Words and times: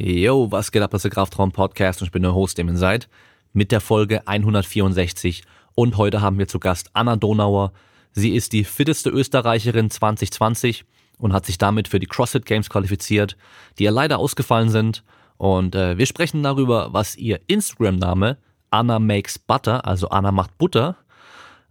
Yo, 0.00 0.52
was 0.52 0.70
geht 0.70 0.80
ab, 0.82 0.92
das 0.92 1.00
ist 1.00 1.04
der 1.06 1.10
Kraftraum 1.10 1.50
Podcast 1.50 2.00
und 2.00 2.06
ich 2.06 2.12
bin 2.12 2.22
der 2.22 2.32
Host, 2.32 2.56
dem 2.56 2.68
ihr 2.68 2.76
seid, 2.76 3.08
mit 3.52 3.72
der 3.72 3.80
Folge 3.80 4.28
164 4.28 5.42
und 5.74 5.96
heute 5.96 6.20
haben 6.20 6.38
wir 6.38 6.46
zu 6.46 6.60
Gast 6.60 6.90
Anna 6.92 7.16
Donauer. 7.16 7.72
Sie 8.12 8.36
ist 8.36 8.52
die 8.52 8.62
fitteste 8.62 9.10
Österreicherin 9.10 9.90
2020 9.90 10.84
und 11.18 11.32
hat 11.32 11.46
sich 11.46 11.58
damit 11.58 11.88
für 11.88 11.98
die 11.98 12.06
CrossFit 12.06 12.46
Games 12.46 12.70
qualifiziert, 12.70 13.36
die 13.80 13.82
ja 13.82 13.90
leider 13.90 14.20
ausgefallen 14.20 14.68
sind 14.68 15.02
und 15.36 15.74
äh, 15.74 15.98
wir 15.98 16.06
sprechen 16.06 16.44
darüber, 16.44 16.92
was 16.92 17.16
ihr 17.16 17.40
Instagram-Name 17.48 18.38
Anna 18.70 19.00
Makes 19.00 19.40
Butter, 19.40 19.84
also 19.84 20.10
Anna 20.10 20.30
macht 20.30 20.56
Butter, 20.58 20.96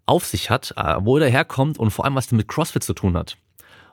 auf 0.05 0.25
sich 0.25 0.49
hat, 0.49 0.73
äh, 0.75 0.95
wo 0.99 1.17
er 1.17 1.29
herkommt 1.29 1.79
und 1.79 1.91
vor 1.91 2.03
allem, 2.03 2.15
was 2.15 2.29
mit 2.33 2.49
CrossFit 2.49 2.83
zu 2.83 2.93
tun 2.93 3.15
hat. 3.15 3.37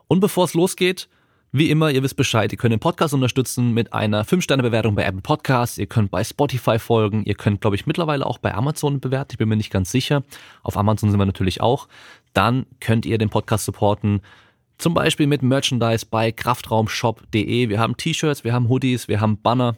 Und 0.09 0.19
bevor 0.19 0.47
es 0.47 0.55
losgeht, 0.55 1.09
wie 1.57 1.71
immer, 1.71 1.89
ihr 1.93 2.03
wisst 2.03 2.17
Bescheid, 2.17 2.51
ihr 2.51 2.59
könnt 2.59 2.73
den 2.73 2.81
Podcast 2.81 3.15
unterstützen 3.15 3.75
mit 3.75 3.93
einer 3.93 4.25
5-Sterne-Bewertung 4.25 4.97
bei 4.97 5.05
Apple 5.05 5.21
Podcasts, 5.21 5.79
ihr 5.79 5.87
könnt 5.87 6.11
bei 6.11 6.25
Spotify 6.25 6.81
folgen, 6.81 7.23
ihr 7.27 7.37
könnt, 7.37 7.61
glaube 7.61 7.77
ich, 7.77 7.87
mittlerweile 7.87 8.27
auch 8.27 8.39
bei 8.39 8.53
Amazon 8.53 8.99
bewerten, 8.99 9.29
ich 9.31 9.39
bin 9.39 9.49
mir 9.49 9.55
nicht 9.55 9.71
ganz 9.71 9.93
sicher. 9.93 10.25
Auf 10.65 10.77
Amazon 10.77 11.13
sind 11.13 11.21
wir 11.21 11.27
natürlich 11.27 11.61
auch. 11.61 11.87
Dann 12.33 12.67
könnt 12.81 13.07
ihr 13.07 13.19
den 13.19 13.31
Podcast 13.31 13.67
supporten, 13.67 14.21
zum 14.79 14.95
Beispiel 14.95 15.29
mit 15.29 15.45
Merchandise 15.45 16.05
bei 16.11 16.33
kraftraumshop.de. 16.33 17.69
Wir 17.69 17.79
haben 17.79 17.97
T-Shirts, 17.97 18.43
wir 18.43 18.53
haben 18.53 18.69
Hoodies, 18.69 19.07
wir 19.07 19.21
haben 19.21 19.41
Banner. 19.41 19.77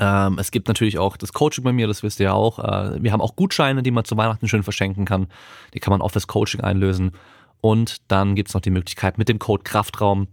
Ähm, 0.00 0.36
es 0.40 0.50
gibt 0.50 0.66
natürlich 0.66 0.98
auch 0.98 1.16
das 1.16 1.32
Coaching 1.32 1.62
bei 1.62 1.72
mir, 1.72 1.86
das 1.86 2.02
wisst 2.02 2.18
ihr 2.18 2.24
ja 2.24 2.32
auch. 2.32 2.58
Äh, 2.58 3.00
wir 3.00 3.12
haben 3.12 3.20
auch 3.20 3.36
Gutscheine, 3.36 3.84
die 3.84 3.92
man 3.92 4.04
zu 4.04 4.16
Weihnachten 4.16 4.48
schön 4.48 4.64
verschenken 4.64 5.04
kann. 5.04 5.28
Die 5.74 5.78
kann 5.78 5.92
man 5.92 6.02
auch 6.02 6.10
fürs 6.10 6.26
Coaching 6.26 6.62
einlösen. 6.62 7.12
Und 7.60 7.96
dann 8.08 8.34
gibt's 8.34 8.54
noch 8.54 8.60
die 8.60 8.70
Möglichkeit, 8.70 9.18
mit 9.18 9.28
dem 9.28 9.38
Code 9.38 9.64
Kraftraum 9.64 10.28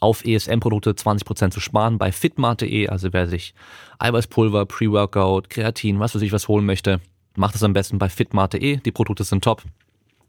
auf 0.00 0.24
ESM-Produkte 0.24 0.92
20% 0.92 1.50
zu 1.50 1.60
sparen 1.60 1.98
bei 1.98 2.12
fitmart.de. 2.12 2.88
Also 2.88 3.12
wer 3.12 3.28
sich 3.28 3.54
Eiweißpulver, 3.98 4.66
Pre-Workout, 4.66 5.50
Kreatin, 5.50 6.00
was 6.00 6.14
weiß 6.14 6.22
ich 6.22 6.32
was 6.32 6.48
holen 6.48 6.66
möchte, 6.66 7.00
macht 7.36 7.54
es 7.54 7.62
am 7.62 7.72
besten 7.72 7.98
bei 7.98 8.08
fitmart.de. 8.08 8.76
Die 8.78 8.92
Produkte 8.92 9.24
sind 9.24 9.44
top. 9.44 9.62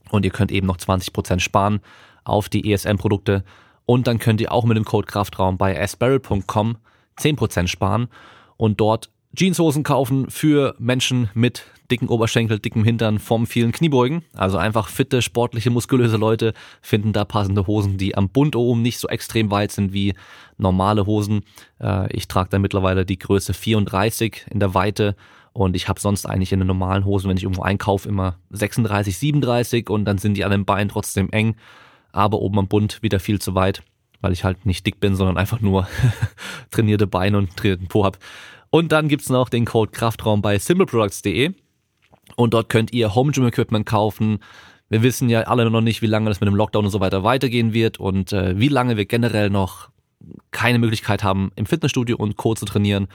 Und 0.10 0.26
ihr 0.26 0.32
könnt 0.32 0.52
eben 0.52 0.68
noch 0.68 0.78
20% 0.78 1.40
sparen 1.40 1.82
auf 2.24 2.50
die 2.50 2.72
ESM-Produkte. 2.72 3.44
Und 3.86 4.08
dann 4.08 4.20
könnt 4.20 4.42
ihr 4.42 4.52
auch 4.52 4.66
mit 4.66 4.78
dem 4.78 4.86
Code 4.86 5.08
Kraftraum 5.08 5.58
bei 5.58 5.80
asbarrel.com 5.80 6.78
10% 7.20 7.68
sparen 7.68 8.08
und 8.58 8.80
dort 8.80 9.10
Jeanshosen 9.38 9.84
kaufen 9.84 10.30
für 10.30 10.76
Menschen 10.80 11.30
mit 11.34 11.66
dicken 11.92 12.08
Oberschenkel, 12.08 12.60
dickem 12.60 12.84
Hintern 12.84 13.20
vom 13.20 13.48
vielen 13.48 13.72
Kniebeugen. 13.72 14.24
Also 14.34 14.58
einfach 14.58 14.88
fitte, 14.88 15.22
sportliche, 15.22 15.70
muskulöse 15.70 16.18
Leute 16.18 16.54
finden 16.82 17.14
da 17.14 17.26
passende 17.26 17.68
Hosen, 17.68 17.98
die 17.98 18.16
am 18.16 18.30
Bund 18.30 18.56
oben 18.56 18.82
nicht 18.82 19.00
so 19.00 19.08
extrem 19.08 19.52
weit 19.52 19.72
sind 19.72 19.94
wie 19.94 20.14
normale 20.58 21.06
Hosen. 21.06 21.42
Äh, 21.80 22.12
ich 22.16 22.28
trage 22.28 22.50
da 22.50 22.60
mittlerweile 22.60 23.06
die 23.06 23.20
Größe 23.20 23.54
34 23.54 24.48
in 24.50 24.60
der 24.60 24.74
Weite 24.74 25.16
und 25.54 25.76
ich 25.76 25.88
habe 25.88 26.00
sonst 26.00 26.26
eigentlich 26.26 26.52
in 26.52 26.60
den 26.60 26.68
normalen 26.68 27.06
Hosen, 27.06 27.30
wenn 27.30 27.38
ich 27.38 27.44
irgendwo 27.44 27.64
einkaufe, 27.64 28.08
immer 28.08 28.38
36, 28.52 29.18
37 29.18 29.90
und 29.90 30.06
dann 30.06 30.18
sind 30.18 30.36
die 30.36 30.46
an 30.46 30.52
den 30.52 30.66
Beinen 30.66 30.90
trotzdem 30.90 31.30
eng, 31.32 31.56
aber 32.12 32.40
oben 32.40 32.60
am 32.60 32.68
Bund 32.68 33.02
wieder 33.02 33.20
viel 33.20 33.40
zu 33.40 33.56
weit, 33.56 33.84
weil 34.22 34.32
ich 34.32 34.44
halt 34.44 34.66
nicht 34.66 34.86
dick 34.86 35.00
bin, 35.00 35.16
sondern 35.16 35.38
einfach 35.38 35.62
nur 35.62 35.88
trainierte 36.72 37.08
Beine 37.08 37.38
und 37.38 37.56
trainierten 37.58 37.88
Po 37.88 38.06
hab. 38.06 38.18
Und 38.70 38.92
dann 38.92 39.08
gibt's 39.08 39.30
noch 39.30 39.50
den 39.50 39.66
Code 39.66 39.92
Kraftraum 39.92 40.42
bei 40.42 40.60
simpleproducts.de 40.60 41.54
und 42.36 42.54
dort 42.54 42.70
könnt 42.70 42.94
ihr 42.94 43.16
Home 43.16 43.32
Gym 43.32 43.48
Equipment 43.48 43.86
kaufen. 43.86 44.40
Wir 44.90 45.02
wissen 45.04 45.30
ja 45.30 45.42
alle 45.42 45.70
noch 45.70 45.82
nicht, 45.82 46.02
wie 46.02 46.08
lange 46.08 46.30
das 46.30 46.40
mit 46.40 46.48
dem 46.48 46.56
Lockdown 46.56 46.86
und 46.86 46.92
so 46.92 47.00
weiter 47.00 47.24
weitergehen 47.24 47.74
wird 47.74 48.00
und 48.00 48.34
äh, 48.34 48.60
wie 48.60 48.68
lange 48.68 48.98
wir 48.98 49.06
generell 49.06 49.50
noch 49.50 49.90
keine 50.52 50.80
Möglichkeit 50.80 51.24
haben, 51.24 51.52
im 51.56 51.66
Fitnessstudio 51.66 52.18
und 52.18 52.36
Co. 52.36 52.54
zu 52.56 52.66
trainieren. 52.66 53.08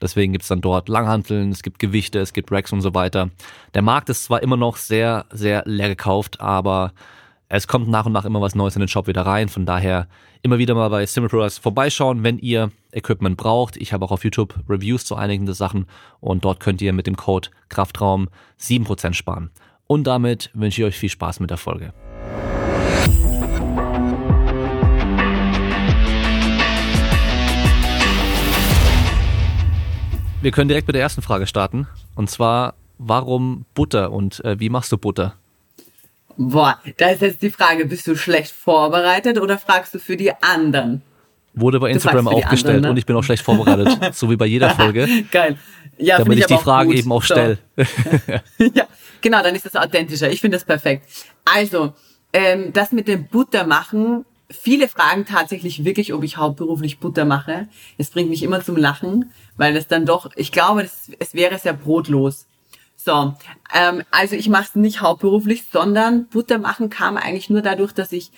Deswegen 0.00 0.32
gibt's 0.32 0.48
dann 0.48 0.60
dort 0.60 0.88
Langhanteln, 0.88 1.50
es 1.50 1.62
gibt 1.62 1.78
Gewichte, 1.78 2.20
es 2.20 2.32
gibt 2.32 2.50
Racks 2.50 2.72
und 2.72 2.80
so 2.80 2.94
weiter. 2.94 3.30
Der 3.74 3.82
Markt 3.82 4.08
ist 4.08 4.24
zwar 4.24 4.42
immer 4.42 4.56
noch 4.56 4.76
sehr, 4.76 5.26
sehr 5.30 5.62
leer 5.66 5.88
gekauft, 5.88 6.40
aber 6.40 6.92
es 7.52 7.66
kommt 7.66 7.88
nach 7.88 8.06
und 8.06 8.12
nach 8.12 8.24
immer 8.24 8.40
was 8.40 8.54
Neues 8.54 8.76
in 8.76 8.80
den 8.80 8.88
Shop 8.88 9.08
wieder 9.08 9.26
rein. 9.26 9.48
Von 9.48 9.66
daher 9.66 10.06
immer 10.40 10.58
wieder 10.58 10.76
mal 10.76 10.88
bei 10.88 11.04
Simple 11.04 11.28
Products 11.28 11.58
vorbeischauen, 11.58 12.22
wenn 12.22 12.38
ihr 12.38 12.70
Equipment 12.92 13.36
braucht. 13.36 13.76
Ich 13.76 13.92
habe 13.92 14.04
auch 14.04 14.12
auf 14.12 14.22
YouTube 14.22 14.54
Reviews 14.68 15.04
zu 15.04 15.16
einigen 15.16 15.46
der 15.46 15.56
Sachen 15.56 15.86
und 16.20 16.44
dort 16.44 16.60
könnt 16.60 16.80
ihr 16.80 16.92
mit 16.92 17.08
dem 17.08 17.16
Code 17.16 17.48
Kraftraum 17.68 18.28
7% 18.60 19.14
sparen. 19.14 19.50
Und 19.88 20.04
damit 20.04 20.50
wünsche 20.54 20.82
ich 20.82 20.86
euch 20.86 20.96
viel 20.96 21.08
Spaß 21.08 21.40
mit 21.40 21.50
der 21.50 21.56
Folge. 21.56 21.92
Wir 30.40 30.52
können 30.52 30.68
direkt 30.68 30.86
mit 30.86 30.94
der 30.94 31.02
ersten 31.02 31.20
Frage 31.20 31.48
starten. 31.48 31.88
Und 32.14 32.30
zwar, 32.30 32.74
warum 32.98 33.64
Butter 33.74 34.12
und 34.12 34.42
äh, 34.44 34.60
wie 34.60 34.68
machst 34.70 34.92
du 34.92 34.98
Butter? 34.98 35.34
Boah, 36.42 36.78
da 36.96 37.10
ist 37.10 37.20
jetzt 37.20 37.42
die 37.42 37.50
Frage, 37.50 37.84
bist 37.84 38.06
du 38.06 38.16
schlecht 38.16 38.52
vorbereitet 38.52 39.38
oder 39.38 39.58
fragst 39.58 39.92
du 39.94 39.98
für 39.98 40.16
die 40.16 40.32
anderen? 40.40 41.02
Wurde 41.52 41.78
bei 41.78 41.90
Instagram 41.90 42.28
auch 42.28 42.48
gestellt 42.48 42.76
anderen, 42.76 42.82
ne? 42.82 42.90
und 42.92 42.96
ich 42.96 43.04
bin 43.04 43.14
auch 43.14 43.22
schlecht 43.22 43.42
vorbereitet, 43.42 43.88
so 44.14 44.30
wie 44.30 44.36
bei 44.36 44.46
jeder 44.46 44.70
Folge. 44.70 45.06
Geil. 45.30 45.58
Ja, 45.98 46.16
damit 46.16 46.38
ich, 46.38 46.44
ich 46.44 46.46
die 46.46 46.62
Fragen 46.62 46.92
eben 46.92 47.12
auch 47.12 47.22
stelle. 47.22 47.58
So. 47.76 48.64
ja, 48.74 48.86
genau, 49.20 49.42
dann 49.42 49.54
ist 49.54 49.66
das 49.66 49.76
authentischer. 49.76 50.30
Ich 50.30 50.40
finde 50.40 50.56
das 50.56 50.64
perfekt. 50.64 51.06
Also, 51.44 51.92
ähm, 52.32 52.72
das 52.72 52.90
mit 52.92 53.06
dem 53.06 53.26
Butter 53.26 53.66
machen, 53.66 54.24
viele 54.48 54.88
fragen 54.88 55.26
tatsächlich 55.26 55.84
wirklich, 55.84 56.14
ob 56.14 56.24
ich 56.24 56.38
hauptberuflich 56.38 57.00
Butter 57.00 57.26
mache. 57.26 57.68
Es 57.98 58.08
bringt 58.08 58.30
mich 58.30 58.42
immer 58.42 58.64
zum 58.64 58.78
Lachen, 58.78 59.30
weil 59.58 59.74
das 59.74 59.88
dann 59.88 60.06
doch, 60.06 60.30
ich 60.36 60.52
glaube, 60.52 60.84
das, 60.84 61.10
es 61.18 61.34
wäre 61.34 61.58
sehr 61.58 61.74
brotlos. 61.74 62.46
So, 63.02 63.34
ähm, 63.74 64.02
also 64.10 64.36
ich 64.36 64.50
mache 64.50 64.64
es 64.64 64.74
nicht 64.74 65.00
hauptberuflich, 65.00 65.64
sondern 65.72 66.26
Butter 66.26 66.58
machen 66.58 66.90
kam 66.90 67.16
eigentlich 67.16 67.48
nur 67.48 67.62
dadurch, 67.62 67.92
dass 67.92 68.12
ich 68.12 68.30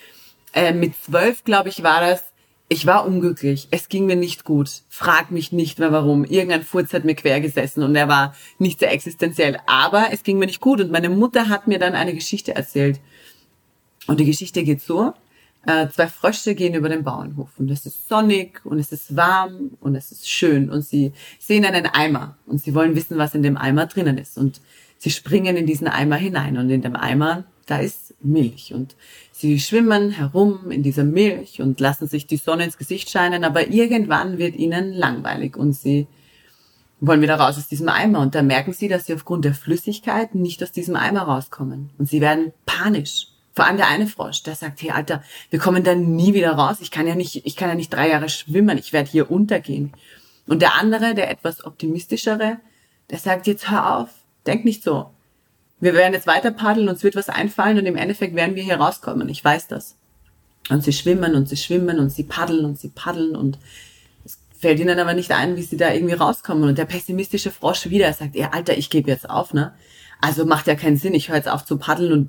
äh, 0.54 0.72
mit 0.72 0.94
zwölf, 1.02 1.42
glaube 1.42 1.68
ich, 1.68 1.82
war 1.82 2.00
das, 2.00 2.22
ich 2.68 2.86
war 2.86 3.04
unglücklich. 3.04 3.66
Es 3.72 3.88
ging 3.88 4.06
mir 4.06 4.14
nicht 4.14 4.44
gut. 4.44 4.82
Frag 4.88 5.32
mich 5.32 5.50
nicht 5.50 5.80
mehr 5.80 5.90
warum. 5.90 6.24
Irgendein 6.24 6.62
Furz 6.62 6.94
hat 6.94 7.04
mir 7.04 7.16
quer 7.16 7.40
gesessen 7.40 7.82
und 7.82 7.96
er 7.96 8.06
war 8.08 8.34
nicht 8.58 8.78
sehr 8.78 8.92
existenziell. 8.92 9.58
Aber 9.66 10.06
es 10.12 10.22
ging 10.22 10.38
mir 10.38 10.46
nicht 10.46 10.60
gut 10.60 10.80
und 10.80 10.92
meine 10.92 11.10
Mutter 11.10 11.48
hat 11.48 11.66
mir 11.66 11.78
dann 11.80 11.94
eine 11.94 12.14
Geschichte 12.14 12.54
erzählt. 12.54 13.00
Und 14.06 14.20
die 14.20 14.24
Geschichte 14.24 14.62
geht 14.62 14.80
so. 14.80 15.12
Äh, 15.64 15.88
zwei 15.90 16.08
Frösche 16.08 16.56
gehen 16.56 16.74
über 16.74 16.88
den 16.88 17.04
Bauernhof 17.04 17.50
und 17.58 17.70
es 17.70 17.86
ist 17.86 18.08
sonnig 18.08 18.60
und 18.64 18.80
es 18.80 18.90
ist 18.90 19.14
warm 19.14 19.70
und 19.80 19.94
es 19.94 20.10
ist 20.10 20.28
schön 20.28 20.68
und 20.70 20.84
sie 20.84 21.12
sehen 21.38 21.64
einen 21.64 21.86
Eimer 21.86 22.36
und 22.46 22.60
sie 22.60 22.74
wollen 22.74 22.96
wissen, 22.96 23.16
was 23.16 23.36
in 23.36 23.44
dem 23.44 23.56
Eimer 23.56 23.86
drinnen 23.86 24.18
ist 24.18 24.38
und 24.38 24.60
sie 24.98 25.10
springen 25.10 25.56
in 25.56 25.66
diesen 25.66 25.86
Eimer 25.86 26.16
hinein 26.16 26.58
und 26.58 26.68
in 26.68 26.82
dem 26.82 26.96
Eimer, 26.96 27.44
da 27.66 27.78
ist 27.78 28.12
Milch 28.20 28.74
und 28.74 28.96
sie 29.30 29.60
schwimmen 29.60 30.10
herum 30.10 30.72
in 30.72 30.82
dieser 30.82 31.04
Milch 31.04 31.60
und 31.60 31.78
lassen 31.78 32.08
sich 32.08 32.26
die 32.26 32.38
Sonne 32.38 32.64
ins 32.64 32.78
Gesicht 32.78 33.08
scheinen, 33.08 33.44
aber 33.44 33.68
irgendwann 33.68 34.38
wird 34.38 34.56
ihnen 34.56 34.92
langweilig 34.92 35.56
und 35.56 35.74
sie 35.74 36.08
wollen 36.98 37.22
wieder 37.22 37.36
raus 37.36 37.56
aus 37.56 37.68
diesem 37.68 37.88
Eimer 37.88 38.18
und 38.18 38.34
da 38.34 38.42
merken 38.42 38.72
sie, 38.72 38.88
dass 38.88 39.06
sie 39.06 39.14
aufgrund 39.14 39.44
der 39.44 39.54
Flüssigkeit 39.54 40.34
nicht 40.34 40.60
aus 40.60 40.72
diesem 40.72 40.96
Eimer 40.96 41.22
rauskommen 41.22 41.90
und 41.98 42.08
sie 42.08 42.20
werden 42.20 42.52
panisch 42.66 43.31
vor 43.54 43.66
allem 43.66 43.76
der 43.76 43.88
eine 43.88 44.06
Frosch, 44.06 44.42
der 44.42 44.54
sagt, 44.54 44.82
hey 44.82 44.90
Alter, 44.90 45.22
wir 45.50 45.58
kommen 45.58 45.84
da 45.84 45.94
nie 45.94 46.32
wieder 46.32 46.52
raus. 46.52 46.78
Ich 46.80 46.90
kann 46.90 47.06
ja 47.06 47.14
nicht, 47.14 47.44
ich 47.44 47.56
kann 47.56 47.68
ja 47.68 47.74
nicht 47.74 47.92
drei 47.92 48.08
Jahre 48.08 48.28
schwimmen. 48.28 48.78
Ich 48.78 48.92
werde 48.92 49.10
hier 49.10 49.30
untergehen. 49.30 49.92
Und 50.46 50.62
der 50.62 50.74
andere, 50.74 51.14
der 51.14 51.30
etwas 51.30 51.64
optimistischere, 51.64 52.58
der 53.10 53.18
sagt, 53.18 53.46
jetzt 53.46 53.70
hör 53.70 53.98
auf. 53.98 54.08
Denk 54.46 54.64
nicht 54.64 54.82
so. 54.82 55.10
Wir 55.80 55.94
werden 55.94 56.14
jetzt 56.14 56.26
weiter 56.26 56.50
paddeln, 56.50 56.88
uns 56.88 57.02
wird 57.02 57.16
was 57.16 57.28
einfallen 57.28 57.78
und 57.78 57.86
im 57.86 57.96
Endeffekt 57.96 58.34
werden 58.34 58.54
wir 58.54 58.62
hier 58.62 58.76
rauskommen. 58.76 59.28
Ich 59.28 59.44
weiß 59.44 59.68
das. 59.68 59.96
Und 60.70 60.84
sie 60.84 60.92
schwimmen 60.92 61.34
und 61.34 61.48
sie 61.48 61.56
schwimmen 61.56 61.98
und 61.98 62.10
sie 62.10 62.22
paddeln 62.22 62.64
und 62.64 62.78
sie 62.78 62.88
paddeln 62.88 63.34
und 63.34 63.58
es 64.24 64.38
fällt 64.56 64.78
ihnen 64.78 64.98
aber 64.98 65.14
nicht 65.14 65.32
ein, 65.32 65.56
wie 65.56 65.62
sie 65.62 65.76
da 65.76 65.92
irgendwie 65.92 66.14
rauskommen. 66.14 66.68
Und 66.68 66.78
der 66.78 66.84
pessimistische 66.84 67.50
Frosch 67.50 67.90
wieder 67.90 68.12
sagt, 68.12 68.36
ja, 68.36 68.50
Alter, 68.52 68.78
ich 68.78 68.90
gebe 68.90 69.10
jetzt 69.10 69.28
auf, 69.28 69.52
ne? 69.52 69.74
Also 70.20 70.46
macht 70.46 70.68
ja 70.68 70.76
keinen 70.76 70.96
Sinn, 70.96 71.14
ich 71.14 71.28
höre 71.28 71.36
jetzt 71.36 71.48
auf 71.48 71.64
zu 71.64 71.76
paddeln 71.78 72.12
und 72.12 72.28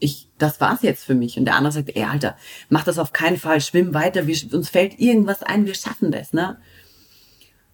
ich, 0.00 0.28
das 0.38 0.60
war's 0.60 0.82
jetzt 0.82 1.04
für 1.04 1.14
mich. 1.14 1.38
Und 1.38 1.44
der 1.44 1.54
andere 1.54 1.72
sagt, 1.72 1.94
ey, 1.94 2.04
Alter, 2.04 2.36
mach 2.68 2.84
das 2.84 2.98
auf 2.98 3.12
keinen 3.12 3.36
Fall, 3.36 3.60
schwimm 3.60 3.94
weiter, 3.94 4.26
wir, 4.26 4.36
uns 4.52 4.70
fällt 4.70 4.98
irgendwas 4.98 5.42
ein, 5.42 5.66
wir 5.66 5.74
schaffen 5.74 6.10
das, 6.10 6.32
ne? 6.32 6.58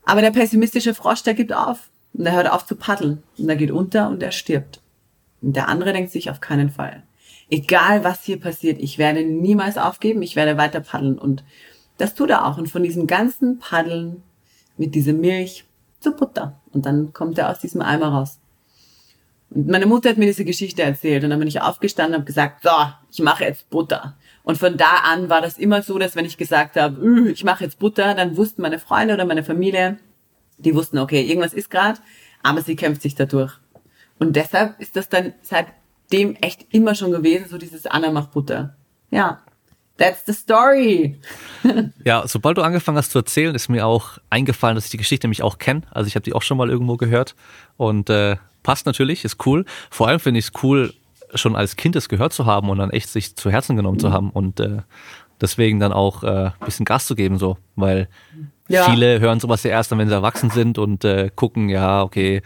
Aber 0.04 0.20
der 0.20 0.30
pessimistische 0.30 0.94
Frosch, 0.94 1.22
der 1.22 1.34
gibt 1.34 1.52
auf. 1.52 1.90
Und 2.12 2.24
der 2.24 2.34
hört 2.34 2.50
auf 2.50 2.64
zu 2.64 2.76
paddeln. 2.76 3.22
Und 3.38 3.48
er 3.48 3.56
geht 3.56 3.72
unter 3.72 4.08
und 4.08 4.22
er 4.22 4.30
stirbt. 4.30 4.80
Und 5.42 5.56
der 5.56 5.68
andere 5.68 5.92
denkt 5.92 6.12
sich 6.12 6.30
auf 6.30 6.40
keinen 6.40 6.70
Fall. 6.70 7.02
Egal 7.50 8.04
was 8.04 8.22
hier 8.22 8.40
passiert, 8.40 8.78
ich 8.80 8.98
werde 8.98 9.24
niemals 9.24 9.76
aufgeben, 9.76 10.22
ich 10.22 10.36
werde 10.36 10.56
weiter 10.56 10.80
paddeln. 10.80 11.18
Und 11.18 11.44
das 11.98 12.14
tut 12.14 12.30
er 12.30 12.46
auch. 12.46 12.56
Und 12.56 12.70
von 12.70 12.84
diesem 12.84 13.06
ganzen 13.06 13.58
Paddeln 13.58 14.22
mit 14.76 14.94
dieser 14.94 15.12
Milch 15.12 15.64
zu 16.00 16.12
Butter. 16.12 16.60
Und 16.72 16.86
dann 16.86 17.12
kommt 17.12 17.36
er 17.38 17.50
aus 17.50 17.58
diesem 17.58 17.82
Eimer 17.82 18.08
raus. 18.08 18.38
Und 19.50 19.68
meine 19.68 19.86
Mutter 19.86 20.10
hat 20.10 20.16
mir 20.16 20.26
diese 20.26 20.44
Geschichte 20.44 20.82
erzählt 20.82 21.24
und 21.24 21.30
dann 21.30 21.38
bin 21.38 21.48
ich 21.48 21.60
aufgestanden 21.60 22.14
und 22.14 22.20
habe 22.20 22.26
gesagt, 22.26 22.62
so, 22.62 22.70
ich 23.10 23.20
mache 23.20 23.44
jetzt 23.44 23.70
Butter. 23.70 24.16
Und 24.42 24.58
von 24.58 24.76
da 24.76 25.00
an 25.04 25.28
war 25.28 25.40
das 25.40 25.58
immer 25.58 25.82
so, 25.82 25.98
dass 25.98 26.16
wenn 26.16 26.24
ich 26.24 26.36
gesagt 26.36 26.76
habe, 26.76 27.30
ich 27.30 27.44
mache 27.44 27.64
jetzt 27.64 27.78
Butter, 27.78 28.14
dann 28.14 28.36
wussten 28.36 28.62
meine 28.62 28.78
Freunde 28.78 29.14
oder 29.14 29.24
meine 29.24 29.44
Familie, 29.44 29.98
die 30.58 30.74
wussten, 30.74 30.98
okay, 30.98 31.22
irgendwas 31.22 31.52
ist 31.52 31.70
gerade, 31.70 31.98
aber 32.42 32.62
sie 32.62 32.76
kämpft 32.76 33.02
sich 33.02 33.14
dadurch. 33.14 33.52
Und 34.18 34.36
deshalb 34.36 34.78
ist 34.80 34.96
das 34.96 35.08
dann 35.08 35.34
seitdem 35.42 36.36
echt 36.36 36.66
immer 36.70 36.94
schon 36.94 37.10
gewesen, 37.10 37.48
so 37.48 37.58
dieses 37.58 37.86
Anna 37.86 38.10
macht 38.10 38.32
Butter. 38.32 38.76
Ja. 39.10 39.40
That's 39.98 40.26
the 40.26 40.34
story. 40.34 41.18
ja, 42.04 42.28
sobald 42.28 42.58
du 42.58 42.62
angefangen 42.62 42.98
hast 42.98 43.12
zu 43.12 43.18
erzählen, 43.18 43.54
ist 43.54 43.70
mir 43.70 43.86
auch 43.86 44.18
eingefallen, 44.28 44.74
dass 44.74 44.84
ich 44.84 44.90
die 44.90 44.98
Geschichte 44.98 45.26
nämlich 45.26 45.42
auch 45.42 45.56
kenne. 45.56 45.82
Also 45.90 46.06
ich 46.06 46.16
habe 46.16 46.22
die 46.22 46.34
auch 46.34 46.42
schon 46.42 46.58
mal 46.58 46.68
irgendwo 46.68 46.98
gehört 46.98 47.34
und 47.78 48.10
äh, 48.10 48.36
passt 48.66 48.84
natürlich, 48.84 49.24
ist 49.24 49.46
cool. 49.46 49.64
Vor 49.90 50.08
allem 50.08 50.18
finde 50.18 50.40
ich 50.40 50.46
es 50.46 50.52
cool, 50.64 50.92
schon 51.34 51.54
als 51.54 51.76
Kind 51.76 51.94
es 51.94 52.08
gehört 52.08 52.32
zu 52.32 52.46
haben 52.46 52.68
und 52.68 52.78
dann 52.78 52.90
echt 52.90 53.08
sich 53.08 53.36
zu 53.36 53.48
Herzen 53.48 53.76
genommen 53.76 54.00
zu 54.00 54.12
haben 54.12 54.30
und 54.30 54.58
äh, 54.58 54.78
deswegen 55.40 55.78
dann 55.78 55.92
auch 55.92 56.24
äh, 56.24 56.50
bisschen 56.64 56.84
Gas 56.84 57.06
zu 57.06 57.14
geben, 57.14 57.38
so, 57.38 57.58
weil 57.76 58.08
ja. 58.66 58.90
viele 58.90 59.20
hören 59.20 59.38
sowas 59.38 59.62
ja 59.62 59.70
erst 59.70 59.92
dann, 59.92 60.00
wenn 60.00 60.08
sie 60.08 60.14
erwachsen 60.14 60.50
sind 60.50 60.78
und 60.78 61.04
äh, 61.04 61.30
gucken, 61.32 61.68
ja, 61.68 62.02
okay, 62.02 62.42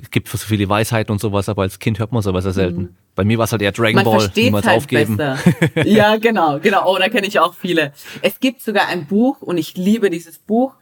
es 0.00 0.10
gibt 0.10 0.28
so 0.28 0.38
viele 0.38 0.70
Weisheiten 0.70 1.12
und 1.12 1.20
sowas, 1.20 1.50
aber 1.50 1.62
als 1.62 1.78
Kind 1.78 1.98
hört 1.98 2.12
man 2.12 2.22
sowas 2.22 2.46
ja 2.46 2.52
selten. 2.52 2.80
Mhm. 2.80 2.88
Bei 3.14 3.24
mir 3.24 3.36
war 3.36 3.44
es 3.44 3.52
halt 3.52 3.60
eher 3.60 3.72
Dragon 3.72 3.96
Man 3.96 4.04
Ball, 4.04 4.30
niemals 4.34 4.66
halt 4.66 4.78
aufgeben. 4.78 5.18
ja, 5.84 6.16
genau, 6.16 6.60
genau. 6.60 6.90
Oh, 6.90 6.96
da 6.98 7.10
kenne 7.10 7.26
ich 7.26 7.38
auch 7.40 7.54
viele. 7.54 7.92
Es 8.22 8.40
gibt 8.40 8.62
sogar 8.62 8.88
ein 8.88 9.06
Buch 9.06 9.42
und 9.42 9.58
ich 9.58 9.76
liebe 9.76 10.08
dieses 10.08 10.38
Buch. 10.38 10.74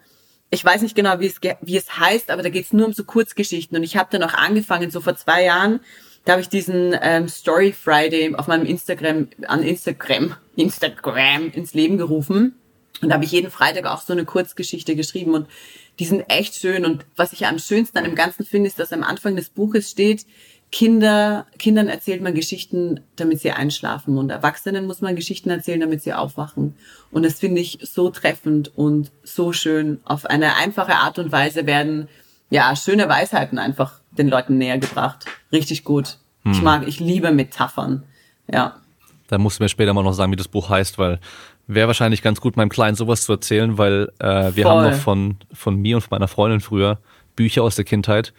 Ich 0.55 0.65
weiß 0.65 0.83
nicht 0.83 0.95
genau, 0.95 1.19
wie 1.19 1.27
es, 1.27 1.41
wie 1.63 1.77
es 1.77 1.99
heißt, 1.99 2.31
aber 2.31 2.43
da 2.43 2.49
geht 2.49 2.67
es 2.67 2.73
nur 2.73 2.87
um 2.87 2.93
so 2.93 3.03
Kurzgeschichten. 3.03 3.77
Und 3.77 3.83
ich 3.83 3.97
habe 3.97 4.09
dann 4.13 4.23
auch 4.23 4.35
angefangen, 4.35 4.93
so 4.93 5.01
vor 5.01 5.17
zwei 5.17 5.43
Jahren, 5.43 5.81
da 6.25 6.33
habe 6.33 6.43
ich 6.43 6.49
diesen 6.49 6.97
ähm, 7.03 7.29
Story 7.29 7.73
Friday 7.73 8.33
auf 8.37 8.47
meinem 8.47 8.65
Instagram, 8.65 9.29
an 9.49 9.65
Instagram, 9.65 10.37
Instagram 10.57 11.51
ins 11.51 11.75
Leben 11.75 11.99
gerufen. 11.99 12.55
Und 13.03 13.09
da 13.09 13.17
habe 13.17 13.25
ich 13.25 13.33
jeden 13.33 13.51
Freitag 13.51 13.87
auch 13.87 14.01
so 14.01 14.13
eine 14.13 14.25
Kurzgeschichte 14.25 14.95
geschrieben. 14.95 15.35
Und 15.35 15.49
die 15.99 16.05
sind 16.05 16.25
echt 16.29 16.55
schön. 16.55 16.85
Und 16.85 17.05
was 17.17 17.33
ich 17.33 17.47
am 17.47 17.59
schönsten 17.59 17.99
an 17.99 18.05
dem 18.05 18.15
Ganzen 18.15 18.47
finde, 18.47 18.69
ist, 18.69 18.79
dass 18.79 18.93
am 18.93 19.03
Anfang 19.03 19.35
des 19.35 19.51
Buches 19.51 19.91
steht, 19.91 20.25
Kinder, 20.75 21.47
Kindern 21.57 21.87
erzählt 21.87 22.21
man 22.21 22.35
Geschichten, 22.35 22.99
damit 23.15 23.39
sie 23.39 23.53
einschlafen 23.53 24.19
und 24.19 24.31
Erwachsenen 24.31 24.89
muss 24.89 25.01
man 25.01 25.15
Geschichten 25.15 25.49
erzählen, 25.49 25.79
damit 25.79 26.03
sie 26.03 26.13
aufwachen. 26.13 26.75
Und 27.13 27.25
das 27.25 27.39
finde 27.39 27.61
ich 27.61 27.79
so 27.81 28.11
treffend 28.11 28.77
und 28.77 29.13
so 29.23 29.53
schön. 29.53 30.01
Auf 30.05 30.27
eine 30.27 30.57
einfache 30.57 30.97
Art 30.97 31.21
und 31.21 31.31
Weise 31.31 31.67
werden, 31.67 32.09
ja, 32.51 32.75
schöne 32.75 33.09
Weisheiten 33.09 33.61
einfach 33.61 34.01
den 34.19 34.29
Leuten 34.29 34.59
näher 34.59 34.79
gebracht. 34.79 35.27
Richtig 35.53 35.85
gut. 35.85 36.19
Hm. 36.43 36.51
Ich 36.51 36.61
mag, 36.61 36.89
ich 36.89 36.99
liebe 36.99 37.31
Metaphern. 37.31 38.03
Ja. 38.53 38.75
Da 39.29 39.39
musst 39.39 39.61
du 39.61 39.63
mir 39.63 39.69
später 39.69 39.95
mal 39.95 40.03
noch 40.03 40.13
sagen, 40.13 40.33
wie 40.33 40.37
das 40.37 40.49
Buch 40.49 40.71
heißt, 40.71 40.99
weil 40.99 41.21
wäre 41.69 41.87
wahrscheinlich 41.87 42.21
ganz 42.21 42.41
gut, 42.41 42.57
meinem 42.57 42.69
Kleinen 42.69 42.97
sowas 42.97 43.23
zu 43.23 43.31
erzählen, 43.31 43.79
weil 43.79 44.11
äh, 44.19 44.51
wir 44.57 44.65
Voll. 44.65 44.73
haben 44.73 44.91
noch 44.91 44.99
von, 44.99 45.37
von 45.53 45.77
mir 45.77 45.99
und 45.99 46.01
von 46.01 46.19
meiner 46.19 46.27
Freundin 46.27 46.59
früher 46.59 46.99
Bücher 47.37 47.63
aus 47.63 47.77
der 47.77 47.85
Kindheit. 47.85 48.33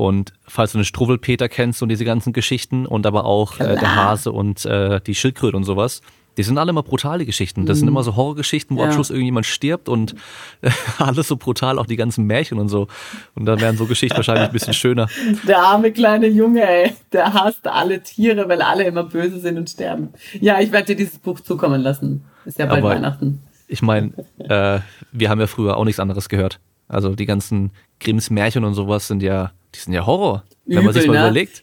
Und 0.00 0.32
falls 0.48 0.72
du 0.72 0.78
eine 0.78 0.86
Struwwelpeter 0.86 1.50
kennst 1.50 1.82
und 1.82 1.90
diese 1.90 2.06
ganzen 2.06 2.32
Geschichten 2.32 2.86
und 2.86 3.04
aber 3.04 3.26
auch 3.26 3.60
äh, 3.60 3.76
der 3.76 3.96
Hase 3.96 4.32
und 4.32 4.64
äh, 4.64 4.98
die 5.02 5.14
Schildkröte 5.14 5.54
und 5.54 5.64
sowas, 5.64 6.00
die 6.38 6.42
sind 6.42 6.56
alle 6.56 6.70
immer 6.70 6.82
brutale 6.82 7.26
Geschichten. 7.26 7.66
Das 7.66 7.76
mhm. 7.76 7.80
sind 7.80 7.88
immer 7.88 8.02
so 8.02 8.16
Horrorgeschichten, 8.16 8.78
wo 8.78 8.80
ja. 8.80 8.86
am 8.86 8.94
Schluss 8.94 9.10
irgendjemand 9.10 9.44
stirbt 9.44 9.90
und 9.90 10.14
äh, 10.62 10.70
alles 10.98 11.28
so 11.28 11.36
brutal, 11.36 11.78
auch 11.78 11.84
die 11.84 11.96
ganzen 11.96 12.24
Märchen 12.24 12.58
und 12.58 12.70
so. 12.70 12.88
Und 13.34 13.44
dann 13.44 13.60
wären 13.60 13.76
so 13.76 13.84
Geschichten 13.84 14.16
wahrscheinlich 14.16 14.46
ein 14.46 14.52
bisschen 14.52 14.72
schöner. 14.72 15.06
Der 15.46 15.58
arme 15.58 15.92
kleine 15.92 16.28
Junge, 16.28 16.66
ey, 16.66 16.94
der 17.12 17.34
hasst 17.34 17.68
alle 17.68 18.02
Tiere, 18.02 18.48
weil 18.48 18.62
alle 18.62 18.84
immer 18.84 19.04
böse 19.04 19.38
sind 19.38 19.58
und 19.58 19.68
sterben. 19.68 20.14
Ja, 20.40 20.60
ich 20.60 20.72
werde 20.72 20.86
dir 20.86 20.96
dieses 20.96 21.18
Buch 21.18 21.40
zukommen 21.40 21.82
lassen. 21.82 22.24
Ist 22.46 22.58
ja 22.58 22.64
bald 22.64 22.82
Aber 22.82 22.94
Weihnachten. 22.94 23.42
Ich 23.68 23.82
meine, 23.82 24.12
äh, 24.38 24.80
wir 25.12 25.28
haben 25.28 25.40
ja 25.40 25.46
früher 25.46 25.76
auch 25.76 25.84
nichts 25.84 26.00
anderes 26.00 26.30
gehört. 26.30 26.58
Also 26.88 27.14
die 27.14 27.26
ganzen 27.26 27.72
Grimms 28.00 28.30
Märchen 28.30 28.64
und 28.64 28.72
sowas 28.72 29.06
sind 29.06 29.22
ja, 29.22 29.52
die 29.74 29.78
sind 29.78 29.92
ja 29.92 30.06
Horror, 30.06 30.44
Übel, 30.64 30.78
wenn 30.78 30.84
man 30.84 30.94
sich 30.94 31.06
mal 31.06 31.14
ne? 31.14 31.20
überlegt. 31.20 31.62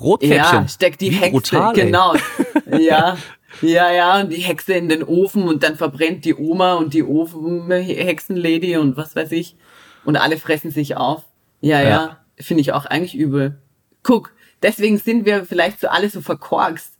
Rotkäppchen. 0.00 0.36
Ja, 0.36 0.68
steckt 0.68 1.00
die 1.00 1.10
Hexe, 1.10 1.32
brutal, 1.32 1.72
genau. 1.74 2.14
ja, 2.78 3.16
ja, 3.62 3.92
ja, 3.92 4.20
und 4.20 4.30
die 4.30 4.40
Hexe 4.40 4.74
in 4.74 4.88
den 4.88 5.04
Ofen 5.04 5.44
und 5.44 5.62
dann 5.62 5.76
verbrennt 5.76 6.24
die 6.24 6.34
Oma 6.34 6.74
und 6.74 6.94
die 6.94 7.04
Ofenhexenlady 7.04 8.76
und 8.76 8.96
was 8.96 9.14
weiß 9.14 9.30
ich. 9.32 9.56
Und 10.04 10.16
alle 10.16 10.36
fressen 10.36 10.70
sich 10.70 10.96
auf. 10.96 11.22
Ja, 11.60 11.80
ja, 11.80 11.88
ja 11.88 12.24
finde 12.38 12.60
ich 12.60 12.72
auch 12.72 12.86
eigentlich 12.86 13.14
übel. 13.14 13.58
Guck, 14.02 14.32
deswegen 14.62 14.98
sind 14.98 15.24
wir 15.24 15.44
vielleicht 15.44 15.80
so 15.80 15.88
alle 15.88 16.10
so 16.10 16.20
verkorkst. 16.20 16.94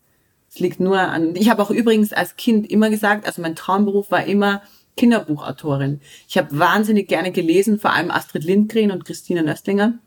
Es 0.49 0.61
liegt 0.61 0.81
nur 0.81 0.99
an. 0.99 1.35
Ich 1.35 1.51
habe 1.51 1.63
auch 1.63 1.71
übrigens 1.71 2.13
als 2.13 2.37
Kind 2.37 2.71
immer 2.71 2.91
gesagt, 2.91 3.27
also 3.27 3.43
mein 3.43 3.57
Traumberuf 3.57 4.11
war 4.11 4.25
immer 4.25 4.63
Kinderbuchautorin. 4.97 6.01
Ich 6.29 6.39
habe 6.39 6.57
wahnsinnig 6.57 7.09
gerne 7.09 7.33
gelesen, 7.33 7.81
vor 7.81 7.93
allem 7.93 8.13
Astrid 8.13 8.45
Lindgren 8.45 8.93
und 8.93 9.05
Christine 9.05 9.43
Nöstlinger. 9.43 9.99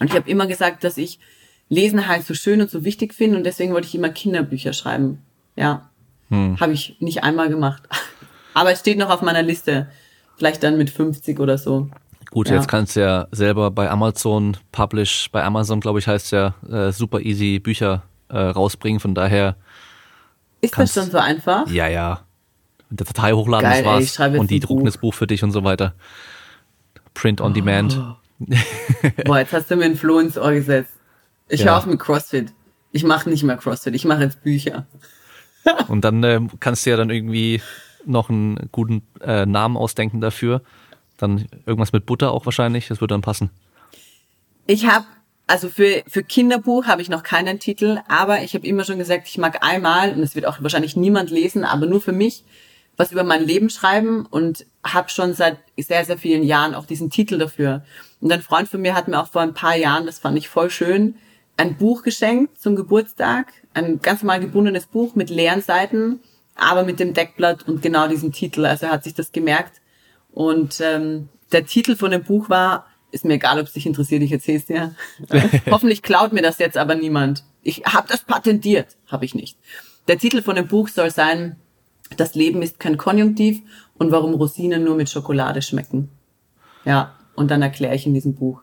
Und 0.00 0.10
ich 0.10 0.16
habe 0.16 0.30
immer 0.30 0.46
gesagt, 0.46 0.84
dass 0.84 0.96
ich 0.96 1.18
Lesen 1.68 2.08
halt 2.08 2.24
so 2.24 2.34
schön 2.34 2.60
und 2.60 2.70
so 2.70 2.84
wichtig 2.84 3.12
finde 3.14 3.36
und 3.36 3.44
deswegen 3.44 3.72
wollte 3.74 3.86
ich 3.86 3.94
immer 3.94 4.08
Kinderbücher 4.08 4.72
schreiben. 4.72 5.22
Ja, 5.54 5.90
hm. 6.30 6.58
habe 6.60 6.72
ich 6.72 6.96
nicht 7.00 7.24
einmal 7.24 7.48
gemacht. 7.48 7.82
Aber 8.54 8.72
es 8.72 8.80
steht 8.80 8.98
noch 8.98 9.10
auf 9.10 9.22
meiner 9.22 9.42
Liste. 9.42 9.88
Vielleicht 10.36 10.62
dann 10.62 10.78
mit 10.78 10.90
50 10.90 11.40
oder 11.40 11.58
so. 11.58 11.90
Gut, 12.30 12.48
ja. 12.48 12.56
jetzt 12.56 12.68
kannst 12.68 12.96
du 12.96 13.00
ja 13.00 13.26
selber 13.32 13.70
bei 13.70 13.90
Amazon 13.90 14.56
Publish, 14.72 15.30
bei 15.32 15.42
Amazon 15.42 15.80
glaube 15.80 15.98
ich 15.98 16.06
heißt 16.06 16.32
ja 16.32 16.54
äh, 16.70 16.92
super 16.92 17.20
easy 17.20 17.58
Bücher 17.58 18.02
äh, 18.28 18.38
rausbringen. 18.38 19.00
Von 19.00 19.14
daher 19.14 19.56
ist 20.60 20.72
kannst, 20.72 20.96
das 20.96 21.04
schon 21.04 21.12
so 21.12 21.18
einfach? 21.18 21.68
Ja, 21.70 21.88
ja. 21.88 22.20
Mit 22.90 23.00
der 23.00 23.06
Datei 23.06 23.32
hochladen, 23.32 23.68
Geil, 23.68 23.82
das 23.82 24.18
war's. 24.18 24.38
und 24.38 24.50
die 24.50 24.60
drucken 24.60 24.80
Buch. 24.80 24.86
das 24.86 24.98
Buch 24.98 25.14
für 25.14 25.26
dich 25.26 25.42
und 25.42 25.52
so 25.52 25.64
weiter. 25.64 25.94
Print 27.14 27.40
on 27.40 27.52
oh. 27.52 27.54
demand. 27.54 28.00
Boah, 29.24 29.38
jetzt 29.38 29.52
hast 29.52 29.70
du 29.70 29.76
mir 29.76 29.84
ein 29.84 29.96
Floh 29.96 30.18
ins 30.18 30.38
Ohr 30.38 30.52
gesetzt. 30.52 30.92
Ich 31.48 31.60
ja. 31.60 31.66
höre 31.66 31.78
auf 31.78 31.86
mit 31.86 31.98
CrossFit. 31.98 32.52
Ich 32.92 33.04
mache 33.04 33.28
nicht 33.28 33.42
mehr 33.42 33.56
CrossFit, 33.56 33.94
ich 33.94 34.04
mache 34.04 34.22
jetzt 34.22 34.42
Bücher. 34.42 34.86
und 35.88 36.04
dann 36.04 36.22
äh, 36.24 36.40
kannst 36.60 36.86
du 36.86 36.90
ja 36.90 36.96
dann 36.96 37.10
irgendwie 37.10 37.60
noch 38.04 38.30
einen 38.30 38.68
guten 38.72 39.02
äh, 39.20 39.44
Namen 39.44 39.76
ausdenken 39.76 40.20
dafür. 40.20 40.62
Dann 41.16 41.46
irgendwas 41.66 41.92
mit 41.92 42.06
Butter 42.06 42.30
auch 42.32 42.46
wahrscheinlich, 42.46 42.88
das 42.88 43.00
würde 43.00 43.14
dann 43.14 43.22
passen. 43.22 43.50
Ich 44.66 44.86
habe 44.86 45.06
also 45.48 45.70
für, 45.70 46.02
für 46.06 46.22
Kinderbuch 46.22 46.86
habe 46.86 47.00
ich 47.00 47.08
noch 47.08 47.22
keinen 47.22 47.58
Titel, 47.58 48.00
aber 48.06 48.42
ich 48.42 48.54
habe 48.54 48.66
immer 48.66 48.84
schon 48.84 48.98
gesagt, 48.98 49.26
ich 49.26 49.38
mag 49.38 49.64
einmal, 49.64 50.12
und 50.12 50.20
es 50.22 50.34
wird 50.34 50.44
auch 50.44 50.62
wahrscheinlich 50.62 50.94
niemand 50.94 51.30
lesen, 51.30 51.64
aber 51.64 51.86
nur 51.86 52.02
für 52.02 52.12
mich, 52.12 52.44
was 52.98 53.12
über 53.12 53.24
mein 53.24 53.46
Leben 53.46 53.70
schreiben 53.70 54.26
und 54.26 54.66
habe 54.84 55.08
schon 55.08 55.32
seit 55.32 55.58
sehr, 55.78 56.04
sehr 56.04 56.18
vielen 56.18 56.42
Jahren 56.42 56.74
auch 56.74 56.84
diesen 56.84 57.10
Titel 57.10 57.38
dafür. 57.38 57.84
Und 58.20 58.30
ein 58.32 58.42
Freund 58.42 58.68
von 58.68 58.82
mir 58.82 58.94
hat 58.94 59.08
mir 59.08 59.20
auch 59.20 59.28
vor 59.28 59.40
ein 59.40 59.54
paar 59.54 59.76
Jahren, 59.76 60.04
das 60.04 60.18
fand 60.18 60.36
ich 60.36 60.48
voll 60.48 60.68
schön, 60.68 61.14
ein 61.56 61.76
Buch 61.76 62.02
geschenkt 62.02 62.60
zum 62.60 62.76
Geburtstag, 62.76 63.52
ein 63.72 64.00
ganz 64.00 64.22
normal 64.22 64.40
gebundenes 64.40 64.86
Buch 64.86 65.14
mit 65.14 65.30
leeren 65.30 65.62
Seiten, 65.62 66.20
aber 66.56 66.82
mit 66.82 66.98
dem 66.98 67.14
Deckblatt 67.14 67.68
und 67.68 67.82
genau 67.82 68.08
diesem 68.08 68.32
Titel. 68.32 68.66
Also 68.66 68.86
er 68.86 68.92
hat 68.92 69.04
sich 69.04 69.14
das 69.14 69.30
gemerkt. 69.32 69.80
Und 70.32 70.80
ähm, 70.80 71.28
der 71.52 71.66
Titel 71.66 71.94
von 71.94 72.10
dem 72.10 72.24
Buch 72.24 72.50
war 72.50 72.86
ist 73.10 73.24
mir 73.24 73.34
egal, 73.34 73.58
ob 73.58 73.66
es 73.66 73.72
dich 73.72 73.86
interessiert, 73.86 74.22
ich 74.22 74.32
erzähl's 74.32 74.66
dir. 74.66 74.94
Hoffentlich 75.70 76.02
klaut 76.02 76.32
mir 76.32 76.42
das 76.42 76.58
jetzt 76.58 76.76
aber 76.76 76.94
niemand. 76.94 77.44
Ich 77.62 77.84
habe 77.84 78.08
das 78.08 78.22
patentiert, 78.22 78.96
habe 79.06 79.24
ich 79.24 79.34
nicht. 79.34 79.56
Der 80.08 80.18
Titel 80.18 80.42
von 80.42 80.56
dem 80.56 80.68
Buch 80.68 80.88
soll 80.88 81.10
sein, 81.10 81.56
das 82.16 82.34
Leben 82.34 82.62
ist 82.62 82.80
kein 82.80 82.96
Konjunktiv 82.96 83.60
und 83.98 84.12
warum 84.12 84.34
Rosinen 84.34 84.84
nur 84.84 84.96
mit 84.96 85.10
Schokolade 85.10 85.62
schmecken. 85.62 86.08
Ja, 86.84 87.14
und 87.34 87.50
dann 87.50 87.62
erkläre 87.62 87.94
ich 87.94 88.06
in 88.06 88.14
diesem 88.14 88.34
Buch. 88.34 88.62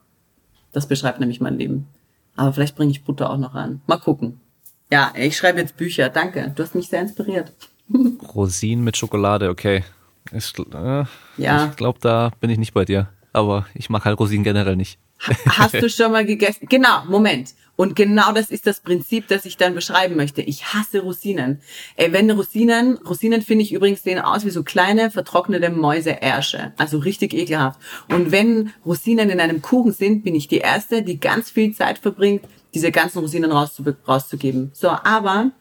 Das 0.72 0.88
beschreibt 0.88 1.20
nämlich 1.20 1.42
mein 1.42 1.58
Leben. 1.58 1.88
Aber 2.36 2.52
vielleicht 2.52 2.76
bringe 2.76 2.92
ich 2.92 3.04
Butter 3.04 3.30
auch 3.30 3.38
noch 3.38 3.56
an. 3.56 3.82
Mal 3.88 3.98
gucken. 3.98 4.40
Ja, 4.92 5.14
ich 5.16 5.38
schreibe 5.38 5.60
jetzt 5.60 5.78
Bücher. 5.78 6.10
Danke. 6.10 6.52
Du 6.56 6.64
hast 6.64 6.76
mich 6.76 6.90
sehr 6.90 7.02
inspiriert. 7.02 7.54
Rosinen 8.36 8.84
mit 8.84 8.98
Schokolade, 8.98 9.50
okay. 9.50 9.84
Ich, 10.32 10.54
äh, 10.58 11.04
ja. 11.38 11.68
ich 11.70 11.76
glaube, 11.76 12.00
da 12.02 12.32
bin 12.40 12.50
ich 12.50 12.58
nicht 12.58 12.74
bei 12.74 12.84
dir 12.84 13.10
aber 13.36 13.68
ich 13.74 13.90
mag 13.90 14.06
halt 14.06 14.18
Rosinen 14.18 14.44
generell 14.44 14.78
nicht. 14.78 14.98
Hast 15.46 15.76
du 15.76 15.90
schon 15.90 16.12
mal 16.12 16.26
gegessen? 16.26 16.68
Genau, 16.70 17.04
Moment. 17.06 17.54
Und 17.76 17.96
genau 17.96 18.32
das 18.32 18.52
ist 18.52 18.68
das 18.68 18.80
Prinzip, 18.80 19.28
das 19.28 19.46
ich 19.46 19.58
dann 19.58 19.76
beschreiben 19.76 20.16
möchte. 20.16 20.42
Ich 20.42 20.74
hasse 20.74 21.02
Rosinen. 21.02 21.62
Ey, 21.98 22.14
wenn 22.14 22.32
Rosinen, 22.32 22.98
Rosinen 22.98 23.42
finde 23.42 23.64
ich 23.64 23.74
übrigens 23.74 24.04
sehen 24.04 24.20
aus 24.20 24.46
wie 24.46 24.50
so 24.50 24.64
kleine, 24.64 25.12
vertrocknete 25.12 25.70
Mäuseärsche. 25.70 26.74
Also 26.78 27.00
richtig 27.00 27.34
ekelhaft. 27.34 27.80
Und 28.10 28.32
wenn 28.32 28.72
Rosinen 28.86 29.30
in 29.30 29.40
einem 29.40 29.62
Kuchen 29.62 29.92
sind, 29.92 30.24
bin 30.24 30.36
ich 30.36 30.48
die 30.48 30.60
Erste, 30.60 31.04
die 31.04 31.20
ganz 31.20 31.50
viel 31.50 31.74
Zeit 31.74 32.00
verbringt, 32.00 32.46
diese 32.74 32.92
ganzen 32.92 33.20
Rosinen 33.20 33.52
rauszugeben. 33.52 34.72
So, 34.74 34.90
aber 34.90 35.52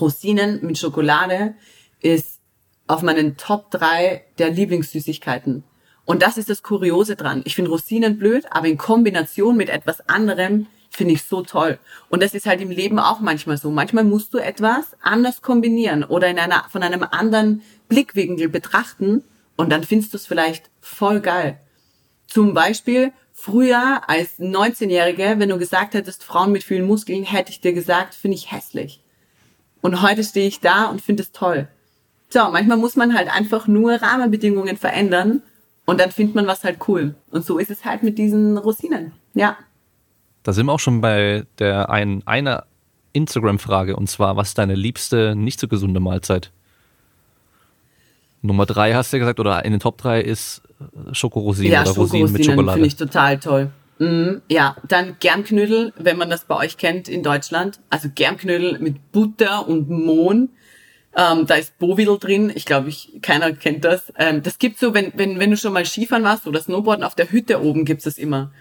Rosinen 0.00 0.64
mit 0.64 0.78
Schokolade 0.78 1.54
ist 2.00 2.40
auf 2.86 3.02
meinen 3.02 3.36
Top 3.36 3.70
3 3.70 4.24
der 4.38 4.50
Lieblingssüßigkeiten. 4.50 5.64
Und 6.04 6.22
das 6.22 6.38
ist 6.38 6.48
das 6.48 6.62
Kuriose 6.62 7.14
dran. 7.14 7.42
Ich 7.44 7.54
finde 7.54 7.70
Rosinen 7.70 8.18
blöd, 8.18 8.46
aber 8.50 8.66
in 8.66 8.78
Kombination 8.78 9.56
mit 9.56 9.68
etwas 9.68 10.08
anderem 10.08 10.66
Finde 10.90 11.14
ich 11.14 11.22
so 11.22 11.42
toll. 11.42 11.78
Und 12.08 12.22
das 12.22 12.34
ist 12.34 12.46
halt 12.46 12.60
im 12.60 12.70
Leben 12.70 12.98
auch 12.98 13.20
manchmal 13.20 13.56
so. 13.56 13.70
Manchmal 13.70 14.04
musst 14.04 14.34
du 14.34 14.38
etwas 14.38 14.96
anders 15.00 15.40
kombinieren 15.40 16.02
oder 16.02 16.28
in 16.28 16.38
einer, 16.38 16.64
von 16.68 16.82
einem 16.82 17.04
anderen 17.04 17.62
Blickwinkel 17.88 18.48
betrachten 18.48 19.22
und 19.56 19.70
dann 19.70 19.84
findest 19.84 20.12
du 20.12 20.16
es 20.16 20.26
vielleicht 20.26 20.70
voll 20.80 21.20
geil. 21.20 21.60
Zum 22.26 22.54
Beispiel 22.54 23.12
früher 23.32 24.02
als 24.08 24.38
19-Jährige, 24.38 25.36
wenn 25.38 25.48
du 25.48 25.58
gesagt 25.58 25.94
hättest, 25.94 26.24
Frauen 26.24 26.52
mit 26.52 26.64
vielen 26.64 26.86
Muskeln, 26.86 27.24
hätte 27.24 27.50
ich 27.50 27.60
dir 27.60 27.72
gesagt, 27.72 28.14
finde 28.14 28.36
ich 28.36 28.52
hässlich. 28.52 29.00
Und 29.80 30.02
heute 30.02 30.24
stehe 30.24 30.46
ich 30.46 30.60
da 30.60 30.86
und 30.86 31.00
finde 31.00 31.22
es 31.22 31.32
toll. 31.32 31.68
So, 32.28 32.40
manchmal 32.50 32.76
muss 32.76 32.96
man 32.96 33.16
halt 33.16 33.28
einfach 33.28 33.66
nur 33.66 33.94
Rahmenbedingungen 33.94 34.76
verändern 34.76 35.42
und 35.86 36.00
dann 36.00 36.12
findet 36.12 36.36
man 36.36 36.46
was 36.46 36.64
halt 36.64 36.78
cool. 36.86 37.14
Und 37.30 37.44
so 37.44 37.58
ist 37.58 37.70
es 37.70 37.84
halt 37.84 38.02
mit 38.02 38.18
diesen 38.18 38.58
Rosinen. 38.58 39.12
Ja. 39.34 39.56
Da 40.42 40.52
sind 40.52 40.66
wir 40.66 40.72
auch 40.72 40.80
schon 40.80 41.00
bei 41.00 41.44
der 41.58 41.90
ein, 41.90 42.22
einer 42.26 42.64
Instagram-Frage 43.12 43.96
und 43.96 44.08
zwar, 44.08 44.36
was 44.36 44.48
ist 44.48 44.58
deine 44.58 44.74
liebste, 44.74 45.34
nicht 45.36 45.60
so 45.60 45.68
gesunde 45.68 46.00
Mahlzeit? 46.00 46.50
Nummer 48.42 48.64
drei 48.66 48.94
hast 48.94 49.12
du 49.12 49.16
ja 49.16 49.20
gesagt, 49.20 49.40
oder 49.40 49.64
in 49.64 49.72
den 49.72 49.80
Top 49.80 49.98
drei 49.98 50.20
ist 50.20 50.62
Schokorosinen 51.12 51.72
ja, 51.72 51.82
oder 51.82 51.92
Rosinen 51.92 52.32
mit 52.32 52.44
Schokolade. 52.44 52.72
finde 52.72 52.88
ich 52.88 52.96
total 52.96 53.38
toll. 53.38 53.70
Mhm, 53.98 54.40
ja, 54.48 54.76
dann 54.88 55.16
Germknödel, 55.20 55.92
wenn 55.98 56.16
man 56.16 56.30
das 56.30 56.46
bei 56.46 56.56
euch 56.56 56.78
kennt 56.78 57.06
in 57.06 57.22
Deutschland. 57.22 57.80
Also 57.90 58.08
Germknödel 58.14 58.78
mit 58.78 59.12
Butter 59.12 59.68
und 59.68 59.90
Mohn. 59.90 60.48
Ähm, 61.14 61.46
da 61.46 61.56
ist 61.56 61.78
Bovidel 61.78 62.18
drin. 62.18 62.50
Ich 62.54 62.64
glaube, 62.64 62.88
ich, 62.88 63.18
keiner 63.20 63.52
kennt 63.52 63.84
das. 63.84 64.10
Ähm, 64.16 64.42
das 64.42 64.58
gibt's 64.58 64.80
so, 64.80 64.94
wenn, 64.94 65.12
wenn, 65.16 65.38
wenn 65.38 65.50
du 65.50 65.56
schon 65.58 65.74
mal 65.74 65.84
Skifahren 65.84 66.24
warst 66.24 66.46
oder 66.46 66.62
Snowboarden 66.62 67.04
auf 67.04 67.14
der 67.14 67.30
Hütte 67.30 67.62
oben 67.62 67.84
gibt's 67.84 68.04
das 68.04 68.16
immer. 68.16 68.52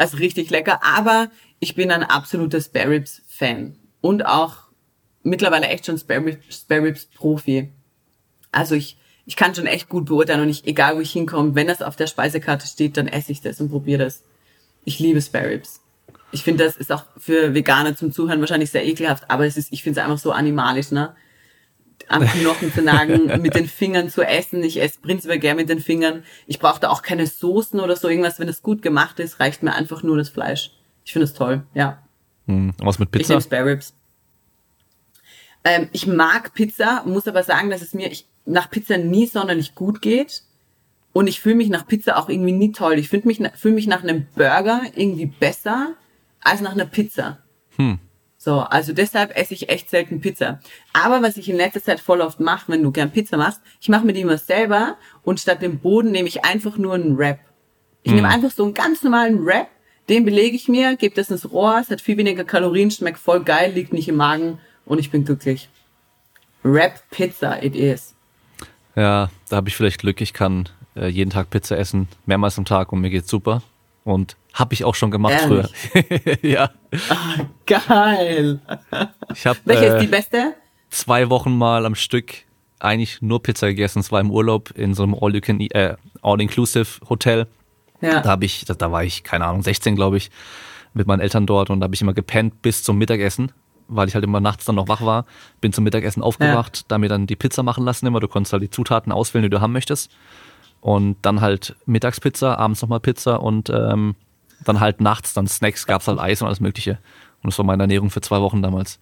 Also 0.00 0.16
richtig 0.16 0.48
lecker. 0.48 0.80
Aber 0.82 1.30
ich 1.58 1.74
bin 1.74 1.90
ein 1.90 2.02
absoluter 2.02 2.58
Spare 2.62 2.88
Ribs 2.88 3.20
Fan. 3.28 3.76
Und 4.00 4.24
auch 4.24 4.56
mittlerweile 5.22 5.66
echt 5.66 5.84
schon 5.84 5.98
Spare 5.98 6.24
Ribs, 6.24 6.56
Spare 6.56 6.84
Ribs 6.84 7.04
Profi. 7.04 7.70
Also 8.50 8.74
ich, 8.74 8.96
ich 9.26 9.36
kann 9.36 9.54
schon 9.54 9.66
echt 9.66 9.90
gut 9.90 10.06
beurteilen 10.06 10.40
und 10.40 10.48
ich, 10.48 10.66
egal 10.66 10.96
wo 10.96 11.00
ich 11.00 11.12
hinkomme, 11.12 11.54
wenn 11.54 11.66
das 11.66 11.82
auf 11.82 11.96
der 11.96 12.06
Speisekarte 12.06 12.66
steht, 12.66 12.96
dann 12.96 13.08
esse 13.08 13.30
ich 13.30 13.42
das 13.42 13.60
und 13.60 13.68
probiere 13.68 14.04
das. 14.04 14.24
Ich 14.86 14.98
liebe 14.98 15.20
Spare 15.20 15.50
Ribs. 15.50 15.82
Ich 16.32 16.44
finde, 16.44 16.64
das 16.64 16.78
ist 16.78 16.90
auch 16.90 17.04
für 17.18 17.52
Veganer 17.52 17.94
zum 17.94 18.10
Zuhören 18.10 18.40
wahrscheinlich 18.40 18.70
sehr 18.70 18.86
ekelhaft, 18.86 19.24
aber 19.28 19.44
es 19.44 19.58
ist, 19.58 19.70
ich 19.70 19.82
finde 19.82 20.00
es 20.00 20.04
einfach 20.06 20.18
so 20.18 20.32
animalisch, 20.32 20.92
ne? 20.92 21.14
Am 22.10 22.26
Knochen 22.26 22.72
zu 22.72 22.82
nagen, 22.82 23.40
mit 23.40 23.54
den 23.54 23.68
Fingern 23.68 24.10
zu 24.10 24.22
essen. 24.22 24.64
Ich 24.64 24.82
esse 24.82 25.00
prinzipiell 25.00 25.38
gern 25.38 25.56
mit 25.56 25.68
den 25.68 25.80
Fingern. 25.80 26.24
Ich 26.46 26.58
brauche 26.58 26.80
da 26.80 26.90
auch 26.90 27.02
keine 27.02 27.26
Soßen 27.26 27.78
oder 27.78 27.94
so 27.94 28.08
irgendwas. 28.08 28.40
Wenn 28.40 28.48
es 28.48 28.62
gut 28.62 28.82
gemacht 28.82 29.20
ist, 29.20 29.38
reicht 29.38 29.62
mir 29.62 29.74
einfach 29.74 30.02
nur 30.02 30.16
das 30.16 30.28
Fleisch. 30.28 30.72
Ich 31.04 31.12
finde 31.12 31.24
es 31.24 31.34
toll, 31.34 31.62
ja. 31.72 32.02
Hm, 32.46 32.74
was 32.78 32.98
mit 32.98 33.12
Pizza? 33.12 33.22
Ich 33.22 33.28
nehme 33.28 33.40
Spare 33.42 33.66
Ribs. 33.66 33.94
Ähm, 35.62 35.88
ich 35.92 36.06
mag 36.06 36.52
Pizza, 36.54 37.04
muss 37.06 37.28
aber 37.28 37.44
sagen, 37.44 37.70
dass 37.70 37.82
es 37.82 37.94
mir 37.94 38.10
ich, 38.10 38.26
nach 38.44 38.70
Pizza 38.70 38.98
nie 38.98 39.26
sonderlich 39.26 39.74
gut 39.74 40.02
geht. 40.02 40.42
Und 41.12 41.26
ich 41.26 41.40
fühle 41.40 41.56
mich 41.56 41.68
nach 41.68 41.86
Pizza 41.86 42.16
auch 42.18 42.28
irgendwie 42.28 42.52
nie 42.52 42.72
toll. 42.72 42.98
Ich 42.98 43.08
fühle 43.08 43.22
mich, 43.24 43.40
fühl 43.54 43.72
mich 43.72 43.86
nach 43.86 44.02
einem 44.02 44.26
Burger 44.34 44.82
irgendwie 44.94 45.26
besser 45.26 45.94
als 46.40 46.60
nach 46.60 46.72
einer 46.72 46.86
Pizza. 46.86 47.38
Hm. 47.76 47.98
So, 48.42 48.60
also 48.60 48.94
deshalb 48.94 49.36
esse 49.36 49.52
ich 49.52 49.68
echt 49.68 49.90
selten 49.90 50.22
Pizza. 50.22 50.60
Aber 50.94 51.20
was 51.20 51.36
ich 51.36 51.50
in 51.50 51.58
letzter 51.58 51.82
Zeit 51.82 52.00
voll 52.00 52.22
oft 52.22 52.40
mache, 52.40 52.72
wenn 52.72 52.82
du 52.82 52.90
gern 52.90 53.10
Pizza 53.10 53.36
machst, 53.36 53.60
ich 53.82 53.90
mache 53.90 54.06
mir 54.06 54.14
die 54.14 54.22
immer 54.22 54.38
selber 54.38 54.96
und 55.22 55.40
statt 55.40 55.60
dem 55.60 55.78
Boden 55.78 56.10
nehme 56.10 56.26
ich 56.26 56.42
einfach 56.42 56.78
nur 56.78 56.94
einen 56.94 57.18
Wrap. 57.18 57.38
Ich 58.02 58.12
hm. 58.12 58.16
nehme 58.16 58.28
einfach 58.28 58.50
so 58.50 58.64
einen 58.64 58.72
ganz 58.72 59.02
normalen 59.02 59.44
Wrap, 59.44 59.68
den 60.08 60.24
belege 60.24 60.56
ich 60.56 60.68
mir, 60.68 60.96
gebe 60.96 61.14
das 61.14 61.30
ins 61.30 61.52
Rohr, 61.52 61.80
es 61.82 61.90
hat 61.90 62.00
viel 62.00 62.16
weniger 62.16 62.44
Kalorien, 62.44 62.90
schmeckt 62.90 63.18
voll 63.18 63.44
geil, 63.44 63.72
liegt 63.74 63.92
nicht 63.92 64.08
im 64.08 64.16
Magen 64.16 64.58
und 64.86 64.98
ich 64.98 65.10
bin 65.10 65.26
glücklich. 65.26 65.68
Wrap 66.62 67.10
Pizza 67.10 67.62
it 67.62 67.76
is. 67.76 68.14
Ja, 68.96 69.28
da 69.50 69.56
habe 69.56 69.68
ich 69.68 69.76
vielleicht 69.76 70.00
Glück, 70.00 70.22
ich 70.22 70.32
kann 70.32 70.66
äh, 70.96 71.08
jeden 71.08 71.30
Tag 71.30 71.50
Pizza 71.50 71.76
essen, 71.76 72.08
mehrmals 72.24 72.56
am 72.56 72.64
Tag 72.64 72.90
und 72.90 73.02
mir 73.02 73.10
geht's 73.10 73.28
super. 73.28 73.62
Und 74.02 74.36
habe 74.54 74.74
ich 74.74 74.84
auch 74.84 74.94
schon 74.94 75.10
gemacht 75.10 75.34
Ehrlich? 75.40 75.66
früher. 75.92 76.38
ja. 76.42 76.70
Ah, 77.08 77.46
geil. 77.66 78.60
Ich 79.34 79.46
hab, 79.46 79.58
Welche 79.64 79.86
äh, 79.86 79.94
ist 79.94 80.02
die 80.02 80.08
beste? 80.08 80.54
Zwei 80.90 81.30
Wochen 81.30 81.56
mal 81.56 81.86
am 81.86 81.94
Stück 81.94 82.34
eigentlich 82.78 83.22
nur 83.22 83.42
Pizza 83.42 83.68
gegessen. 83.68 84.00
Es 84.00 84.10
war 84.10 84.20
im 84.20 84.30
Urlaub 84.30 84.70
in 84.72 84.94
so 84.94 85.02
einem 85.02 85.14
äh, 85.14 85.94
All-Inclusive 86.22 87.08
Hotel. 87.08 87.46
Ja. 88.00 88.20
Da 88.20 88.30
habe 88.30 88.44
ich, 88.44 88.64
da, 88.64 88.74
da 88.74 88.90
war 88.90 89.04
ich, 89.04 89.22
keine 89.22 89.46
Ahnung, 89.46 89.62
16 89.62 89.94
glaube 89.94 90.16
ich, 90.16 90.30
mit 90.94 91.06
meinen 91.06 91.20
Eltern 91.20 91.46
dort 91.46 91.70
und 91.70 91.80
da 91.80 91.84
habe 91.84 91.94
ich 91.94 92.00
immer 92.00 92.14
gepennt 92.14 92.62
bis 92.62 92.82
zum 92.82 92.98
Mittagessen 92.98 93.52
weil 93.90 94.08
ich 94.08 94.14
halt 94.14 94.24
immer 94.24 94.40
nachts 94.40 94.64
dann 94.64 94.76
noch 94.76 94.88
wach 94.88 95.02
war, 95.02 95.26
bin 95.60 95.72
zum 95.72 95.84
Mittagessen 95.84 96.22
aufgewacht, 96.22 96.78
ja. 96.78 96.84
da 96.88 96.98
mir 96.98 97.08
dann 97.08 97.26
die 97.26 97.36
Pizza 97.36 97.62
machen 97.62 97.84
lassen 97.84 98.06
immer. 98.06 98.20
Du 98.20 98.28
konntest 98.28 98.52
halt 98.52 98.62
die 98.62 98.70
Zutaten 98.70 99.12
auswählen, 99.12 99.42
die 99.42 99.50
du 99.50 99.60
haben 99.60 99.72
möchtest. 99.72 100.10
Und 100.80 101.16
dann 101.22 101.40
halt 101.40 101.76
Mittagspizza, 101.84 102.54
abends 102.54 102.80
nochmal 102.80 103.00
Pizza 103.00 103.42
und 103.42 103.68
ähm, 103.68 104.14
dann 104.64 104.80
halt 104.80 105.00
nachts 105.00 105.32
dann 105.34 105.46
Snacks, 105.46 105.86
gab's 105.86 106.08
halt 106.08 106.18
Eis 106.18 106.42
und 106.42 106.46
alles 106.46 106.60
mögliche. 106.60 106.98
Und 107.42 107.52
das 107.52 107.58
war 107.58 107.64
meine 107.64 107.84
Ernährung 107.84 108.10
für 108.10 108.20
zwei 108.20 108.40
Wochen 108.40 108.62
damals. 108.62 108.98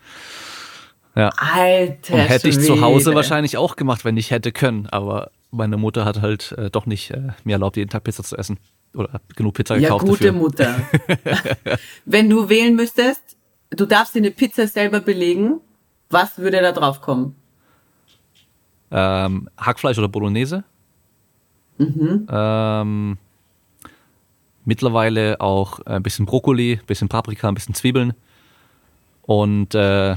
Ja. 1.15 1.31
Alter. 1.37 2.15
Und 2.15 2.21
hätte 2.21 2.49
ich 2.49 2.61
zu 2.61 2.81
Hause 2.81 3.15
wahrscheinlich 3.15 3.57
auch 3.57 3.77
gemacht, 3.77 4.05
wenn 4.05 4.17
ich 4.17 4.31
hätte 4.31 4.53
können. 4.53 4.87
Aber 4.87 5.31
meine 5.51 5.77
Mutter 5.77 6.05
hat 6.05 6.21
halt 6.21 6.53
äh, 6.53 6.71
doch 6.71 6.87
nicht 6.87 7.11
äh, 7.11 7.33
mir 7.45 7.55
erlaubt, 7.55 7.77
jeden 7.77 7.91
Tag 7.91 8.05
Pizza 8.05 8.23
zu 8.23 8.37
essen. 8.37 8.59
Oder 8.95 9.21
genug 9.35 9.55
Pizza 9.55 9.79
gekauft. 9.79 10.05
Ja, 10.05 10.11
gute 10.11 10.25
dafür. 10.27 10.41
Mutter. 10.41 10.77
wenn 12.05 12.31
du 12.31 12.49
wählen 12.49 12.77
müsstest, 12.77 13.37
du 13.71 13.85
darfst 13.87 14.15
dir 14.15 14.21
eine 14.21 14.31
Pizza 14.31 14.67
selber 14.69 15.01
belegen, 15.01 15.61
was 16.11 16.39
würde 16.39 16.61
da 16.63 16.73
drauf 16.73 17.01
kommen? 17.01 17.35
Ähm, 18.91 19.51
Hackfleisch 19.59 19.99
oder 19.99 20.09
Bolognese? 20.09 20.65
Mhm. 21.79 22.27
Ähm, 22.31 23.19
mittlerweile 24.69 25.41
auch 25.41 25.81
ein 25.87 26.03
bisschen 26.03 26.27
Brokkoli, 26.27 26.75
ein 26.75 26.87
bisschen 26.87 27.09
Paprika, 27.09 27.49
ein 27.49 27.55
bisschen 27.55 27.75
Zwiebeln. 27.75 28.13
Und 29.23 29.75
äh, 29.75 30.17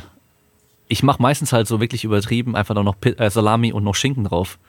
ich 0.89 1.03
mache 1.03 1.21
meistens 1.21 1.53
halt 1.53 1.67
so 1.67 1.79
wirklich 1.79 2.03
übertrieben 2.03 2.55
einfach 2.55 2.75
noch 2.75 2.95
äh, 3.01 3.29
Salami 3.29 3.71
und 3.71 3.85
noch 3.85 3.95
Schinken 3.95 4.25
drauf. 4.25 4.59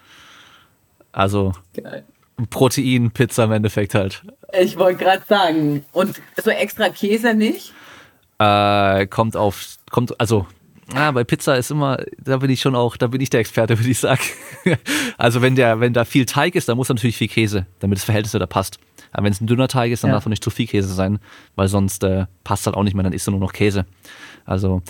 Also 1.11 1.53
Geil. 1.75 2.05
Protein, 2.49 3.11
Pizza 3.11 3.45
im 3.45 3.53
Endeffekt 3.53 3.95
halt. 3.95 4.23
Ich 4.59 4.79
wollte 4.79 5.05
gerade 5.05 5.25
sagen. 5.29 5.85
Und 5.91 6.21
so 6.43 6.51
extra 6.51 6.89
Käse 6.89 7.35
nicht? 7.35 7.73
Äh, 8.39 9.07
kommt 9.09 9.37
auf, 9.37 9.79
kommt, 9.91 10.19
also 10.21 10.47
Ah, 10.95 11.11
bei 11.11 11.25
Pizza 11.25 11.57
ist 11.57 11.71
immer, 11.71 12.05
da 12.19 12.37
bin 12.37 12.51
ich 12.51 12.61
schon 12.61 12.75
auch, 12.75 12.97
da 12.97 13.07
bin 13.07 13.21
ich 13.21 13.31
der 13.31 13.41
Experte, 13.41 13.79
würde 13.79 13.91
ich 13.91 13.99
sagen. 13.99 14.21
also 15.17 15.43
wenn 15.43 15.57
der, 15.57 15.81
wenn 15.81 15.93
da 15.93 16.05
viel 16.05 16.27
Teig 16.27 16.55
ist, 16.55 16.69
dann 16.69 16.77
muss 16.77 16.89
natürlich 16.89 17.17
viel 17.17 17.29
Käse, 17.29 17.67
damit 17.81 17.99
das 17.99 18.05
Verhältnis 18.05 18.33
da 18.33 18.47
passt. 18.47 18.79
Aber 19.13 19.25
wenn 19.25 19.33
es 19.33 19.41
ein 19.41 19.47
dünner 19.47 19.69
Teig 19.69 19.93
ist, 19.93 20.03
dann 20.03 20.11
ja. 20.11 20.17
darf 20.17 20.27
nicht 20.27 20.43
zu 20.43 20.51
viel 20.51 20.67
Käse 20.67 20.93
sein, 20.93 21.19
weil 21.55 21.69
sonst 21.69 22.03
äh, 22.05 22.27
passt 22.45 22.67
halt 22.67 22.77
auch 22.77 22.83
nicht 22.83 22.95
mehr, 22.95 23.05
dann 23.05 23.13
isst 23.13 23.27
du 23.27 23.31
nur 23.31 23.41
noch 23.41 23.53
Käse. 23.53 23.87
Also 24.45 24.83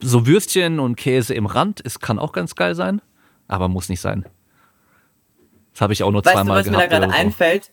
so 0.00 0.26
Würstchen 0.26 0.80
und 0.80 0.96
Käse 0.96 1.34
im 1.34 1.46
Rand, 1.46 1.80
ist 1.80 2.00
kann 2.00 2.18
auch 2.18 2.32
ganz 2.32 2.54
geil 2.54 2.74
sein, 2.74 3.00
aber 3.48 3.68
muss 3.68 3.88
nicht 3.88 4.00
sein. 4.00 4.26
Das 5.72 5.82
habe 5.82 5.92
ich 5.92 6.02
auch 6.02 6.10
nur 6.10 6.24
weißt 6.24 6.34
zweimal 6.34 6.62
du, 6.62 6.70
was 6.70 6.72
gehabt. 6.72 6.76
Was 6.76 6.90
mir 6.90 7.00
da 7.00 7.06
gerade 7.06 7.12
so. 7.12 7.18
einfällt, 7.18 7.70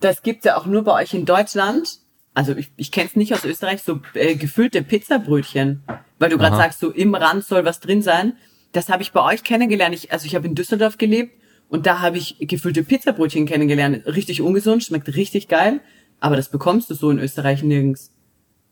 das 0.00 0.22
gibt's 0.22 0.44
ja 0.44 0.56
auch 0.56 0.66
nur 0.66 0.84
bei 0.84 0.92
euch 0.92 1.14
in 1.14 1.24
Deutschland. 1.24 1.98
Also 2.34 2.54
ich, 2.54 2.70
ich 2.76 2.92
kenne 2.92 3.06
es 3.06 3.16
nicht 3.16 3.32
aus 3.32 3.44
Österreich, 3.44 3.82
so 3.82 4.00
äh, 4.14 4.36
gefüllte 4.36 4.82
Pizzabrötchen 4.82 5.82
weil 6.18 6.30
du 6.30 6.38
gerade 6.38 6.56
sagst, 6.56 6.80
so 6.80 6.90
im 6.90 7.14
Rand 7.14 7.44
soll 7.44 7.64
was 7.64 7.80
drin 7.80 8.02
sein. 8.02 8.36
Das 8.72 8.88
habe 8.88 9.02
ich 9.02 9.12
bei 9.12 9.22
euch 9.22 9.44
kennengelernt. 9.44 9.94
Ich, 9.94 10.12
also 10.12 10.26
ich 10.26 10.34
habe 10.34 10.46
in 10.46 10.54
Düsseldorf 10.54 10.98
gelebt 10.98 11.40
und 11.68 11.86
da 11.86 12.00
habe 12.00 12.18
ich 12.18 12.36
gefüllte 12.40 12.84
Pizzabrötchen 12.84 13.46
kennengelernt. 13.46 14.06
Richtig 14.06 14.40
ungesund, 14.40 14.84
schmeckt 14.84 15.14
richtig 15.14 15.48
geil, 15.48 15.80
aber 16.20 16.36
das 16.36 16.50
bekommst 16.50 16.90
du 16.90 16.94
so 16.94 17.10
in 17.10 17.18
Österreich 17.18 17.62
nirgends. 17.62 18.12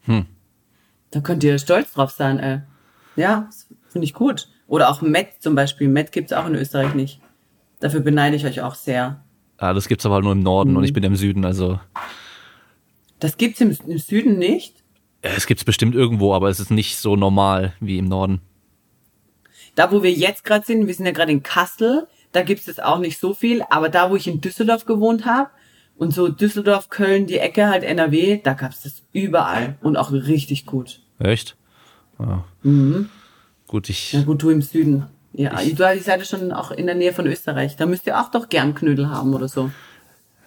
Hm. 0.03 0.27
Da 1.11 1.21
könnt 1.21 1.45
ihr 1.45 1.59
stolz 1.59 1.93
drauf 1.93 2.11
sein, 2.11 2.39
ey. 2.39 2.61
Ja, 3.17 3.49
finde 3.89 4.05
ich 4.05 4.15
gut. 4.15 4.49
Oder 4.67 4.91
auch 4.91 5.03
Met 5.03 5.29
zum 5.41 5.55
Beispiel. 5.55 5.89
Met 5.89 6.13
gibt's 6.13 6.33
auch 6.33 6.47
in 6.47 6.55
Österreich 6.55 6.95
nicht. 6.95 7.21
Dafür 7.81 8.01
beneide 8.01 8.37
ich 8.37 8.47
euch 8.47 8.61
auch 8.61 8.75
sehr. 8.75 9.23
Ah, 9.59 9.73
das 9.73 9.89
gibt's 9.89 10.07
aber 10.07 10.21
nur 10.21 10.33
im 10.33 10.41
Norden 10.41 10.71
hm. 10.71 10.77
und 10.79 10.85
ich 10.85 10.93
bin 10.93 11.05
im 11.05 11.17
Süden, 11.17 11.45
also. 11.45 11.79
Das 13.19 13.37
gibt's 13.37 13.61
im, 13.61 13.77
im 13.87 13.99
Süden 13.99 14.39
nicht? 14.39 14.83
Es 15.23 15.47
gibt 15.47 15.61
es 15.61 15.65
bestimmt 15.65 15.95
irgendwo, 15.95 16.35
aber 16.35 16.51
es 16.51 16.61
ist 16.61 16.71
nicht 16.71 16.99
so 16.99 17.17
normal 17.17 17.73
wie 17.81 17.99
im 17.99 18.07
Norden. 18.07 18.41
Da, 19.75 19.91
wo 19.91 20.03
wir 20.03 20.13
jetzt 20.13 20.45
gerade 20.45 20.67
sind, 20.67 20.87
wir 20.87 20.95
sind 20.95 21.07
ja 21.07 21.13
gerade 21.13 21.33
in 21.33 21.43
Kassel, 21.43 22.07
da 22.35 22.43
gibt 22.43 22.67
es 22.69 22.79
auch 22.79 22.99
nicht 22.99 23.19
so 23.19 23.35
viel, 23.35 23.63
aber 23.71 23.89
da, 23.89 24.11
wo 24.11 24.17
ich 24.17 24.27
in 24.27 24.41
Düsseldorf 24.41 24.85
gewohnt 24.85 25.25
habe, 25.25 25.49
und 25.97 26.13
so 26.13 26.29
Düsseldorf, 26.29 26.89
Köln, 26.89 27.27
die 27.27 27.39
Ecke 27.39 27.69
halt 27.69 27.85
NRW, 27.85 28.41
da 28.43 28.55
gab 28.55 28.73
es 28.73 28.83
das 28.83 29.03
überall 29.13 29.77
und 29.81 29.97
auch 29.97 30.13
richtig 30.13 30.67
gut. 30.67 31.01
Echt? 31.19 31.57
Ja. 32.19 32.45
Mhm. 32.63 33.09
Gut, 33.67 33.89
ich. 33.89 34.13
Ja 34.13 34.23
gut, 34.23 34.43
du 34.43 34.51
im 34.51 34.63
Süden. 34.63 35.07
Ja, 35.33 35.61
ich, 35.61 35.75
du 35.75 35.83
seid 35.83 36.07
ja 36.07 36.25
schon 36.25 36.53
auch 36.53 36.71
in 36.71 36.87
der 36.87 36.95
Nähe 36.95 37.13
von 37.13 37.27
Österreich. 37.27 37.77
Da 37.77 37.87
müsst 37.87 38.07
ihr 38.07 38.21
auch 38.21 38.31
doch 38.31 38.49
gern 38.49 38.75
Knödel 38.75 39.09
haben 39.09 39.35
oder 39.35 39.49
so. 39.49 39.71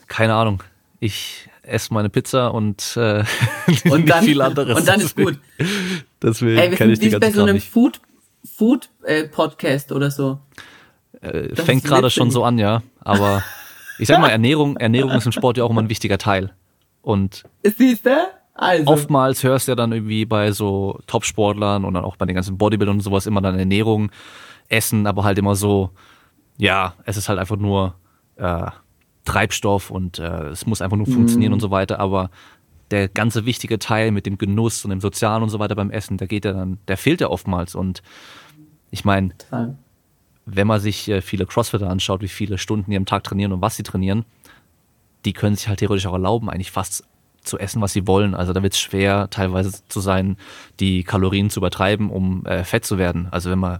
Keine 0.07 0.33
Ahnung. 0.33 0.63
Ich 0.99 1.49
esse 1.61 1.93
meine 1.93 2.09
Pizza 2.09 2.53
und, 2.53 2.95
äh, 2.95 3.23
Und 3.89 4.09
dann, 4.09 4.23
viel 4.23 4.41
anderes. 4.41 4.77
und 4.77 4.87
dann 4.87 5.01
ist 5.01 5.15
gut. 5.15 5.37
Deswegen 6.21 6.57
Ey, 6.57 6.71
wir 6.71 6.77
kenne 6.77 6.93
ich 6.93 6.99
sind 6.99 7.13
die 7.13 7.19
bei 7.19 7.31
so 7.31 7.43
einem 7.43 7.55
nicht. 7.55 7.69
Food, 7.69 7.99
Food 8.55 8.89
äh, 9.03 9.25
Podcast 9.25 9.91
oder 9.91 10.09
so. 10.09 10.39
Äh, 11.21 11.55
fängt 11.55 11.83
gerade 11.83 12.09
schon 12.09 12.31
so 12.31 12.43
an, 12.43 12.57
ja. 12.57 12.83
Aber 13.01 13.43
ich 13.99 14.07
sag 14.07 14.19
mal, 14.19 14.29
Ernährung, 14.29 14.77
Ernährung 14.77 15.11
ist 15.11 15.25
im 15.25 15.31
Sport 15.31 15.57
ja 15.57 15.63
auch 15.63 15.69
immer 15.69 15.81
ein 15.81 15.89
wichtiger 15.89 16.17
Teil. 16.17 16.53
Und 17.01 17.45
Siehst 17.63 18.05
du? 18.05 18.11
Also. 18.53 18.91
oftmals 18.91 19.43
hörst 19.43 19.67
du 19.67 19.73
ja 19.73 19.75
dann 19.75 19.91
irgendwie 19.91 20.25
bei 20.25 20.51
so 20.51 20.99
Top-Sportlern 21.05 21.85
und 21.85 21.93
dann 21.93 22.03
auch 22.03 22.15
bei 22.15 22.25
den 22.25 22.33
ganzen 22.33 22.57
Bodybuildern 22.57 22.95
und 22.97 23.01
sowas 23.01 23.27
immer 23.27 23.39
dann 23.39 23.57
Ernährung, 23.57 24.09
Essen, 24.67 25.05
aber 25.05 25.23
halt 25.23 25.37
immer 25.37 25.53
so, 25.55 25.91
ja, 26.57 26.95
es 27.05 27.17
ist 27.17 27.29
halt 27.29 27.37
einfach 27.37 27.57
nur 27.57 27.93
äh, 28.35 28.65
Treibstoff 29.25 29.91
und 29.91 30.17
äh, 30.17 30.47
es 30.47 30.65
muss 30.65 30.81
einfach 30.81 30.97
nur 30.97 31.05
funktionieren 31.05 31.53
und 31.53 31.59
so 31.59 31.69
weiter, 31.69 31.99
aber 31.99 32.31
der 32.89 33.09
ganze 33.09 33.45
wichtige 33.45 33.77
Teil 33.77 34.11
mit 34.11 34.25
dem 34.25 34.39
Genuss 34.39 34.83
und 34.83 34.89
dem 34.89 35.01
Sozialen 35.01 35.43
und 35.43 35.49
so 35.49 35.59
weiter 35.59 35.75
beim 35.75 35.91
Essen, 35.91 36.17
der 36.17 36.27
geht 36.27 36.45
ja 36.45 36.53
dann, 36.53 36.79
der 36.87 36.97
fehlt 36.97 37.21
ja 37.21 37.27
oftmals 37.27 37.75
und 37.75 38.01
ich 38.89 39.05
meine. 39.05 39.33
Wenn 40.49 40.65
man 40.65 40.79
sich 40.79 41.07
äh, 41.09 41.21
viele 41.21 41.45
Crossfitter 41.45 41.89
anschaut, 41.89 42.21
wie 42.21 42.27
viele 42.29 42.57
Stunden 42.57 42.89
die 42.89 42.97
am 42.97 43.05
Tag 43.05 43.23
trainieren 43.23 43.51
und 43.51 43.61
was 43.61 43.75
sie 43.75 43.83
trainieren, 43.83 44.25
die 45.25 45.33
können 45.33 45.55
sich 45.55 45.67
halt 45.67 45.79
theoretisch 45.79 46.05
auch 46.07 46.13
erlauben, 46.13 46.49
eigentlich 46.49 46.71
fast 46.71 47.03
zu 47.41 47.59
essen, 47.59 47.81
was 47.81 47.93
sie 47.93 48.07
wollen. 48.07 48.33
Also 48.33 48.53
da 48.53 48.63
wird 48.63 48.73
es 48.73 48.79
schwer 48.79 49.29
teilweise 49.29 49.81
zu 49.87 49.99
sein, 49.99 50.37
die 50.79 51.03
Kalorien 51.03 51.49
zu 51.49 51.59
übertreiben, 51.59 52.09
um 52.09 52.45
äh, 52.45 52.63
fett 52.63 52.85
zu 52.85 52.97
werden. 52.97 53.27
Also 53.29 53.51
wenn 53.51 53.59
man 53.59 53.79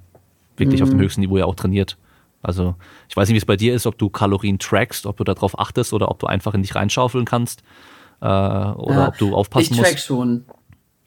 wirklich 0.57 0.83
auf 0.83 0.89
dem 0.89 0.99
höchsten 0.99 1.21
Niveau 1.21 1.37
ja 1.37 1.45
auch 1.45 1.55
trainiert. 1.55 1.97
Also 2.41 2.75
ich 3.09 3.15
weiß 3.15 3.27
nicht, 3.29 3.35
wie 3.35 3.39
es 3.39 3.45
bei 3.45 3.55
dir 3.55 3.73
ist, 3.73 3.85
ob 3.87 3.97
du 3.97 4.09
Kalorien 4.09 4.59
trackst, 4.59 5.05
ob 5.05 5.17
du 5.17 5.23
darauf 5.23 5.57
achtest 5.59 5.93
oder 5.93 6.09
ob 6.09 6.19
du 6.19 6.27
einfach 6.27 6.53
in 6.53 6.61
dich 6.63 6.75
reinschaufeln 6.75 7.25
kannst 7.25 7.61
äh, 8.21 8.25
oder 8.25 8.95
Ja, 8.95 9.07
ob 9.09 9.17
du 9.17 9.35
aufpassen 9.35 9.73
ich 9.73 9.79
track 9.79 9.91
musst. 9.93 10.05
schon. 10.05 10.45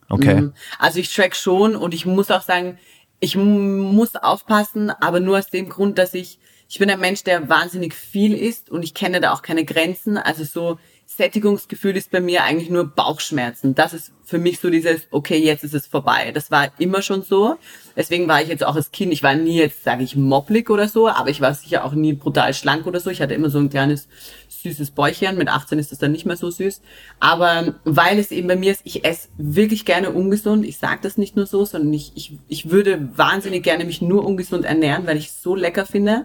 Okay. 0.08 0.40
Mhm. 0.40 0.52
Also 0.78 0.98
ich 1.00 1.14
track 1.14 1.36
schon 1.36 1.76
und 1.76 1.94
ich 1.94 2.06
muss 2.06 2.30
auch 2.30 2.42
sagen, 2.42 2.78
ich 3.20 3.36
muss 3.36 4.16
aufpassen, 4.16 4.90
aber 4.90 5.20
nur 5.20 5.38
aus 5.38 5.48
dem 5.48 5.68
Grund, 5.68 5.98
dass 5.98 6.14
ich, 6.14 6.38
ich 6.68 6.78
bin 6.78 6.90
ein 6.90 7.00
Mensch, 7.00 7.22
der 7.22 7.48
wahnsinnig 7.48 7.94
viel 7.94 8.34
isst 8.34 8.70
und 8.70 8.82
ich 8.82 8.94
kenne 8.94 9.20
da 9.20 9.32
auch 9.32 9.42
keine 9.42 9.64
Grenzen. 9.64 10.16
Also 10.16 10.44
so 10.44 10.78
Sättigungsgefühl 11.04 11.96
ist 11.96 12.10
bei 12.10 12.20
mir 12.20 12.44
eigentlich 12.44 12.70
nur 12.70 12.84
Bauchschmerzen. 12.84 13.74
Das 13.74 13.92
ist 13.92 14.12
für 14.24 14.38
mich 14.38 14.58
so 14.58 14.70
dieses, 14.70 15.02
okay, 15.10 15.36
jetzt 15.36 15.64
ist 15.64 15.74
es 15.74 15.86
vorbei. 15.86 16.32
Das 16.32 16.50
war 16.50 16.72
immer 16.78 17.02
schon 17.02 17.22
so. 17.22 17.58
Deswegen 18.00 18.28
war 18.28 18.40
ich 18.40 18.48
jetzt 18.48 18.64
auch 18.64 18.76
als 18.76 18.92
Kind, 18.92 19.12
ich 19.12 19.22
war 19.22 19.34
nie 19.34 19.58
jetzt, 19.58 19.84
sage 19.84 20.02
ich, 20.02 20.16
mopplig 20.16 20.70
oder 20.70 20.88
so, 20.88 21.06
aber 21.06 21.28
ich 21.28 21.42
war 21.42 21.52
sicher 21.52 21.84
auch 21.84 21.92
nie 21.92 22.14
brutal 22.14 22.54
schlank 22.54 22.86
oder 22.86 22.98
so. 22.98 23.10
Ich 23.10 23.20
hatte 23.20 23.34
immer 23.34 23.50
so 23.50 23.58
ein 23.58 23.68
kleines 23.68 24.08
süßes 24.48 24.92
Bäuchchen. 24.92 25.36
Mit 25.36 25.48
18 25.50 25.78
ist 25.78 25.92
das 25.92 25.98
dann 25.98 26.10
nicht 26.10 26.24
mehr 26.24 26.38
so 26.38 26.50
süß. 26.50 26.80
Aber 27.18 27.74
weil 27.84 28.18
es 28.18 28.30
eben 28.30 28.48
bei 28.48 28.56
mir 28.56 28.72
ist, 28.72 28.80
ich 28.84 29.04
esse 29.04 29.28
wirklich 29.36 29.84
gerne 29.84 30.12
ungesund. 30.12 30.64
Ich 30.64 30.78
sage 30.78 31.00
das 31.02 31.18
nicht 31.18 31.36
nur 31.36 31.44
so, 31.44 31.66
sondern 31.66 31.92
ich, 31.92 32.12
ich, 32.14 32.38
ich 32.48 32.70
würde 32.70 33.06
wahnsinnig 33.18 33.62
gerne 33.64 33.84
mich 33.84 34.00
nur 34.00 34.24
ungesund 34.24 34.64
ernähren, 34.64 35.06
weil 35.06 35.18
ich 35.18 35.26
es 35.26 35.42
so 35.42 35.54
lecker 35.54 35.84
finde. 35.84 36.24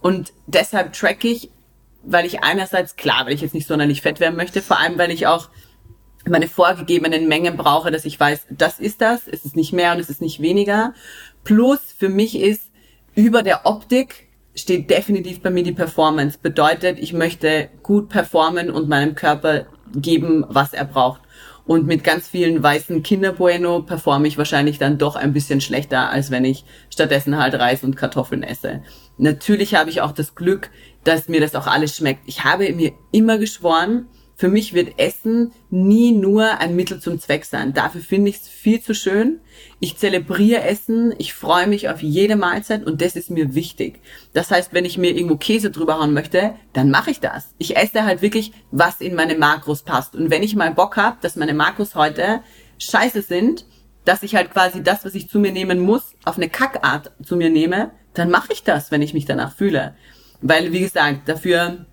Und 0.00 0.32
deshalb 0.46 0.92
track 0.92 1.24
ich, 1.24 1.50
weil 2.04 2.24
ich 2.24 2.44
einerseits, 2.44 2.94
klar, 2.94 3.26
weil 3.26 3.32
ich 3.32 3.40
jetzt 3.40 3.54
nicht 3.54 3.66
sonderlich 3.66 4.00
fett 4.00 4.20
werden 4.20 4.36
möchte, 4.36 4.62
vor 4.62 4.78
allem, 4.78 4.96
weil 4.96 5.10
ich 5.10 5.26
auch 5.26 5.48
meine 6.28 6.48
vorgegebenen 6.48 7.28
Mengen 7.28 7.56
brauche, 7.56 7.90
dass 7.90 8.04
ich 8.04 8.18
weiß, 8.18 8.46
das 8.50 8.78
ist 8.78 9.00
das, 9.00 9.26
es 9.26 9.44
ist 9.44 9.56
nicht 9.56 9.72
mehr 9.72 9.92
und 9.92 10.00
es 10.00 10.10
ist 10.10 10.20
nicht 10.20 10.40
weniger. 10.40 10.94
Plus 11.44 11.80
für 11.98 12.08
mich 12.08 12.38
ist 12.38 12.70
über 13.14 13.42
der 13.42 13.66
Optik 13.66 14.28
steht 14.54 14.90
definitiv 14.90 15.40
bei 15.40 15.50
mir 15.50 15.62
die 15.62 15.72
Performance. 15.72 16.38
Bedeutet, 16.40 16.98
ich 16.98 17.12
möchte 17.12 17.70
gut 17.82 18.08
performen 18.08 18.70
und 18.70 18.88
meinem 18.88 19.14
Körper 19.14 19.66
geben, 19.94 20.44
was 20.48 20.72
er 20.72 20.84
braucht. 20.84 21.22
Und 21.66 21.86
mit 21.86 22.02
ganz 22.02 22.26
vielen 22.26 22.62
weißen 22.62 23.02
Kinder 23.02 23.32
Bueno 23.32 23.82
performe 23.82 24.26
ich 24.26 24.36
wahrscheinlich 24.36 24.78
dann 24.78 24.98
doch 24.98 25.14
ein 25.14 25.32
bisschen 25.32 25.60
schlechter, 25.60 26.10
als 26.10 26.30
wenn 26.30 26.44
ich 26.44 26.64
stattdessen 26.90 27.38
halt 27.38 27.54
Reis 27.54 27.84
und 27.84 27.96
Kartoffeln 27.96 28.42
esse. 28.42 28.82
Natürlich 29.18 29.74
habe 29.74 29.90
ich 29.90 30.00
auch 30.00 30.12
das 30.12 30.34
Glück, 30.34 30.70
dass 31.04 31.28
mir 31.28 31.40
das 31.40 31.54
auch 31.54 31.66
alles 31.66 31.96
schmeckt. 31.96 32.22
Ich 32.26 32.44
habe 32.44 32.72
mir 32.72 32.92
immer 33.12 33.38
geschworen, 33.38 34.08
für 34.40 34.48
mich 34.48 34.72
wird 34.72 34.98
Essen 34.98 35.52
nie 35.68 36.12
nur 36.12 36.60
ein 36.60 36.74
Mittel 36.74 36.98
zum 36.98 37.20
Zweck 37.20 37.44
sein. 37.44 37.74
Dafür 37.74 38.00
finde 38.00 38.30
ich 38.30 38.36
es 38.36 38.48
viel 38.48 38.80
zu 38.80 38.94
schön. 38.94 39.38
Ich 39.80 39.98
zelebriere 39.98 40.62
Essen, 40.62 41.14
ich 41.18 41.34
freue 41.34 41.66
mich 41.66 41.90
auf 41.90 42.00
jede 42.00 42.36
Mahlzeit 42.36 42.86
und 42.86 43.02
das 43.02 43.16
ist 43.16 43.28
mir 43.28 43.54
wichtig. 43.54 44.00
Das 44.32 44.50
heißt, 44.50 44.72
wenn 44.72 44.86
ich 44.86 44.96
mir 44.96 45.14
irgendwo 45.14 45.36
Käse 45.36 45.70
drüber 45.70 45.98
hauen 45.98 46.14
möchte, 46.14 46.54
dann 46.72 46.90
mache 46.90 47.10
ich 47.10 47.20
das. 47.20 47.54
Ich 47.58 47.76
esse 47.76 48.06
halt 48.06 48.22
wirklich, 48.22 48.52
was 48.70 49.02
in 49.02 49.14
meine 49.14 49.36
Makros 49.36 49.82
passt. 49.82 50.16
Und 50.16 50.30
wenn 50.30 50.42
ich 50.42 50.56
mal 50.56 50.72
Bock 50.72 50.96
habe, 50.96 51.18
dass 51.20 51.36
meine 51.36 51.52
Makros 51.52 51.94
heute 51.94 52.40
scheiße 52.78 53.20
sind, 53.20 53.66
dass 54.06 54.22
ich 54.22 54.36
halt 54.36 54.50
quasi 54.52 54.82
das, 54.82 55.04
was 55.04 55.14
ich 55.14 55.28
zu 55.28 55.38
mir 55.38 55.52
nehmen 55.52 55.80
muss, 55.80 56.14
auf 56.24 56.38
eine 56.38 56.48
Kackart 56.48 57.12
zu 57.22 57.36
mir 57.36 57.50
nehme, 57.50 57.90
dann 58.14 58.30
mache 58.30 58.54
ich 58.54 58.64
das, 58.64 58.90
wenn 58.90 59.02
ich 59.02 59.12
mich 59.12 59.26
danach 59.26 59.54
fühle. 59.54 59.94
Weil, 60.40 60.72
wie 60.72 60.80
gesagt, 60.80 61.28
dafür 61.28 61.84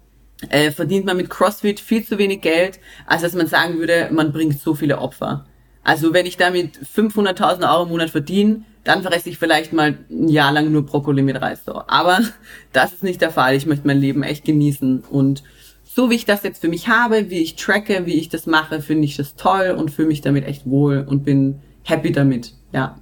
äh, 0.50 0.72
verdient 0.72 1.06
man 1.06 1.18
mit 1.18 1.30
CrossFit 1.30 1.80
viel 1.80 2.06
zu 2.06 2.18
wenig 2.18 2.42
Geld, 2.42 2.80
als 3.06 3.22
dass 3.22 3.34
man 3.34 3.48
sagen 3.48 3.80
würde, 3.80 4.10
man 4.12 4.32
bringt 4.32 4.60
so 4.60 4.76
viele 4.76 5.00
Opfer. 5.00 5.46
Also 5.84 6.14
wenn 6.14 6.26
ich 6.26 6.38
damit 6.38 6.78
500.000 6.96 7.72
Euro 7.72 7.84
im 7.84 7.90
Monat 7.90 8.10
verdiene, 8.10 8.64
dann 8.84 9.04
fresse 9.04 9.30
ich 9.30 9.38
vielleicht 9.38 9.74
mal 9.74 9.98
ein 10.10 10.28
Jahr 10.28 10.52
lang 10.52 10.72
nur 10.72 10.86
Brokkoli 10.86 11.22
mit 11.22 11.42
Reis. 11.42 11.66
So. 11.66 11.82
Aber 11.88 12.20
das 12.74 12.94
ist 12.94 13.04
nicht 13.04 13.22
der 13.22 13.32
Fall. 13.32 13.56
Ich 13.56 13.66
möchte 13.66 13.88
mein 13.88 14.00
Leben 14.00 14.24
echt 14.24 14.46
genießen. 14.46 15.04
Und 15.10 15.44
so 15.84 16.10
wie 16.10 16.16
ich 16.16 16.26
das 16.26 16.44
jetzt 16.44 16.62
für 16.62 16.68
mich 16.68 16.88
habe, 16.88 17.30
wie 17.30 17.40
ich 17.40 17.56
tracke, 17.56 18.06
wie 18.06 18.16
ich 18.16 18.30
das 18.30 18.46
mache, 18.46 18.82
finde 18.82 19.06
ich 19.06 19.18
das 19.18 19.36
toll 19.36 19.76
und 19.78 19.90
fühle 19.90 20.10
mich 20.10 20.22
damit 20.22 20.46
echt 20.46 20.66
wohl 20.66 21.06
und 21.08 21.24
bin 21.24 21.60
happy 21.84 22.12
damit. 22.12 22.54
Ja. 22.72 23.00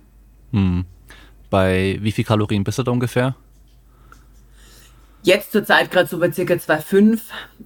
Hm. 0.51 0.85
Bei 1.49 1.97
wie 2.01 2.11
viel 2.11 2.23
Kalorien 2.23 2.63
bist 2.63 2.79
du 2.79 2.83
da 2.83 2.91
ungefähr? 2.91 3.35
Jetzt 5.25 5.53
zur 5.53 5.65
Zeit 5.65 5.89
gerade 5.89 6.07
so 6.07 6.19
bei 6.19 6.31
circa 6.31 6.53
2,5. 6.53 7.19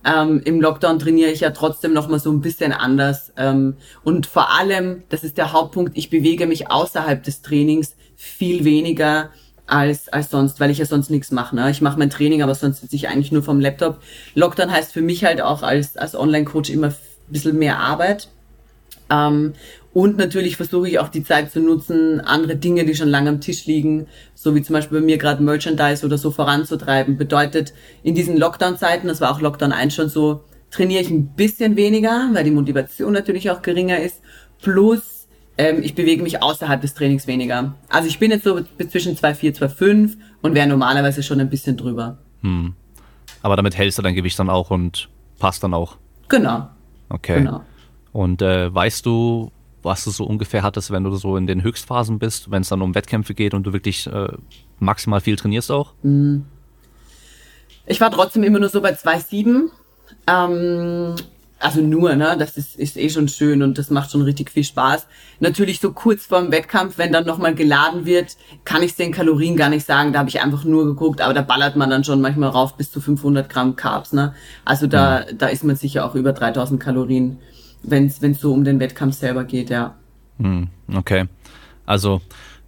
Ähm, 0.05 0.41
Im 0.45 0.61
Lockdown 0.61 0.97
trainiere 0.97 1.29
ich 1.29 1.41
ja 1.41 1.49
trotzdem 1.49 1.91
noch 1.91 2.07
mal 2.07 2.17
so 2.17 2.31
ein 2.31 2.39
bisschen 2.39 2.71
anders. 2.71 3.33
Ähm, 3.35 3.75
und 4.05 4.27
vor 4.27 4.57
allem, 4.57 5.03
das 5.09 5.25
ist 5.25 5.37
der 5.37 5.51
Hauptpunkt, 5.51 5.97
ich 5.97 6.09
bewege 6.09 6.47
mich 6.47 6.71
außerhalb 6.71 7.21
des 7.21 7.41
Trainings 7.41 7.97
viel 8.15 8.63
weniger 8.63 9.31
als, 9.67 10.07
als 10.07 10.29
sonst, 10.29 10.61
weil 10.61 10.71
ich 10.71 10.77
ja 10.77 10.85
sonst 10.85 11.09
nichts 11.09 11.31
mache. 11.31 11.53
Ne? 11.53 11.69
Ich 11.69 11.81
mache 11.81 11.99
mein 11.99 12.09
Training, 12.09 12.41
aber 12.43 12.55
sonst 12.55 12.79
sitze 12.79 12.95
ich 12.95 13.09
eigentlich 13.09 13.33
nur 13.33 13.43
vom 13.43 13.59
Laptop. 13.59 13.99
Lockdown 14.35 14.71
heißt 14.71 14.93
für 14.93 15.01
mich 15.01 15.25
halt 15.25 15.41
auch 15.41 15.61
als, 15.61 15.97
als 15.97 16.15
Online-Coach 16.15 16.69
immer 16.69 16.87
ein 16.87 16.95
bisschen 17.27 17.59
mehr 17.59 17.77
Arbeit. 17.79 18.29
Ähm, 19.09 19.53
und 19.93 20.17
natürlich 20.17 20.55
versuche 20.57 20.87
ich 20.87 20.99
auch 20.99 21.09
die 21.09 21.23
Zeit 21.23 21.51
zu 21.51 21.59
nutzen, 21.59 22.21
andere 22.21 22.55
Dinge, 22.55 22.85
die 22.85 22.95
schon 22.95 23.09
lange 23.09 23.29
am 23.29 23.41
Tisch 23.41 23.65
liegen, 23.65 24.07
so 24.35 24.53
wie 24.55 24.61
zum 24.61 24.73
Beispiel 24.73 24.99
bei 24.99 25.05
mir 25.05 25.17
gerade 25.17 25.41
Merchandise 25.41 26.05
oder 26.05 26.17
so 26.17 26.29
voranzutreiben. 26.31 27.17
Bedeutet, 27.17 27.73
in 28.03 28.13
diesen 28.15 28.37
Lockdown-Zeiten, 28.37 29.07
das 29.07 29.19
war 29.19 29.31
auch 29.31 29.41
Lockdown 29.41 29.71
1 29.71 29.93
schon 29.95 30.09
so, 30.09 30.43
trainiere 30.69 31.01
ich 31.01 31.09
ein 31.09 31.29
bisschen 31.35 31.75
weniger, 31.75 32.29
weil 32.33 32.43
die 32.43 32.51
Motivation 32.51 33.13
natürlich 33.13 33.49
auch 33.49 33.61
geringer 33.63 33.99
ist. 33.99 34.21
Plus, 34.61 35.27
ähm, 35.57 35.79
ich 35.81 35.95
bewege 35.95 36.21
mich 36.21 36.43
außerhalb 36.43 36.79
des 36.81 36.93
Trainings 36.93 37.25
weniger. 37.25 37.73
Also 37.89 38.07
ich 38.07 38.19
bin 38.19 38.29
jetzt 38.29 38.43
so 38.43 38.61
zwischen 38.89 39.15
2,4, 39.15 39.55
2,5 39.57 40.17
und 40.43 40.53
wäre 40.53 40.67
normalerweise 40.67 41.23
schon 41.23 41.39
ein 41.39 41.49
bisschen 41.49 41.75
drüber. 41.75 42.19
Hm. 42.41 42.73
Aber 43.41 43.55
damit 43.55 43.77
hältst 43.77 43.97
du 43.97 44.01
dein 44.03 44.15
Gewicht 44.15 44.37
dann 44.37 44.49
auch 44.49 44.69
und 44.69 45.09
passt 45.39 45.63
dann 45.63 45.73
auch. 45.73 45.97
Genau, 46.27 46.67
Okay. 47.09 47.39
genau. 47.39 47.61
Und 48.11 48.41
äh, 48.41 48.73
weißt 48.73 49.05
du, 49.05 49.51
was 49.83 50.03
du 50.03 50.11
so 50.11 50.25
ungefähr 50.25 50.63
hattest, 50.63 50.91
wenn 50.91 51.03
du 51.03 51.15
so 51.15 51.37
in 51.37 51.47
den 51.47 51.63
Höchstphasen 51.63 52.19
bist, 52.19 52.51
wenn 52.51 52.61
es 52.61 52.69
dann 52.69 52.81
um 52.81 52.95
Wettkämpfe 52.95 53.33
geht 53.33 53.53
und 53.53 53.63
du 53.63 53.73
wirklich 53.73 54.07
äh, 54.07 54.29
maximal 54.79 55.21
viel 55.21 55.35
trainierst 55.35 55.71
auch? 55.71 55.93
Ich 57.85 58.01
war 58.01 58.11
trotzdem 58.11 58.43
immer 58.43 58.59
nur 58.59 58.69
so 58.69 58.81
bei 58.81 58.93
2,7. 58.93 59.69
Ähm, 60.27 61.15
also 61.59 61.81
nur, 61.81 62.15
ne? 62.15 62.37
Das 62.39 62.55
ist, 62.55 62.77
ist 62.77 62.95
eh 62.97 63.09
schon 63.09 63.27
schön 63.27 63.61
und 63.61 63.77
das 63.77 63.89
macht 63.89 64.11
schon 64.11 64.21
richtig 64.21 64.49
viel 64.49 64.63
Spaß. 64.63 65.07
Natürlich 65.39 65.81
so 65.81 65.91
kurz 65.91 66.25
vorm 66.25 66.51
Wettkampf, 66.51 66.97
wenn 66.97 67.11
dann 67.11 67.25
nochmal 67.25 67.53
geladen 67.53 68.05
wird, 68.05 68.37
kann 68.63 68.81
ich 68.81 68.95
den 68.95 69.11
Kalorien 69.11 69.57
gar 69.57 69.69
nicht 69.69 69.85
sagen. 69.85 70.13
Da 70.13 70.19
habe 70.19 70.29
ich 70.29 70.41
einfach 70.41 70.63
nur 70.63 70.85
geguckt, 70.85 71.19
aber 71.19 71.33
da 71.33 71.41
ballert 71.41 71.75
man 71.75 71.89
dann 71.89 72.05
schon 72.05 72.21
manchmal 72.21 72.49
rauf 72.49 72.77
bis 72.77 72.91
zu 72.91 73.01
500 73.01 73.49
Gramm 73.49 73.75
Carbs, 73.75 74.13
ne? 74.13 74.33
Also 74.63 74.87
da, 74.87 75.25
da 75.37 75.47
ist 75.47 75.65
man 75.65 75.75
sicher 75.75 76.05
auch 76.05 76.15
über 76.15 76.31
3000 76.31 76.81
Kalorien, 76.81 77.39
wenn 77.83 78.05
es 78.07 78.19
so 78.39 78.53
um 78.53 78.63
den 78.63 78.79
Wettkampf 78.79 79.15
selber 79.15 79.43
geht, 79.43 79.69
ja. 79.69 79.95
Hm, 80.39 80.67
okay. 80.95 81.25
Also 81.85 82.21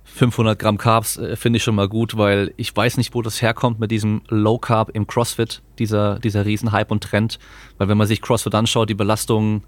500 0.03 0.59
Gramm 0.59 0.77
Carbs 0.77 1.17
äh, 1.17 1.35
finde 1.35 1.57
ich 1.57 1.63
schon 1.63 1.75
mal 1.75 1.87
gut, 1.87 2.17
weil 2.17 2.53
ich 2.57 2.75
weiß 2.75 2.97
nicht, 2.97 3.13
wo 3.15 3.21
das 3.21 3.41
herkommt 3.41 3.79
mit 3.79 3.91
diesem 3.91 4.21
Low 4.27 4.57
Carb 4.57 4.89
im 4.89 5.07
CrossFit, 5.07 5.61
dieser, 5.79 6.19
dieser 6.19 6.45
Riesenhype 6.45 6.91
und 6.91 7.03
Trend. 7.03 7.39
Weil 7.77 7.87
wenn 7.87 7.97
man 7.97 8.07
sich 8.07 8.21
CrossFit 8.21 8.53
anschaut, 8.55 8.89
die 8.89 8.93
Belastung, 8.95 9.63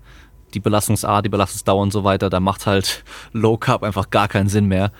die 0.53 0.60
Belastungsart, 0.60 1.25
die 1.25 1.29
Belastungsdauer 1.29 1.82
und 1.82 1.93
so 1.93 2.03
weiter, 2.03 2.29
da 2.29 2.39
macht 2.39 2.65
halt 2.65 3.03
Low 3.32 3.58
Carb 3.58 3.84
einfach 3.84 4.10
gar 4.10 4.27
keinen 4.27 4.49
Sinn 4.49 4.65
mehr. 4.65 4.91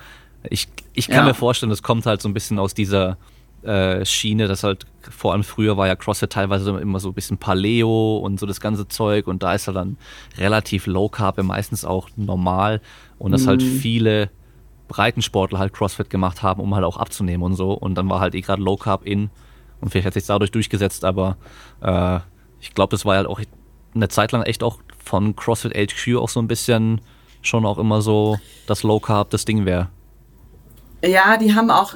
Ich, 0.50 0.68
ich 0.94 1.08
kann 1.08 1.18
Ja. 1.18 1.24
mir 1.24 1.34
vorstellen, 1.34 1.70
das 1.70 1.82
kommt 1.82 2.06
halt 2.06 2.22
so 2.22 2.28
ein 2.28 2.34
bisschen 2.34 2.58
aus 2.58 2.74
dieser 2.74 3.16
äh, 3.64 4.04
Schiene, 4.04 4.46
das 4.46 4.62
halt 4.62 4.86
vor 5.00 5.32
allem 5.32 5.44
früher 5.44 5.76
war 5.76 5.86
ja 5.86 5.96
CrossFit 5.96 6.30
teilweise 6.30 6.78
immer 6.78 7.00
so 7.00 7.08
ein 7.08 7.14
bisschen 7.14 7.38
Paleo 7.38 8.18
und 8.18 8.40
so 8.40 8.46
das 8.46 8.60
ganze 8.60 8.88
Zeug 8.88 9.26
und 9.26 9.42
da 9.42 9.54
ist 9.54 9.66
er 9.66 9.74
dann 9.74 9.96
relativ 10.38 10.86
Low 10.86 11.08
Carb, 11.08 11.42
meistens 11.42 11.84
auch 11.84 12.08
normal 12.16 12.80
und 13.18 13.32
dass 13.32 13.46
halt 13.46 13.60
mhm. 13.62 13.66
halt 13.66 13.80
viele 13.80 14.30
Breitensportler 14.88 15.58
halt 15.58 15.72
CrossFit 15.72 16.10
gemacht 16.10 16.42
haben, 16.42 16.60
um 16.60 16.74
halt 16.74 16.84
auch 16.84 16.96
abzunehmen 16.96 17.42
und 17.42 17.54
so 17.54 17.72
und 17.72 17.94
dann 17.94 18.08
war 18.08 18.20
halt 18.20 18.34
eh 18.34 18.40
gerade 18.40 18.62
Low 18.62 18.76
Carb 18.76 19.04
in 19.04 19.30
und 19.80 19.90
vielleicht 19.90 20.06
hat 20.06 20.14
sich 20.14 20.26
dadurch 20.26 20.50
durchgesetzt, 20.50 21.04
aber 21.04 21.36
äh, 21.80 22.20
ich 22.60 22.74
glaube, 22.74 22.90
das 22.90 23.04
war 23.04 23.16
halt 23.16 23.26
auch 23.26 23.40
eine 23.94 24.08
Zeit 24.08 24.32
lang 24.32 24.42
echt 24.42 24.62
auch 24.62 24.78
von 25.02 25.36
CrossFit 25.36 25.74
HQ 25.74 26.16
auch 26.16 26.28
so 26.28 26.40
ein 26.40 26.48
bisschen 26.48 27.00
schon 27.42 27.66
auch 27.66 27.78
immer 27.78 28.00
so 28.00 28.38
das 28.66 28.82
Low 28.82 29.00
Carb 29.00 29.30
das 29.30 29.44
Ding 29.44 29.66
wäre. 29.66 29.88
Ja, 31.04 31.36
die 31.36 31.54
haben 31.54 31.70
auch 31.70 31.94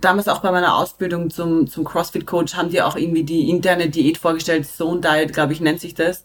damals 0.00 0.28
auch 0.28 0.40
bei 0.40 0.50
meiner 0.50 0.76
Ausbildung 0.76 1.30
zum, 1.30 1.66
zum 1.66 1.84
CrossFit-Coach 1.84 2.54
haben 2.54 2.70
die 2.70 2.82
auch 2.82 2.96
irgendwie 2.96 3.24
die 3.24 3.50
interne 3.50 3.88
Diät 3.88 4.18
vorgestellt, 4.18 4.66
Zone 4.66 5.00
Diet, 5.00 5.32
glaube 5.32 5.52
ich, 5.52 5.60
nennt 5.60 5.80
sich 5.80 5.94
das. 5.94 6.24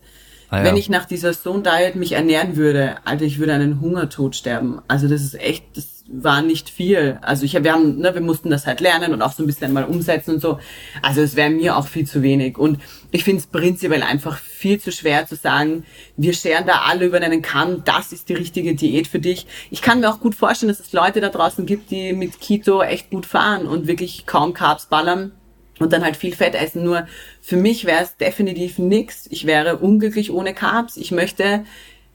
Ah, 0.49 0.59
ja. 0.59 0.65
Wenn 0.65 0.77
ich 0.77 0.89
nach 0.89 1.05
dieser 1.05 1.33
Zone 1.33 1.63
Diet 1.63 1.95
mich 1.95 2.11
ernähren 2.11 2.55
würde, 2.55 2.97
Alter, 3.05 3.25
ich 3.25 3.39
würde 3.39 3.53
einen 3.53 3.81
Hungertod 3.81 4.35
sterben. 4.35 4.81
Also 4.87 5.07
das 5.07 5.21
ist 5.21 5.39
echt, 5.39 5.65
das 5.75 6.03
war 6.07 6.41
nicht 6.41 6.69
viel. 6.69 7.17
Also 7.21 7.45
ich, 7.45 7.53
wir 7.61 7.73
haben, 7.73 7.97
ne, 7.97 8.13
wir 8.13 8.21
mussten 8.21 8.49
das 8.49 8.67
halt 8.67 8.81
lernen 8.81 9.13
und 9.13 9.21
auch 9.21 9.31
so 9.31 9.43
ein 9.43 9.47
bisschen 9.47 9.73
mal 9.73 9.85
umsetzen 9.85 10.35
und 10.35 10.41
so. 10.41 10.59
Also 11.01 11.21
es 11.21 11.35
wäre 11.35 11.49
mir 11.49 11.77
auch 11.77 11.87
viel 11.87 12.05
zu 12.05 12.21
wenig. 12.21 12.57
Und 12.57 12.79
ich 13.13 13.23
finde 13.23 13.41
es 13.41 13.47
prinzipiell 13.47 14.01
einfach 14.01 14.39
viel 14.39 14.81
zu 14.81 14.91
schwer 14.91 15.27
zu 15.27 15.35
sagen, 15.35 15.85
wir 16.17 16.33
scheren 16.33 16.65
da 16.65 16.81
alle 16.81 17.05
über 17.05 17.21
einen 17.21 17.43
Kamm, 17.43 17.83
das 17.85 18.11
ist 18.11 18.27
die 18.27 18.33
richtige 18.33 18.73
Diät 18.73 19.07
für 19.07 19.19
dich. 19.19 19.45
Ich 19.69 19.83
kann 19.83 19.99
mir 19.99 20.09
auch 20.09 20.19
gut 20.19 20.33
vorstellen, 20.33 20.71
dass 20.71 20.79
es 20.79 20.93
Leute 20.93 21.21
da 21.21 21.29
draußen 21.29 21.67
gibt, 21.67 21.91
die 21.91 22.13
mit 22.13 22.41
Keto 22.41 22.81
echt 22.81 23.11
gut 23.11 23.27
fahren 23.27 23.67
und 23.67 23.85
wirklich 23.85 24.25
kaum 24.25 24.55
Carbs 24.55 24.87
ballern 24.87 25.31
und 25.77 25.93
dann 25.93 26.03
halt 26.03 26.17
viel 26.17 26.33
Fett 26.35 26.55
essen. 26.55 26.83
Nur 26.83 27.07
für 27.39 27.55
mich 27.55 27.85
wäre 27.85 28.01
es 28.01 28.17
definitiv 28.17 28.79
nix. 28.79 29.27
Ich 29.29 29.45
wäre 29.45 29.77
unglücklich 29.77 30.31
ohne 30.31 30.55
Carbs. 30.55 30.97
Ich 30.97 31.11
möchte 31.11 31.65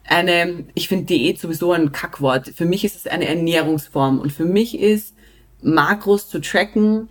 eine, 0.04 0.64
ich 0.74 0.88
finde 0.88 1.04
Diät 1.04 1.40
sowieso 1.40 1.70
ein 1.70 1.92
Kackwort. 1.92 2.48
Für 2.56 2.64
mich 2.64 2.84
ist 2.84 2.96
es 2.96 3.06
eine 3.06 3.28
Ernährungsform 3.28 4.18
und 4.18 4.32
für 4.32 4.46
mich 4.46 4.76
ist 4.76 5.14
Makros 5.62 6.28
zu 6.28 6.40
tracken 6.40 7.08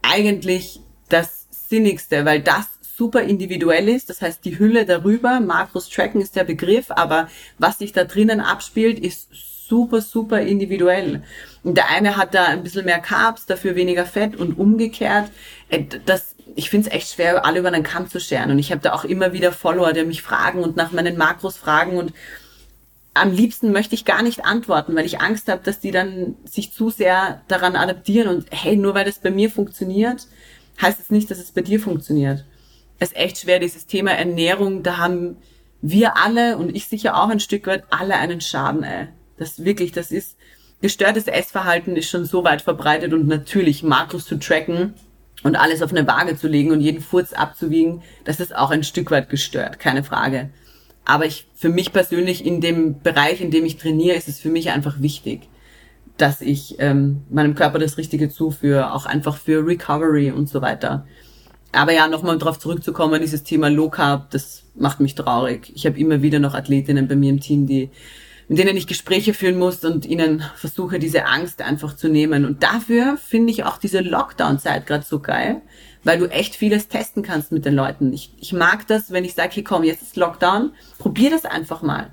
eigentlich 0.00 0.80
das 1.10 1.46
Sinnigste, 1.50 2.24
weil 2.24 2.40
das 2.40 2.71
super 2.96 3.22
individuell 3.22 3.88
ist. 3.88 4.10
Das 4.10 4.22
heißt, 4.22 4.44
die 4.44 4.58
Hülle 4.58 4.86
darüber, 4.86 5.40
Makros 5.40 5.88
tracken 5.88 6.20
ist 6.20 6.36
der 6.36 6.44
Begriff, 6.44 6.90
aber 6.90 7.28
was 7.58 7.78
sich 7.78 7.92
da 7.92 8.04
drinnen 8.04 8.40
abspielt, 8.40 8.98
ist 8.98 9.28
super, 9.32 10.00
super 10.00 10.40
individuell. 10.40 11.22
Und 11.62 11.76
der 11.76 11.88
eine 11.90 12.16
hat 12.16 12.34
da 12.34 12.44
ein 12.46 12.62
bisschen 12.62 12.84
mehr 12.84 13.00
Carbs, 13.00 13.46
dafür 13.46 13.74
weniger 13.74 14.04
Fett 14.04 14.36
und 14.36 14.58
umgekehrt. 14.58 15.30
Äh, 15.68 15.84
das 16.04 16.32
ich 16.54 16.70
finde 16.70 16.88
es 16.88 16.94
echt 16.94 17.14
schwer, 17.14 17.44
alle 17.44 17.60
über 17.60 17.70
den 17.70 17.82
Kamm 17.82 18.08
zu 18.08 18.20
scheren. 18.20 18.50
Und 18.50 18.58
ich 18.58 18.70
habe 18.70 18.82
da 18.82 18.92
auch 18.92 19.04
immer 19.04 19.32
wieder 19.32 19.52
Follower, 19.52 19.92
die 19.92 20.04
mich 20.04 20.22
fragen 20.22 20.62
und 20.62 20.76
nach 20.76 20.92
meinen 20.92 21.16
Makros 21.16 21.56
fragen. 21.56 21.96
Und 21.96 22.12
am 23.14 23.32
liebsten 23.32 23.72
möchte 23.72 23.94
ich 23.94 24.04
gar 24.04 24.22
nicht 24.22 24.44
antworten, 24.44 24.94
weil 24.94 25.06
ich 25.06 25.20
Angst 25.20 25.48
habe, 25.48 25.62
dass 25.64 25.80
die 25.80 25.90
dann 25.90 26.36
sich 26.44 26.72
zu 26.72 26.90
sehr 26.90 27.42
daran 27.48 27.76
adaptieren. 27.76 28.28
Und 28.28 28.46
hey, 28.50 28.76
nur 28.76 28.94
weil 28.94 29.04
das 29.04 29.18
bei 29.18 29.30
mir 29.30 29.50
funktioniert, 29.50 30.26
heißt 30.80 30.98
es 30.98 31.06
das 31.06 31.10
nicht, 31.10 31.30
dass 31.30 31.38
es 31.38 31.52
bei 31.52 31.62
dir 31.62 31.80
funktioniert. 31.80 32.44
Es 33.02 33.10
ist 33.10 33.16
echt 33.16 33.38
schwer, 33.38 33.58
dieses 33.58 33.86
Thema 33.86 34.12
Ernährung, 34.12 34.84
da 34.84 34.98
haben 34.98 35.36
wir 35.80 36.16
alle 36.16 36.56
und 36.56 36.72
ich 36.72 36.86
sicher 36.86 37.20
auch 37.20 37.30
ein 37.30 37.40
Stück 37.40 37.66
weit 37.66 37.82
alle 37.90 38.14
einen 38.14 38.40
Schaden, 38.40 38.84
ey. 38.84 39.08
Das 39.38 39.64
wirklich, 39.64 39.90
das 39.90 40.12
ist, 40.12 40.36
gestörtes 40.80 41.26
Essverhalten 41.26 41.96
ist 41.96 42.08
schon 42.08 42.26
so 42.26 42.44
weit 42.44 42.62
verbreitet 42.62 43.12
und 43.12 43.26
natürlich 43.26 43.82
Makros 43.82 44.24
zu 44.24 44.38
tracken, 44.38 44.94
und 45.42 45.56
alles 45.56 45.82
auf 45.82 45.90
eine 45.90 46.06
Waage 46.06 46.36
zu 46.36 46.46
legen 46.46 46.70
und 46.70 46.80
jeden 46.80 47.00
Furz 47.00 47.32
abzuwiegen, 47.32 48.02
das 48.22 48.38
ist 48.38 48.54
auch 48.54 48.70
ein 48.70 48.84
Stück 48.84 49.10
weit 49.10 49.28
gestört, 49.28 49.80
keine 49.80 50.04
Frage. 50.04 50.50
Aber 51.04 51.26
ich, 51.26 51.48
für 51.56 51.70
mich 51.70 51.92
persönlich 51.92 52.46
in 52.46 52.60
dem 52.60 53.00
Bereich, 53.00 53.40
in 53.40 53.50
dem 53.50 53.64
ich 53.64 53.78
trainiere, 53.78 54.16
ist 54.16 54.28
es 54.28 54.38
für 54.38 54.50
mich 54.50 54.70
einfach 54.70 55.00
wichtig, 55.00 55.48
dass 56.16 56.40
ich 56.40 56.76
ähm, 56.78 57.22
meinem 57.30 57.56
Körper 57.56 57.80
das 57.80 57.98
Richtige 57.98 58.28
zuführe, 58.28 58.92
auch 58.92 59.04
einfach 59.04 59.36
für 59.36 59.66
Recovery 59.66 60.30
und 60.30 60.48
so 60.48 60.62
weiter. 60.62 61.04
Aber 61.72 61.92
ja, 61.92 62.06
nochmal 62.06 62.38
darauf 62.38 62.58
zurückzukommen, 62.58 63.20
dieses 63.20 63.44
Thema 63.44 63.68
Low 63.68 63.88
Carb, 63.88 64.30
das 64.30 64.62
macht 64.74 65.00
mich 65.00 65.14
traurig. 65.14 65.72
Ich 65.74 65.86
habe 65.86 65.98
immer 65.98 66.20
wieder 66.22 66.38
noch 66.38 66.54
Athletinnen 66.54 67.08
bei 67.08 67.16
mir 67.16 67.30
im 67.30 67.40
Team, 67.40 67.66
die 67.66 67.90
in 68.48 68.56
denen 68.56 68.76
ich 68.76 68.86
Gespräche 68.86 69.32
führen 69.32 69.58
muss 69.58 69.82
und 69.82 70.04
ihnen 70.04 70.44
versuche, 70.56 70.98
diese 70.98 71.24
Angst 71.24 71.62
einfach 71.62 71.96
zu 71.96 72.08
nehmen. 72.08 72.44
Und 72.44 72.62
dafür 72.62 73.16
finde 73.16 73.50
ich 73.50 73.64
auch 73.64 73.78
diese 73.78 74.00
Lockdown-Zeit 74.00 74.86
gerade 74.86 75.04
so 75.04 75.20
geil, 75.20 75.62
weil 76.04 76.18
du 76.18 76.26
echt 76.26 76.54
vieles 76.56 76.88
testen 76.88 77.22
kannst 77.22 77.52
mit 77.52 77.64
den 77.64 77.74
Leuten. 77.74 78.12
Ich, 78.12 78.34
ich 78.38 78.52
mag 78.52 78.86
das, 78.88 79.10
wenn 79.10 79.24
ich 79.24 79.32
sage, 79.32 79.52
hey 79.54 79.62
komm, 79.62 79.84
jetzt 79.84 80.02
ist 80.02 80.16
Lockdown, 80.16 80.72
probier 80.98 81.30
das 81.30 81.46
einfach 81.46 81.80
mal. 81.80 82.10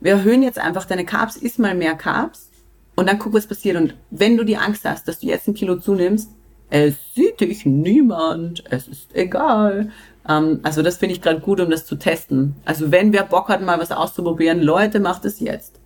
Wir 0.00 0.12
erhöhen 0.12 0.42
jetzt 0.42 0.58
einfach 0.58 0.86
deine 0.86 1.04
Carbs, 1.04 1.36
iss 1.36 1.58
mal 1.58 1.74
mehr 1.74 1.96
Carbs 1.96 2.48
und 2.94 3.06
dann 3.06 3.18
guck, 3.18 3.34
was 3.34 3.46
passiert. 3.46 3.76
Und 3.76 3.94
wenn 4.10 4.38
du 4.38 4.44
die 4.44 4.56
Angst 4.56 4.84
hast, 4.84 5.06
dass 5.06 5.20
du 5.20 5.26
jetzt 5.26 5.48
ein 5.48 5.54
Kilo 5.54 5.76
zunimmst, 5.76 6.30
es 6.70 6.96
sieht 7.14 7.40
dich 7.40 7.66
niemand, 7.66 8.64
es 8.70 8.88
ist 8.88 9.14
egal. 9.14 9.90
Ähm, 10.28 10.60
also 10.62 10.82
das 10.82 10.96
finde 10.96 11.14
ich 11.14 11.22
gerade 11.22 11.40
gut, 11.40 11.60
um 11.60 11.70
das 11.70 11.86
zu 11.86 11.96
testen. 11.96 12.56
Also 12.64 12.90
wenn 12.90 13.12
wer 13.12 13.24
Bock 13.24 13.48
hat, 13.48 13.62
mal 13.62 13.78
was 13.78 13.92
auszuprobieren, 13.92 14.60
Leute, 14.60 15.00
macht 15.00 15.24
es 15.24 15.40
jetzt. 15.40 15.80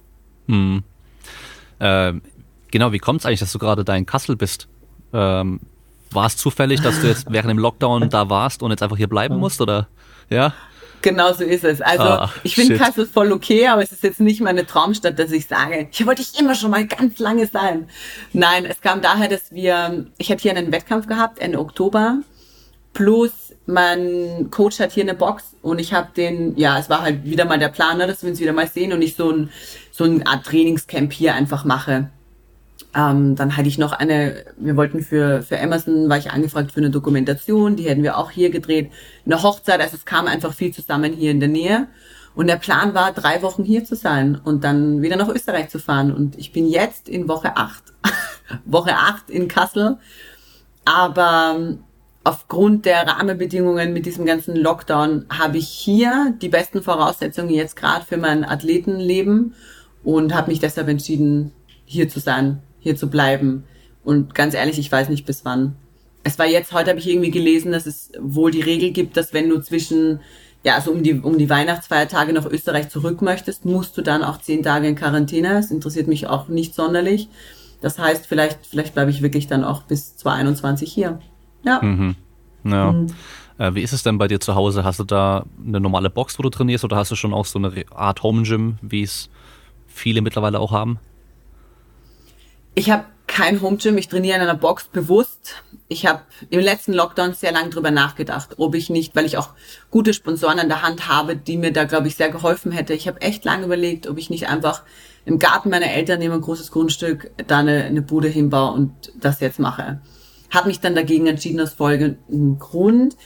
Hm. 0.46 0.82
Ähm, 1.80 2.22
genau, 2.70 2.92
wie 2.92 2.98
kommt 2.98 3.20
es 3.20 3.26
eigentlich, 3.26 3.40
dass 3.40 3.52
du 3.52 3.58
gerade 3.58 3.84
da 3.84 3.94
in 3.94 4.06
Kassel 4.06 4.36
bist? 4.36 4.68
Ähm, 5.12 5.60
war 6.10 6.26
es 6.26 6.36
zufällig, 6.36 6.80
dass 6.80 7.00
du 7.00 7.08
jetzt 7.08 7.30
während 7.30 7.50
dem 7.50 7.58
Lockdown 7.58 8.08
da 8.08 8.30
warst 8.30 8.62
und 8.62 8.70
jetzt 8.70 8.82
einfach 8.82 8.96
hier 8.96 9.08
bleiben 9.08 9.36
musst, 9.36 9.60
oder? 9.60 9.88
Ja? 10.30 10.54
Genau 11.02 11.32
so 11.32 11.44
ist 11.44 11.64
es. 11.64 11.80
Also 11.80 12.04
ah, 12.04 12.32
ich 12.42 12.54
finde 12.54 12.76
Kassel 12.76 13.06
voll 13.06 13.32
okay, 13.32 13.66
aber 13.68 13.82
es 13.82 13.92
ist 13.92 14.02
jetzt 14.02 14.20
nicht 14.20 14.40
meine 14.40 14.66
Traumstadt, 14.66 15.18
dass 15.18 15.30
ich 15.30 15.46
sage, 15.46 15.88
hier 15.90 16.06
wollte 16.06 16.22
ich 16.22 16.38
immer 16.38 16.54
schon 16.54 16.70
mal 16.70 16.86
ganz 16.86 17.18
lange 17.18 17.46
sein. 17.46 17.88
Nein, 18.32 18.64
es 18.64 18.80
kam 18.80 19.00
daher, 19.00 19.28
dass 19.28 19.52
wir, 19.52 20.06
ich 20.18 20.30
hatte 20.30 20.42
hier 20.42 20.56
einen 20.56 20.72
Wettkampf 20.72 21.06
gehabt 21.06 21.38
Ende 21.38 21.58
Oktober, 21.58 22.18
plus 22.92 23.54
mein 23.66 24.48
Coach 24.50 24.80
hat 24.80 24.92
hier 24.92 25.04
eine 25.04 25.14
Box 25.14 25.44
und 25.62 25.78
ich 25.78 25.92
habe 25.92 26.08
den, 26.16 26.56
ja, 26.56 26.78
es 26.78 26.88
war 26.88 27.02
halt 27.02 27.24
wieder 27.24 27.44
mal 27.44 27.58
der 27.58 27.68
Plan, 27.68 27.98
ne, 27.98 28.06
dass 28.06 28.22
wir 28.22 28.30
uns 28.30 28.40
wieder 28.40 28.54
mal 28.54 28.66
sehen 28.66 28.92
und 28.92 29.02
ich 29.02 29.14
so 29.14 29.30
ein 29.30 29.50
so 29.98 30.04
eine 30.04 30.26
Art 30.26 30.46
Trainingscamp 30.46 31.12
hier 31.12 31.34
einfach 31.34 31.64
mache. 31.64 32.08
Ähm, 32.94 33.36
dann 33.36 33.56
hatte 33.56 33.68
ich 33.68 33.78
noch 33.78 33.92
eine, 33.92 34.44
wir 34.56 34.76
wollten 34.76 35.02
für, 35.02 35.42
für 35.42 35.60
Amazon, 35.60 36.08
war 36.08 36.18
ich 36.18 36.30
angefragt 36.30 36.72
für 36.72 36.80
eine 36.80 36.90
Dokumentation, 36.90 37.76
die 37.76 37.88
hätten 37.88 38.02
wir 38.02 38.16
auch 38.16 38.30
hier 38.30 38.50
gedreht. 38.50 38.90
Eine 39.26 39.42
Hochzeit, 39.42 39.80
also 39.80 39.96
es 39.96 40.04
kam 40.04 40.26
einfach 40.26 40.54
viel 40.54 40.72
zusammen 40.72 41.12
hier 41.12 41.30
in 41.30 41.40
der 41.40 41.48
Nähe. 41.48 41.88
Und 42.34 42.46
der 42.46 42.56
Plan 42.56 42.94
war, 42.94 43.12
drei 43.12 43.42
Wochen 43.42 43.64
hier 43.64 43.84
zu 43.84 43.96
sein 43.96 44.40
und 44.42 44.62
dann 44.62 45.02
wieder 45.02 45.16
nach 45.16 45.28
Österreich 45.28 45.70
zu 45.70 45.80
fahren. 45.80 46.14
Und 46.14 46.38
ich 46.38 46.52
bin 46.52 46.68
jetzt 46.68 47.08
in 47.08 47.28
Woche 47.28 47.56
acht 47.56 47.82
Woche 48.64 48.94
acht 48.94 49.28
in 49.28 49.48
Kassel. 49.48 49.98
Aber 50.84 51.76
aufgrund 52.24 52.84
der 52.86 53.06
Rahmenbedingungen 53.06 53.92
mit 53.92 54.06
diesem 54.06 54.24
ganzen 54.24 54.54
Lockdown 54.54 55.26
habe 55.30 55.58
ich 55.58 55.68
hier 55.68 56.34
die 56.40 56.48
besten 56.48 56.82
Voraussetzungen 56.82 57.50
jetzt 57.50 57.74
gerade 57.74 58.04
für 58.04 58.16
mein 58.16 58.44
Athletenleben 58.44 59.54
und 60.04 60.34
habe 60.34 60.50
mich 60.50 60.60
deshalb 60.60 60.88
entschieden, 60.88 61.52
hier 61.84 62.08
zu 62.08 62.20
sein, 62.20 62.62
hier 62.80 62.96
zu 62.96 63.08
bleiben. 63.08 63.64
Und 64.04 64.34
ganz 64.34 64.54
ehrlich, 64.54 64.78
ich 64.78 64.90
weiß 64.90 65.08
nicht 65.08 65.26
bis 65.26 65.44
wann. 65.44 65.76
Es 66.24 66.38
war 66.38 66.46
jetzt, 66.46 66.72
heute 66.72 66.90
habe 66.90 67.00
ich 67.00 67.08
irgendwie 67.08 67.30
gelesen, 67.30 67.72
dass 67.72 67.86
es 67.86 68.10
wohl 68.18 68.50
die 68.50 68.60
Regel 68.60 68.90
gibt, 68.90 69.16
dass 69.16 69.32
wenn 69.32 69.48
du 69.48 69.60
zwischen, 69.60 70.20
ja, 70.64 70.74
also 70.74 70.90
um 70.90 71.02
die, 71.02 71.14
um 71.14 71.38
die 71.38 71.50
Weihnachtsfeiertage 71.50 72.32
nach 72.32 72.46
Österreich 72.46 72.88
zurück 72.88 73.22
möchtest, 73.22 73.64
musst 73.64 73.96
du 73.96 74.02
dann 74.02 74.22
auch 74.22 74.40
zehn 74.40 74.62
Tage 74.62 74.88
in 74.88 74.94
Quarantäne. 74.94 75.50
Das 75.54 75.70
interessiert 75.70 76.08
mich 76.08 76.26
auch 76.26 76.48
nicht 76.48 76.74
sonderlich. 76.74 77.28
Das 77.80 77.98
heißt, 77.98 78.26
vielleicht, 78.26 78.66
vielleicht 78.66 78.94
bleibe 78.94 79.10
ich 79.10 79.22
wirklich 79.22 79.46
dann 79.46 79.64
auch 79.64 79.82
bis 79.82 80.16
2021 80.16 80.92
hier. 80.92 81.20
Ja. 81.64 81.80
Mhm. 81.82 82.16
Ja. 82.64 82.92
Mhm. 82.92 83.06
Äh, 83.58 83.74
wie 83.74 83.82
ist 83.82 83.92
es 83.92 84.02
denn 84.02 84.18
bei 84.18 84.28
dir 84.28 84.40
zu 84.40 84.54
Hause? 84.54 84.84
Hast 84.84 85.00
du 85.00 85.04
da 85.04 85.44
eine 85.64 85.80
normale 85.80 86.10
Box, 86.10 86.38
wo 86.38 86.42
du 86.42 86.50
trainierst, 86.50 86.84
oder 86.84 86.96
hast 86.96 87.10
du 87.10 87.16
schon 87.16 87.34
auch 87.34 87.44
so 87.44 87.58
eine 87.58 87.72
Art 87.94 88.22
Home 88.22 88.42
Gym, 88.42 88.78
wie 88.82 89.02
es 89.02 89.28
viele 89.86 90.22
mittlerweile 90.22 90.60
auch 90.60 90.72
haben? 90.72 90.98
Ich 92.78 92.92
habe 92.92 93.06
kein 93.26 93.60
Home 93.60 93.76
Gym, 93.76 93.98
ich 93.98 94.06
trainiere 94.06 94.36
in 94.36 94.42
einer 94.42 94.54
Box 94.54 94.84
bewusst. 94.84 95.64
Ich 95.88 96.06
habe 96.06 96.22
im 96.48 96.60
letzten 96.60 96.92
Lockdown 96.92 97.34
sehr 97.34 97.50
lange 97.50 97.70
drüber 97.70 97.90
nachgedacht, 97.90 98.50
ob 98.58 98.76
ich 98.76 98.88
nicht, 98.88 99.16
weil 99.16 99.26
ich 99.26 99.36
auch 99.36 99.48
gute 99.90 100.14
Sponsoren 100.14 100.60
an 100.60 100.68
der 100.68 100.82
Hand 100.82 101.08
habe, 101.08 101.34
die 101.34 101.56
mir 101.56 101.72
da, 101.72 101.82
glaube 101.82 102.06
ich, 102.06 102.14
sehr 102.14 102.28
geholfen 102.28 102.70
hätte. 102.70 102.94
Ich 102.94 103.08
habe 103.08 103.20
echt 103.20 103.44
lange 103.44 103.64
überlegt, 103.64 104.06
ob 104.06 104.16
ich 104.16 104.30
nicht 104.30 104.48
einfach 104.48 104.84
im 105.24 105.40
Garten 105.40 105.70
meiner 105.70 105.90
Eltern 105.90 106.20
nehme 106.20 106.34
ein 106.34 106.40
großes 106.40 106.70
Grundstück, 106.70 107.32
da 107.48 107.58
eine, 107.58 107.82
eine 107.82 108.00
Bude 108.00 108.28
hinbaue 108.28 108.74
und 108.74 109.12
das 109.18 109.40
jetzt 109.40 109.58
mache. 109.58 110.00
Habe 110.50 110.68
mich 110.68 110.78
dann 110.78 110.94
dagegen 110.94 111.26
entschieden 111.26 111.60
aus 111.60 111.72
folgendem 111.72 112.60
Grund. 112.60 113.16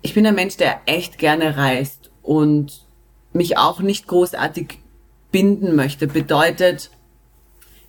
Ich 0.00 0.14
bin 0.14 0.26
ein 0.26 0.34
Mensch, 0.34 0.56
der 0.56 0.80
echt 0.86 1.18
gerne 1.18 1.58
reist 1.58 2.10
und 2.22 2.86
mich 3.34 3.58
auch 3.58 3.80
nicht 3.80 4.06
großartig 4.06 4.78
binden 5.32 5.76
möchte. 5.76 6.06
Bedeutet, 6.06 6.88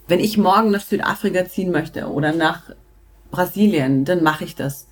wenn 0.08 0.20
ich 0.20 0.38
morgen 0.38 0.72
nach 0.72 0.82
Südafrika 0.82 1.46
ziehen 1.46 1.72
möchte 1.72 2.08
oder 2.08 2.34
nach 2.34 2.72
Brasilien, 3.32 4.06
dann 4.06 4.24
mache 4.24 4.46
ich 4.46 4.56
das. 4.56 4.88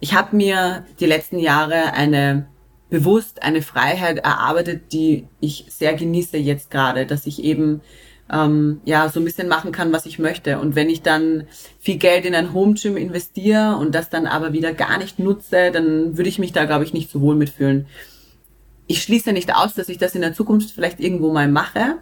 Ich 0.00 0.14
habe 0.14 0.36
mir 0.36 0.84
die 1.00 1.06
letzten 1.06 1.38
Jahre 1.38 1.92
eine 1.92 2.46
bewusst 2.90 3.42
eine 3.42 3.62
Freiheit 3.62 4.18
erarbeitet, 4.18 4.92
die 4.92 5.26
ich 5.40 5.66
sehr 5.68 5.94
genieße 5.94 6.36
jetzt 6.36 6.70
gerade, 6.70 7.06
dass 7.06 7.26
ich 7.26 7.42
eben 7.42 7.80
ähm, 8.32 8.80
ja 8.84 9.08
so 9.08 9.20
ein 9.20 9.24
bisschen 9.24 9.48
machen 9.48 9.72
kann, 9.72 9.92
was 9.92 10.06
ich 10.06 10.18
möchte. 10.18 10.58
Und 10.60 10.74
wenn 10.74 10.90
ich 10.90 11.02
dann 11.02 11.46
viel 11.80 11.96
Geld 11.96 12.24
in 12.24 12.34
ein 12.34 12.52
Home 12.52 12.74
Gym 12.74 12.96
investiere 12.96 13.76
und 13.76 13.94
das 13.94 14.10
dann 14.10 14.26
aber 14.26 14.52
wieder 14.52 14.72
gar 14.72 14.98
nicht 14.98 15.18
nutze, 15.18 15.70
dann 15.72 16.16
würde 16.16 16.28
ich 16.28 16.38
mich 16.38 16.52
da, 16.52 16.64
glaube 16.64 16.84
ich, 16.84 16.92
nicht 16.92 17.10
so 17.10 17.20
wohl 17.20 17.34
mitfühlen. 17.34 17.86
Ich 18.86 19.02
schließe 19.02 19.32
nicht 19.32 19.54
aus, 19.54 19.74
dass 19.74 19.88
ich 19.88 19.98
das 19.98 20.14
in 20.14 20.20
der 20.20 20.34
Zukunft 20.34 20.70
vielleicht 20.70 21.00
irgendwo 21.00 21.32
mal 21.32 21.48
mache. 21.48 21.96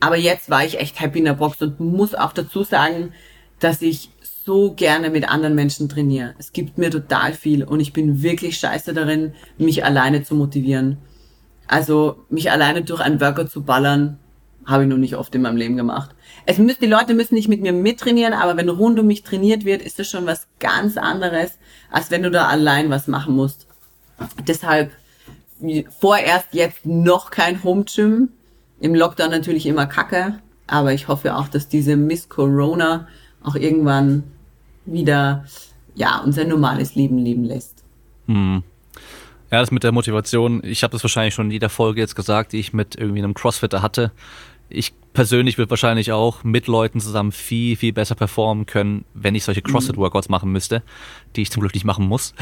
Aber 0.00 0.16
jetzt 0.16 0.50
war 0.50 0.64
ich 0.64 0.78
echt 0.80 1.00
happy 1.00 1.18
in 1.18 1.26
der 1.26 1.34
Box 1.34 1.60
und 1.60 1.78
muss 1.78 2.14
auch 2.14 2.32
dazu 2.32 2.62
sagen, 2.62 3.12
dass 3.58 3.82
ich 3.82 4.10
so 4.22 4.72
gerne 4.72 5.10
mit 5.10 5.28
anderen 5.28 5.54
Menschen 5.54 5.88
trainiere. 5.88 6.34
Es 6.38 6.52
gibt 6.52 6.78
mir 6.78 6.90
total 6.90 7.34
viel 7.34 7.62
und 7.62 7.80
ich 7.80 7.92
bin 7.92 8.22
wirklich 8.22 8.58
scheiße 8.58 8.94
darin, 8.94 9.34
mich 9.58 9.84
alleine 9.84 10.22
zu 10.22 10.34
motivieren. 10.34 10.96
Also 11.66 12.24
mich 12.30 12.50
alleine 12.50 12.82
durch 12.82 13.00
einen 13.00 13.20
Workout 13.20 13.50
zu 13.50 13.62
ballern, 13.62 14.18
habe 14.66 14.84
ich 14.84 14.88
noch 14.88 14.96
nicht 14.96 15.16
oft 15.16 15.34
in 15.34 15.42
meinem 15.42 15.56
Leben 15.56 15.76
gemacht. 15.76 16.10
Es 16.46 16.58
müssen, 16.58 16.80
die 16.80 16.86
Leute 16.86 17.14
müssen 17.14 17.34
nicht 17.34 17.48
mit 17.48 17.60
mir 17.60 17.72
mittrainieren, 17.72 18.32
aber 18.32 18.56
wenn 18.56 18.68
rund 18.68 18.98
um 18.98 19.06
mich 19.06 19.22
trainiert 19.22 19.64
wird, 19.64 19.82
ist 19.82 19.98
das 19.98 20.08
schon 20.08 20.26
was 20.26 20.48
ganz 20.58 20.96
anderes, 20.96 21.58
als 21.90 22.10
wenn 22.10 22.22
du 22.22 22.30
da 22.30 22.48
allein 22.48 22.90
was 22.90 23.06
machen 23.06 23.34
musst. 23.34 23.66
Deshalb 24.46 24.90
vorerst 25.98 26.48
jetzt 26.52 26.86
noch 26.86 27.30
kein 27.30 27.62
Home 27.62 27.84
Gym. 27.84 28.30
Im 28.80 28.94
Lockdown 28.94 29.30
natürlich 29.30 29.66
immer 29.66 29.86
Kacke, 29.86 30.38
aber 30.66 30.92
ich 30.92 31.08
hoffe 31.08 31.36
auch, 31.36 31.48
dass 31.48 31.68
diese 31.68 31.96
Miss 31.96 32.28
Corona 32.28 33.06
auch 33.42 33.54
irgendwann 33.54 34.24
wieder 34.86 35.44
ja 35.94 36.20
unser 36.24 36.44
normales 36.44 36.94
Leben 36.94 37.18
leben 37.18 37.44
lässt. 37.44 37.84
Hm. 38.26 38.62
Ja, 39.50 39.60
das 39.60 39.70
mit 39.70 39.82
der 39.82 39.92
Motivation, 39.92 40.62
ich 40.64 40.82
habe 40.82 40.92
das 40.92 41.02
wahrscheinlich 41.02 41.34
schon 41.34 41.46
in 41.46 41.52
jeder 41.52 41.68
Folge 41.68 42.00
jetzt 42.00 42.14
gesagt, 42.14 42.52
die 42.52 42.60
ich 42.60 42.72
mit 42.72 42.96
irgendwie 42.96 43.18
einem 43.18 43.34
Crossfitter 43.34 43.82
hatte. 43.82 44.12
Ich 44.68 44.94
persönlich 45.12 45.58
würde 45.58 45.70
wahrscheinlich 45.70 46.12
auch 46.12 46.44
mit 46.44 46.68
Leuten 46.68 47.00
zusammen 47.00 47.32
viel, 47.32 47.76
viel 47.76 47.92
besser 47.92 48.14
performen 48.14 48.66
können, 48.66 49.04
wenn 49.12 49.34
ich 49.34 49.42
solche 49.42 49.62
CrossFit-Workouts 49.62 50.28
machen 50.28 50.52
müsste, 50.52 50.84
die 51.34 51.42
ich 51.42 51.50
zum 51.50 51.60
Glück 51.60 51.74
nicht 51.74 51.84
machen 51.84 52.06
muss, 52.06 52.32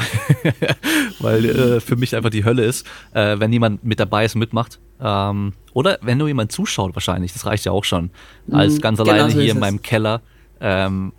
weil 1.19 1.45
äh, 1.45 1.79
für 1.79 1.95
mich 1.95 2.15
einfach 2.15 2.29
die 2.29 2.45
Hölle 2.45 2.63
ist, 2.63 2.85
äh, 3.13 3.39
wenn 3.39 3.51
jemand 3.51 3.83
mit 3.83 3.99
dabei 3.99 4.25
ist 4.25 4.35
und 4.35 4.39
mitmacht. 4.39 4.79
Ähm, 5.01 5.53
oder 5.73 5.97
wenn 6.01 6.17
nur 6.17 6.27
jemand 6.27 6.51
zuschaut 6.51 6.95
wahrscheinlich, 6.95 7.33
das 7.33 7.45
reicht 7.45 7.65
ja 7.65 7.71
auch 7.71 7.83
schon. 7.83 8.11
Als 8.51 8.75
mhm. 8.75 8.81
ganz 8.81 8.99
alleine 8.99 9.19
genau 9.19 9.29
so 9.31 9.39
hier 9.39 9.51
in 9.51 9.59
meinem 9.59 9.81
Keller 9.81 10.21
ähm, 10.61 11.13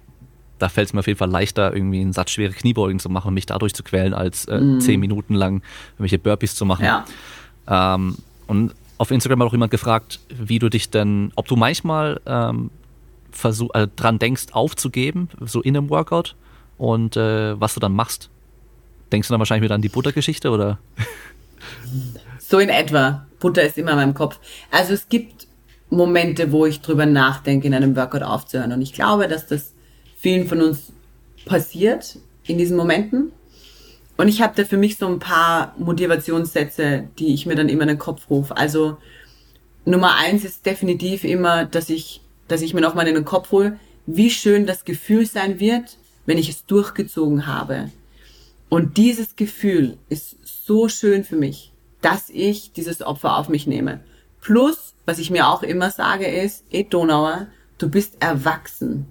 da 0.61 0.69
fällt 0.69 0.89
es 0.89 0.93
mir 0.93 1.01
auf 1.01 1.07
jeden 1.07 1.19
Fall 1.19 1.31
leichter, 1.31 1.75
irgendwie 1.75 2.01
einen 2.01 2.13
Satz 2.13 2.31
schwere 2.31 2.53
Kniebeugen 2.53 3.01
zu 3.01 3.09
machen 3.09 3.29
und 3.29 3.35
mich 3.35 3.47
dadurch 3.47 3.75
zu 3.75 3.83
quälen, 3.83 4.15
als 4.15 4.45
äh, 4.45 4.61
mm. 4.61 4.81
zehn 4.81 5.01
Minuten 5.01 5.35
lang 5.35 5.63
irgendwelche 5.93 6.19
Burpees 6.19 6.55
zu 6.55 6.65
machen. 6.65 6.85
Ja. 6.85 7.05
Ähm, 7.67 8.17
und 8.47 8.75
auf 8.99 9.11
Instagram 9.11 9.41
hat 9.41 9.49
auch 9.49 9.53
jemand 9.53 9.71
gefragt, 9.71 10.21
wie 10.29 10.59
du 10.59 10.69
dich 10.69 10.91
denn, 10.91 11.33
ob 11.35 11.49
du 11.49 11.57
manchmal 11.57 12.21
ähm, 12.27 12.71
versuch, 13.31 13.71
äh, 13.75 13.89
dran 13.97 14.19
denkst, 14.19 14.49
aufzugeben, 14.53 15.31
so 15.41 15.63
in 15.63 15.77
einem 15.77 15.89
Workout 15.89 16.37
und 16.77 17.17
äh, 17.17 17.59
was 17.59 17.75
du 17.75 17.81
dann 17.81 17.95
machst. 17.95 18.29
Denkst 19.13 19.29
du 19.29 19.33
dann 19.33 19.41
wahrscheinlich 19.41 19.65
wieder 19.65 19.75
an 19.75 19.83
die 19.83 19.89
Buttergeschichte 19.89 20.51
oder? 20.51 20.79
So 22.39 22.59
in 22.59 22.69
etwa. 22.69 23.27
Butter 23.39 23.63
ist 23.63 23.79
immer 23.79 23.93
in 23.93 23.97
meinem 23.97 24.15
Kopf. 24.15 24.39
Also 24.71 24.93
es 24.93 25.09
gibt 25.09 25.47
Momente, 25.89 26.53
wo 26.53 26.67
ich 26.67 26.81
drüber 26.81 27.07
nachdenke, 27.07 27.67
in 27.67 27.75
einem 27.75 27.97
Workout 27.97 28.23
aufzuhören. 28.23 28.73
Und 28.73 28.83
ich 28.83 28.93
glaube, 28.93 29.29
dass 29.29 29.47
das 29.47 29.73
vielen 30.19 30.47
von 30.47 30.61
uns 30.61 30.93
passiert 31.47 32.19
in 32.47 32.59
diesen 32.59 32.77
Momenten. 32.77 33.33
Und 34.17 34.29
ich 34.29 34.43
habe 34.43 34.53
da 34.55 34.65
für 34.65 34.77
mich 34.77 34.99
so 34.99 35.07
ein 35.07 35.19
paar 35.19 35.75
Motivationssätze, 35.79 37.09
die 37.19 37.33
ich 37.33 37.47
mir 37.47 37.55
dann 37.55 37.71
immer 37.71 37.83
in 37.83 37.89
den 37.89 37.99
Kopf 37.99 38.29
rufe. 38.29 38.57
Also 38.57 38.99
Nummer 39.87 40.17
eins 40.17 40.45
ist 40.45 40.67
definitiv 40.67 41.25
immer, 41.25 41.65
dass 41.65 41.89
ich, 41.89 42.21
dass 42.47 42.61
ich 42.61 42.75
mir 42.75 42.83
nochmal 42.83 43.09
in 43.09 43.15
den 43.15 43.25
Kopf 43.25 43.51
hole, 43.51 43.79
wie 44.07 44.31
schön 44.31 44.67
das 44.67 44.85
Gefühl 44.85 45.25
sein 45.27 45.59
wird, 45.59 45.97
wenn 46.27 46.39
ich 46.39 46.51
es 46.51 46.67
durchgezogen 46.67 47.47
habe. 47.47 47.91
Und 48.69 48.99
dieses 48.99 49.37
Gefühl 49.37 49.97
ist 50.09 50.37
so 50.71 50.89
schön 50.89 51.25
für 51.25 51.35
mich, 51.35 51.73
dass 52.01 52.31
ich 52.31 52.73
dieses 52.73 53.03
Opfer 53.03 53.37
auf 53.37 53.49
mich 53.49 53.67
nehme. 53.67 53.99
Plus, 54.41 54.95
was 55.05 55.19
ich 55.19 55.29
mir 55.29 55.49
auch 55.49 55.65
immer 55.65 55.91
sage, 55.91 56.27
ist, 56.27 56.63
ey 56.71 56.89
Donauer, 56.89 57.49
du 57.79 57.91
bist 57.91 58.15
erwachsen 58.21 59.09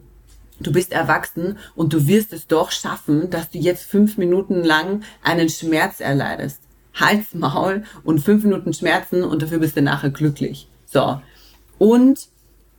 du 0.61 0.71
bist 0.71 0.91
erwachsen 0.91 1.57
und 1.75 1.93
du 1.93 2.07
wirst 2.07 2.33
es 2.33 2.47
doch 2.47 2.71
schaffen, 2.71 3.29
dass 3.29 3.49
du 3.49 3.57
jetzt 3.57 3.83
fünf 3.83 4.17
Minuten 4.17 4.63
lang 4.63 5.03
einen 5.23 5.49
Schmerz 5.49 5.99
erleidest. 5.99 6.61
Hals, 6.93 7.33
Maul 7.33 7.83
und 8.03 8.19
fünf 8.19 8.43
Minuten 8.43 8.73
Schmerzen 8.73 9.23
und 9.23 9.41
dafür 9.41 9.59
bist 9.59 9.77
du 9.77 9.81
nachher 9.81 10.09
glücklich. 10.09 10.67
So. 10.85 11.21
Und 11.77 12.27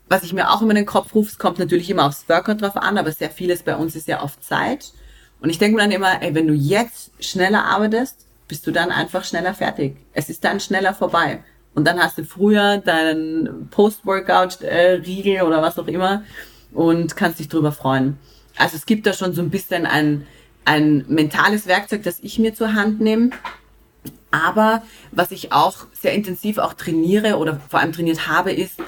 was 0.08 0.24
ich 0.24 0.32
mir 0.32 0.50
auch 0.50 0.60
immer 0.60 0.72
in 0.72 0.76
den 0.76 0.86
Kopf 0.86 1.14
rufe, 1.14 1.30
es 1.30 1.38
kommt 1.38 1.58
natürlich 1.58 1.88
immer 1.88 2.06
aufs 2.06 2.28
Workout 2.28 2.60
drauf 2.60 2.76
an, 2.76 2.98
aber 2.98 3.12
sehr 3.12 3.30
vieles 3.30 3.62
bei 3.62 3.76
uns 3.76 3.96
ist 3.96 4.08
ja 4.08 4.20
auf 4.20 4.40
Zeit. 4.40 4.92
Und 5.40 5.48
ich 5.48 5.58
denke 5.58 5.76
mir 5.76 5.82
dann 5.82 5.92
immer, 5.92 6.20
ey, 6.20 6.34
wenn 6.34 6.48
du 6.48 6.54
jetzt 6.54 7.12
schneller 7.20 7.64
arbeitest, 7.64 8.26
bist 8.50 8.66
du 8.66 8.72
dann 8.72 8.90
einfach 8.90 9.24
schneller 9.24 9.54
fertig. 9.54 9.96
Es 10.12 10.28
ist 10.28 10.44
dann 10.44 10.58
schneller 10.58 10.92
vorbei. 10.92 11.44
Und 11.72 11.86
dann 11.86 12.00
hast 12.00 12.18
du 12.18 12.24
früher 12.24 12.78
deinen 12.78 13.68
Post-Workout-Riegel 13.70 15.36
äh, 15.36 15.42
oder 15.42 15.62
was 15.62 15.78
auch 15.78 15.86
immer 15.86 16.24
und 16.72 17.14
kannst 17.14 17.38
dich 17.38 17.48
drüber 17.48 17.70
freuen. 17.70 18.18
Also 18.56 18.76
es 18.76 18.86
gibt 18.86 19.06
da 19.06 19.12
schon 19.12 19.34
so 19.34 19.40
ein 19.40 19.50
bisschen 19.50 19.86
ein, 19.86 20.26
ein 20.64 21.04
mentales 21.06 21.68
Werkzeug, 21.68 22.02
das 22.02 22.18
ich 22.20 22.40
mir 22.40 22.52
zur 22.52 22.74
Hand 22.74 23.00
nehme. 23.00 23.30
Aber 24.32 24.82
was 25.12 25.30
ich 25.30 25.52
auch 25.52 25.86
sehr 25.92 26.12
intensiv 26.12 26.58
auch 26.58 26.74
trainiere 26.74 27.36
oder 27.36 27.60
vor 27.68 27.78
allem 27.78 27.92
trainiert 27.92 28.26
habe, 28.26 28.52
ist, 28.52 28.80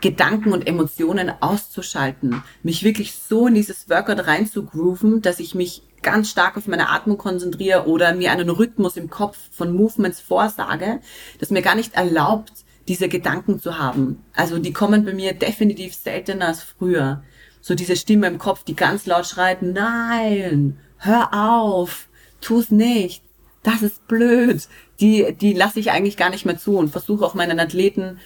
Gedanken 0.00 0.52
und 0.52 0.66
Emotionen 0.66 1.32
auszuschalten. 1.40 2.42
Mich 2.62 2.82
wirklich 2.84 3.14
so 3.14 3.46
in 3.46 3.54
dieses 3.54 3.88
Workout 3.88 4.26
rein 4.26 4.46
zu 4.46 4.64
grooven, 4.64 5.22
dass 5.22 5.40
ich 5.40 5.54
mich 5.54 5.82
ganz 6.02 6.30
stark 6.30 6.56
auf 6.56 6.66
meine 6.66 6.88
Atmung 6.88 7.18
konzentriere 7.18 7.86
oder 7.86 8.14
mir 8.14 8.32
einen 8.32 8.48
Rhythmus 8.48 8.96
im 8.96 9.10
Kopf 9.10 9.36
von 9.50 9.74
Movements 9.74 10.20
vorsage, 10.20 11.00
das 11.38 11.50
mir 11.50 11.62
gar 11.62 11.74
nicht 11.74 11.94
erlaubt, 11.94 12.52
diese 12.88 13.08
Gedanken 13.08 13.60
zu 13.60 13.78
haben. 13.78 14.24
Also 14.34 14.58
die 14.58 14.72
kommen 14.72 15.04
bei 15.04 15.12
mir 15.12 15.34
definitiv 15.34 15.94
seltener 15.94 16.48
als 16.48 16.62
früher 16.62 17.22
so 17.60 17.74
diese 17.74 17.96
Stimme 17.96 18.26
im 18.26 18.38
Kopf, 18.38 18.64
die 18.64 18.74
ganz 18.74 19.06
laut 19.06 19.26
schreit, 19.26 19.62
nein, 19.62 20.78
hör 20.98 21.30
auf, 21.32 22.08
tu's 22.40 22.70
nicht, 22.70 23.22
das 23.62 23.82
ist 23.82 24.06
blöd. 24.08 24.66
Die, 25.00 25.34
die 25.38 25.52
lasse 25.52 25.80
ich 25.80 25.90
eigentlich 25.90 26.16
gar 26.16 26.30
nicht 26.30 26.46
mehr 26.46 26.58
zu 26.58 26.76
und 26.76 26.90
versuche 26.90 27.24
auch 27.24 27.34
meinen 27.34 27.60
Athleten 27.60 28.18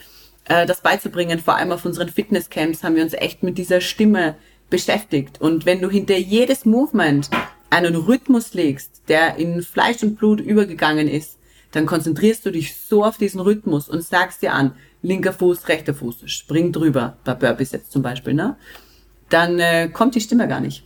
äh, 0.46 0.66
das 0.66 0.80
beizubringen. 0.80 1.38
Vor 1.38 1.56
allem 1.56 1.72
auf 1.72 1.84
unseren 1.84 2.08
Fitnesscamps 2.08 2.82
haben 2.82 2.96
wir 2.96 3.02
uns 3.02 3.14
echt 3.14 3.42
mit 3.42 3.58
dieser 3.58 3.80
Stimme 3.80 4.36
beschäftigt. 4.70 5.40
Und 5.40 5.66
wenn 5.66 5.80
du 5.80 5.90
hinter 5.90 6.16
jedes 6.16 6.64
Movement 6.64 7.30
einen 7.70 7.96
Rhythmus 7.96 8.54
legst, 8.54 9.02
der 9.08 9.36
in 9.36 9.62
Fleisch 9.62 10.02
und 10.02 10.16
Blut 10.16 10.40
übergegangen 10.40 11.08
ist, 11.08 11.38
dann 11.72 11.86
konzentrierst 11.86 12.46
du 12.46 12.50
dich 12.50 12.76
so 12.76 13.04
auf 13.04 13.18
diesen 13.18 13.40
Rhythmus 13.40 13.88
und 13.88 14.02
sagst 14.02 14.42
dir 14.42 14.52
an, 14.52 14.74
linker 15.02 15.32
Fuß, 15.32 15.68
rechter 15.68 15.92
Fuß, 15.92 16.22
spring 16.26 16.72
drüber, 16.72 17.16
bei 17.24 17.34
Burpees 17.34 17.72
jetzt 17.72 17.90
zum 17.90 18.02
Beispiel, 18.02 18.34
ne? 18.34 18.56
dann 19.28 19.58
äh, 19.58 19.88
kommt 19.88 20.14
die 20.14 20.20
Stimme 20.20 20.46
gar 20.46 20.60
nicht. 20.60 20.84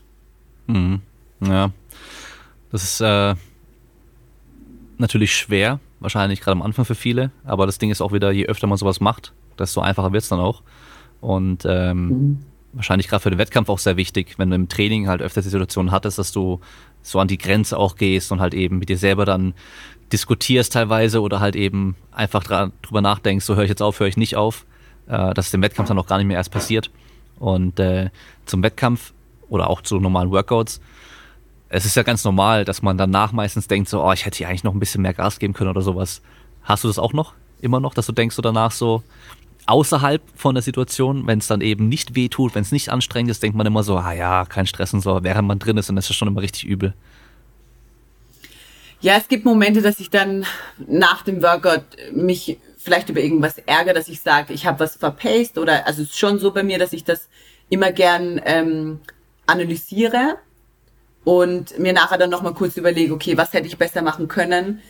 Mhm. 0.66 1.00
Ja, 1.40 1.70
das 2.72 2.84
ist 2.84 3.00
äh, 3.00 3.34
natürlich 4.96 5.34
schwer, 5.34 5.78
wahrscheinlich 6.00 6.40
gerade 6.40 6.52
am 6.52 6.62
Anfang 6.62 6.84
für 6.84 6.94
viele, 6.94 7.30
aber 7.44 7.66
das 7.66 7.78
Ding 7.78 7.90
ist 7.90 8.00
auch 8.00 8.12
wieder, 8.12 8.30
je 8.30 8.46
öfter 8.46 8.66
man 8.66 8.78
sowas 8.78 9.00
macht, 9.00 9.32
desto 9.60 9.80
einfacher 9.80 10.12
wird 10.12 10.22
es 10.22 10.28
dann 10.28 10.40
auch. 10.40 10.62
Und 11.20 11.64
ähm, 11.68 12.08
mhm. 12.08 12.38
wahrscheinlich 12.72 13.08
gerade 13.08 13.22
für 13.22 13.30
den 13.30 13.38
Wettkampf 13.38 13.68
auch 13.68 13.78
sehr 13.78 13.96
wichtig, 13.96 14.38
wenn 14.38 14.50
du 14.50 14.56
im 14.56 14.68
Training 14.68 15.08
halt 15.08 15.22
öfter 15.22 15.42
die 15.42 15.48
Situation 15.48 15.90
hattest, 15.90 16.18
dass 16.18 16.32
du 16.32 16.60
so 17.02 17.18
an 17.18 17.28
die 17.28 17.38
Grenze 17.38 17.76
auch 17.76 17.96
gehst 17.96 18.32
und 18.32 18.40
halt 18.40 18.54
eben 18.54 18.78
mit 18.78 18.88
dir 18.88 18.98
selber 18.98 19.24
dann 19.24 19.54
diskutierst 20.12 20.72
teilweise 20.72 21.20
oder 21.20 21.40
halt 21.40 21.56
eben 21.56 21.96
einfach 22.12 22.42
drüber 22.42 23.00
nachdenkst, 23.00 23.44
so 23.44 23.56
höre 23.56 23.64
ich 23.64 23.68
jetzt 23.68 23.82
auf, 23.82 24.00
höre 24.00 24.06
ich 24.06 24.16
nicht 24.16 24.36
auf, 24.36 24.64
äh, 25.06 25.34
dass 25.34 25.50
dem 25.50 25.62
Wettkampf 25.62 25.88
dann 25.88 25.98
auch 25.98 26.06
gar 26.06 26.18
nicht 26.18 26.26
mehr 26.26 26.36
erst 26.36 26.50
passiert. 26.50 26.90
Und 27.38 27.78
äh, 27.78 28.10
zum 28.46 28.62
Wettkampf 28.62 29.12
oder 29.48 29.70
auch 29.70 29.82
zu 29.82 30.00
normalen 30.00 30.30
Workouts, 30.30 30.80
es 31.68 31.84
ist 31.84 31.96
ja 31.96 32.02
ganz 32.02 32.24
normal, 32.24 32.64
dass 32.64 32.82
man 32.82 32.96
danach 32.96 33.32
meistens 33.32 33.68
denkt, 33.68 33.88
so, 33.88 34.02
oh, 34.02 34.12
ich 34.12 34.24
hätte 34.24 34.38
hier 34.38 34.48
eigentlich 34.48 34.64
noch 34.64 34.72
ein 34.72 34.80
bisschen 34.80 35.02
mehr 35.02 35.14
Gas 35.14 35.38
geben 35.38 35.52
können 35.52 35.70
oder 35.70 35.82
sowas. 35.82 36.22
Hast 36.62 36.84
du 36.84 36.88
das 36.88 36.98
auch 36.98 37.12
noch? 37.12 37.34
Immer 37.60 37.80
noch, 37.80 37.92
dass 37.94 38.06
du 38.06 38.12
denkst 38.12 38.36
so 38.36 38.42
danach 38.42 38.70
so, 38.70 39.02
außerhalb 39.68 40.22
von 40.34 40.54
der 40.54 40.62
Situation, 40.62 41.26
wenn 41.26 41.40
es 41.40 41.46
dann 41.46 41.60
eben 41.60 41.88
nicht 41.88 42.14
weh 42.14 42.28
tut, 42.28 42.54
wenn 42.54 42.62
es 42.62 42.72
nicht 42.72 42.88
anstrengend 42.88 43.30
ist, 43.30 43.42
denkt 43.42 43.56
man 43.56 43.66
immer 43.66 43.82
so, 43.82 43.98
ah 43.98 44.12
ja, 44.12 44.44
kein 44.46 44.66
Stress 44.66 44.94
und 44.94 45.02
so, 45.02 45.22
während 45.22 45.46
man 45.46 45.58
drin 45.58 45.76
ist, 45.76 45.88
dann 45.88 45.96
ist 45.98 46.08
das 46.08 46.16
schon 46.16 46.28
immer 46.28 46.40
richtig 46.40 46.64
übel. 46.64 46.94
Ja, 49.00 49.16
es 49.16 49.28
gibt 49.28 49.44
Momente, 49.44 49.82
dass 49.82 50.00
ich 50.00 50.10
dann 50.10 50.44
nach 50.86 51.22
dem 51.22 51.42
Workout 51.42 51.84
mich 52.12 52.58
vielleicht 52.78 53.10
über 53.10 53.20
irgendwas 53.20 53.58
ärgere, 53.58 53.94
dass 53.94 54.08
ich 54.08 54.22
sage, 54.22 54.54
ich 54.54 54.66
habe 54.66 54.80
was 54.80 54.96
verpaced 54.96 55.58
oder 55.58 55.86
also 55.86 56.02
es 56.02 56.08
ist 56.08 56.18
schon 56.18 56.38
so 56.38 56.50
bei 56.50 56.62
mir, 56.62 56.78
dass 56.78 56.92
ich 56.92 57.04
das 57.04 57.28
immer 57.68 57.92
gern 57.92 58.40
ähm, 58.44 59.00
analysiere 59.46 60.38
und 61.24 61.78
mir 61.78 61.92
nachher 61.92 62.18
dann 62.18 62.30
nochmal 62.30 62.54
kurz 62.54 62.76
überlege, 62.76 63.12
okay, 63.12 63.36
was 63.36 63.52
hätte 63.52 63.66
ich 63.66 63.76
besser 63.76 64.00
machen 64.00 64.28
können. 64.28 64.80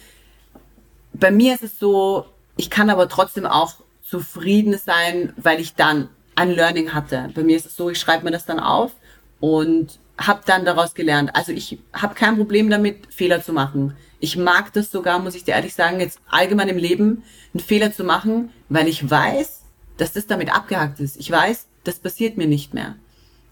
Bei 1.12 1.32
mir 1.32 1.54
ist 1.54 1.64
es 1.64 1.78
so, 1.78 2.26
ich 2.56 2.70
kann 2.70 2.90
aber 2.90 3.08
trotzdem 3.08 3.44
auch 3.44 3.74
zufrieden 4.08 4.78
sein, 4.78 5.32
weil 5.36 5.60
ich 5.60 5.74
dann 5.74 6.08
ein 6.34 6.50
Learning 6.50 6.94
hatte. 6.94 7.30
Bei 7.34 7.42
mir 7.42 7.56
ist 7.56 7.66
es 7.66 7.76
so, 7.76 7.90
ich 7.90 7.98
schreibe 7.98 8.24
mir 8.24 8.30
das 8.30 8.46
dann 8.46 8.60
auf 8.60 8.92
und 9.40 9.98
habe 10.16 10.40
dann 10.46 10.64
daraus 10.64 10.94
gelernt. 10.94 11.30
Also 11.34 11.52
ich 11.52 11.78
habe 11.92 12.14
kein 12.14 12.36
Problem 12.36 12.70
damit, 12.70 13.12
Fehler 13.12 13.42
zu 13.42 13.52
machen. 13.52 13.96
Ich 14.20 14.36
mag 14.36 14.72
das 14.72 14.90
sogar, 14.90 15.18
muss 15.18 15.34
ich 15.34 15.44
dir 15.44 15.54
ehrlich 15.54 15.74
sagen, 15.74 16.00
jetzt 16.00 16.20
allgemein 16.28 16.68
im 16.68 16.78
Leben 16.78 17.22
einen 17.54 17.60
Fehler 17.60 17.92
zu 17.92 18.02
machen, 18.02 18.50
weil 18.68 18.88
ich 18.88 19.08
weiß, 19.08 19.62
dass 19.96 20.12
das 20.12 20.26
damit 20.26 20.54
abgehakt 20.54 21.00
ist. 21.00 21.16
Ich 21.18 21.30
weiß, 21.30 21.66
das 21.84 21.98
passiert 21.98 22.36
mir 22.36 22.46
nicht 22.46 22.74
mehr. 22.74 22.96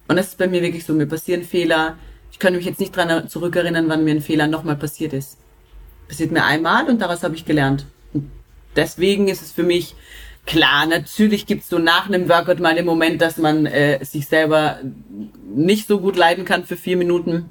Und 0.08 0.16
das 0.16 0.28
ist 0.28 0.38
bei 0.38 0.48
mir 0.48 0.62
wirklich 0.62 0.84
so, 0.84 0.92
mir 0.94 1.06
passieren 1.06 1.44
Fehler. 1.44 1.98
Ich 2.32 2.38
kann 2.38 2.54
mich 2.54 2.64
jetzt 2.64 2.80
nicht 2.80 2.94
dran 2.96 3.28
zurückerinnern, 3.28 3.88
wann 3.88 4.04
mir 4.04 4.12
ein 4.12 4.22
Fehler 4.22 4.46
nochmal 4.46 4.76
passiert 4.76 5.12
ist. 5.12 5.38
Passiert 6.08 6.30
mir 6.30 6.44
einmal 6.44 6.88
und 6.88 7.00
daraus 7.00 7.22
habe 7.22 7.34
ich 7.34 7.44
gelernt. 7.44 7.86
Und 8.12 8.30
deswegen 8.74 9.28
ist 9.28 9.42
es 9.42 9.52
für 9.52 9.64
mich 9.64 9.94
klar, 10.46 10.86
natürlich 10.86 11.46
gibt's 11.46 11.68
so 11.68 11.78
nach 11.78 12.06
einem 12.06 12.28
Workout 12.28 12.60
mal 12.60 12.74
den 12.74 12.86
Moment, 12.86 13.20
dass 13.20 13.36
man 13.36 13.66
äh, 13.66 14.02
sich 14.04 14.28
selber 14.28 14.78
nicht 15.44 15.86
so 15.86 16.00
gut 16.00 16.16
leiden 16.16 16.44
kann 16.44 16.64
für 16.64 16.76
vier 16.76 16.96
Minuten. 16.96 17.50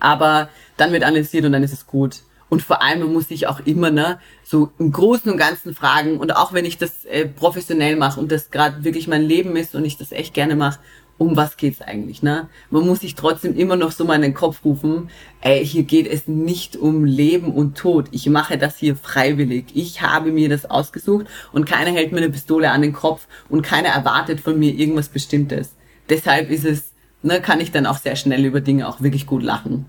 Aber 0.00 0.48
dann 0.76 0.92
wird 0.92 1.04
analysiert 1.04 1.44
und 1.44 1.52
dann 1.52 1.62
ist 1.62 1.72
es 1.72 1.86
gut. 1.86 2.22
Und 2.48 2.62
vor 2.62 2.82
allem 2.82 3.12
muss 3.12 3.28
sich 3.28 3.46
auch 3.46 3.60
immer 3.60 3.90
ne, 3.90 4.18
so 4.42 4.70
im 4.78 4.92
Großen 4.92 5.30
und 5.30 5.38
Ganzen 5.38 5.74
fragen. 5.74 6.18
Und 6.18 6.36
auch 6.36 6.52
wenn 6.52 6.64
ich 6.64 6.78
das 6.78 7.04
äh, 7.04 7.26
professionell 7.26 7.96
mache 7.96 8.20
und 8.20 8.32
das 8.32 8.50
gerade 8.50 8.84
wirklich 8.84 9.08
mein 9.08 9.22
Leben 9.22 9.56
ist 9.56 9.74
und 9.74 9.84
ich 9.84 9.96
das 9.96 10.12
echt 10.12 10.34
gerne 10.34 10.56
mache 10.56 10.78
um 11.16 11.36
was 11.36 11.56
geht's 11.56 11.80
eigentlich, 11.80 12.22
ne? 12.22 12.48
Man 12.70 12.86
muss 12.86 13.00
sich 13.00 13.14
trotzdem 13.14 13.56
immer 13.56 13.76
noch 13.76 13.92
so 13.92 14.04
mal 14.04 14.16
in 14.16 14.22
den 14.22 14.34
Kopf 14.34 14.64
rufen, 14.64 15.10
ey, 15.40 15.64
hier 15.64 15.84
geht 15.84 16.06
es 16.06 16.26
nicht 16.26 16.76
um 16.76 17.04
Leben 17.04 17.52
und 17.52 17.76
Tod. 17.76 18.08
Ich 18.10 18.28
mache 18.28 18.58
das 18.58 18.78
hier 18.78 18.96
freiwillig. 18.96 19.66
Ich 19.74 20.02
habe 20.02 20.32
mir 20.32 20.48
das 20.48 20.66
ausgesucht 20.66 21.26
und 21.52 21.66
keiner 21.66 21.92
hält 21.92 22.12
mir 22.12 22.18
eine 22.18 22.30
Pistole 22.30 22.70
an 22.70 22.82
den 22.82 22.92
Kopf 22.92 23.28
und 23.48 23.62
keiner 23.62 23.90
erwartet 23.90 24.40
von 24.40 24.58
mir 24.58 24.72
irgendwas 24.72 25.08
Bestimmtes. 25.08 25.74
Deshalb 26.08 26.50
ist 26.50 26.64
es, 26.64 26.92
ne, 27.22 27.40
kann 27.40 27.60
ich 27.60 27.70
dann 27.70 27.86
auch 27.86 27.98
sehr 27.98 28.16
schnell 28.16 28.44
über 28.44 28.60
Dinge 28.60 28.88
auch 28.88 29.00
wirklich 29.00 29.26
gut 29.26 29.42
lachen. 29.42 29.86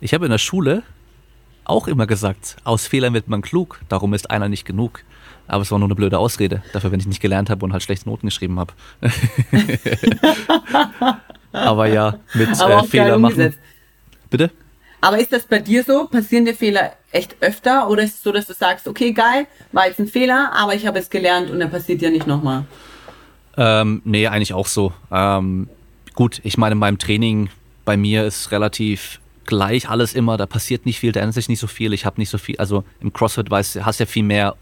Ich 0.00 0.14
habe 0.14 0.26
in 0.26 0.30
der 0.30 0.38
Schule 0.38 0.82
auch 1.64 1.86
immer 1.86 2.06
gesagt, 2.06 2.56
aus 2.64 2.86
Fehlern 2.86 3.12
wird 3.12 3.28
man 3.28 3.42
klug, 3.42 3.80
darum 3.88 4.14
ist 4.14 4.30
einer 4.30 4.48
nicht 4.48 4.64
genug. 4.64 5.04
Aber 5.48 5.62
es 5.62 5.70
war 5.70 5.78
nur 5.78 5.88
eine 5.88 5.94
blöde 5.94 6.18
Ausrede, 6.18 6.62
dafür, 6.72 6.92
wenn 6.92 7.00
ich 7.00 7.06
nicht 7.06 7.20
gelernt 7.20 7.50
habe 7.50 7.64
und 7.64 7.72
halt 7.72 7.82
schlechte 7.82 8.08
Noten 8.08 8.26
geschrieben 8.26 8.60
habe. 8.60 8.72
Aber 11.52 11.86
ja, 11.86 12.18
mit 12.34 12.60
Aber 12.60 12.84
äh, 12.84 12.84
Fehler 12.84 13.18
machen. 13.18 13.54
Bitte? 14.30 14.50
Aber 15.00 15.18
ist 15.18 15.32
das 15.32 15.46
bei 15.46 15.60
dir 15.60 15.84
so? 15.84 16.06
Passieren 16.06 16.44
dir 16.44 16.54
Fehler 16.54 16.92
echt 17.12 17.36
öfter? 17.40 17.88
Oder 17.88 18.02
ist 18.02 18.16
es 18.16 18.22
so, 18.22 18.32
dass 18.32 18.46
du 18.46 18.52
sagst, 18.52 18.86
okay, 18.86 19.12
geil, 19.12 19.46
war 19.72 19.86
jetzt 19.86 20.00
ein 20.00 20.08
Fehler, 20.08 20.52
aber 20.54 20.74
ich 20.74 20.86
habe 20.86 20.98
es 20.98 21.08
gelernt 21.08 21.50
und 21.50 21.60
er 21.60 21.68
passiert 21.68 22.02
ja 22.02 22.10
nicht 22.10 22.26
nochmal? 22.26 22.64
Ähm, 23.56 24.02
nee, 24.04 24.26
eigentlich 24.26 24.52
auch 24.52 24.66
so. 24.66 24.92
Ähm, 25.10 25.68
gut, 26.14 26.40
ich 26.44 26.58
meine, 26.58 26.72
in 26.72 26.78
meinem 26.78 26.98
Training 26.98 27.48
bei 27.84 27.96
mir 27.96 28.24
ist 28.24 28.50
relativ 28.50 29.20
gleich 29.46 29.88
alles 29.88 30.14
immer, 30.14 30.36
da 30.36 30.46
passiert 30.46 30.84
nicht 30.84 31.00
viel, 31.00 31.12
da 31.12 31.20
ändert 31.20 31.34
sich 31.34 31.48
nicht 31.48 31.58
so 31.58 31.66
viel, 31.66 31.94
ich 31.94 32.04
habe 32.04 32.20
nicht 32.20 32.28
so 32.28 32.36
viel, 32.36 32.58
also 32.58 32.84
im 33.00 33.14
CrossFit 33.14 33.50
weißt, 33.50 33.82
hast 33.82 33.98
ja 33.98 34.04
viel 34.04 34.22
mehr 34.22 34.56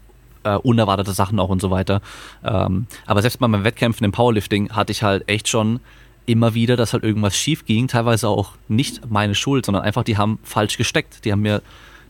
äh, 0.47 0.57
unerwartete 0.57 1.11
Sachen 1.11 1.39
auch 1.39 1.49
und 1.49 1.61
so 1.61 1.71
weiter. 1.71 2.01
Ähm, 2.43 2.87
aber 3.05 3.21
selbst 3.21 3.39
bei 3.39 3.47
meinen 3.47 3.63
Wettkämpfen 3.63 4.05
im 4.05 4.11
Powerlifting 4.11 4.71
hatte 4.71 4.91
ich 4.91 5.03
halt 5.03 5.27
echt 5.27 5.47
schon 5.47 5.79
immer 6.25 6.53
wieder, 6.53 6.75
dass 6.75 6.93
halt 6.93 7.03
irgendwas 7.03 7.35
schief 7.35 7.65
ging, 7.65 7.87
teilweise 7.87 8.27
auch 8.27 8.53
nicht 8.67 9.09
meine 9.09 9.35
Schuld, 9.35 9.65
sondern 9.65 9.83
einfach 9.83 10.03
die 10.03 10.17
haben 10.17 10.39
falsch 10.43 10.77
gesteckt. 10.77 11.25
Die 11.25 11.31
haben 11.31 11.41
mir 11.41 11.61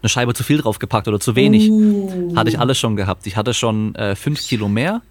eine 0.02 0.10
Scheibe 0.10 0.34
zu 0.34 0.44
viel 0.44 0.58
draufgepackt 0.58 1.08
oder 1.08 1.20
zu 1.20 1.36
wenig. 1.36 1.70
Uh. 1.70 2.36
Hatte 2.36 2.50
ich 2.50 2.60
alles 2.60 2.78
schon 2.78 2.96
gehabt. 2.96 3.26
Ich 3.28 3.38
hatte 3.38 3.54
schon 3.54 3.96
äh, 3.96 4.16
fünf 4.16 4.42
Kilo 4.42 4.68
mehr 4.68 5.02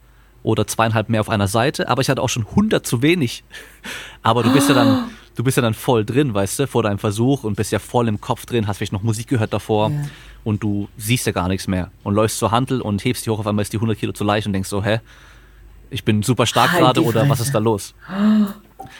oder 0.42 0.66
zweieinhalb 0.66 1.08
mehr 1.08 1.20
auf 1.20 1.28
einer 1.28 1.48
Seite, 1.48 1.88
aber 1.88 2.02
ich 2.02 2.08
hatte 2.08 2.22
auch 2.22 2.28
schon 2.28 2.46
100 2.46 2.86
zu 2.86 3.02
wenig. 3.02 3.42
Aber 4.22 4.44
du 4.44 4.52
bist 4.52 4.68
ja 4.68 4.76
dann, 4.76 5.10
du 5.34 5.42
bist 5.42 5.56
ja 5.56 5.62
dann 5.62 5.74
voll 5.74 6.04
drin, 6.04 6.34
weißt 6.34 6.60
du, 6.60 6.66
vor 6.68 6.84
deinem 6.84 7.00
Versuch 7.00 7.42
und 7.42 7.56
bist 7.56 7.72
ja 7.72 7.80
voll 7.80 8.06
im 8.06 8.20
Kopf 8.20 8.46
drin, 8.46 8.68
hast 8.68 8.78
vielleicht 8.78 8.92
noch 8.92 9.02
Musik 9.02 9.26
gehört 9.26 9.52
davor. 9.52 9.90
Ja 9.90 10.04
und 10.46 10.62
du 10.62 10.88
siehst 10.96 11.26
ja 11.26 11.32
gar 11.32 11.48
nichts 11.48 11.66
mehr 11.66 11.90
und 12.04 12.14
läufst 12.14 12.38
zur 12.38 12.52
Handel 12.52 12.80
und 12.80 13.04
hebst 13.04 13.26
die 13.26 13.30
hoch, 13.30 13.40
auf 13.40 13.48
einmal 13.48 13.64
ist 13.64 13.72
die 13.72 13.78
100 13.78 13.98
Kilo 13.98 14.12
zu 14.12 14.22
leicht 14.22 14.46
und 14.46 14.52
denkst 14.52 14.68
so, 14.68 14.80
hä, 14.80 15.00
ich 15.90 16.04
bin 16.04 16.22
super 16.22 16.46
stark 16.46 16.70
halt 16.70 16.82
gerade 16.82 17.02
oder 17.02 17.28
was 17.28 17.40
ist 17.40 17.52
da 17.52 17.58
los? 17.58 17.94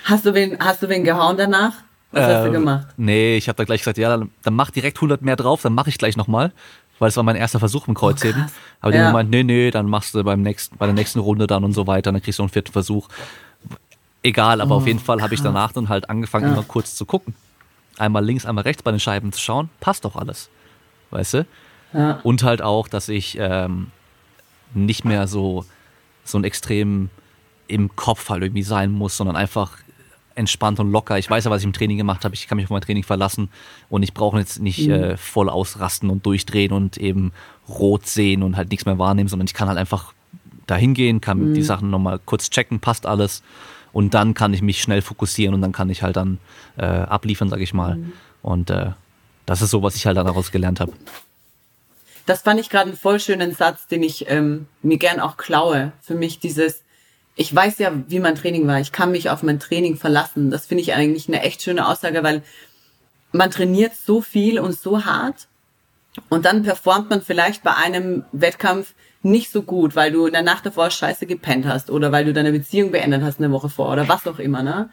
Hast 0.03 0.27
du 0.27 0.35
wen, 0.35 0.59
hast 0.59 0.83
du 0.83 0.89
wen 0.89 1.05
gehauen 1.05 1.37
danach? 1.37 1.75
Was 2.11 2.21
äh, 2.25 2.35
hast 2.35 2.43
du 2.43 2.47
ähm, 2.49 2.53
gemacht? 2.53 2.89
Nee, 2.97 3.37
ich 3.37 3.49
habe 3.49 3.57
da 3.59 3.63
gleich 3.63 3.83
gesagt, 3.83 3.97
ja, 3.97 4.09
dann, 4.09 4.33
dann 4.43 4.55
mach 4.55 4.73
direkt 4.73 4.99
100 4.99 5.23
mehr 5.23 5.37
drauf, 5.37 5.63
dann 5.63 5.73
mache 5.73 5.89
ich 5.89 5.99
gleich 5.99 6.17
nochmal, 6.17 6.51
weil 6.99 7.11
es 7.11 7.17
war 7.17 7.23
mein 7.23 7.37
erster 7.37 7.61
Versuch 7.61 7.87
im 7.87 7.95
Kreuzheben. 7.95 8.47
Oh, 8.49 8.51
Aber 8.81 8.91
die 8.91 8.99
ja. 8.99 9.05
haben 9.05 9.13
gemeint, 9.13 9.31
nee, 9.31 9.45
nee, 9.45 9.71
dann 9.71 9.87
machst 9.89 10.17
du 10.17 10.25
beim 10.25 10.43
nächsten, 10.43 10.77
bei 10.79 10.87
der 10.87 10.97
nächsten 10.97 11.21
Runde 11.21 11.47
dann 11.47 11.63
und 11.63 11.75
so 11.75 11.87
weiter, 11.87 12.11
dann 12.11 12.23
kriegst 12.23 12.41
du 12.41 12.43
einen 12.43 12.51
vierten 12.51 12.73
Versuch. 12.73 13.07
Egal, 14.25 14.61
aber 14.61 14.75
oh, 14.75 14.79
auf 14.79 14.87
jeden 14.89 14.99
Fall 14.99 15.23
habe 15.23 15.33
ich 15.33 15.43
danach 15.43 15.71
dann 15.71 15.89
halt 15.89 16.11
angefangen, 16.11 16.47
ja. 16.47 16.55
immer 16.55 16.65
kurz 16.65 16.97
zu 16.97 17.07
gucken. 17.07 17.37
Einmal 17.99 18.25
links, 18.25 18.45
einmal 18.45 18.65
rechts 18.65 18.83
bei 18.83 18.91
den 18.91 18.99
Scheiben 18.99 19.33
zu 19.33 19.41
schauen, 19.41 19.71
passt 19.79 20.05
doch 20.05 20.17
alles 20.17 20.51
weißt 21.11 21.35
du? 21.35 21.47
Ja. 21.93 22.21
Und 22.23 22.43
halt 22.43 22.63
auch, 22.63 22.89
dass 22.89 23.09
ich 23.09 23.37
ähm, 23.41 23.91
nicht 24.75 25.05
mehr 25.05 25.27
so, 25.27 25.65
so 26.25 26.39
ein 26.39 26.45
extrem 26.45 27.11
im 27.69 27.95
Kopf 27.97 28.29
halt 28.29 28.43
irgendwie 28.43 28.63
sein 28.63 28.93
muss, 28.93 29.17
sondern 29.17 29.37
einfach 29.37 29.79
entspannt 30.35 30.79
und 30.79 30.93
locker. 30.93 31.19
Ich 31.19 31.29
weiß 31.29 31.45
ja, 31.45 31.51
was 31.51 31.63
ich 31.63 31.67
im 31.67 31.73
Training 31.73 31.97
gemacht 31.97 32.25
habe. 32.25 32.35
Ich 32.35 32.47
kann 32.47 32.57
mich 32.57 32.67
auf 32.67 32.71
mein 32.71 32.83
Training 32.83 33.03
verlassen 33.03 33.49
und 33.89 34.03
ich 34.03 34.13
brauche 34.13 34.39
jetzt 34.39 34.61
nicht 34.61 34.87
mhm. 34.87 34.93
äh, 34.93 35.17
voll 35.17 35.49
ausrasten 35.49 36.11
und 36.11 36.27
durchdrehen 36.27 36.73
und 36.73 36.99
eben 36.99 37.33
rot 37.69 38.07
sehen 38.07 38.43
und 38.43 38.57
halt 38.57 38.71
nichts 38.71 38.87
mehr 38.87 38.99
wahrnehmen, 38.99 39.29
sondern 39.29 39.47
ich 39.47 39.55
kann 39.55 39.69
halt 39.69 39.79
einfach 39.79 40.13
dahin 40.67 40.95
gehen, 40.95 41.21
kann 41.21 41.51
mhm. 41.51 41.55
die 41.55 41.63
Sachen 41.63 41.91
nochmal 41.91 42.21
kurz 42.25 42.51
checken, 42.51 42.81
passt 42.81 43.07
alles 43.07 43.43
und 43.93 44.13
dann 44.15 44.35
kann 44.35 44.53
ich 44.53 44.63
mich 44.63 44.83
schnell 44.83 45.01
fokussieren 45.01 45.55
und 45.55 45.63
dann 45.63 45.73
kann 45.73 45.89
ich 45.89 46.03
halt 46.03 46.17
dann 46.17 46.39
äh, 46.77 46.85
abliefern, 46.85 47.49
sag 47.49 47.61
ich 47.61 47.73
mal. 47.73 47.97
Mhm. 47.97 48.13
Und 48.43 48.71
äh, 48.71 48.91
das 49.47 49.63
ist 49.63 49.71
so, 49.71 49.83
was 49.83 49.97
ich 49.97 50.07
halt 50.07 50.17
daraus 50.17 50.51
gelernt 50.51 50.81
habe. 50.81 50.93
Das 52.27 52.43
fand 52.43 52.61
ich 52.61 52.69
gerade 52.69 52.91
einen 52.91 52.99
voll 52.99 53.21
schönen 53.21 53.55
Satz, 53.55 53.87
den 53.87 54.03
ich 54.03 54.29
ähm, 54.29 54.67
mir 54.83 54.99
gern 54.99 55.21
auch 55.21 55.37
klaue. 55.37 55.93
Für 56.03 56.17
mich 56.17 56.41
dieses, 56.41 56.83
ich 57.37 57.55
weiß 57.55 57.79
ja, 57.79 57.93
wie 58.09 58.19
mein 58.19 58.35
Training 58.35 58.67
war. 58.67 58.81
Ich 58.81 58.91
kann 58.91 59.13
mich 59.13 59.31
auf 59.31 59.45
mein 59.45 59.61
Training 59.61 59.97
verlassen. 59.97 60.51
Das 60.51 60.67
finde 60.67 60.83
ich 60.83 60.95
eigentlich 60.95 61.29
eine 61.29 61.43
echt 61.43 61.63
schöne 61.63 61.87
Aussage, 61.87 62.25
weil 62.25 62.43
man 63.31 63.51
trainiert 63.51 63.93
so 63.95 64.21
viel 64.21 64.59
und 64.59 64.79
so 64.79 65.05
hart 65.05 65.47
und 66.29 66.45
dann 66.45 66.63
performt 66.63 67.11
man 67.11 67.23
vielleicht 67.23 67.63
bei 67.63 67.75
einem 67.75 68.25
Wettkampf 68.33 68.95
nicht 69.23 69.51
so 69.51 69.63
gut, 69.63 69.97
weil 69.97 70.13
du 70.13 70.27
in 70.27 70.33
der 70.33 70.43
Nacht 70.43 70.67
davor 70.67 70.91
scheiße 70.91 71.27
gepennt 71.27 71.67
hast 71.67 71.91
oder 71.91 72.13
weil 72.13 72.25
du 72.25 72.33
deine 72.33 72.53
Beziehung 72.53 72.93
beendet 72.93 73.23
hast 73.23 73.39
eine 73.39 73.51
Woche 73.51 73.69
vor 73.69 73.93
oder 73.93 74.09
was 74.09 74.27
auch 74.27 74.39
immer, 74.39 74.63
ne? 74.63 74.91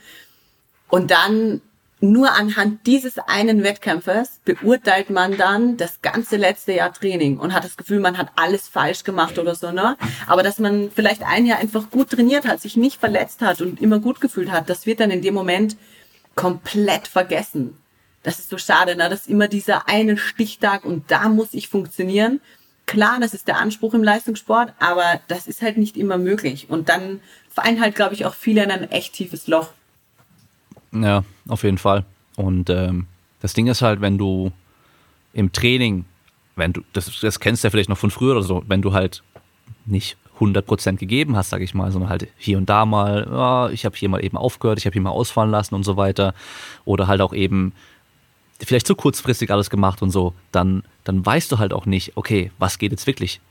Und 0.89 1.11
dann 1.11 1.61
nur 2.03 2.33
anhand 2.33 2.85
dieses 2.85 3.17
einen 3.17 3.63
Wettkampfes 3.63 4.41
beurteilt 4.43 5.09
man 5.09 5.37
dann 5.37 5.77
das 5.77 6.01
ganze 6.01 6.35
letzte 6.35 6.73
Jahr 6.73 6.93
Training 6.93 7.37
und 7.37 7.53
hat 7.53 7.63
das 7.63 7.77
Gefühl, 7.77 8.01
man 8.01 8.17
hat 8.17 8.27
alles 8.35 8.67
falsch 8.67 9.05
gemacht 9.05 9.39
oder 9.39 9.55
so, 9.55 9.71
ne? 9.71 9.95
Aber 10.27 10.43
dass 10.43 10.59
man 10.59 10.91
vielleicht 10.93 11.23
ein 11.23 11.45
Jahr 11.45 11.59
einfach 11.59 11.89
gut 11.89 12.09
trainiert 12.09 12.45
hat, 12.45 12.59
sich 12.59 12.75
nicht 12.75 12.99
verletzt 12.99 13.41
hat 13.41 13.61
und 13.61 13.81
immer 13.81 13.99
gut 13.99 14.19
gefühlt 14.19 14.51
hat, 14.51 14.69
das 14.69 14.85
wird 14.85 14.99
dann 14.99 15.11
in 15.11 15.21
dem 15.21 15.33
Moment 15.33 15.77
komplett 16.35 17.07
vergessen. 17.07 17.77
Das 18.21 18.37
ist 18.37 18.49
so 18.49 18.57
schade, 18.57 18.97
ne? 18.97 19.09
Das 19.09 19.21
ist 19.21 19.29
immer 19.29 19.47
dieser 19.47 19.87
eine 19.87 20.17
Stichtag 20.17 20.83
und 20.83 21.09
da 21.09 21.29
muss 21.29 21.53
ich 21.53 21.69
funktionieren. 21.69 22.41
Klar, 22.85 23.19
das 23.21 23.33
ist 23.33 23.47
der 23.47 23.59
Anspruch 23.59 23.93
im 23.93 24.03
Leistungssport, 24.03 24.73
aber 24.77 25.21
das 25.29 25.47
ist 25.47 25.61
halt 25.61 25.77
nicht 25.77 25.95
immer 25.95 26.17
möglich. 26.17 26.69
Und 26.69 26.89
dann 26.89 27.21
fallen 27.49 27.79
halt, 27.79 27.95
glaube 27.95 28.13
ich, 28.13 28.25
auch 28.25 28.33
viele 28.33 28.61
in 28.61 28.71
ein 28.71 28.91
echt 28.91 29.13
tiefes 29.13 29.47
Loch. 29.47 29.69
Ja, 30.93 31.23
auf 31.47 31.63
jeden 31.63 31.77
Fall. 31.77 32.05
Und 32.35 32.69
ähm, 32.69 33.07
das 33.41 33.53
Ding 33.53 33.67
ist 33.67 33.81
halt, 33.81 34.01
wenn 34.01 34.17
du 34.17 34.51
im 35.33 35.51
Training, 35.51 36.05
wenn 36.55 36.73
du, 36.73 36.81
das, 36.93 37.19
das 37.19 37.39
kennst 37.39 37.63
du 37.63 37.67
ja 37.67 37.71
vielleicht 37.71 37.89
noch 37.89 37.97
von 37.97 38.11
früher 38.11 38.31
oder 38.31 38.43
so, 38.43 38.63
wenn 38.67 38.81
du 38.81 38.93
halt 38.93 39.23
nicht 39.85 40.17
100% 40.39 40.95
gegeben 40.97 41.35
hast, 41.35 41.49
sag 41.49 41.61
ich 41.61 41.73
mal, 41.73 41.91
sondern 41.91 42.09
halt 42.09 42.27
hier 42.37 42.57
und 42.57 42.69
da 42.69 42.85
mal, 42.85 43.27
ja, 43.29 43.69
ich 43.69 43.85
habe 43.85 43.95
hier 43.95 44.09
mal 44.09 44.23
eben 44.23 44.37
aufgehört, 44.37 44.79
ich 44.79 44.85
habe 44.85 44.93
hier 44.93 45.01
mal 45.01 45.09
ausfallen 45.09 45.51
lassen 45.51 45.75
und 45.75 45.83
so 45.83 45.97
weiter. 45.97 46.33
Oder 46.85 47.07
halt 47.07 47.21
auch 47.21 47.33
eben 47.33 47.73
vielleicht 48.59 48.87
zu 48.87 48.95
kurzfristig 48.95 49.51
alles 49.51 49.69
gemacht 49.69 50.01
und 50.01 50.11
so, 50.11 50.33
dann, 50.51 50.83
dann 51.03 51.25
weißt 51.25 51.51
du 51.51 51.57
halt 51.59 51.73
auch 51.73 51.85
nicht, 51.85 52.15
okay, 52.15 52.51
was 52.59 52.77
geht 52.77 52.91
jetzt 52.91 53.07
wirklich? 53.07 53.41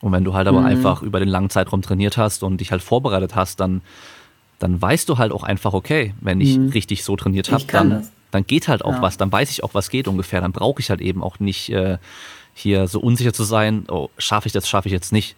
Und 0.00 0.12
wenn 0.12 0.24
du 0.24 0.34
halt 0.34 0.48
aber 0.48 0.60
mhm. 0.60 0.66
einfach 0.66 1.02
über 1.02 1.20
den 1.20 1.28
langen 1.28 1.50
Zeitraum 1.50 1.82
trainiert 1.82 2.16
hast 2.16 2.42
und 2.42 2.58
dich 2.58 2.72
halt 2.72 2.82
vorbereitet 2.82 3.34
hast, 3.34 3.60
dann 3.60 3.82
dann 4.62 4.80
weißt 4.80 5.08
du 5.08 5.18
halt 5.18 5.32
auch 5.32 5.42
einfach, 5.42 5.72
okay, 5.72 6.14
wenn 6.20 6.40
ich 6.40 6.56
mhm. 6.56 6.68
richtig 6.68 7.02
so 7.02 7.16
trainiert 7.16 7.50
habe, 7.50 7.64
dann, 7.64 8.08
dann 8.30 8.46
geht 8.46 8.68
halt 8.68 8.84
auch 8.84 8.94
ja. 8.94 9.02
was, 9.02 9.16
dann 9.16 9.32
weiß 9.32 9.50
ich 9.50 9.64
auch, 9.64 9.74
was 9.74 9.90
geht 9.90 10.06
ungefähr. 10.06 10.40
Dann 10.40 10.52
brauche 10.52 10.80
ich 10.80 10.88
halt 10.88 11.00
eben 11.00 11.22
auch 11.22 11.40
nicht 11.40 11.70
äh, 11.70 11.98
hier 12.54 12.86
so 12.86 13.00
unsicher 13.00 13.32
zu 13.32 13.42
sein, 13.42 13.86
oh, 13.88 14.08
schaffe 14.18 14.46
ich 14.46 14.52
das, 14.52 14.68
schaffe 14.68 14.88
ich 14.88 14.92
jetzt 14.92 15.12
nicht. 15.12 15.34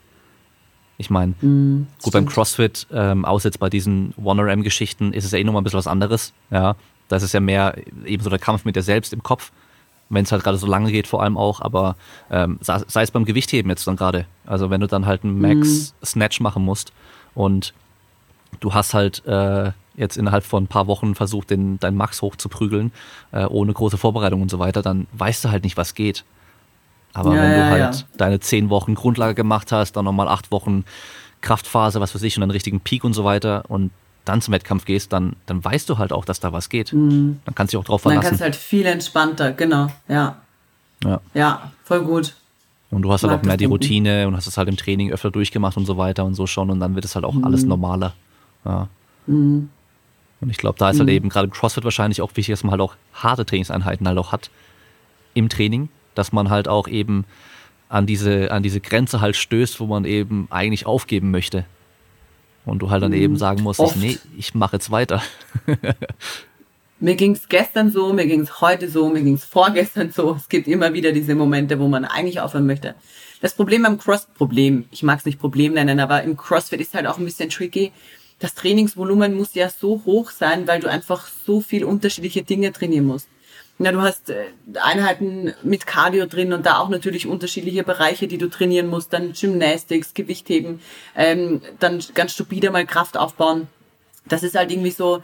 Ich 0.98 1.10
meine, 1.10 1.34
mhm, 1.40 1.86
gut, 2.02 2.12
beim 2.12 2.26
CrossFit, 2.26 2.86
ähm, 2.92 3.24
außer 3.24 3.48
jetzt 3.48 3.58
bei 3.58 3.70
diesen 3.70 4.12
1RM-Geschichten, 4.14 5.12
ist 5.12 5.24
es 5.24 5.32
ja 5.32 5.38
eh 5.38 5.44
nochmal 5.44 5.62
ein 5.62 5.64
bisschen 5.64 5.78
was 5.78 5.86
anderes. 5.86 6.34
Ja, 6.50 6.76
Das 7.08 7.22
ist 7.22 7.32
ja 7.32 7.40
mehr 7.40 7.76
eben 8.04 8.22
so 8.22 8.30
der 8.30 8.38
Kampf 8.38 8.64
mit 8.64 8.76
dir 8.76 8.82
selbst 8.82 9.12
im 9.12 9.22
Kopf, 9.22 9.52
wenn 10.10 10.24
es 10.24 10.32
halt 10.32 10.44
gerade 10.44 10.58
so 10.58 10.66
lange 10.66 10.92
geht 10.92 11.06
vor 11.06 11.22
allem 11.22 11.38
auch, 11.38 11.62
aber 11.62 11.96
ähm, 12.30 12.58
sei 12.60 13.02
es 13.02 13.10
beim 13.10 13.24
Gewichtheben 13.24 13.70
jetzt 13.70 13.86
dann 13.86 13.96
gerade. 13.96 14.26
Also 14.44 14.68
wenn 14.70 14.82
du 14.82 14.86
dann 14.86 15.06
halt 15.06 15.24
einen 15.24 15.40
Max-Snatch 15.40 16.40
machen 16.40 16.62
musst 16.62 16.92
und 17.34 17.72
du 18.60 18.74
hast 18.74 18.94
halt 18.94 19.24
äh, 19.26 19.72
jetzt 19.96 20.16
innerhalb 20.16 20.44
von 20.44 20.64
ein 20.64 20.66
paar 20.68 20.86
Wochen 20.86 21.14
versucht, 21.14 21.50
den, 21.50 21.78
deinen 21.78 21.96
Max 21.96 22.22
hochzuprügeln, 22.22 22.92
äh, 23.32 23.44
ohne 23.46 23.72
große 23.72 23.96
Vorbereitung 23.96 24.42
und 24.42 24.50
so 24.50 24.58
weiter, 24.58 24.82
dann 24.82 25.06
weißt 25.12 25.44
du 25.44 25.50
halt 25.50 25.64
nicht, 25.64 25.76
was 25.76 25.94
geht. 25.94 26.24
Aber 27.12 27.34
Ja, 27.34 27.42
wenn 27.42 27.54
du 27.54 27.64
halt 27.66 27.94
ja. 27.96 28.04
deine 28.16 28.40
zehn 28.40 28.70
Wochen 28.70 28.94
Grundlage 28.96 29.34
gemacht 29.34 29.70
hast, 29.70 29.92
dann 29.92 30.04
nochmal 30.04 30.28
acht 30.28 30.50
Wochen 30.50 30.84
Kraftphase, 31.42 32.00
was 32.00 32.14
weiß 32.14 32.22
ich, 32.22 32.36
und 32.36 32.42
einen 32.42 32.50
richtigen 32.50 32.80
Peak 32.80 33.04
und 33.04 33.12
so 33.12 33.24
weiter 33.24 33.64
und 33.68 33.90
dann 34.24 34.40
zum 34.40 34.52
Wettkampf 34.54 34.86
gehst, 34.86 35.12
dann, 35.12 35.36
dann 35.46 35.62
weißt 35.62 35.88
du 35.90 35.98
halt 35.98 36.12
auch, 36.12 36.24
dass 36.24 36.40
da 36.40 36.52
was 36.52 36.70
geht. 36.70 36.92
Dann 36.92 37.38
kannst 37.54 37.72
du 37.72 37.76
dich 37.76 37.82
auch 37.82 37.86
drauf 37.86 38.02
Dann 38.02 38.12
verlassen. 38.12 38.28
kannst 38.28 38.40
du 38.40 38.44
halt 38.44 38.56
viel 38.56 38.86
entspannter, 38.86 39.52
genau, 39.52 39.88
ja. 40.08 40.36
ja. 41.04 41.20
Ja, 41.34 41.72
voll 41.84 42.00
gut. 42.02 42.34
Und 42.90 43.02
du 43.02 43.12
hast 43.12 43.22
halt 43.22 43.32
auch 43.34 43.42
mehr 43.42 43.56
die. 43.56 43.66
Routine 43.66 44.26
und 44.26 44.34
hast 44.36 44.46
es 44.46 44.56
halt 44.56 44.68
im 44.68 44.76
Training 44.76 45.12
öfter 45.12 45.30
durchgemacht 45.30 45.76
und 45.76 45.84
so 45.84 45.98
weiter 45.98 46.24
und 46.24 46.34
so 46.34 46.46
schon 46.46 46.70
und 46.70 46.80
dann 46.80 46.94
wird 46.94 47.04
es 47.04 47.14
halt 47.14 47.24
auch 47.24 47.34
alles 47.42 47.64
normaler. 47.64 48.14
Ja. 48.64 48.88
Und 49.26 49.70
ich 50.50 50.58
glaube, 50.58 50.78
da 50.78 50.90
ist 50.90 50.98
halt 50.98 51.08
eben 51.08 51.28
gerade 51.28 51.46
im 51.46 51.52
CrossFit 51.52 51.84
wahrscheinlich 51.84 52.20
auch 52.20 52.30
wichtig, 52.34 52.52
dass 52.52 52.64
man 52.64 52.72
halt 52.72 52.80
auch 52.80 52.96
harte 53.12 53.46
Trainingseinheiten 53.46 54.06
halt 54.06 54.18
auch 54.18 54.32
hat 54.32 54.50
im 55.34 55.48
Training, 55.48 55.88
dass 56.14 56.32
man 56.32 56.50
halt 56.50 56.68
auch 56.68 56.88
eben 56.88 57.24
an 57.88 58.06
diese, 58.06 58.50
an 58.50 58.62
diese 58.62 58.80
Grenze 58.80 59.20
halt 59.20 59.36
stößt, 59.36 59.80
wo 59.80 59.86
man 59.86 60.04
eben 60.04 60.48
eigentlich 60.50 60.86
aufgeben 60.86 61.30
möchte. 61.30 61.64
Und 62.64 62.80
du 62.80 62.90
halt 62.90 63.02
dann 63.02 63.12
eben 63.12 63.36
sagen 63.36 63.62
musst, 63.62 63.80
Oft. 63.80 63.96
nee, 63.96 64.18
ich 64.36 64.54
mache 64.54 64.76
jetzt 64.76 64.90
weiter. 64.90 65.22
Mir 67.00 67.16
ging's 67.16 67.48
gestern 67.48 67.90
so, 67.90 68.12
mir 68.14 68.26
ging's 68.26 68.62
heute 68.62 68.88
so, 68.88 69.10
mir 69.10 69.22
ging's 69.22 69.44
vorgestern 69.44 70.10
so. 70.10 70.32
Es 70.34 70.48
gibt 70.48 70.68
immer 70.68 70.94
wieder 70.94 71.12
diese 71.12 71.34
Momente, 71.34 71.78
wo 71.78 71.88
man 71.88 72.04
eigentlich 72.04 72.40
aufhören 72.40 72.66
möchte. 72.66 72.94
Das 73.42 73.54
Problem 73.54 73.82
beim 73.82 73.98
Cross, 73.98 74.28
Problem, 74.34 74.86
ich 74.90 75.02
mag's 75.02 75.26
nicht 75.26 75.38
Problem 75.38 75.74
nennen, 75.74 76.00
aber 76.00 76.22
im 76.22 76.36
CrossFit 76.36 76.80
ist 76.80 76.94
halt 76.94 77.06
auch 77.06 77.18
ein 77.18 77.24
bisschen 77.24 77.50
tricky. 77.50 77.92
Das 78.38 78.54
Trainingsvolumen 78.54 79.34
muss 79.34 79.54
ja 79.54 79.70
so 79.70 80.02
hoch 80.04 80.30
sein, 80.30 80.66
weil 80.66 80.80
du 80.80 80.88
einfach 80.88 81.26
so 81.46 81.60
viel 81.60 81.84
unterschiedliche 81.84 82.42
Dinge 82.42 82.72
trainieren 82.72 83.06
musst. 83.06 83.28
Na, 83.78 83.90
du 83.90 84.02
hast 84.02 84.30
äh, 84.30 84.46
Einheiten 84.80 85.52
mit 85.62 85.86
Cardio 85.86 86.26
drin 86.26 86.52
und 86.52 86.64
da 86.64 86.78
auch 86.78 86.88
natürlich 86.88 87.26
unterschiedliche 87.26 87.82
Bereiche, 87.82 88.28
die 88.28 88.38
du 88.38 88.48
trainieren 88.48 88.86
musst. 88.86 89.12
Dann 89.12 89.32
Gymnastics, 89.32 90.14
Gewichtheben, 90.14 90.80
ähm, 91.16 91.60
dann 91.80 92.00
ganz 92.14 92.34
stupide 92.34 92.70
mal 92.70 92.86
Kraft 92.86 93.16
aufbauen. 93.16 93.66
Das 94.26 94.42
ist 94.44 94.54
halt 94.54 94.70
irgendwie 94.70 94.92
so, 94.92 95.22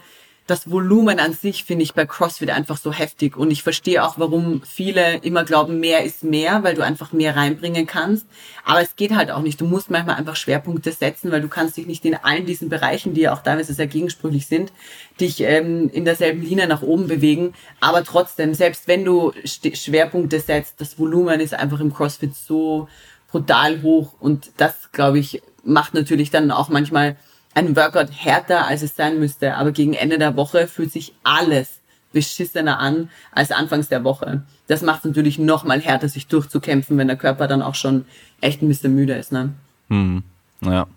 das 0.51 0.69
Volumen 0.69 1.17
an 1.19 1.33
sich 1.33 1.63
finde 1.63 1.83
ich 1.83 1.93
bei 1.93 2.05
CrossFit 2.05 2.49
einfach 2.49 2.75
so 2.75 2.91
heftig 2.91 3.37
und 3.37 3.51
ich 3.51 3.63
verstehe 3.63 4.03
auch, 4.03 4.19
warum 4.19 4.61
viele 4.63 5.15
immer 5.19 5.45
glauben, 5.45 5.79
mehr 5.79 6.03
ist 6.03 6.25
mehr, 6.25 6.61
weil 6.61 6.75
du 6.75 6.83
einfach 6.83 7.13
mehr 7.13 7.37
reinbringen 7.37 7.87
kannst. 7.87 8.27
Aber 8.65 8.81
es 8.81 8.97
geht 8.97 9.15
halt 9.15 9.31
auch 9.31 9.41
nicht. 9.41 9.61
Du 9.61 9.65
musst 9.65 9.89
manchmal 9.89 10.17
einfach 10.17 10.35
Schwerpunkte 10.35 10.91
setzen, 10.91 11.31
weil 11.31 11.39
du 11.39 11.47
kannst 11.47 11.77
dich 11.77 11.87
nicht 11.87 12.03
in 12.03 12.15
allen 12.15 12.45
diesen 12.45 12.67
Bereichen, 12.67 13.13
die 13.13 13.21
ja 13.21 13.33
auch 13.33 13.41
teilweise 13.41 13.73
sehr 13.73 13.87
gegensprüchlich 13.87 14.45
sind, 14.45 14.73
dich 15.21 15.39
ähm, 15.39 15.89
in 15.89 16.03
derselben 16.03 16.41
Linie 16.41 16.67
nach 16.67 16.81
oben 16.81 17.07
bewegen. 17.07 17.53
Aber 17.79 18.03
trotzdem, 18.03 18.53
selbst 18.53 18.89
wenn 18.89 19.05
du 19.05 19.31
Schwerpunkte 19.45 20.41
setzt, 20.41 20.81
das 20.81 20.99
Volumen 20.99 21.39
ist 21.39 21.53
einfach 21.53 21.79
im 21.79 21.93
CrossFit 21.93 22.35
so 22.35 22.89
brutal 23.29 23.81
hoch 23.83 24.15
und 24.19 24.51
das, 24.57 24.91
glaube 24.91 25.19
ich, 25.19 25.41
macht 25.63 25.93
natürlich 25.93 26.29
dann 26.29 26.51
auch 26.51 26.67
manchmal 26.67 27.15
ein 27.53 27.75
Workout 27.75 28.09
härter, 28.11 28.67
als 28.67 28.81
es 28.81 28.95
sein 28.95 29.19
müsste. 29.19 29.55
Aber 29.55 29.71
gegen 29.71 29.93
Ende 29.93 30.17
der 30.17 30.35
Woche 30.35 30.67
fühlt 30.67 30.91
sich 30.91 31.13
alles 31.23 31.79
beschissener 32.13 32.79
an 32.79 33.09
als 33.31 33.51
anfangs 33.51 33.87
der 33.89 34.03
Woche. 34.03 34.43
Das 34.67 34.81
macht 34.81 34.99
es 34.99 35.05
natürlich 35.05 35.39
noch 35.39 35.63
mal 35.63 35.79
härter, 35.79 36.09
sich 36.09 36.27
durchzukämpfen, 36.27 36.97
wenn 36.97 37.07
der 37.07 37.17
Körper 37.17 37.47
dann 37.47 37.61
auch 37.61 37.75
schon 37.75 38.05
echt 38.41 38.61
ein 38.61 38.67
bisschen 38.67 38.95
müde 38.95 39.13
ist. 39.13 39.31
Ne? 39.31 39.53
Hm, 39.89 40.23
naja. 40.59 40.87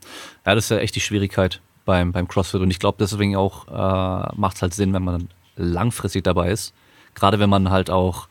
Ja, 0.47 0.55
das 0.55 0.65
ist 0.65 0.71
ja 0.71 0.79
echt 0.79 0.97
die 0.97 1.01
Schwierigkeit 1.01 1.61
beim, 1.85 2.13
beim 2.13 2.29
CrossFit. 2.29 2.61
Und 2.61 2.71
ich 2.71 2.79
glaube, 2.79 2.97
deswegen 3.01 3.37
auch 3.37 3.69
äh, 3.69 4.33
macht 4.37 4.57
es 4.57 4.63
halt 4.63 4.75
Sinn, 4.75 4.93
wenn 4.93 5.05
man 5.05 5.29
langfristig 5.57 6.25
dabei 6.25 6.51
ist. 6.51 6.73
Gerade 7.15 7.39
wenn 7.39 7.51
man 7.51 7.71
halt 7.71 7.91
auch 7.91 8.29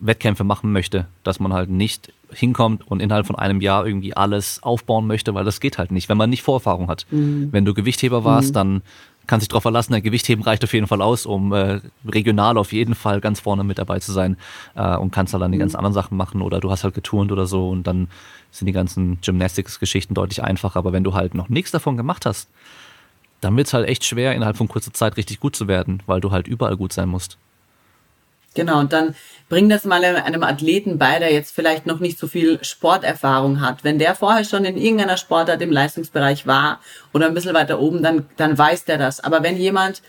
Wettkämpfe 0.00 0.44
machen 0.44 0.72
möchte, 0.72 1.06
dass 1.22 1.40
man 1.40 1.52
halt 1.52 1.70
nicht 1.70 2.12
hinkommt 2.34 2.86
und 2.86 3.00
innerhalb 3.00 3.26
von 3.26 3.36
einem 3.36 3.60
Jahr 3.60 3.86
irgendwie 3.86 4.16
alles 4.16 4.62
aufbauen 4.62 5.06
möchte, 5.06 5.34
weil 5.34 5.44
das 5.44 5.60
geht 5.60 5.78
halt 5.78 5.92
nicht, 5.92 6.08
wenn 6.08 6.18
man 6.18 6.30
nicht 6.30 6.42
Vorerfahrung 6.42 6.88
hat. 6.88 7.06
Wenn 7.52 7.64
du 7.64 7.74
Gewichtheber 7.74 8.24
warst, 8.24 8.54
dann 8.56 8.82
kannst 9.26 9.42
du 9.42 9.46
dich 9.46 9.48
darauf 9.50 9.62
verlassen, 9.62 9.92
der 9.92 10.02
Gewichtheben 10.02 10.44
reicht 10.44 10.64
auf 10.64 10.72
jeden 10.72 10.86
Fall 10.86 11.00
aus, 11.02 11.26
um 11.26 11.52
äh, 11.52 11.80
regional 12.06 12.58
auf 12.58 12.72
jeden 12.72 12.94
Fall 12.94 13.20
ganz 13.20 13.40
vorne 13.40 13.64
mit 13.64 13.78
dabei 13.78 13.98
zu 13.98 14.12
sein 14.12 14.36
äh, 14.74 14.96
und 14.96 15.12
kannst 15.12 15.32
halt 15.32 15.42
dann 15.42 15.52
die 15.52 15.58
ganzen 15.58 15.76
anderen 15.76 15.94
Sachen 15.94 16.16
machen 16.16 16.42
oder 16.42 16.60
du 16.60 16.70
hast 16.70 16.84
halt 16.84 16.94
geturnt 16.94 17.32
oder 17.32 17.46
so 17.46 17.70
und 17.70 17.86
dann 17.86 18.08
sind 18.50 18.66
die 18.66 18.72
ganzen 18.72 19.18
Gymnastics-Geschichten 19.20 20.14
deutlich 20.14 20.42
einfacher. 20.42 20.78
Aber 20.78 20.92
wenn 20.92 21.04
du 21.04 21.14
halt 21.14 21.34
noch 21.34 21.48
nichts 21.48 21.70
davon 21.70 21.96
gemacht 21.96 22.26
hast, 22.26 22.48
dann 23.40 23.56
wird 23.56 23.66
es 23.66 23.74
halt 23.74 23.88
echt 23.88 24.04
schwer, 24.04 24.34
innerhalb 24.34 24.56
von 24.56 24.68
kurzer 24.68 24.92
Zeit 24.92 25.16
richtig 25.16 25.40
gut 25.40 25.56
zu 25.56 25.68
werden, 25.68 26.02
weil 26.06 26.20
du 26.20 26.30
halt 26.30 26.46
überall 26.48 26.76
gut 26.76 26.92
sein 26.92 27.08
musst. 27.08 27.38
Genau, 28.54 28.78
und 28.78 28.92
dann 28.92 29.14
bring 29.48 29.68
das 29.68 29.84
mal 29.84 30.04
einem 30.04 30.42
Athleten 30.42 30.98
bei, 30.98 31.18
der 31.18 31.32
jetzt 31.32 31.54
vielleicht 31.54 31.86
noch 31.86 31.98
nicht 31.98 32.18
so 32.18 32.28
viel 32.28 32.62
Sporterfahrung 32.64 33.60
hat. 33.60 33.84
Wenn 33.84 33.98
der 33.98 34.14
vorher 34.14 34.44
schon 34.44 34.64
in 34.64 34.76
irgendeiner 34.76 35.16
Sportart 35.16 35.60
im 35.60 35.72
Leistungsbereich 35.72 36.46
war 36.46 36.80
oder 37.12 37.26
ein 37.26 37.34
bisschen 37.34 37.54
weiter 37.54 37.80
oben, 37.80 38.02
dann, 38.02 38.26
dann 38.36 38.56
weiß 38.56 38.84
der 38.84 38.98
das. 38.98 39.20
Aber 39.20 39.42
wenn 39.42 39.56
jemand 39.56 40.02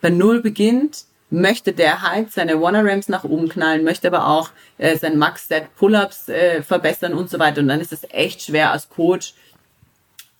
bei 0.00 0.10
Null 0.10 0.40
beginnt, 0.40 1.04
möchte 1.30 1.72
der 1.72 2.02
halt 2.02 2.32
seine 2.32 2.58
One-Rams 2.58 3.08
nach 3.08 3.24
oben 3.24 3.48
knallen, 3.48 3.84
möchte 3.84 4.08
aber 4.08 4.26
auch 4.26 4.50
äh, 4.78 4.96
sein 4.96 5.18
Max-Set 5.18 5.74
Pull-Ups 5.76 6.28
äh, 6.28 6.62
verbessern 6.62 7.12
und 7.12 7.28
so 7.28 7.38
weiter. 7.38 7.60
Und 7.60 7.68
dann 7.68 7.80
ist 7.80 7.92
es 7.92 8.06
echt 8.10 8.42
schwer 8.42 8.72
als 8.72 8.88
Coach, 8.88 9.34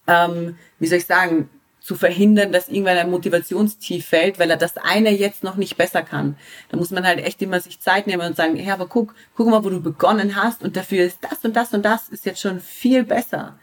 ähm, 0.07 0.57
wie 0.79 0.87
soll 0.87 0.99
ich 0.99 1.07
sagen, 1.07 1.51
zu 1.89 1.95
verhindern, 1.95 2.53
dass 2.53 2.69
irgendwann 2.69 2.99
ein 2.99 3.11
Motivationstief 3.11 4.05
fällt, 4.05 4.39
weil 4.39 4.51
er 4.51 4.59
das 4.59 4.77
eine 4.77 5.11
jetzt 5.11 5.43
noch 5.43 5.57
nicht 5.57 5.79
besser 5.79 6.03
kann. 6.03 6.37
Da 6.69 6.77
muss 6.77 6.91
man 6.91 7.07
halt 7.07 7.19
echt 7.19 7.41
immer 7.41 7.61
sich 7.61 7.81
Zeit 7.81 8.07
nehmen 8.07 8.27
und 8.27 8.37
sagen, 8.37 8.57
hey, 8.57 8.73
aber 8.73 8.87
guck, 8.87 9.15
guck 9.35 9.49
mal, 9.49 9.65
wo 9.65 9.71
du 9.71 9.81
begonnen 9.81 10.37
hast 10.37 10.63
und 10.63 10.77
dafür 10.77 11.07
ist 11.07 11.21
das 11.23 11.43
und 11.47 11.57
das 11.57 11.73
und 11.73 11.87
das 11.87 12.11
ist 12.11 12.27
jetzt 12.27 12.43
schon 12.43 12.61
viel 12.61 13.05
besser. 13.05 13.59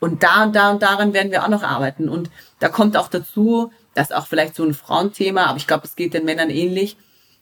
Und 0.00 0.22
da 0.22 0.44
und 0.44 0.56
da 0.56 0.70
und 0.70 0.82
daran 0.82 1.12
werden 1.12 1.30
wir 1.30 1.44
auch 1.44 1.50
noch 1.50 1.62
arbeiten. 1.62 2.08
Und 2.08 2.30
da 2.58 2.70
kommt 2.70 2.96
auch 2.96 3.08
dazu, 3.08 3.70
das 3.92 4.08
ist 4.08 4.16
auch 4.16 4.26
vielleicht 4.26 4.54
so 4.54 4.64
ein 4.64 4.72
Frauenthema, 4.72 5.44
aber 5.44 5.58
ich 5.58 5.66
glaube, 5.66 5.84
es 5.84 5.96
geht 5.96 6.14
den 6.14 6.24
Männern 6.24 6.48
ähnlich. 6.48 6.96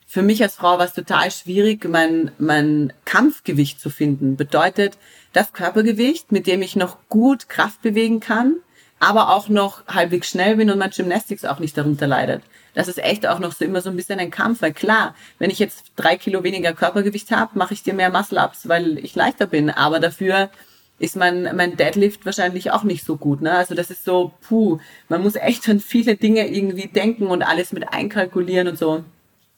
Für 0.08 0.22
mich 0.22 0.42
als 0.42 0.56
Frau 0.56 0.78
war 0.78 0.86
es 0.86 0.92
total 0.92 1.30
schwierig, 1.30 1.88
mein, 1.88 2.32
mein 2.38 2.92
Kampfgewicht 3.04 3.80
zu 3.80 3.90
finden. 3.90 4.36
Bedeutet 4.36 4.98
das 5.32 5.52
Körpergewicht, 5.52 6.32
mit 6.32 6.48
dem 6.48 6.62
ich 6.62 6.74
noch 6.74 6.96
gut 7.08 7.48
Kraft 7.48 7.80
bewegen 7.80 8.18
kann, 8.18 8.56
aber 9.00 9.34
auch 9.34 9.48
noch 9.48 9.86
halbwegs 9.86 10.30
schnell 10.30 10.56
bin 10.56 10.70
und 10.70 10.78
mein 10.78 10.90
Gymnastics 10.90 11.44
auch 11.44 11.58
nicht 11.58 11.76
darunter 11.76 12.06
leidet. 12.06 12.42
Das 12.74 12.88
ist 12.88 12.98
echt 12.98 13.26
auch 13.26 13.38
noch 13.38 13.52
so 13.52 13.64
immer 13.64 13.80
so 13.80 13.90
ein 13.90 13.96
bisschen 13.96 14.20
ein 14.20 14.30
Kampf, 14.30 14.62
weil 14.62 14.72
klar, 14.72 15.14
wenn 15.38 15.50
ich 15.50 15.58
jetzt 15.58 15.92
drei 15.96 16.16
Kilo 16.16 16.44
weniger 16.44 16.72
Körpergewicht 16.72 17.30
habe, 17.30 17.58
mache 17.58 17.74
ich 17.74 17.82
dir 17.82 17.94
mehr 17.94 18.10
Muscle-Ups, 18.10 18.68
weil 18.68 18.98
ich 18.98 19.14
leichter 19.14 19.46
bin, 19.46 19.70
aber 19.70 20.00
dafür 20.00 20.50
ist 20.98 21.16
mein, 21.16 21.54
mein 21.56 21.76
Deadlift 21.76 22.26
wahrscheinlich 22.26 22.72
auch 22.72 22.82
nicht 22.82 23.04
so 23.04 23.16
gut. 23.16 23.40
Ne? 23.40 23.52
Also 23.52 23.74
das 23.74 23.90
ist 23.90 24.04
so, 24.04 24.32
puh, 24.40 24.78
man 25.08 25.22
muss 25.22 25.36
echt 25.36 25.68
an 25.68 25.80
viele 25.80 26.16
Dinge 26.16 26.48
irgendwie 26.48 26.88
denken 26.88 27.28
und 27.28 27.42
alles 27.42 27.72
mit 27.72 27.92
einkalkulieren 27.92 28.68
und 28.68 28.78
so. 28.78 29.04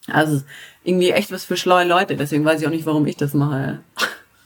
Also 0.06 0.42
irgendwie 0.84 1.10
echt 1.10 1.30
was 1.30 1.44
für 1.44 1.56
schlaue 1.56 1.84
Leute, 1.84 2.16
deswegen 2.16 2.44
weiß 2.44 2.60
ich 2.60 2.66
auch 2.66 2.72
nicht, 2.72 2.86
warum 2.86 3.06
ich 3.06 3.16
das 3.16 3.34
mache. 3.34 3.80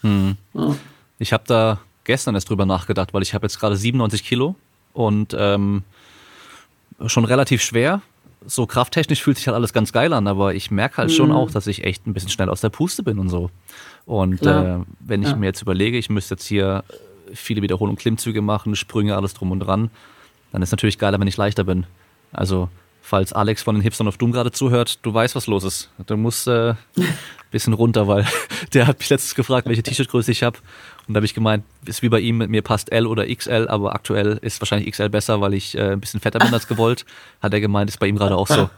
Ja. 0.03 0.77
Ich 1.19 1.33
habe 1.33 1.45
da 1.47 1.81
gestern 2.05 2.35
erst 2.35 2.51
drüber 2.51 2.67
nachgedacht, 2.67 3.15
weil 3.15 3.23
ich 3.23 3.35
habe 3.35 3.47
jetzt 3.47 3.59
gerade 3.59 3.77
97 3.77 4.25
Kilo 4.25 4.57
und 4.95 5.37
ähm, 5.39 5.83
schon 7.07 7.25
relativ 7.27 7.61
schwer. 7.63 8.01
So 8.47 8.67
krafttechnisch 8.67 9.23
fühlt 9.23 9.37
sich 9.39 9.47
halt 9.49 9.55
alles 9.55 9.73
ganz 9.73 9.93
geil 9.93 10.13
an, 10.13 10.27
aber 10.27 10.55
ich 10.55 10.71
merke 10.71 10.99
halt 10.99 11.13
schon 11.13 11.33
auch, 11.33 11.51
dass 11.51 11.67
ich 11.67 11.85
echt 11.85 12.07
ein 12.07 12.13
bisschen 12.15 12.29
schnell 12.31 12.49
aus 12.51 12.61
der 12.61 12.69
Puste 12.69 13.03
bin 13.03 13.19
und 13.19 13.29
so. 13.31 13.51
Und 14.07 14.41
Klar. 14.41 14.81
äh, 14.81 14.85
wenn 15.01 15.23
ich 15.23 15.31
Ja. 15.31 15.37
mir 15.37 15.47
jetzt 15.47 15.63
überlege, 15.63 15.97
ich 15.97 16.11
müsste 16.11 16.35
jetzt 16.35 16.47
hier 16.47 16.85
viele 17.33 17.63
Wiederholungen, 17.63 17.97
Klimmzüge 17.99 18.43
machen, 18.43 18.77
Sprünge, 18.77 19.17
alles 19.17 19.33
drum 19.35 19.51
und 19.51 19.61
dran, 19.61 19.91
dann 20.53 20.61
ist 20.63 20.71
natürlich 20.73 20.99
geiler, 20.99 21.19
wenn 21.19 21.27
ich 21.27 21.37
leichter 21.39 21.65
bin. 21.65 21.87
Also, 22.33 22.69
falls 23.05 23.35
Alex 23.35 23.63
von 23.63 23.75
den 23.75 23.83
Hipstern 23.83 24.09
of 24.09 24.17
Doom 24.17 24.33
gerade 24.33 24.51
zuhört, 24.51 24.99
du 25.03 25.13
weißt, 25.13 25.37
was 25.37 25.47
los 25.47 25.63
ist. 25.63 25.91
Du 26.07 26.17
musst 26.17 26.49
äh, 26.49 26.75
bisschen 27.51 27.75
runter, 27.75 28.09
weil 28.09 28.27
der 28.73 28.87
hat 28.87 28.99
mich 28.99 29.11
letztens 29.11 29.35
gefragt, 29.35 29.69
welche 29.69 29.83
T-Shirt-Größe 29.83 30.33
ich 30.33 30.43
habe. 30.43 30.59
Und 31.07 31.13
da 31.13 31.19
habe 31.19 31.27
ich 31.27 31.35
gemeint, 31.35 31.65
ist 31.85 32.03
wie 32.03 32.09
bei 32.09 32.21
ihm, 32.21 32.39
mir 32.39 32.63
passt 32.63 32.91
L 32.93 33.07
oder 33.07 33.27
XL, 33.27 33.69
aber 33.69 33.95
aktuell 33.95 34.39
ist 34.41 34.61
wahrscheinlich 34.63 34.91
XL 34.91 35.11
besser, 35.11 35.43
weil 35.43 35.53
ich 35.53 35.77
äh, 35.77 35.93
ein 35.93 36.01
bisschen 36.01 36.19
fetter 36.19 36.39
bin 36.39 36.53
als 36.53 36.67
gewollt. 36.67 37.05
Hat 37.43 37.53
er 37.53 37.61
gemeint, 37.61 37.91
ist 37.91 38.01
bei 38.01 38.07
ihm 38.07 38.17
gerade 38.17 38.37
auch 38.37 38.49
so. 38.49 38.71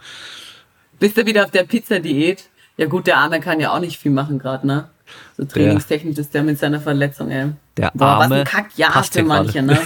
Bist 0.99 1.15
du 1.15 1.25
wieder 1.25 1.45
auf 1.45 1.51
der 1.51 1.63
Pizza-Diät? 1.63 2.49
Ja 2.75 2.87
gut, 2.87 3.07
der 3.07 3.17
Arme 3.17 3.39
kann 3.39 3.61
ja 3.61 3.73
auch 3.73 3.79
nicht 3.79 3.97
viel 3.97 4.11
machen 4.11 4.39
gerade, 4.39 4.67
ne? 4.67 4.89
So 5.37 5.45
trainingstechnisch 5.45 6.17
ist 6.17 6.33
der 6.33 6.43
mit 6.43 6.59
seiner 6.59 6.81
Verletzung, 6.81 7.31
ey. 7.31 7.51
Der 7.77 7.91
Boah, 7.93 8.19
was 8.19 8.31
ein 8.31 8.43
Kackjahr 8.43 9.03
für 9.03 9.23
manche, 9.23 9.61
ne? 9.61 9.79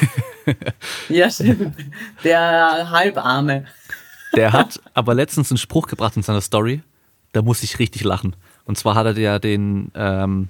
ja, 1.10 1.30
stimmt. 1.30 1.76
Der 2.24 2.90
Halbarme. 2.90 3.66
Der 4.36 4.54
hat 4.54 4.82
aber 4.94 5.14
letztens 5.14 5.52
einen 5.52 5.58
Spruch 5.58 5.88
gebracht 5.88 6.16
in 6.16 6.24
seiner 6.24 6.42
Story, 6.42 6.82
da 7.34 7.42
muss 7.42 7.64
ich 7.64 7.80
richtig 7.80 8.04
lachen. 8.04 8.36
Und 8.66 8.78
zwar 8.78 8.96
hat 8.96 9.06
er 9.06 9.18
ja 9.18 9.40
den, 9.40 9.92
ähm, 9.96 10.50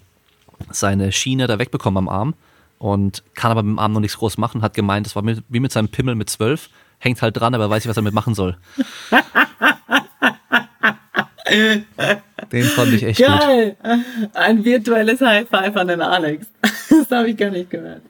seine 0.69 1.11
Schiene 1.11 1.47
da 1.47 1.59
wegbekommen 1.59 1.97
am 1.97 2.09
Arm 2.09 2.34
und 2.77 3.23
kann 3.34 3.51
aber 3.51 3.63
mit 3.63 3.71
dem 3.71 3.79
Arm 3.79 3.93
noch 3.93 3.99
nichts 3.99 4.17
groß 4.17 4.38
machen, 4.38 4.61
hat 4.61 4.73
gemeint, 4.73 5.05
das 5.05 5.15
war 5.15 5.23
mit, 5.23 5.43
wie 5.49 5.59
mit 5.59 5.71
seinem 5.71 5.89
Pimmel 5.89 6.15
mit 6.15 6.29
zwölf, 6.29 6.69
hängt 6.99 7.21
halt 7.21 7.39
dran, 7.39 7.55
aber 7.55 7.69
weiß 7.69 7.84
nicht, 7.84 7.89
was 7.89 7.97
er 7.97 8.01
damit 8.01 8.13
machen 8.13 8.36
soll. 8.36 8.57
Den 12.51 12.63
fand 12.63 12.93
ich 12.93 13.03
echt 13.03 13.19
Geil. 13.19 13.75
gut. 13.82 14.36
Ein 14.36 14.63
virtuelles 14.63 15.21
High 15.21 15.47
Five 15.49 15.75
an 15.75 15.88
den 15.88 16.01
Alex. 16.01 16.47
Das 16.89 17.09
habe 17.11 17.29
ich 17.29 17.38
gar 17.38 17.49
nicht 17.49 17.69
gehört. 17.69 18.01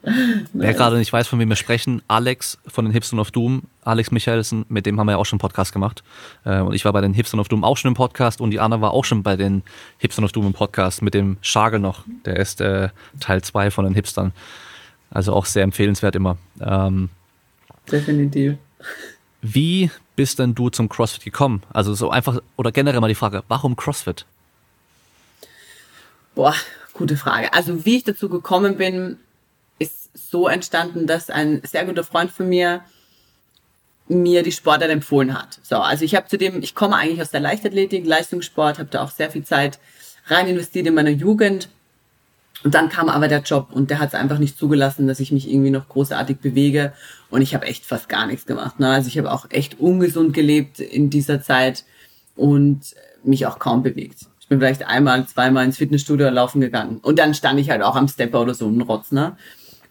Wer 0.52 0.74
gerade 0.74 0.98
nicht 0.98 1.12
weiß, 1.12 1.28
von 1.28 1.38
wem 1.38 1.48
wir 1.48 1.56
sprechen, 1.56 2.02
Alex 2.08 2.58
von 2.66 2.84
den 2.84 2.92
Hipstern 2.92 3.20
of 3.20 3.30
Doom, 3.30 3.62
Alex 3.84 4.10
Michaelsen, 4.10 4.64
mit 4.68 4.86
dem 4.86 4.98
haben 4.98 5.06
wir 5.06 5.12
ja 5.12 5.18
auch 5.18 5.26
schon 5.26 5.36
einen 5.36 5.40
Podcast 5.40 5.72
gemacht. 5.72 6.02
Äh, 6.44 6.60
und 6.60 6.74
ich 6.74 6.84
war 6.84 6.92
bei 6.92 7.00
den 7.00 7.14
Hipstern 7.14 7.40
of 7.40 7.48
Doom 7.48 7.64
auch 7.64 7.76
schon 7.76 7.88
im 7.88 7.94
Podcast 7.94 8.40
und 8.40 8.50
die 8.50 8.60
Anna 8.60 8.80
war 8.80 8.92
auch 8.92 9.04
schon 9.04 9.22
bei 9.22 9.36
den 9.36 9.62
Hipstern 9.98 10.24
of 10.24 10.32
Doom 10.32 10.46
im 10.46 10.52
Podcast 10.52 11.02
mit 11.02 11.14
dem 11.14 11.36
Schagel 11.42 11.80
noch. 11.80 12.04
Der 12.24 12.36
ist 12.36 12.60
äh, 12.60 12.90
Teil 13.20 13.42
2 13.42 13.70
von 13.70 13.84
den 13.84 13.94
Hipstern. 13.94 14.32
Also 15.10 15.32
auch 15.34 15.46
sehr 15.46 15.64
empfehlenswert 15.64 16.14
immer. 16.14 16.38
Ähm, 16.60 17.10
Definitiv. 17.90 18.56
Wie 19.42 19.90
bist 20.14 20.38
denn 20.38 20.54
du 20.54 20.70
zum 20.70 20.88
CrossFit 20.88 21.24
gekommen? 21.24 21.62
Also 21.72 21.94
so 21.94 22.10
einfach, 22.10 22.40
oder 22.56 22.70
generell 22.70 23.00
mal 23.00 23.08
die 23.08 23.14
Frage, 23.14 23.42
warum 23.48 23.76
CrossFit? 23.76 24.24
Boah, 26.34 26.54
gute 26.92 27.16
Frage. 27.16 27.52
Also 27.52 27.84
wie 27.84 27.96
ich 27.96 28.04
dazu 28.04 28.28
gekommen 28.28 28.76
bin, 28.76 29.18
ist 29.78 30.10
so 30.14 30.46
entstanden, 30.46 31.06
dass 31.06 31.28
ein 31.28 31.60
sehr 31.64 31.84
guter 31.84 32.04
Freund 32.04 32.30
von 32.30 32.48
mir 32.48 32.82
mir 34.20 34.42
die 34.42 34.52
Sportart 34.52 34.90
empfohlen 34.90 35.34
hat. 35.34 35.60
So, 35.62 35.76
also 35.76 36.04
ich 36.04 36.14
habe 36.14 36.28
zudem, 36.28 36.62
ich 36.62 36.74
komme 36.74 36.96
eigentlich 36.96 37.22
aus 37.22 37.30
der 37.30 37.40
Leichtathletik, 37.40 38.06
Leistungssport, 38.06 38.78
habe 38.78 38.90
da 38.90 39.02
auch 39.02 39.10
sehr 39.10 39.30
viel 39.30 39.44
Zeit 39.44 39.78
rein 40.26 40.46
investiert 40.46 40.86
in 40.86 40.94
meiner 40.94 41.10
Jugend 41.10 41.68
und 42.64 42.74
dann 42.74 42.88
kam 42.88 43.08
aber 43.08 43.28
der 43.28 43.40
Job 43.40 43.68
und 43.72 43.90
der 43.90 43.98
hat 43.98 44.10
es 44.10 44.14
einfach 44.14 44.38
nicht 44.38 44.56
zugelassen, 44.56 45.08
dass 45.08 45.20
ich 45.20 45.32
mich 45.32 45.50
irgendwie 45.50 45.70
noch 45.70 45.88
großartig 45.88 46.38
bewege. 46.38 46.92
Und 47.28 47.42
ich 47.42 47.54
habe 47.54 47.66
echt 47.66 47.84
fast 47.84 48.08
gar 48.08 48.26
nichts 48.26 48.46
gemacht. 48.46 48.78
Ne? 48.78 48.88
Also 48.88 49.08
ich 49.08 49.18
habe 49.18 49.32
auch 49.32 49.46
echt 49.50 49.80
ungesund 49.80 50.32
gelebt 50.32 50.78
in 50.78 51.10
dieser 51.10 51.42
Zeit 51.42 51.84
und 52.36 52.80
mich 53.24 53.46
auch 53.46 53.58
kaum 53.58 53.82
bewegt. 53.82 54.26
Ich 54.40 54.48
bin 54.48 54.60
vielleicht 54.60 54.86
einmal, 54.86 55.26
zweimal 55.26 55.64
ins 55.64 55.78
Fitnessstudio 55.78 56.28
laufen 56.30 56.60
gegangen. 56.60 56.98
Und 56.98 57.18
dann 57.18 57.34
stand 57.34 57.58
ich 57.58 57.70
halt 57.70 57.82
auch 57.82 57.96
am 57.96 58.08
Stepper 58.08 58.42
oder 58.42 58.54
so, 58.54 58.68
ein 58.68 58.80
Rotz, 58.82 59.10
ne? 59.10 59.36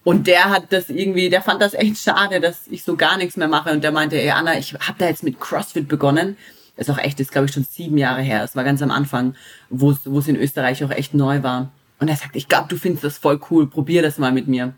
Und 0.04 0.28
der 0.28 0.49
hat 0.49 0.74
das 0.74 0.89
irgendwie, 0.89 1.30
der 1.30 1.41
fand 1.41 1.62
das 1.62 1.74
echt 1.74 1.97
schade, 1.97 2.39
dass 2.39 2.68
ich 2.68 2.84
so 2.84 2.95
gar 2.95 3.18
nichts 3.18 3.38
mehr 3.38 3.47
mache. 3.47 3.72
Und 3.72 3.84
der 3.84 3.91
meinte, 3.91 4.20
ey 4.20 4.32
Anna, 4.32 4.58
ich 4.58 4.74
habe 4.74 4.95
da 4.97 5.08
jetzt 5.08 5.24
mit 5.24 5.39
CrossFit 5.39 5.88
begonnen. 5.88 6.38
Das 6.76 6.88
ist 6.88 6.93
auch 6.93 6.97
echt, 6.97 7.20
das 7.20 7.28
ist 7.28 7.32
glaube 7.32 7.47
ich 7.47 7.54
schon 7.54 7.66
sieben 7.66 7.97
Jahre 7.97 8.22
her. 8.22 8.41
Das 8.41 8.56
war 8.56 8.64
ganz 8.64 8.82
am 8.82 8.89
Anfang, 8.89 9.36
wo 9.70 9.91
es 9.91 10.28
in 10.28 10.36
Österreich 10.36 10.84
auch 10.84 10.91
echt 10.91 11.14
neu 11.14 11.43
war. 11.43 11.72
Und 11.99 12.08
er 12.08 12.16
sagt, 12.16 12.36
ich 12.36 12.47
glaube, 12.47 12.68
du 12.68 12.78
findest 12.78 13.04
das 13.04 13.20
voll 13.20 13.39
cool, 13.52 13.68
probier 13.68 14.02
das 14.02 14.18
mal 14.18 14.32
mit 14.32 14.47
mir. 14.47 14.74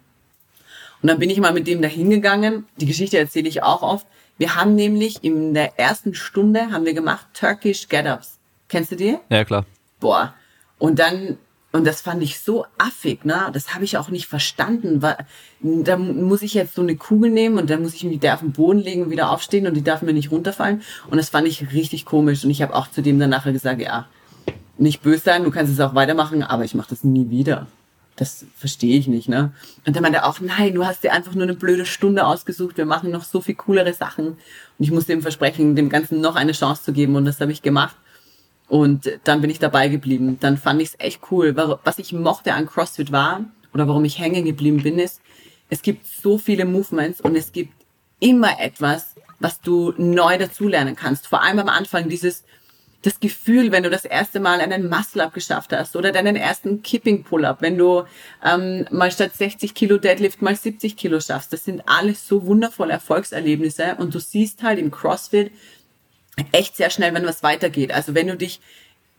Und 1.01 1.07
dann 1.07 1.19
bin 1.19 1.29
ich 1.29 1.39
mal 1.39 1.53
mit 1.53 1.67
dem 1.67 1.81
da 1.81 1.87
hingegangen. 1.87 2.65
Die 2.77 2.85
Geschichte 2.85 3.17
erzähle 3.17 3.47
ich 3.47 3.63
auch 3.63 3.81
oft. 3.81 4.05
Wir 4.37 4.55
haben 4.55 4.75
nämlich 4.75 5.23
in 5.23 5.53
der 5.53 5.79
ersten 5.79 6.15
Stunde 6.15 6.71
haben 6.71 6.85
wir 6.85 6.93
gemacht 6.93 7.27
Turkish 7.33 7.87
Get-Ups. 7.87 8.39
Kennst 8.67 8.91
du 8.91 8.95
die? 8.95 9.17
Ja, 9.29 9.45
klar. 9.45 9.65
Boah. 9.99 10.33
Und 10.79 10.99
dann, 10.99 11.37
und 11.73 11.87
das 11.87 12.01
fand 12.01 12.21
ich 12.21 12.39
so 12.39 12.67
affig, 12.77 13.25
ne? 13.25 13.49
Das 13.51 13.73
habe 13.73 13.83
ich 13.83 13.97
auch 13.97 14.09
nicht 14.09 14.27
verstanden. 14.27 15.01
Weil, 15.01 15.17
da 15.59 15.97
muss 15.97 16.43
ich 16.43 16.53
jetzt 16.53 16.75
so 16.75 16.83
eine 16.83 16.95
Kugel 16.95 17.31
nehmen 17.31 17.57
und 17.57 17.67
dann 17.67 17.81
muss 17.81 17.95
ich 17.95 18.03
mich 18.03 18.19
da 18.19 18.35
auf 18.35 18.41
den 18.41 18.51
Boden 18.51 18.77
legen 18.77 19.01
und 19.01 19.09
wieder 19.09 19.31
aufstehen 19.31 19.65
und 19.65 19.73
die 19.73 19.83
darf 19.83 20.03
mir 20.03 20.13
nicht 20.13 20.29
runterfallen. 20.29 20.83
Und 21.09 21.17
das 21.17 21.29
fand 21.29 21.47
ich 21.47 21.73
richtig 21.73 22.05
komisch. 22.05 22.43
Und 22.43 22.51
ich 22.51 22.61
habe 22.61 22.75
auch 22.75 22.91
zu 22.91 23.01
dem 23.01 23.17
dann 23.17 23.31
nachher 23.31 23.53
gesagt, 23.53 23.81
ja, 23.81 24.05
nicht 24.77 25.01
böse 25.01 25.23
sein, 25.23 25.43
du 25.43 25.49
kannst 25.49 25.73
es 25.73 25.79
auch 25.79 25.95
weitermachen, 25.95 26.43
aber 26.43 26.63
ich 26.63 26.75
mache 26.75 26.91
das 26.91 27.03
nie 27.03 27.31
wieder. 27.31 27.65
Das 28.17 28.45
verstehe 28.55 28.99
ich 28.99 29.07
nicht, 29.07 29.27
ne? 29.27 29.51
Und 29.87 29.95
dann 29.95 30.03
meinte 30.03 30.19
er 30.19 30.27
auch, 30.27 30.39
nein, 30.39 30.75
du 30.75 30.85
hast 30.85 31.03
dir 31.03 31.11
einfach 31.11 31.33
nur 31.33 31.41
eine 31.41 31.55
blöde 31.55 31.87
Stunde 31.87 32.27
ausgesucht, 32.27 32.77
wir 32.77 32.85
machen 32.85 33.09
noch 33.09 33.23
so 33.23 33.41
viel 33.41 33.55
coolere 33.55 33.93
Sachen. 33.93 34.27
Und 34.27 34.37
ich 34.77 34.91
musste 34.91 35.13
ihm 35.13 35.23
versprechen, 35.23 35.75
dem 35.75 35.89
Ganzen 35.89 36.21
noch 36.21 36.35
eine 36.35 36.51
Chance 36.51 36.83
zu 36.83 36.93
geben 36.93 37.15
und 37.15 37.25
das 37.25 37.41
habe 37.41 37.51
ich 37.51 37.63
gemacht. 37.63 37.95
Und 38.73 39.19
dann 39.25 39.39
bin 39.39 39.51
ich 39.51 39.59
dabei 39.59 39.87
geblieben. 39.87 40.39
Dann 40.39 40.57
fand 40.57 40.81
ich 40.81 40.87
es 40.87 40.95
echt 40.99 41.21
cool. 41.29 41.55
Was 41.83 41.99
ich 41.99 42.11
mochte 42.11 42.55
an 42.55 42.65
CrossFit 42.65 43.11
war, 43.11 43.45
oder 43.71 43.87
warum 43.87 44.03
ich 44.03 44.17
hängen 44.17 44.45
geblieben 44.45 44.81
bin, 44.81 44.97
ist, 44.97 45.21
es 45.69 45.83
gibt 45.83 46.07
so 46.07 46.39
viele 46.39 46.65
Movements 46.65 47.21
und 47.21 47.35
es 47.35 47.51
gibt 47.51 47.71
immer 48.19 48.59
etwas, 48.59 49.13
was 49.37 49.61
du 49.61 49.93
neu 49.97 50.39
dazulernen 50.39 50.95
kannst. 50.95 51.27
Vor 51.27 51.43
allem 51.43 51.59
am 51.59 51.69
Anfang 51.69 52.09
dieses, 52.09 52.45
das 53.03 53.19
Gefühl, 53.19 53.71
wenn 53.71 53.83
du 53.83 53.91
das 53.91 54.05
erste 54.05 54.39
Mal 54.39 54.59
einen 54.59 54.89
Muscle-Up 54.89 55.35
geschafft 55.35 55.71
hast 55.71 55.95
oder 55.95 56.11
deinen 56.11 56.35
ersten 56.35 56.81
Kipping-Pull-Up, 56.81 57.61
wenn 57.61 57.77
du 57.77 58.05
ähm, 58.43 58.87
mal 58.89 59.11
statt 59.11 59.35
60 59.35 59.75
Kilo 59.75 59.99
Deadlift 59.99 60.41
mal 60.41 60.55
70 60.55 60.97
Kilo 60.97 61.19
schaffst. 61.19 61.53
Das 61.53 61.63
sind 61.63 61.83
alles 61.85 62.27
so 62.27 62.47
wundervolle 62.47 62.93
Erfolgserlebnisse 62.93 63.97
und 63.99 64.15
du 64.15 64.19
siehst 64.19 64.63
halt 64.63 64.79
im 64.79 64.89
CrossFit 64.89 65.51
echt 66.51 66.75
sehr 66.75 66.89
schnell, 66.89 67.13
wenn 67.13 67.25
was 67.25 67.43
weitergeht. 67.43 67.91
Also 67.91 68.15
wenn 68.15 68.27
du 68.27 68.37
dich 68.37 68.59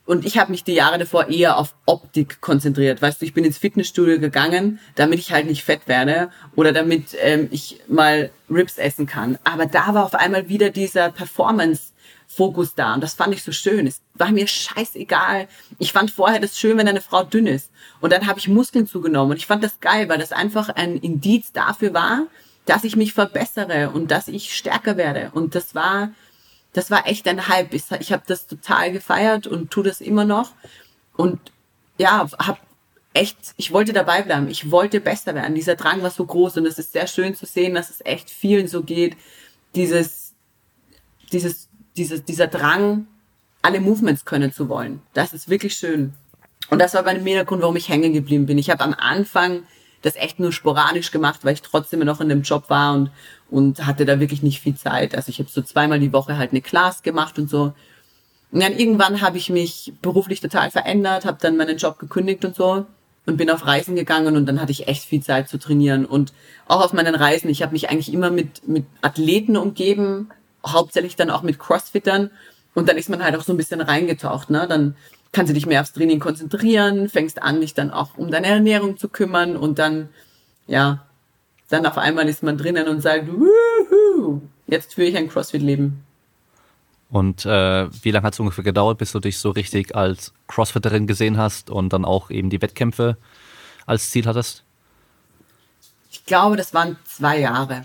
und 0.07 0.27
ich 0.27 0.37
habe 0.37 0.51
mich 0.51 0.65
die 0.65 0.75
Jahre 0.75 0.99
davor 0.99 1.29
eher 1.29 1.57
auf 1.57 1.75
Optik 1.87 2.43
konzentriert. 2.43 3.01
Weißt 3.01 3.23
du, 3.23 3.25
ich 3.25 3.33
bin 3.33 3.45
ins 3.45 3.57
Fitnessstudio 3.57 4.21
gegangen, 4.21 4.79
damit 4.97 5.19
ich 5.19 5.33
halt 5.33 5.47
nicht 5.47 5.65
fett 5.65 5.89
werde 5.89 6.31
oder 6.55 6.73
damit 6.73 7.17
ähm, 7.23 7.49
ich 7.51 7.81
mal 7.89 8.31
Rips 8.51 8.77
essen 8.77 9.07
kann. 9.07 9.39
Aber 9.45 9.65
da 9.65 9.95
war 9.95 10.05
auf 10.05 10.15
einmal 10.15 10.51
wieder 10.51 10.69
dieser 10.69 11.11
Performance 11.11 11.95
Fokus 12.27 12.75
da. 12.75 12.95
Und 12.95 13.03
das 13.03 13.15
fand 13.15 13.35
ich 13.35 13.43
so 13.43 13.53
schön. 13.53 13.87
Es 13.87 14.03
war 14.15 14.31
mir 14.31 14.47
scheißegal. 14.47 15.47
Ich 15.79 15.93
fand 15.93 16.11
vorher 16.11 16.41
das 16.41 16.59
schön, 16.59 16.77
wenn 16.77 16.89
eine 16.89 17.01
Frau 17.01 17.23
dünn 17.23 17.47
ist. 17.47 17.71
Und 18.01 18.13
dann 18.13 18.27
habe 18.27 18.39
ich 18.39 18.49
Muskeln 18.49 18.87
zugenommen. 18.87 19.33
Und 19.33 19.37
ich 19.37 19.47
fand 19.47 19.63
das 19.63 19.81
geil, 19.81 20.09
weil 20.09 20.19
das 20.19 20.33
einfach 20.33 20.69
ein 20.69 20.97
Indiz 20.97 21.53
dafür 21.53 21.95
war, 21.95 22.27
dass 22.67 22.85
ich 22.85 22.97
mich 22.97 23.13
verbessere 23.13 23.91
und 23.91 24.11
dass 24.11 24.29
ich 24.29 24.55
stärker 24.55 24.97
werde. 24.97 25.31
Und 25.33 25.55
das 25.55 25.75
war, 25.75 26.11
das 26.75 26.91
war 26.91 27.07
echt 27.07 27.27
ein 27.27 27.49
Hype. 27.49 27.73
Ich, 27.73 27.85
ich 28.01 28.13
habe 28.13 28.25
das 28.27 28.47
total 28.47 28.93
gefeiert 28.93 29.47
und 29.47 29.71
tu 29.71 29.83
das 29.83 30.03
immer 30.03 30.27
noch. 30.27 30.53
Und 31.17 31.41
ja, 31.97 32.29
hab 32.39 32.61
echt, 33.15 33.39
ich 33.57 33.73
wollte 33.73 33.95
dabei 33.95 34.23
bleiben. 34.23 34.49
Ich 34.49 34.71
wollte 34.71 35.01
besser 35.01 35.35
werden. 35.35 35.55
Dieser 35.55 35.77
Drang 35.77 36.03
war 36.03 36.11
so 36.11 36.27
groß 36.27 36.59
und 36.59 36.67
es 36.67 36.79
ist 36.79 36.93
sehr 36.93 37.07
schön 37.07 37.35
zu 37.35 37.47
sehen, 37.47 37.75
dass 37.75 37.89
es 37.89 38.05
echt 38.05 38.29
vielen 38.29 38.69
so 38.69 38.83
geht. 38.83 39.17
Dieses, 39.75 40.35
dieses 41.33 41.69
dieses, 41.97 42.25
dieser 42.25 42.47
Drang, 42.47 43.07
alle 43.63 43.81
Movements 43.81 44.25
können 44.25 44.53
zu 44.53 44.69
wollen. 44.69 45.01
Das 45.13 45.33
ist 45.33 45.49
wirklich 45.49 45.77
schön. 45.77 46.15
Und 46.71 46.79
das 46.79 46.95
war 46.95 47.03
bei 47.03 47.19
mir 47.19 47.37
der 47.37 47.45
Grund, 47.45 47.63
warum 47.63 47.77
ich 47.77 47.89
hängen 47.89 48.13
geblieben 48.13 48.47
bin. 48.47 48.59
Ich 48.59 48.71
habe 48.71 48.83
am 48.83 48.95
Anfang 48.95 49.65
das 50.03 50.17
echt 50.17 50.39
nur 50.39 50.53
sporadisch 50.53 51.11
gemacht, 51.11 51.41
weil 51.45 51.55
ich 51.55 51.63
trotzdem 51.63 52.01
noch 52.01 52.21
in 52.21 52.29
dem 52.29 52.43
Job 52.43 52.69
war 52.69 52.95
und, 52.95 53.11
und 53.55 53.87
hatte 53.87 54.05
da 54.05 54.19
wirklich 54.19 54.43
nicht 54.43 54.61
viel 54.61 54.75
Zeit. 54.75 55.15
Also 55.15 55.29
ich 55.31 55.39
habe 55.39 55.49
so 55.49 55.63
zweimal 55.63 56.01
die 56.01 56.13
Woche 56.13 56.37
halt 56.37 56.51
eine 56.51 56.61
Class 56.61 57.05
gemacht 57.05 57.39
und 57.39 57.49
so. 57.49 57.73
Und 58.51 58.61
dann 58.61 58.77
irgendwann 58.77 59.21
habe 59.21 59.39
ich 59.39 59.49
mich 59.49 59.93
beruflich 60.03 60.41
total 60.41 60.73
verändert, 60.73 61.25
habe 61.25 61.39
dann 61.41 61.57
meinen 61.57 61.77
Job 61.77 62.01
gekündigt 62.01 62.45
und 62.45 62.57
so 62.57 62.85
und 63.27 63.37
bin 63.37 63.51
auf 63.51 63.65
Reisen 63.65 63.95
gegangen 63.95 64.37
und 64.37 64.47
dann 64.47 64.61
hatte 64.61 64.73
ich 64.73 64.89
echt 64.89 65.05
viel 65.05 65.23
Zeit 65.23 65.49
zu 65.49 65.59
trainieren. 65.59 66.05
Und 66.05 66.33
auch 66.67 66.85
auf 66.85 66.93
meinen 66.93 67.15
Reisen, 67.15 67.49
ich 67.49 67.63
habe 67.63 67.75
mich 67.75 67.89
eigentlich 67.91 68.13
immer 68.13 68.31
mit, 68.31 68.67
mit 68.67 68.87
Athleten 69.03 69.57
umgeben, 69.57 70.31
hauptsächlich 70.67 71.15
dann 71.15 71.31
auch 71.31 71.43
mit 71.43 71.61
Crossfittern. 71.61 72.31
Und 72.75 72.89
dann 72.89 72.97
ist 72.97 73.09
man 73.09 73.23
halt 73.23 73.37
auch 73.37 73.45
so 73.45 73.53
ein 73.53 73.57
bisschen 73.57 73.81
reingetaucht. 73.81 74.51
Ne? 74.51 74.67
Dann 74.69 74.97
kannst 75.31 75.51
du 75.51 75.55
dich 75.55 75.67
mehr 75.67 75.81
aufs 75.81 75.93
Training 75.93 76.19
konzentrieren, 76.19 77.09
fängst 77.09 77.41
an, 77.41 77.61
dich 77.61 77.73
dann 77.73 77.93
auch 77.93 78.19
um 78.19 78.33
deine 78.33 78.49
Ernährung 78.49 78.97
zu 78.97 79.09
kümmern 79.09 79.57
und 79.57 79.79
dann, 79.79 80.09
ja, 80.67 81.07
dann 81.69 81.87
auf 81.87 81.99
einmal 81.99 82.29
ist 82.29 82.43
man 82.43 82.59
drinnen 82.59 82.89
und 82.89 83.01
sagt, 83.01 83.27
Wuhu, 83.29 84.41
jetzt 84.67 84.95
führe 84.95 85.09
ich 85.09 85.17
ein 85.17 85.29
Crossfit-Leben. 85.29 86.05
Und 87.11 87.47
äh, 87.47 87.89
wie 88.03 88.11
lange 88.11 88.27
hat 88.27 88.35
es 88.35 88.41
ungefähr 88.41 88.65
gedauert, 88.65 88.99
bis 88.99 89.13
du 89.13 89.21
dich 89.21 89.39
so 89.39 89.51
richtig 89.51 89.95
als 89.95 90.33
Crossfitterin 90.49 91.07
gesehen 91.07 91.39
hast 91.39 91.71
und 91.71 91.93
dann 91.93 92.05
auch 92.05 92.31
eben 92.31 92.51
die 92.51 92.61
Wettkämpfe 92.61 93.17
als 93.87 94.11
Ziel 94.11 94.27
hattest? 94.27 94.65
Ich 96.11 96.25
glaube, 96.27 96.57
das 96.57 96.75
waren 96.75 96.97
zwei 97.05 97.39
Jahre. 97.39 97.85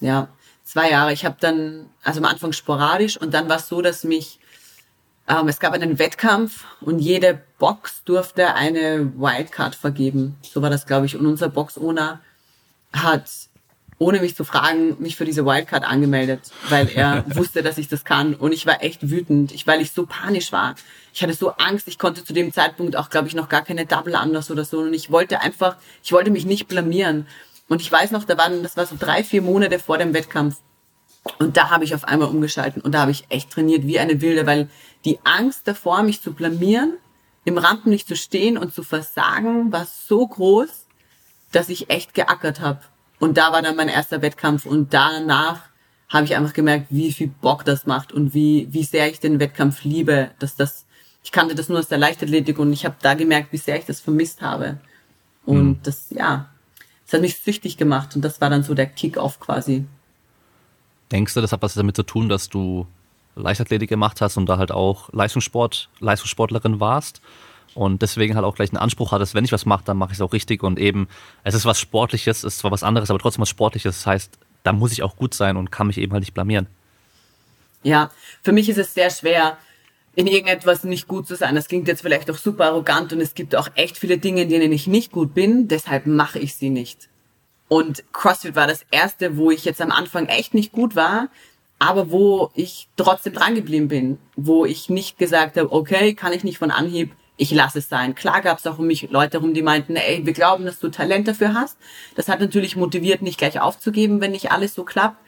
Ja, 0.00 0.28
zwei 0.64 0.90
Jahre. 0.90 1.12
Ich 1.12 1.24
habe 1.24 1.36
dann, 1.40 1.86
also 2.02 2.20
am 2.20 2.26
Anfang 2.26 2.52
sporadisch 2.52 3.16
und 3.16 3.34
dann 3.34 3.48
war 3.48 3.56
es 3.56 3.68
so, 3.68 3.82
dass 3.82 4.04
mich, 4.04 4.38
ähm, 5.26 5.48
es 5.48 5.58
gab 5.58 5.72
einen 5.72 5.98
Wettkampf 5.98 6.64
und 6.80 6.98
jede 6.98 7.40
Box 7.58 8.04
durfte 8.04 8.54
eine 8.54 9.12
Wildcard 9.16 9.74
vergeben. 9.74 10.36
So 10.42 10.62
war 10.62 10.70
das, 10.70 10.86
glaube 10.86 11.06
ich. 11.06 11.16
Und 11.16 11.26
unser 11.26 11.48
Box-Owner 11.48 12.20
hat, 12.94 13.30
ohne 13.98 14.20
mich 14.20 14.34
zu 14.34 14.44
fragen, 14.44 14.96
mich 14.98 15.16
für 15.16 15.24
diese 15.24 15.44
Wildcard 15.44 15.84
angemeldet, 15.84 16.40
weil 16.68 16.88
er 16.94 17.24
wusste, 17.36 17.62
dass 17.62 17.78
ich 17.78 17.88
das 17.88 18.04
kann. 18.04 18.34
Und 18.34 18.52
ich 18.52 18.66
war 18.66 18.82
echt 18.82 19.10
wütend, 19.10 19.52
ich, 19.52 19.66
weil 19.66 19.80
ich 19.80 19.92
so 19.92 20.06
panisch 20.06 20.52
war. 20.52 20.74
Ich 21.12 21.22
hatte 21.22 21.34
so 21.34 21.50
Angst, 21.52 21.86
ich 21.88 21.98
konnte 21.98 22.24
zu 22.24 22.32
dem 22.32 22.52
Zeitpunkt 22.52 22.96
auch, 22.96 23.08
glaube 23.08 23.28
ich, 23.28 23.34
noch 23.34 23.48
gar 23.48 23.62
keine 23.62 23.86
Double 23.86 24.16
anders 24.16 24.50
oder 24.50 24.64
so. 24.64 24.80
Und 24.80 24.94
ich 24.94 25.10
wollte 25.10 25.40
einfach, 25.40 25.76
ich 26.02 26.12
wollte 26.12 26.30
mich 26.30 26.44
nicht 26.44 26.66
blamieren. 26.66 27.26
Und 27.68 27.80
ich 27.80 27.90
weiß 27.90 28.10
noch, 28.10 28.24
da 28.24 28.36
waren, 28.36 28.62
das 28.62 28.76
war 28.76 28.86
so 28.86 28.96
drei, 28.98 29.22
vier 29.22 29.42
Monate 29.42 29.78
vor 29.78 29.98
dem 29.98 30.12
Wettkampf. 30.12 30.56
Und 31.38 31.56
da 31.56 31.70
habe 31.70 31.84
ich 31.84 31.94
auf 31.94 32.04
einmal 32.04 32.28
umgeschalten 32.28 32.82
und 32.82 32.92
da 32.92 33.00
habe 33.00 33.10
ich 33.10 33.24
echt 33.30 33.50
trainiert 33.50 33.86
wie 33.86 33.98
eine 33.98 34.20
Wilde, 34.20 34.46
weil 34.46 34.68
die 35.06 35.18
Angst 35.24 35.66
davor, 35.66 36.02
mich 36.02 36.20
zu 36.20 36.34
blamieren, 36.34 36.98
im 37.44 37.56
Rampenlicht 37.56 38.08
zu 38.08 38.14
stehen 38.14 38.58
und 38.58 38.74
zu 38.74 38.82
versagen, 38.82 39.72
war 39.72 39.86
so 39.86 40.26
groß, 40.26 40.83
dass 41.54 41.68
ich 41.68 41.90
echt 41.90 42.14
geackert 42.14 42.60
habe. 42.60 42.80
Und 43.20 43.36
da 43.38 43.52
war 43.52 43.62
dann 43.62 43.76
mein 43.76 43.88
erster 43.88 44.22
Wettkampf 44.22 44.66
und 44.66 44.92
danach 44.92 45.62
habe 46.08 46.26
ich 46.26 46.36
einfach 46.36 46.52
gemerkt, 46.52 46.86
wie 46.90 47.12
viel 47.12 47.28
Bock 47.28 47.64
das 47.64 47.86
macht 47.86 48.12
und 48.12 48.34
wie, 48.34 48.68
wie 48.70 48.84
sehr 48.84 49.10
ich 49.10 49.20
den 49.20 49.40
Wettkampf 49.40 49.84
liebe, 49.84 50.30
dass 50.38 50.56
das, 50.56 50.86
ich 51.22 51.32
kannte 51.32 51.54
das 51.54 51.68
nur 51.68 51.78
aus 51.78 51.88
der 51.88 51.98
Leichtathletik 51.98 52.58
und 52.58 52.72
ich 52.72 52.84
habe 52.84 52.96
da 53.00 53.14
gemerkt, 53.14 53.52
wie 53.52 53.56
sehr 53.56 53.78
ich 53.78 53.86
das 53.86 54.00
vermisst 54.00 54.42
habe. 54.42 54.78
Und 55.46 55.64
mhm. 55.64 55.80
das, 55.82 56.10
ja, 56.10 56.48
das 57.04 57.14
hat 57.14 57.20
mich 57.20 57.38
süchtig 57.38 57.76
gemacht 57.76 58.14
und 58.16 58.22
das 58.22 58.40
war 58.40 58.50
dann 58.50 58.62
so 58.62 58.74
der 58.74 58.86
Kick-Off 58.86 59.40
quasi. 59.40 59.86
Denkst 61.12 61.34
du, 61.34 61.40
das 61.40 61.52
hat 61.52 61.62
was 61.62 61.74
damit 61.74 61.96
zu 61.96 62.02
tun, 62.02 62.28
dass 62.28 62.48
du 62.48 62.86
Leichtathletik 63.36 63.88
gemacht 63.88 64.20
hast 64.20 64.36
und 64.36 64.46
da 64.46 64.58
halt 64.58 64.72
auch 64.72 65.12
Leistungssport, 65.12 65.88
Leistungssportlerin 66.00 66.80
warst 66.80 67.20
und 67.74 68.02
deswegen 68.02 68.34
halt 68.34 68.44
auch 68.44 68.54
gleich 68.54 68.70
einen 68.70 68.78
Anspruch 68.78 69.12
hattest, 69.12 69.34
wenn 69.34 69.44
ich 69.44 69.52
was 69.52 69.66
mache, 69.66 69.84
dann 69.84 69.96
mache 69.96 70.12
ich 70.12 70.18
es 70.18 70.22
auch 70.22 70.32
richtig 70.32 70.62
und 70.62 70.78
eben, 70.78 71.08
es 71.42 71.54
ist 71.54 71.64
was 71.64 71.80
Sportliches, 71.80 72.38
es 72.38 72.54
ist 72.54 72.58
zwar 72.58 72.70
was 72.70 72.82
anderes, 72.82 73.10
aber 73.10 73.18
trotzdem 73.18 73.42
was 73.42 73.48
Sportliches, 73.48 73.96
das 73.96 74.06
heißt, 74.06 74.38
da 74.62 74.72
muss 74.72 74.92
ich 74.92 75.02
auch 75.02 75.16
gut 75.16 75.34
sein 75.34 75.56
und 75.56 75.70
kann 75.70 75.86
mich 75.86 75.98
eben 75.98 76.12
halt 76.12 76.22
nicht 76.22 76.34
blamieren. 76.34 76.66
Ja, 77.82 78.10
für 78.42 78.52
mich 78.52 78.68
ist 78.68 78.78
es 78.78 78.94
sehr 78.94 79.10
schwer, 79.10 79.58
in 80.16 80.26
irgendetwas 80.26 80.84
nicht 80.84 81.08
gut 81.08 81.26
zu 81.26 81.34
sein. 81.36 81.54
Das 81.54 81.68
klingt 81.68 81.88
jetzt 81.88 82.02
vielleicht 82.02 82.30
auch 82.30 82.36
super 82.36 82.66
arrogant 82.66 83.12
und 83.12 83.20
es 83.20 83.34
gibt 83.34 83.56
auch 83.56 83.68
echt 83.74 83.98
viele 83.98 84.18
Dinge, 84.18 84.42
in 84.42 84.48
denen 84.48 84.72
ich 84.72 84.86
nicht 84.86 85.12
gut 85.12 85.34
bin, 85.34 85.68
deshalb 85.68 86.06
mache 86.06 86.38
ich 86.38 86.54
sie 86.54 86.70
nicht. 86.70 87.08
Und 87.68 88.04
CrossFit 88.12 88.54
war 88.54 88.66
das 88.66 88.84
erste, 88.90 89.36
wo 89.36 89.50
ich 89.50 89.64
jetzt 89.64 89.80
am 89.80 89.90
Anfang 89.90 90.26
echt 90.26 90.54
nicht 90.54 90.72
gut 90.72 90.96
war, 90.96 91.28
aber 91.78 92.10
wo 92.10 92.50
ich 92.54 92.88
trotzdem 92.96 93.32
drangeblieben 93.32 93.88
bin, 93.88 94.18
wo 94.36 94.64
ich 94.64 94.88
nicht 94.88 95.18
gesagt 95.18 95.56
habe, 95.56 95.72
okay, 95.72 96.14
kann 96.14 96.32
ich 96.32 96.44
nicht 96.44 96.58
von 96.58 96.70
Anhieb, 96.70 97.12
ich 97.36 97.50
lasse 97.50 97.78
es 97.78 97.88
sein. 97.88 98.14
Klar 98.14 98.42
gab 98.42 98.58
es 98.58 98.66
auch 98.66 98.78
um 98.78 98.86
mich 98.86 99.10
Leute 99.10 99.38
rum, 99.38 99.54
die 99.54 99.62
meinten, 99.62 99.96
ey, 99.96 100.24
wir 100.24 100.32
glauben, 100.32 100.64
dass 100.64 100.78
du 100.78 100.88
Talent 100.88 101.26
dafür 101.26 101.54
hast. 101.54 101.76
Das 102.14 102.28
hat 102.28 102.40
natürlich 102.40 102.76
motiviert, 102.76 103.22
nicht 103.22 103.38
gleich 103.38 103.60
aufzugeben, 103.60 104.20
wenn 104.20 104.30
nicht 104.30 104.52
alles 104.52 104.74
so 104.74 104.84
klappt. 104.84 105.18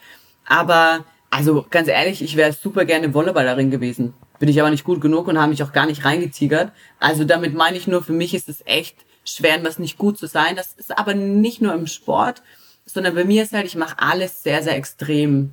Aber 0.45 1.05
also 1.31 1.67
ganz 1.69 1.89
ehrlich, 1.89 2.23
ich 2.23 2.37
wäre 2.37 2.53
super 2.53 2.85
gerne 2.85 3.13
Volleyballerin 3.13 3.71
gewesen. 3.71 4.15
Bin 4.39 4.49
ich 4.49 4.61
aber 4.61 4.71
nicht 4.71 4.85
gut 4.85 5.01
genug 5.01 5.27
und 5.27 5.39
habe 5.39 5.51
mich 5.51 5.63
auch 5.63 5.73
gar 5.73 5.87
nicht 5.87 6.05
reingetigert. 6.05 6.73
Also 7.01 7.25
damit 7.25 7.55
meine 7.55 7.77
ich 7.77 7.87
nur, 7.87 8.03
für 8.03 8.13
mich 8.13 8.35
ist 8.35 8.49
es 8.49 8.63
echt 8.65 8.97
schwer, 9.25 9.63
was 9.65 9.79
nicht 9.79 9.99
gut 9.99 10.19
zu 10.19 10.27
sein. 10.27 10.55
Das 10.55 10.73
ist 10.75 10.97
aber 10.97 11.15
nicht 11.15 11.61
nur 11.61 11.75
im 11.75 11.87
Sport, 11.87 12.43
sondern 12.85 13.15
bei 13.15 13.25
mir 13.25 13.43
ist 13.43 13.53
halt, 13.53 13.67
ich 13.67 13.77
mache 13.77 13.99
alles 13.99 14.43
sehr, 14.43 14.63
sehr 14.63 14.77
extrem. 14.77 15.53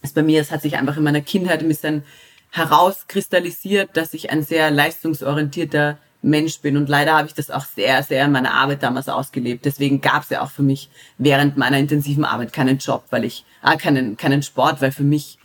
Das 0.00 0.12
bei 0.12 0.22
mir, 0.22 0.40
es 0.40 0.50
hat 0.50 0.62
sich 0.62 0.76
einfach 0.76 0.96
in 0.96 1.02
meiner 1.02 1.20
Kindheit 1.20 1.60
ein 1.60 1.68
bisschen 1.68 2.04
herauskristallisiert, 2.50 3.96
dass 3.96 4.14
ich 4.14 4.30
ein 4.30 4.42
sehr 4.42 4.70
leistungsorientierter 4.70 5.98
Mensch 6.22 6.60
bin. 6.60 6.76
Und 6.76 6.88
leider 6.88 7.16
habe 7.16 7.28
ich 7.28 7.34
das 7.34 7.50
auch 7.50 7.64
sehr, 7.64 8.02
sehr 8.02 8.24
in 8.24 8.32
meiner 8.32 8.52
Arbeit 8.52 8.82
damals 8.82 9.08
ausgelebt. 9.08 9.64
Deswegen 9.64 10.00
gab 10.00 10.24
es 10.24 10.30
ja 10.30 10.42
auch 10.42 10.50
für 10.50 10.62
mich 10.62 10.90
während 11.18 11.56
meiner 11.56 11.78
intensiven 11.78 12.24
Arbeit 12.24 12.52
keinen 12.52 12.78
Job, 12.78 13.04
weil 13.10 13.24
ich, 13.24 13.44
ah, 13.62 13.76
keinen, 13.76 14.16
keinen 14.16 14.42
Sport, 14.42 14.82
weil 14.82 14.92
für 14.92 15.02
mich 15.02 15.38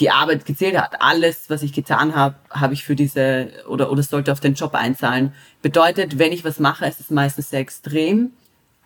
die 0.00 0.10
Arbeit 0.10 0.44
gezählt 0.44 0.78
hat. 0.78 1.00
Alles, 1.00 1.48
was 1.48 1.62
ich 1.62 1.72
getan 1.72 2.14
habe, 2.14 2.36
habe 2.50 2.74
ich 2.74 2.84
für 2.84 2.96
diese 2.96 3.48
oder 3.68 3.90
oder 3.90 4.02
sollte 4.02 4.32
auf 4.32 4.40
den 4.40 4.54
Job 4.54 4.74
einzahlen. 4.74 5.32
Bedeutet, 5.62 6.18
wenn 6.18 6.32
ich 6.32 6.44
was 6.44 6.58
mache, 6.58 6.86
ist 6.86 7.00
es 7.00 7.10
meistens 7.10 7.50
sehr 7.50 7.60
extrem, 7.60 8.32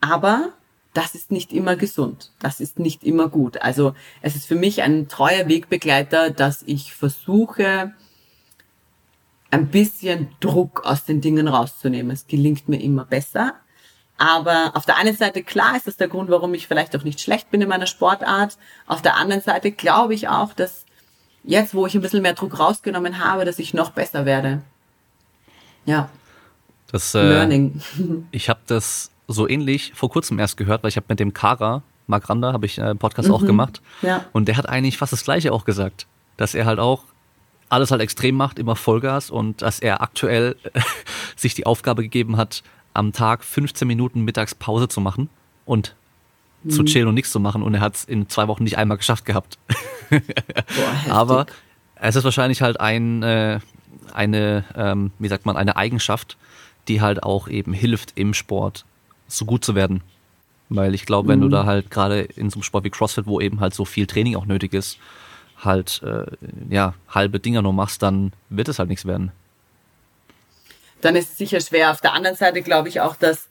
aber 0.00 0.50
das 0.93 1.14
ist 1.14 1.30
nicht 1.30 1.53
immer 1.53 1.76
gesund. 1.76 2.32
Das 2.41 2.61
ist 2.61 2.78
nicht 2.78 3.05
immer 3.05 3.28
gut. 3.28 3.62
Also 3.62 3.95
es 4.22 4.34
ist 4.36 4.47
für 4.47 4.57
mich 4.57 4.82
ein 4.82 5.09
treuer 5.09 5.49
Wegbegleiter, 5.49 6.30
dass 6.30 6.62
ich 6.66 6.95
versuche, 6.95 7.95
ein 9.51 9.68
bisschen 9.68 10.28
Druck 10.41 10.84
aus 10.84 11.05
den 11.05 11.20
Dingen 11.20 11.49
rauszunehmen. 11.49 12.12
Es 12.12 12.26
gelingt 12.26 12.68
mir 12.68 12.80
immer 12.80 13.05
besser. 13.05 13.55
Aber 14.16 14.72
auf 14.74 14.84
der 14.84 14.97
einen 14.97 15.16
Seite, 15.16 15.43
klar, 15.43 15.76
ist 15.76 15.86
das 15.86 15.97
der 15.97 16.09
Grund, 16.09 16.30
warum 16.30 16.53
ich 16.55 16.66
vielleicht 16.66 16.95
auch 16.95 17.05
nicht 17.05 17.20
schlecht 17.20 17.51
bin 17.51 17.62
in 17.62 17.68
meiner 17.68 17.86
Sportart. 17.86 18.59
Auf 18.86 19.03
der 19.03 19.16
anderen 19.16 19.43
Seite 19.43 19.72
glaube 19.72 20.14
ich 20.14 20.28
auch, 20.28 20.53
dass 20.53 20.84
jetzt, 21.43 21.74
wo 21.74 21.86
ich 21.86 21.95
ein 21.95 22.03
bisschen 22.03 22.22
mehr 22.22 22.34
Druck 22.34 22.59
rausgenommen 22.59 23.24
habe, 23.24 23.45
dass 23.45 23.59
ich 23.59 23.74
noch 23.74 23.91
besser 23.91 24.26
werde. 24.26 24.62
Ja. 25.86 26.11
Das, 26.93 27.14
äh, 27.14 27.22
Learning. 27.22 27.80
Ich 28.30 28.49
habe 28.49 28.61
das 28.66 29.11
so 29.33 29.49
ähnlich 29.49 29.93
vor 29.95 30.11
kurzem 30.11 30.39
erst 30.39 30.57
gehört, 30.57 30.83
weil 30.83 30.89
ich 30.89 30.97
habe 30.97 31.07
mit 31.09 31.20
dem 31.20 31.33
Kara, 31.33 31.83
Mark 32.07 32.28
Randa, 32.28 32.53
habe 32.53 32.66
ich 32.66 32.81
einen 32.81 32.99
Podcast 32.99 33.28
mhm. 33.28 33.35
auch 33.35 33.45
gemacht. 33.45 33.81
Ja. 34.03 34.24
Und 34.33 34.49
der 34.49 34.57
hat 34.57 34.68
eigentlich 34.68 34.99
fast 34.99 35.12
das 35.12 35.24
Gleiche 35.24 35.53
auch 35.53 35.64
gesagt, 35.64 36.07
dass 36.37 36.55
er 36.55 36.66
halt 36.66 36.78
auch 36.78 37.05
alles 37.68 37.91
halt 37.93 38.03
extrem 38.03 38.35
macht, 38.35 38.59
immer 38.59 38.76
Vollgas 38.76 39.31
und 39.31 39.62
dass 39.62 39.78
er 39.78 40.03
aktuell 40.03 40.57
sich 41.37 41.55
die 41.55 41.66
Aufgabe 41.66 42.03
gegeben 42.03 42.37
hat, 42.37 42.62
am 42.93 43.12
Tag 43.12 43.45
15 43.45 43.87
Minuten 43.87 44.22
Mittagspause 44.22 44.89
zu 44.89 45.01
machen 45.01 45.31
und 45.64 45.95
mhm. 46.64 46.70
zu 46.70 46.85
chillen 46.85 47.09
und 47.09 47.14
nichts 47.14 47.31
zu 47.31 47.39
machen 47.39 47.62
und 47.62 47.74
er 47.74 47.81
hat 47.81 47.95
es 47.95 48.05
in 48.05 48.28
zwei 48.28 48.49
Wochen 48.49 48.64
nicht 48.64 48.76
einmal 48.76 48.97
geschafft 48.97 49.24
gehabt. 49.24 49.59
Boah, 50.11 50.18
Aber 51.09 51.47
es 51.95 52.16
ist 52.16 52.24
wahrscheinlich 52.24 52.62
halt 52.62 52.81
ein, 52.81 53.22
äh, 53.22 53.61
eine, 54.12 54.64
ähm, 54.74 55.12
wie 55.20 55.28
sagt 55.28 55.47
man, 55.47 55.57
eine 55.57 55.76
Eigenschaft, 55.76 56.37
die 56.89 57.01
halt 57.01 57.22
auch 57.22 57.47
eben 57.47 57.72
hilft 57.72 58.18
im 58.18 58.35
Sport 58.35 58.85
so 59.31 59.45
gut 59.45 59.64
zu 59.64 59.74
werden. 59.74 60.03
Weil 60.68 60.95
ich 60.95 61.07
glaube, 61.07 61.28
wenn 61.28 61.41
mhm. 61.41 61.45
du 61.45 61.49
da 61.49 61.64
halt 61.64 61.91
gerade 61.91 62.20
in 62.20 62.51
so 62.51 62.57
einem 62.57 62.62
Sport 62.62 62.85
wie 62.85 62.91
CrossFit, 62.91 63.26
wo 63.26 63.41
eben 63.41 63.61
halt 63.61 63.74
so 63.74 63.85
viel 63.85 64.07
Training 64.07 64.37
auch 64.37 64.47
nötig 64.47 64.72
ist, 64.72 64.99
halt 65.59 66.03
äh, 66.05 66.26
ja 66.68 66.95
halbe 67.09 67.41
Dinger 67.41 67.62
nur 67.62 67.72
machst, 67.72 68.03
dann 68.03 68.33
wird 68.49 68.68
es 68.68 68.78
halt 68.78 68.89
nichts 68.89 69.05
werden. 69.05 69.33
Dann 71.01 71.16
ist 71.16 71.31
es 71.33 71.39
sicher 71.39 71.61
schwer. 71.61 71.91
Auf 71.91 72.01
der 72.01 72.12
anderen 72.12 72.37
Seite 72.37 72.62
glaube 72.62 72.89
ich 72.89 73.01
auch, 73.01 73.16
dass 73.16 73.49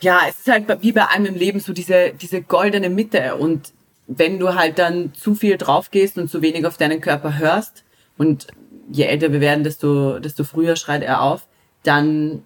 ja, 0.00 0.20
es 0.28 0.40
ist 0.40 0.48
halt 0.48 0.66
wie 0.82 0.92
bei 0.92 1.04
allem 1.04 1.26
im 1.26 1.34
Leben 1.34 1.60
so 1.60 1.72
diese, 1.72 2.12
diese 2.20 2.42
goldene 2.42 2.90
Mitte. 2.90 3.36
Und 3.36 3.72
wenn 4.06 4.38
du 4.38 4.54
halt 4.54 4.78
dann 4.78 5.14
zu 5.14 5.34
viel 5.34 5.56
drauf 5.56 5.90
gehst 5.90 6.18
und 6.18 6.28
zu 6.28 6.42
wenig 6.42 6.66
auf 6.66 6.76
deinen 6.76 7.00
Körper 7.00 7.38
hörst, 7.38 7.84
und 8.18 8.48
je 8.90 9.04
älter 9.04 9.32
wir 9.32 9.40
werden, 9.40 9.64
desto, 9.64 10.18
desto 10.18 10.44
früher 10.44 10.76
schreit 10.76 11.02
er 11.02 11.22
auf, 11.22 11.46
dann 11.82 12.42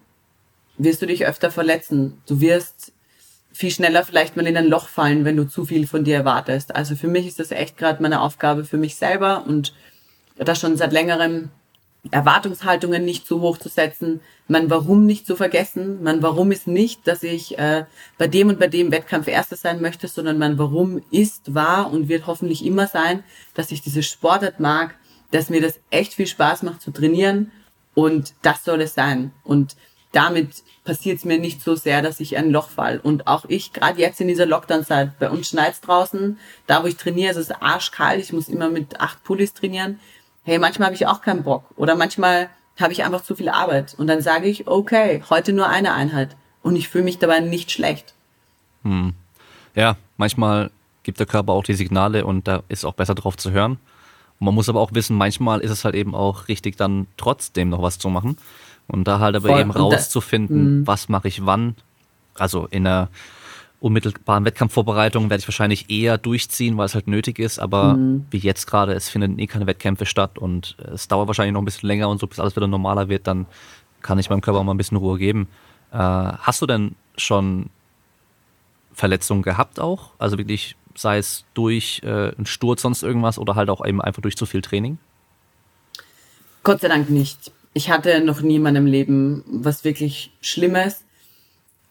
wirst 0.77 1.01
du 1.01 1.05
dich 1.05 1.25
öfter 1.25 1.51
verletzen. 1.51 2.21
Du 2.27 2.41
wirst 2.41 2.93
viel 3.51 3.71
schneller 3.71 4.03
vielleicht 4.03 4.37
mal 4.37 4.45
in 4.45 4.57
ein 4.57 4.67
Loch 4.67 4.87
fallen, 4.87 5.25
wenn 5.25 5.35
du 5.35 5.45
zu 5.45 5.65
viel 5.65 5.87
von 5.87 6.03
dir 6.03 6.15
erwartest. 6.15 6.75
Also 6.75 6.95
für 6.95 7.07
mich 7.07 7.25
ist 7.25 7.39
das 7.39 7.51
echt 7.51 7.77
gerade 7.77 8.01
meine 8.03 8.21
Aufgabe 8.21 8.65
für 8.65 8.77
mich 8.77 8.95
selber 8.95 9.45
und 9.47 9.73
das 10.37 10.59
schon 10.59 10.77
seit 10.77 10.93
längerem 10.93 11.49
Erwartungshaltungen 12.11 13.03
nicht 13.03 13.25
zu 13.25 13.41
hoch 13.41 13.57
zu 13.57 13.69
setzen, 13.69 14.21
mein 14.47 14.69
Warum 14.69 15.05
nicht 15.05 15.25
zu 15.25 15.35
vergessen. 15.35 16.03
Mein 16.03 16.21
Warum 16.21 16.51
ist 16.51 16.67
nicht, 16.67 17.07
dass 17.07 17.23
ich 17.23 17.57
äh, 17.57 17.85
bei 18.17 18.27
dem 18.27 18.49
und 18.49 18.59
bei 18.59 18.67
dem 18.67 18.91
Wettkampf 18.91 19.27
Erster 19.27 19.55
sein 19.55 19.81
möchte, 19.81 20.07
sondern 20.07 20.37
mein 20.37 20.57
Warum 20.57 21.01
ist, 21.11 21.53
war 21.53 21.91
und 21.91 22.07
wird 22.07 22.27
hoffentlich 22.27 22.65
immer 22.65 22.87
sein, 22.87 23.23
dass 23.55 23.71
ich 23.71 23.81
diese 23.81 24.03
Sportart 24.03 24.59
mag, 24.59 24.95
dass 25.31 25.49
mir 25.49 25.61
das 25.61 25.79
echt 25.89 26.13
viel 26.13 26.27
Spaß 26.27 26.63
macht 26.63 26.81
zu 26.81 26.91
trainieren 26.91 27.51
und 27.93 28.33
das 28.41 28.63
soll 28.63 28.81
es 28.81 28.93
sein. 28.93 29.31
Und 29.43 29.75
damit 30.11 30.63
passiert 30.87 31.17
es 31.17 31.25
mir 31.25 31.37
nicht 31.37 31.61
so 31.61 31.75
sehr, 31.75 32.01
dass 32.01 32.21
ich 32.21 32.37
ein 32.37 32.49
Loch 32.49 32.69
fall. 32.69 32.99
Und 33.03 33.27
auch 33.27 33.43
ich, 33.49 33.73
gerade 33.73 33.99
jetzt 33.99 34.21
in 34.21 34.29
dieser 34.29 34.45
Lockdown-Zeit, 34.45 35.19
bei 35.19 35.29
uns 35.29 35.49
schneit's 35.49 35.81
draußen, 35.81 36.39
da 36.65 36.81
wo 36.81 36.87
ich 36.87 36.95
trainiere, 36.95 37.31
ist 37.31 37.37
es 37.37 37.51
arschkalt, 37.51 38.21
ich 38.21 38.31
muss 38.31 38.47
immer 38.47 38.69
mit 38.69 39.01
acht 39.01 39.21
Pullis 39.25 39.53
trainieren. 39.53 39.99
Hey, 40.43 40.59
manchmal 40.59 40.87
habe 40.87 40.95
ich 40.95 41.05
auch 41.05 41.21
keinen 41.21 41.43
Bock. 41.43 41.65
Oder 41.75 41.95
manchmal 41.95 42.49
habe 42.79 42.93
ich 42.93 43.03
einfach 43.03 43.21
zu 43.21 43.35
viel 43.35 43.49
Arbeit. 43.49 43.95
Und 43.97 44.07
dann 44.07 44.21
sage 44.21 44.47
ich, 44.47 44.67
okay, 44.67 45.21
heute 45.29 45.51
nur 45.51 45.67
eine 45.67 45.93
Einheit. 45.93 46.37
Und 46.63 46.77
ich 46.77 46.87
fühle 46.87 47.03
mich 47.03 47.19
dabei 47.19 47.41
nicht 47.41 47.69
schlecht. 47.69 48.13
Hm. 48.83 49.13
Ja, 49.75 49.97
manchmal 50.15 50.71
gibt 51.03 51.19
der 51.19 51.27
Körper 51.27 51.51
auch 51.51 51.63
die 51.63 51.73
Signale 51.73 52.25
und 52.25 52.47
da 52.47 52.63
ist 52.69 52.85
auch 52.85 52.93
besser 52.93 53.13
drauf 53.13 53.35
zu 53.35 53.51
hören. 53.51 53.73
Und 54.39 54.45
man 54.45 54.55
muss 54.55 54.69
aber 54.69 54.79
auch 54.79 54.93
wissen, 54.93 55.17
manchmal 55.17 55.59
ist 55.59 55.71
es 55.71 55.83
halt 55.83 55.95
eben 55.95 56.15
auch 56.15 56.47
richtig, 56.47 56.77
dann 56.77 57.07
trotzdem 57.17 57.67
noch 57.69 57.81
was 57.81 57.99
zu 57.99 58.07
machen. 58.07 58.37
Und 58.87 59.05
da 59.05 59.19
halt 59.19 59.35
aber 59.35 59.49
Voll. 59.49 59.61
eben 59.61 59.71
rauszufinden, 59.71 60.85
das, 60.85 60.87
was 60.87 61.09
mache 61.09 61.27
ich 61.27 61.45
wann. 61.45 61.75
Also 62.35 62.67
in 62.67 62.87
einer 62.87 63.09
unmittelbaren 63.79 64.45
Wettkampfvorbereitung 64.45 65.29
werde 65.29 65.41
ich 65.41 65.47
wahrscheinlich 65.47 65.89
eher 65.89 66.17
durchziehen, 66.17 66.77
weil 66.77 66.85
es 66.85 66.95
halt 66.95 67.07
nötig 67.07 67.37
ist. 67.39 67.59
Aber 67.59 67.95
mhm. 67.95 68.25
wie 68.31 68.37
jetzt 68.37 68.65
gerade, 68.65 68.93
es 68.93 69.09
finden 69.09 69.37
eh 69.39 69.47
keine 69.47 69.67
Wettkämpfe 69.67 70.05
statt 70.05 70.37
und 70.37 70.77
es 70.93 71.07
dauert 71.07 71.27
wahrscheinlich 71.27 71.53
noch 71.53 71.61
ein 71.61 71.65
bisschen 71.65 71.87
länger 71.87 72.09
und 72.09 72.19
so, 72.19 72.27
bis 72.27 72.39
alles 72.39 72.55
wieder 72.55 72.67
normaler 72.67 73.09
wird, 73.09 73.27
dann 73.27 73.45
kann 74.01 74.19
ich 74.19 74.29
meinem 74.29 74.41
Körper 74.41 74.59
auch 74.59 74.63
mal 74.63 74.73
ein 74.73 74.77
bisschen 74.77 74.97
Ruhe 74.97 75.17
geben. 75.17 75.47
Äh, 75.91 75.97
hast 75.97 76.61
du 76.61 76.65
denn 76.65 76.95
schon 77.17 77.69
Verletzungen 78.93 79.43
gehabt 79.43 79.79
auch? 79.79 80.11
Also 80.17 80.37
wirklich, 80.37 80.75
sei 80.95 81.19
es 81.19 81.45
durch 81.53 82.01
äh, 82.03 82.33
einen 82.35 82.45
Sturz, 82.45 82.81
sonst 82.81 83.03
irgendwas 83.03 83.37
oder 83.37 83.55
halt 83.55 83.69
auch 83.69 83.85
eben 83.85 84.01
einfach 84.01 84.21
durch 84.21 84.35
zu 84.37 84.45
viel 84.45 84.61
Training? 84.61 84.97
Gott 86.63 86.81
sei 86.81 86.87
Dank 86.87 87.09
nicht. 87.09 87.51
Ich 87.77 87.91
hatte 87.91 88.21
noch 88.21 88.41
nie 88.41 88.55
in 88.55 88.63
meinem 88.63 88.87
Leben 88.87 89.43
was 89.45 89.83
wirklich 89.83 90.31
Schlimmes. 90.41 91.03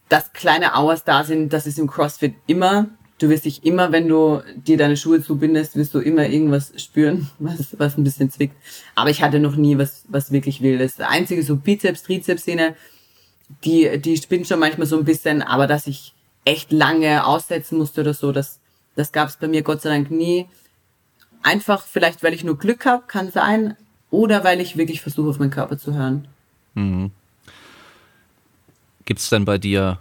Dass 0.08 0.32
kleine 0.32 0.74
Auers 0.74 1.04
da 1.04 1.22
sind, 1.22 1.52
das 1.52 1.68
ist 1.68 1.78
im 1.78 1.86
CrossFit 1.86 2.34
immer. 2.48 2.88
du 3.18 3.28
wirst 3.28 3.44
dich 3.44 3.64
immer, 3.64 3.92
wenn 3.92 4.08
du 4.08 4.42
dir 4.56 4.76
deine 4.76 4.96
Schuhe 4.96 5.22
zubindest, 5.22 5.76
wirst 5.76 5.94
du 5.94 6.00
immer 6.00 6.26
irgendwas 6.26 6.72
spüren, 6.76 7.30
was, 7.38 7.78
was 7.78 7.96
ein 7.96 8.02
bisschen 8.02 8.32
zwickt. 8.32 8.56
Aber 8.96 9.10
ich 9.10 9.22
hatte 9.22 9.38
noch 9.38 9.54
nie 9.54 9.78
was, 9.78 10.04
was 10.08 10.32
wirklich 10.32 10.60
Wildes. 10.60 10.96
Das 10.96 11.08
einzige 11.08 11.44
so 11.44 11.54
Bizeps, 11.54 12.02
Trizeps-Szene, 12.02 12.74
die, 13.64 14.00
die 14.00 14.16
spinnt 14.16 14.48
schon 14.48 14.58
manchmal 14.58 14.88
so 14.88 14.98
ein 14.98 15.04
bisschen, 15.04 15.40
aber 15.40 15.68
dass 15.68 15.86
ich 15.86 16.14
echt 16.44 16.72
lange 16.72 17.24
aussetzen 17.24 17.78
musste 17.78 18.00
oder 18.00 18.12
so, 18.12 18.32
das, 18.32 18.58
das 18.96 19.12
gab 19.12 19.28
es 19.28 19.36
bei 19.36 19.46
mir 19.46 19.62
Gott 19.62 19.82
sei 19.82 19.90
Dank 19.90 20.10
nie. 20.10 20.48
Einfach 21.44 21.86
vielleicht, 21.86 22.24
weil 22.24 22.34
ich 22.34 22.42
nur 22.42 22.58
Glück 22.58 22.86
habe, 22.86 23.04
kann 23.06 23.30
sein, 23.30 23.76
oder 24.10 24.44
weil 24.44 24.60
ich 24.60 24.76
wirklich 24.76 25.00
versuche, 25.00 25.30
auf 25.30 25.38
meinen 25.38 25.50
Körper 25.50 25.78
zu 25.78 25.94
hören. 25.94 26.28
Mhm. 26.74 27.10
Gibt 29.04 29.20
es 29.20 29.28
denn 29.28 29.44
bei 29.44 29.58
dir 29.58 29.98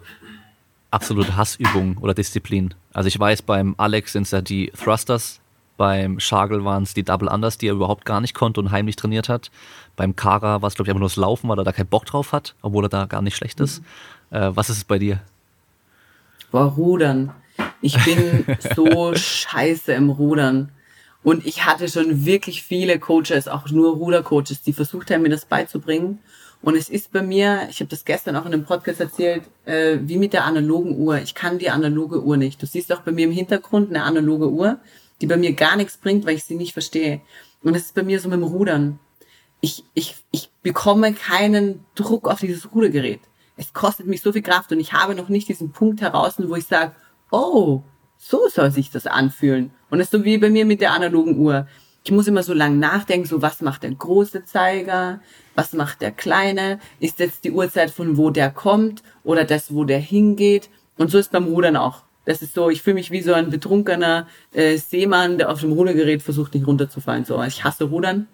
absolute 0.91 1.35
Hassübungen 1.37 1.97
oder 1.97 2.13
Disziplin? 2.13 2.73
Also 2.93 3.07
ich 3.07 3.19
weiß, 3.19 3.41
beim 3.41 3.75
Alex 3.77 4.13
sind 4.13 4.23
es 4.23 4.31
ja 4.31 4.41
die 4.41 4.71
Thrusters, 4.71 5.41
beim 5.77 6.19
Schagel 6.19 6.63
waren 6.63 6.83
es 6.83 6.93
die 6.93 7.03
Double 7.03 7.27
Unders, 7.27 7.57
die 7.57 7.67
er 7.67 7.73
überhaupt 7.73 8.05
gar 8.05 8.21
nicht 8.21 8.33
konnte 8.33 8.61
und 8.61 8.71
heimlich 8.71 8.95
trainiert 8.95 9.27
hat. 9.27 9.51
Beim 9.95 10.15
Kara 10.15 10.61
war 10.61 10.67
es, 10.67 10.75
glaube 10.75 10.87
ich, 10.87 10.89
einfach 10.91 11.01
nur 11.01 11.09
das 11.09 11.17
Laufen, 11.17 11.49
weil 11.49 11.59
er 11.59 11.65
da 11.65 11.73
keinen 11.73 11.87
Bock 11.87 12.05
drauf 12.05 12.31
hat, 12.31 12.55
obwohl 12.61 12.85
er 12.85 12.89
da 12.89 13.05
gar 13.05 13.21
nicht 13.21 13.35
schlecht 13.35 13.59
ist. 13.59 13.81
Mhm. 14.31 14.37
Äh, 14.37 14.55
was 14.55 14.69
ist 14.69 14.77
es 14.77 14.83
bei 14.85 14.99
dir? 14.99 15.19
Boah, 16.51 16.65
Rudern. 16.65 17.31
Ich 17.81 18.01
bin 18.05 18.45
so 18.75 19.13
scheiße 19.13 19.93
im 19.93 20.09
Rudern. 20.09 20.71
Und 21.25 21.45
ich 21.45 21.65
hatte 21.65 21.89
schon 21.89 22.25
wirklich 22.25 22.63
viele 22.63 22.97
Coaches, 22.99 23.49
auch 23.49 23.69
nur 23.69 23.95
Rudercoaches, 23.95 24.61
die 24.61 24.71
versucht 24.71 25.11
haben, 25.11 25.23
mir 25.23 25.29
das 25.29 25.43
beizubringen. 25.43 26.19
Und 26.61 26.77
es 26.77 26.87
ist 26.87 27.11
bei 27.11 27.21
mir, 27.21 27.67
ich 27.69 27.81
habe 27.81 27.89
das 27.89 28.05
gestern 28.05 28.37
auch 28.37 28.45
in 28.45 28.53
einem 28.53 28.63
Podcast 28.63 29.01
erzählt, 29.01 29.43
äh, 29.65 29.97
wie 30.01 30.17
mit 30.17 30.31
der 30.31 30.45
analogen 30.45 30.97
Uhr. 30.97 31.17
Ich 31.17 31.35
kann 31.35 31.59
die 31.59 31.69
analoge 31.69 32.23
Uhr 32.23 32.37
nicht. 32.37 32.61
Du 32.61 32.65
siehst 32.65 32.93
auch 32.93 33.01
bei 33.01 33.11
mir 33.11 33.25
im 33.25 33.33
Hintergrund 33.33 33.89
eine 33.89 34.03
analoge 34.03 34.49
Uhr, 34.49 34.79
die 35.19 35.27
bei 35.27 35.35
mir 35.35 35.51
gar 35.51 35.75
nichts 35.75 35.97
bringt, 35.97 36.25
weil 36.25 36.35
ich 36.35 36.45
sie 36.45 36.55
nicht 36.55 36.71
verstehe. 36.71 37.19
Und 37.61 37.75
es 37.75 37.87
ist 37.87 37.95
bei 37.95 38.03
mir 38.03 38.21
so 38.21 38.29
mit 38.29 38.39
dem 38.39 38.43
Rudern. 38.43 38.99
Ich, 39.59 39.83
ich, 39.93 40.15
ich 40.31 40.49
bekomme 40.63 41.13
keinen 41.13 41.83
Druck 41.95 42.29
auf 42.29 42.39
dieses 42.39 42.71
Rudergerät 42.73 43.19
es 43.57 43.73
kostet 43.73 44.07
mich 44.07 44.21
so 44.21 44.31
viel 44.31 44.41
Kraft 44.41 44.71
und 44.71 44.79
ich 44.79 44.93
habe 44.93 45.15
noch 45.15 45.29
nicht 45.29 45.47
diesen 45.47 45.71
Punkt 45.71 46.01
heraus, 46.01 46.35
wo 46.37 46.55
ich 46.55 46.67
sage, 46.67 46.93
oh, 47.31 47.81
so 48.27 48.47
soll 48.49 48.71
sich 48.71 48.89
das 48.89 49.05
anfühlen. 49.05 49.69
Und 49.91 49.99
es 49.99 50.07
ist 50.07 50.11
so 50.11 50.23
wie 50.23 50.39
bei 50.39 50.49
mir 50.49 50.65
mit 50.65 50.81
der 50.81 50.93
analogen 50.93 51.37
Uhr. 51.37 51.67
Ich 52.03 52.11
muss 52.11 52.27
immer 52.27 52.41
so 52.41 52.53
lang 52.53 52.79
nachdenken, 52.79 53.27
so 53.27 53.41
was 53.41 53.61
macht 53.61 53.83
der 53.83 53.91
große 53.91 54.45
Zeiger, 54.45 55.19
was 55.53 55.73
macht 55.73 56.01
der 56.01 56.11
kleine, 56.11 56.79
ist 56.99 57.19
jetzt 57.19 57.43
die 57.43 57.51
Uhrzeit 57.51 57.91
von 57.91 58.17
wo 58.17 58.31
der 58.31 58.49
kommt 58.49 59.03
oder 59.23 59.43
das, 59.43 59.73
wo 59.73 59.83
der 59.83 59.99
hingeht. 59.99 60.69
Und 60.97 61.11
so 61.11 61.19
ist 61.19 61.31
beim 61.31 61.45
Rudern 61.45 61.77
auch. 61.77 62.01
Das 62.25 62.41
ist 62.41 62.55
so, 62.55 62.71
ich 62.71 62.81
fühle 62.81 62.95
mich 62.95 63.11
wie 63.11 63.21
so 63.21 63.33
ein 63.33 63.51
betrunkener 63.51 64.27
äh, 64.53 64.77
Seemann, 64.77 65.37
der 65.37 65.51
auf 65.51 65.61
dem 65.61 65.73
Rudergerät 65.73 66.23
versucht, 66.23 66.55
nicht 66.55 66.65
runterzufallen. 66.65 67.25
So, 67.25 67.41
ich 67.43 67.63
hasse 67.63 67.83
Rudern. 67.83 68.27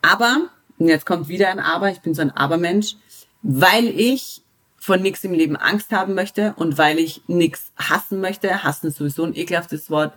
Aber, 0.00 0.48
und 0.78 0.88
jetzt 0.88 1.04
kommt 1.04 1.28
wieder 1.28 1.50
ein 1.50 1.60
Aber, 1.60 1.90
ich 1.90 2.00
bin 2.00 2.14
so 2.14 2.22
ein 2.22 2.30
Abermensch, 2.30 2.96
weil 3.42 3.88
ich 3.88 4.43
von 4.84 5.00
nichts 5.00 5.24
im 5.24 5.32
Leben 5.32 5.56
Angst 5.56 5.92
haben 5.92 6.14
möchte 6.14 6.52
und 6.56 6.76
weil 6.76 6.98
ich 6.98 7.22
nichts 7.26 7.72
hassen 7.76 8.20
möchte, 8.20 8.64
hassen 8.64 8.88
ist 8.88 8.98
sowieso 8.98 9.24
ein 9.24 9.34
ekelhaftes 9.34 9.88
Wort, 9.88 10.12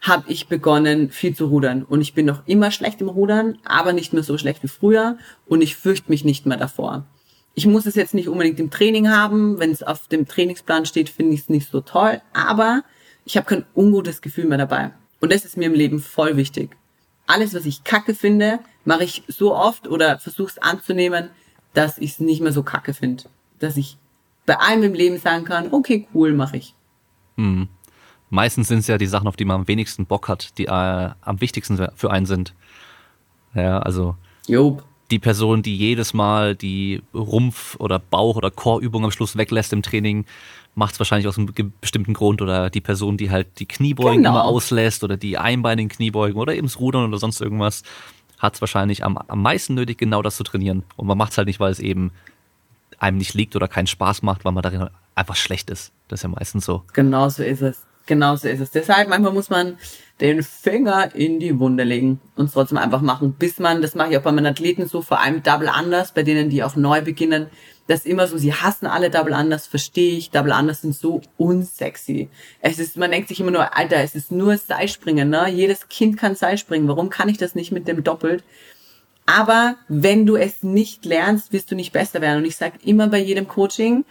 habe 0.00 0.30
ich 0.30 0.46
begonnen, 0.46 1.10
viel 1.10 1.34
zu 1.34 1.46
rudern. 1.46 1.82
Und 1.82 2.00
ich 2.00 2.14
bin 2.14 2.24
noch 2.24 2.46
immer 2.46 2.70
schlecht 2.70 3.00
im 3.00 3.08
Rudern, 3.08 3.58
aber 3.64 3.92
nicht 3.92 4.12
mehr 4.12 4.22
so 4.22 4.38
schlecht 4.38 4.62
wie 4.62 4.68
früher 4.68 5.18
und 5.46 5.62
ich 5.62 5.74
fürchte 5.74 6.12
mich 6.12 6.24
nicht 6.24 6.46
mehr 6.46 6.58
davor. 6.58 7.06
Ich 7.54 7.66
muss 7.66 7.86
es 7.86 7.96
jetzt 7.96 8.14
nicht 8.14 8.28
unbedingt 8.28 8.60
im 8.60 8.70
Training 8.70 9.08
haben. 9.10 9.58
Wenn 9.58 9.72
es 9.72 9.82
auf 9.82 10.06
dem 10.06 10.28
Trainingsplan 10.28 10.86
steht, 10.86 11.08
finde 11.08 11.34
ich 11.34 11.40
es 11.40 11.48
nicht 11.48 11.68
so 11.68 11.80
toll. 11.80 12.20
Aber 12.32 12.84
ich 13.24 13.36
habe 13.36 13.46
kein 13.46 13.64
ungutes 13.74 14.22
Gefühl 14.22 14.44
mehr 14.44 14.58
dabei. 14.58 14.92
Und 15.20 15.32
das 15.32 15.44
ist 15.44 15.56
mir 15.56 15.66
im 15.66 15.74
Leben 15.74 15.98
voll 15.98 16.36
wichtig. 16.36 16.76
Alles, 17.26 17.52
was 17.52 17.66
ich 17.66 17.82
kacke 17.82 18.14
finde, 18.14 18.60
mache 18.84 19.02
ich 19.02 19.24
so 19.26 19.56
oft 19.56 19.88
oder 19.88 20.20
versuche 20.20 20.50
es 20.50 20.58
anzunehmen, 20.58 21.30
dass 21.72 21.98
ich 21.98 22.12
es 22.12 22.20
nicht 22.20 22.42
mehr 22.42 22.52
so 22.52 22.62
kacke 22.62 22.94
finde. 22.94 23.24
Dass 23.58 23.76
ich 23.76 23.96
bei 24.46 24.58
allem 24.58 24.82
im 24.82 24.94
Leben 24.94 25.18
sagen 25.18 25.44
kann, 25.44 25.72
okay, 25.72 26.06
cool, 26.14 26.32
mache 26.32 26.58
ich. 26.58 26.74
Hm. 27.36 27.68
Meistens 28.30 28.68
sind 28.68 28.80
es 28.80 28.86
ja 28.86 28.98
die 28.98 29.06
Sachen, 29.06 29.28
auf 29.28 29.36
die 29.36 29.44
man 29.44 29.60
am 29.60 29.68
wenigsten 29.68 30.06
Bock 30.06 30.28
hat, 30.28 30.58
die 30.58 30.66
äh, 30.66 31.10
am 31.20 31.40
wichtigsten 31.40 31.88
für 31.94 32.10
einen 32.10 32.26
sind. 32.26 32.54
Ja, 33.54 33.78
also 33.78 34.16
Job. 34.48 34.82
die 35.10 35.18
Person, 35.18 35.62
die 35.62 35.76
jedes 35.76 36.14
Mal 36.14 36.56
die 36.56 37.02
Rumpf- 37.14 37.76
oder 37.78 37.98
Bauch- 37.98 38.36
oder 38.36 38.50
Chorübung 38.50 39.04
am 39.04 39.10
Schluss 39.12 39.36
weglässt 39.36 39.72
im 39.72 39.82
Training, 39.82 40.24
macht 40.74 40.94
es 40.94 40.98
wahrscheinlich 40.98 41.28
aus 41.28 41.38
einem 41.38 41.52
bestimmten 41.80 42.14
Grund. 42.14 42.42
Oder 42.42 42.70
die 42.70 42.80
Person, 42.80 43.16
die 43.16 43.30
halt 43.30 43.60
die 43.60 43.66
Kniebeugen 43.66 44.18
genau. 44.18 44.30
immer 44.30 44.44
auslässt 44.44 45.04
oder 45.04 45.16
die 45.16 45.38
einbeinigen 45.38 45.88
Kniebeugen 45.88 46.40
oder 46.40 46.54
eben 46.54 46.66
das 46.66 46.80
Rudern 46.80 47.06
oder 47.06 47.18
sonst 47.18 47.40
irgendwas 47.40 47.84
hat 48.38 48.54
es 48.54 48.60
wahrscheinlich 48.60 49.04
am, 49.04 49.16
am 49.16 49.42
meisten 49.42 49.74
nötig, 49.74 49.98
genau 49.98 50.22
das 50.22 50.36
zu 50.36 50.42
trainieren. 50.42 50.82
Und 50.96 51.06
man 51.06 51.16
macht 51.16 51.32
es 51.32 51.38
halt 51.38 51.46
nicht, 51.46 51.60
weil 51.60 51.70
es 51.70 51.78
eben 51.78 52.10
einem 53.04 53.18
nicht 53.18 53.34
liegt 53.34 53.54
oder 53.54 53.68
keinen 53.68 53.86
Spaß 53.86 54.22
macht, 54.22 54.44
weil 54.44 54.52
man 54.52 54.62
darin 54.62 54.88
einfach 55.14 55.36
schlecht 55.36 55.70
ist. 55.70 55.92
Das 56.08 56.20
ist 56.20 56.24
ja 56.24 56.30
meistens 56.30 56.64
so. 56.64 56.82
Genau 56.92 57.28
so 57.28 57.42
ist 57.42 57.62
es. 57.62 57.82
Genau 58.06 58.36
so 58.36 58.48
ist 58.48 58.60
es. 58.60 58.70
Deshalb 58.70 59.08
manchmal 59.08 59.32
muss 59.32 59.50
man 59.50 59.78
den 60.20 60.42
Finger 60.42 61.14
in 61.14 61.40
die 61.40 61.58
Wunde 61.58 61.84
legen 61.84 62.20
und 62.36 62.46
es 62.46 62.52
trotzdem 62.52 62.78
einfach 62.78 63.00
machen, 63.00 63.34
bis 63.34 63.58
man, 63.58 63.82
das 63.82 63.94
mache 63.94 64.10
ich 64.10 64.18
auch 64.18 64.22
bei 64.22 64.32
meinen 64.32 64.46
Athleten 64.46 64.86
so, 64.86 65.02
vor 65.02 65.20
allem 65.20 65.42
Double 65.42 65.68
Anders, 65.68 66.12
bei 66.12 66.22
denen, 66.22 66.50
die 66.50 66.62
auch 66.62 66.76
neu 66.76 67.02
beginnen, 67.02 67.48
das 67.86 68.06
immer 68.06 68.26
so, 68.26 68.38
sie 68.38 68.54
hassen 68.54 68.86
alle 68.86 69.10
Double 69.10 69.34
Unders, 69.34 69.66
verstehe 69.66 70.16
ich. 70.16 70.30
Double 70.30 70.52
Unders 70.52 70.80
sind 70.80 70.94
so 70.94 71.20
unsexy. 71.36 72.30
Es 72.60 72.78
ist, 72.78 72.96
man 72.96 73.10
denkt 73.10 73.28
sich 73.28 73.40
immer 73.40 73.50
nur, 73.50 73.76
Alter, 73.76 73.98
es 73.98 74.14
ist 74.14 74.32
nur 74.32 74.56
Seilspringen, 74.56 75.28
ne? 75.28 75.50
Jedes 75.50 75.88
Kind 75.88 76.16
kann 76.16 76.34
Seilspringen. 76.34 76.88
Warum 76.88 77.10
kann 77.10 77.28
ich 77.28 77.36
das 77.36 77.54
nicht 77.54 77.72
mit 77.72 77.86
dem 77.86 78.02
Doppelt? 78.02 78.42
Aber 79.26 79.76
wenn 79.88 80.26
du 80.26 80.36
es 80.36 80.62
nicht 80.62 81.04
lernst, 81.04 81.52
wirst 81.52 81.70
du 81.70 81.74
nicht 81.74 81.92
besser 81.92 82.20
werden. 82.20 82.38
Und 82.38 82.44
ich 82.44 82.56
sage 82.56 82.78
immer 82.84 83.08
bei 83.08 83.18
jedem 83.18 83.48
Coaching, 83.48 84.04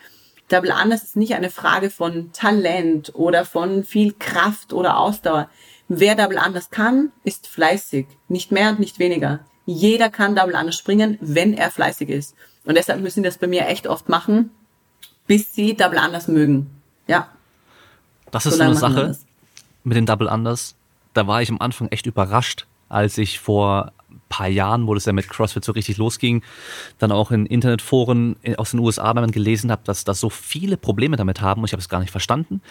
Double 0.50 0.72
Unders 0.72 1.04
ist 1.04 1.16
nicht 1.16 1.36
eine 1.36 1.50
Frage 1.50 1.90
von 1.90 2.32
Talent 2.34 3.14
oder 3.16 3.46
von 3.46 3.84
viel 3.84 4.14
Kraft 4.14 4.74
oder 4.74 4.98
Ausdauer. 4.98 5.50
Wer 5.88 6.16
Double 6.16 6.40
Unders 6.44 6.70
kann, 6.70 7.12
ist 7.24 7.48
fleißig. 7.48 8.08
Nicht 8.28 8.52
mehr 8.52 8.70
und 8.70 8.80
nicht 8.80 9.00
weniger. 9.00 9.40
Jeder 9.66 10.10
kann 10.10 10.36
Double 10.36 10.56
Unders 10.56 10.78
springen, 10.78 11.18
wenn 11.22 11.54
er 11.54 11.72
fleißig 11.72 12.10
ist. 12.10 12.36
Und 12.66 12.76
deshalb 12.76 13.02
müssen 13.02 13.24
die 13.24 13.30
das 13.30 13.38
bei 13.38 13.48
mir 13.48 13.68
echt 13.68 13.88
oft 13.88 14.10
machen, 14.10 14.52
bis 15.28 15.54
sie 15.54 15.76
Double 15.76 16.00
Unders 16.00 16.28
mögen. 16.28 16.70
Ja. 17.08 17.30
Das 18.32 18.46
ist 18.46 18.58
so, 18.58 18.64
eine 18.64 18.76
Sache 18.76 19.16
mit 19.84 19.98
den 19.98 20.06
Double 20.06 20.28
Unders. 20.28 20.76
Da 21.14 21.28
war 21.28 21.42
ich 21.42 21.50
am 21.50 21.60
Anfang 21.60 21.90
echt 21.90 22.06
überrascht, 22.06 22.66
als 22.90 23.18
ich 23.18 23.40
vor 23.40 23.92
paar 24.34 24.48
Jahren, 24.48 24.88
wo 24.88 24.94
das 24.94 25.06
ja 25.06 25.14
mit 25.14 25.30
CrossFit 25.30 25.64
so 25.64 25.72
richtig 25.72 25.98
losging, 25.98 26.44
dann 26.98 27.12
auch 27.12 27.32
in 27.32 27.46
Internetforen 27.46 28.36
aus 28.58 28.72
den 28.72 28.80
USA 28.80 29.14
dann 29.14 29.32
gelesen 29.32 29.72
habe, 29.72 29.82
dass 29.86 30.04
da 30.04 30.14
so 30.14 30.30
viele 30.30 30.78
Probleme 30.78 31.18
damit 31.18 31.42
haben 31.42 31.62
und 31.62 31.66
ich 31.66 31.74
habe 31.74 31.82
es 31.82 31.90
gar 31.90 32.00
nicht 32.00 32.12
verstanden. 32.12 32.62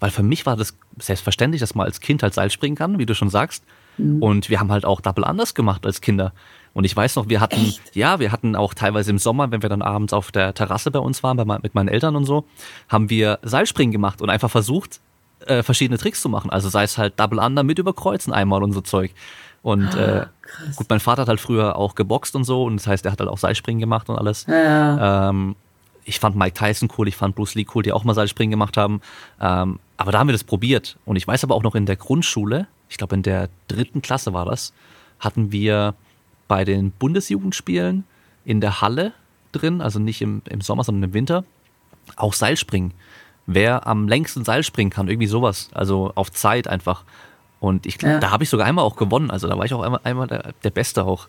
Weil 0.00 0.10
für 0.10 0.22
mich 0.22 0.46
war 0.46 0.56
das 0.56 0.76
selbstverständlich, 0.98 1.60
dass 1.60 1.74
man 1.74 1.86
als 1.86 2.00
Kind 2.00 2.22
halt 2.22 2.32
Seil 2.32 2.50
springen 2.50 2.74
kann, 2.74 2.98
wie 2.98 3.04
du 3.04 3.14
schon 3.14 3.28
sagst. 3.28 3.64
Mhm. 3.98 4.22
Und 4.22 4.48
wir 4.48 4.58
haben 4.58 4.72
halt 4.72 4.86
auch 4.86 5.02
Double 5.02 5.24
Unders 5.24 5.54
gemacht 5.54 5.84
als 5.84 6.00
Kinder. 6.00 6.32
Und 6.72 6.84
ich 6.84 6.96
weiß 6.96 7.16
noch, 7.16 7.28
wir 7.28 7.40
hatten, 7.40 7.60
Echt? 7.60 7.94
ja, 7.94 8.18
wir 8.18 8.32
hatten 8.32 8.56
auch 8.56 8.72
teilweise 8.72 9.10
im 9.10 9.18
Sommer, 9.18 9.50
wenn 9.50 9.60
wir 9.60 9.68
dann 9.68 9.82
abends 9.82 10.14
auf 10.14 10.32
der 10.32 10.54
Terrasse 10.54 10.90
bei 10.90 11.00
uns 11.00 11.22
waren, 11.22 11.36
bei, 11.36 11.44
mit 11.44 11.74
meinen 11.74 11.88
Eltern 11.88 12.16
und 12.16 12.24
so, 12.24 12.44
haben 12.88 13.10
wir 13.10 13.40
Seilspringen 13.42 13.92
gemacht 13.92 14.22
und 14.22 14.30
einfach 14.30 14.50
versucht, 14.50 15.00
äh, 15.46 15.62
verschiedene 15.62 15.98
Tricks 15.98 16.22
zu 16.22 16.28
machen. 16.28 16.50
Also 16.50 16.68
sei 16.68 16.84
es 16.84 16.96
halt 16.96 17.18
Double 17.18 17.38
Under 17.38 17.62
mit 17.62 17.78
überkreuzen 17.78 18.32
einmal 18.32 18.62
und 18.62 18.72
so 18.72 18.80
Zeug. 18.80 19.12
Und 19.62 19.94
ah, 19.94 20.22
äh, 20.22 20.26
gut, 20.76 20.86
mein 20.88 21.00
Vater 21.00 21.22
hat 21.22 21.28
halt 21.28 21.40
früher 21.40 21.76
auch 21.76 21.94
geboxt 21.94 22.34
und 22.34 22.44
so 22.44 22.64
und 22.64 22.76
das 22.76 22.86
heißt, 22.86 23.04
er 23.04 23.12
hat 23.12 23.20
halt 23.20 23.28
auch 23.28 23.38
Seilspringen 23.38 23.80
gemacht 23.80 24.08
und 24.08 24.16
alles. 24.16 24.46
Ja. 24.46 25.28
Ähm, 25.28 25.56
ich 26.04 26.18
fand 26.18 26.34
Mike 26.34 26.54
Tyson 26.54 26.88
cool, 26.96 27.08
ich 27.08 27.16
fand 27.16 27.36
Bruce 27.36 27.54
Lee 27.54 27.66
cool, 27.74 27.82
die 27.82 27.92
auch 27.92 28.04
mal 28.04 28.14
Seilspringen 28.14 28.50
gemacht 28.50 28.76
haben. 28.76 29.00
Ähm, 29.40 29.78
aber 29.96 30.12
da 30.12 30.18
haben 30.18 30.28
wir 30.28 30.32
das 30.32 30.44
probiert. 30.44 30.96
Und 31.04 31.16
ich 31.16 31.26
weiß 31.26 31.44
aber 31.44 31.54
auch 31.54 31.62
noch 31.62 31.74
in 31.74 31.86
der 31.86 31.96
Grundschule, 31.96 32.66
ich 32.88 32.96
glaube 32.96 33.14
in 33.14 33.22
der 33.22 33.48
dritten 33.68 34.02
Klasse 34.02 34.32
war 34.32 34.46
das, 34.46 34.72
hatten 35.18 35.52
wir 35.52 35.94
bei 36.48 36.64
den 36.64 36.90
Bundesjugendspielen 36.90 38.04
in 38.44 38.60
der 38.60 38.80
Halle 38.80 39.12
drin, 39.52 39.80
also 39.80 39.98
nicht 39.98 40.22
im, 40.22 40.42
im 40.48 40.60
Sommer, 40.62 40.84
sondern 40.84 41.10
im 41.10 41.14
Winter, 41.14 41.44
auch 42.16 42.32
Seilspringen. 42.32 42.92
Wer 43.46 43.86
am 43.86 44.08
längsten 44.08 44.44
Seil 44.44 44.62
springen 44.62 44.90
kann, 44.90 45.08
irgendwie 45.08 45.26
sowas. 45.26 45.70
Also 45.72 46.12
auf 46.14 46.30
Zeit 46.30 46.68
einfach. 46.68 47.04
Und 47.60 47.86
ich 47.86 48.00
ja. 48.02 48.18
da 48.18 48.30
habe 48.30 48.42
ich 48.42 48.50
sogar 48.50 48.66
einmal 48.66 48.84
auch 48.84 48.96
gewonnen. 48.96 49.30
Also 49.30 49.46
da 49.46 49.56
war 49.56 49.64
ich 49.66 49.74
auch 49.74 49.82
einmal, 49.82 50.00
einmal 50.02 50.26
der, 50.26 50.52
der 50.64 50.70
Beste 50.70 51.04
auch. 51.04 51.28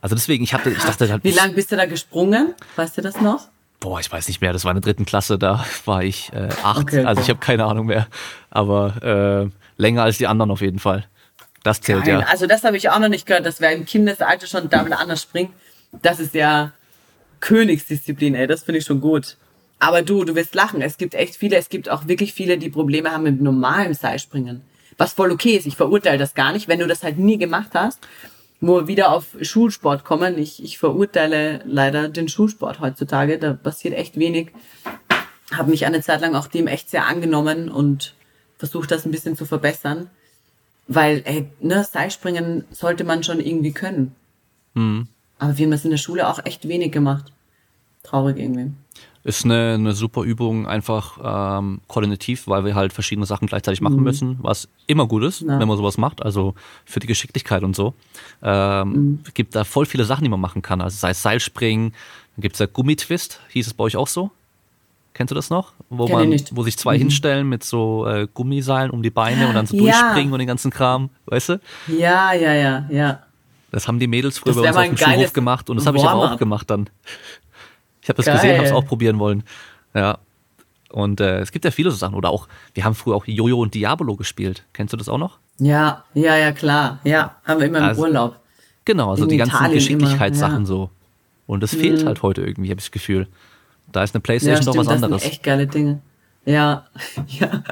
Also 0.00 0.14
deswegen, 0.14 0.42
ich 0.42 0.54
hatte, 0.54 0.70
ich 0.70 0.82
dachte 0.82 1.10
halt. 1.10 1.24
Wie 1.24 1.30
lang 1.30 1.54
bist 1.54 1.70
du 1.70 1.76
da 1.76 1.86
gesprungen? 1.86 2.54
Weißt 2.76 2.96
du 2.96 3.02
das 3.02 3.20
noch? 3.20 3.48
Boah, 3.80 4.00
ich 4.00 4.10
weiß 4.10 4.26
nicht 4.28 4.40
mehr. 4.40 4.52
Das 4.52 4.64
war 4.64 4.72
in 4.72 4.76
der 4.76 4.82
dritten 4.82 5.04
Klasse, 5.04 5.38
da 5.38 5.64
war 5.84 6.02
ich 6.02 6.32
äh, 6.32 6.48
acht. 6.64 6.82
Okay, 6.82 7.04
also 7.04 7.20
ich 7.22 7.28
habe 7.28 7.38
keine 7.38 7.64
Ahnung 7.66 7.86
mehr. 7.86 8.08
Aber 8.50 9.50
äh, 9.50 9.80
länger 9.80 10.02
als 10.02 10.18
die 10.18 10.26
anderen 10.26 10.50
auf 10.50 10.62
jeden 10.62 10.78
Fall. 10.78 11.06
Das 11.62 11.80
zählt 11.80 12.04
Geil. 12.04 12.20
ja. 12.20 12.26
Also 12.26 12.46
das 12.46 12.64
habe 12.64 12.76
ich 12.76 12.88
auch 12.88 12.98
noch 12.98 13.08
nicht 13.08 13.26
gehört, 13.26 13.44
dass 13.44 13.60
wer 13.60 13.72
im 13.72 13.84
Kindesalter 13.84 14.46
schon 14.46 14.68
damit 14.68 14.92
anders 14.94 15.22
springt. 15.22 15.52
Das 16.02 16.18
ist 16.18 16.34
ja 16.34 16.72
Königsdisziplin, 17.40 18.34
ey. 18.34 18.46
Das 18.46 18.62
finde 18.62 18.78
ich 18.78 18.84
schon 18.84 19.00
gut. 19.00 19.36
Aber 19.78 20.02
du, 20.02 20.24
du 20.24 20.34
wirst 20.34 20.54
lachen. 20.54 20.80
Es 20.80 20.96
gibt 20.96 21.14
echt 21.14 21.36
viele, 21.36 21.56
es 21.56 21.68
gibt 21.68 21.88
auch 21.88 22.08
wirklich 22.08 22.32
viele, 22.32 22.58
die 22.58 22.70
Probleme 22.70 23.12
haben 23.12 23.24
mit 23.24 23.40
normalem 23.40 23.94
Seilspringen. 23.94 24.62
Was 24.98 25.12
voll 25.12 25.30
okay 25.30 25.56
ist. 25.56 25.66
Ich 25.66 25.76
verurteile 25.76 26.18
das 26.18 26.34
gar 26.34 26.52
nicht, 26.52 26.68
wenn 26.68 26.80
du 26.80 26.86
das 26.86 27.02
halt 27.02 27.18
nie 27.18 27.38
gemacht 27.38 27.70
hast. 27.74 28.00
Wo 28.60 28.80
wir 28.80 28.88
wieder 28.88 29.12
auf 29.12 29.36
Schulsport 29.40 30.04
kommen. 30.04 30.36
Ich, 30.36 30.62
ich 30.62 30.78
verurteile 30.78 31.62
leider 31.64 32.08
den 32.08 32.28
Schulsport 32.28 32.80
heutzutage. 32.80 33.38
Da 33.38 33.54
passiert 33.54 33.94
echt 33.94 34.18
wenig. 34.18 34.50
Habe 35.52 35.70
mich 35.70 35.86
eine 35.86 36.02
Zeit 36.02 36.20
lang 36.20 36.34
auch 36.34 36.48
dem 36.48 36.66
echt 36.66 36.90
sehr 36.90 37.06
angenommen 37.06 37.70
und 37.70 38.14
versucht 38.58 38.90
das 38.90 39.06
ein 39.06 39.12
bisschen 39.12 39.36
zu 39.36 39.46
verbessern. 39.46 40.10
Weil, 40.88 41.22
ey, 41.24 41.48
ne, 41.60 41.84
Seilspringen 41.84 42.64
sollte 42.70 43.04
man 43.04 43.22
schon 43.22 43.40
irgendwie 43.40 43.72
können. 43.72 44.16
Mhm. 44.74 45.06
Aber 45.38 45.56
wir 45.56 45.66
haben 45.66 45.70
das 45.70 45.84
in 45.84 45.92
der 45.92 45.98
Schule 45.98 46.28
auch 46.28 46.44
echt 46.44 46.66
wenig 46.66 46.90
gemacht. 46.90 47.32
Traurig 48.02 48.38
irgendwie. 48.38 48.72
Ist 49.28 49.44
eine, 49.44 49.74
eine 49.74 49.92
super 49.92 50.22
Übung, 50.22 50.66
einfach 50.66 51.18
ähm, 51.58 51.82
koordinativ, 51.86 52.46
weil 52.46 52.64
wir 52.64 52.74
halt 52.74 52.94
verschiedene 52.94 53.26
Sachen 53.26 53.46
gleichzeitig 53.46 53.82
machen 53.82 54.02
müssen, 54.02 54.38
was 54.40 54.68
immer 54.86 55.06
gut 55.06 55.22
ist, 55.22 55.42
Ja. 55.42 55.58
wenn 55.58 55.68
man 55.68 55.76
sowas 55.76 55.98
macht, 55.98 56.22
also 56.22 56.54
für 56.86 56.98
die 56.98 57.06
Geschicklichkeit 57.06 57.62
und 57.62 57.76
so. 57.76 57.92
Ähm, 58.42 59.20
Gibt 59.34 59.54
da 59.54 59.64
voll 59.64 59.84
viele 59.84 60.06
Sachen, 60.06 60.24
die 60.24 60.30
man 60.30 60.40
machen 60.40 60.62
kann, 60.62 60.80
also 60.80 60.96
sei 60.96 61.10
es 61.10 61.20
Seilspringen, 61.20 61.92
dann 62.36 62.40
gibt's 62.42 62.58
ja 62.58 62.64
Gummitwist, 62.64 63.40
hieß 63.50 63.66
es 63.66 63.74
bei 63.74 63.84
euch 63.84 63.96
auch 63.96 64.08
so? 64.08 64.30
Kennst 65.12 65.30
du 65.30 65.34
das 65.34 65.50
noch? 65.50 65.72
Wo 65.90 66.06
Kenn 66.06 66.30
man, 66.30 66.40
wo 66.52 66.62
sich 66.62 66.78
zwei 66.78 66.96
hinstellen 66.96 67.46
mit 67.48 67.64
so 67.64 68.06
äh, 68.06 68.28
Gummiseilen 68.32 68.90
um 68.90 69.02
die 69.02 69.10
Beine 69.10 69.46
und 69.46 69.54
dann 69.54 69.66
so 69.66 69.76
Ja. 69.76 69.82
durchspringen 69.82 70.32
und 70.32 70.38
den 70.38 70.48
ganzen 70.48 70.70
Kram, 70.70 71.10
weißt 71.26 71.48
du? 71.50 71.60
Ja, 71.88 72.32
ja, 72.32 72.54
ja, 72.54 72.86
ja. 72.90 73.22
Das 73.72 73.86
haben 73.88 73.98
die 73.98 74.06
Mädels 74.06 74.38
früher 74.38 74.54
Das 74.54 74.62
bei 74.62 74.68
uns 74.68 74.76
auf 74.78 74.84
dem 74.88 74.96
Schulhof 74.96 75.32
gemacht 75.34 75.68
und 75.68 75.76
das 75.76 75.86
habe 75.86 75.98
ich 75.98 76.04
aber 76.04 76.32
auch 76.32 76.38
gemacht 76.38 76.70
dann. 76.70 76.88
Ich 78.08 78.10
habe 78.10 78.16
das 78.16 78.24
Geil. 78.24 78.36
gesehen, 78.36 78.56
habe 78.56 78.66
es 78.68 78.72
auch 78.72 78.86
probieren 78.86 79.18
wollen. 79.18 79.42
Ja. 79.92 80.16
Und 80.88 81.20
äh, 81.20 81.40
es 81.40 81.52
gibt 81.52 81.66
ja 81.66 81.70
viele 81.70 81.90
so 81.90 81.98
Sachen. 81.98 82.14
Oder 82.14 82.30
auch, 82.30 82.48
wir 82.72 82.84
haben 82.84 82.94
früher 82.94 83.14
auch 83.14 83.26
Jojo 83.26 83.60
und 83.60 83.74
Diabolo 83.74 84.16
gespielt. 84.16 84.64
Kennst 84.72 84.94
du 84.94 84.96
das 84.96 85.10
auch 85.10 85.18
noch? 85.18 85.38
Ja, 85.58 86.04
ja, 86.14 86.34
ja, 86.34 86.52
klar. 86.52 87.00
Ja, 87.04 87.34
haben 87.44 87.60
wir 87.60 87.66
immer 87.66 87.80
im 87.80 87.84
Also, 87.84 88.00
Urlaub. 88.00 88.36
Genau, 88.86 89.10
also 89.10 89.24
In 89.24 89.28
die 89.28 89.36
ganzen 89.36 89.56
Italien 89.56 89.74
Geschicklichkeitssachen 89.74 90.60
ja. 90.60 90.64
so. 90.64 90.88
Und 91.46 91.62
das 91.62 91.74
fehlt 91.74 92.06
halt 92.06 92.22
heute 92.22 92.40
irgendwie, 92.40 92.70
habe 92.70 92.80
ich 92.80 92.86
das 92.86 92.92
Gefühl. 92.92 93.28
Da 93.92 94.02
ist 94.02 94.14
eine 94.14 94.22
Playstation 94.22 94.64
Ja, 94.64 94.72
doch 94.72 94.78
was 94.78 94.86
das 94.86 95.02
anderes. 95.02 95.22
sind 95.22 95.32
echt 95.32 95.42
geile 95.42 95.66
Dinge. 95.66 96.00
Ja, 96.46 96.86
ja. 97.26 97.62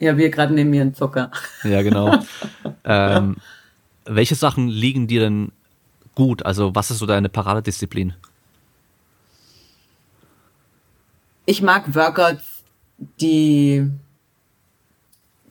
Ja, 0.00 0.18
wir 0.18 0.28
gerade 0.28 0.52
neben 0.52 0.68
mir 0.68 0.82
einen 0.82 0.94
Zucker. 0.94 1.30
Ja, 1.64 1.80
genau. 1.80 2.18
ähm, 2.84 3.36
welche 4.04 4.34
Sachen 4.34 4.68
liegen 4.68 5.06
dir 5.06 5.20
denn 5.20 5.50
gut? 6.14 6.44
Also 6.44 6.74
was 6.74 6.90
ist 6.90 6.98
so 6.98 7.06
deine 7.06 7.30
Paradedisziplin? 7.30 8.12
Ich 11.44 11.60
mag 11.62 11.94
Workouts, 11.94 12.62
die, 13.20 13.88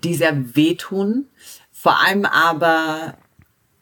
die 0.03 0.13
sehr 0.13 0.55
wehtun. 0.55 1.25
Vor 1.71 1.99
allem 1.99 2.25
aber 2.25 3.15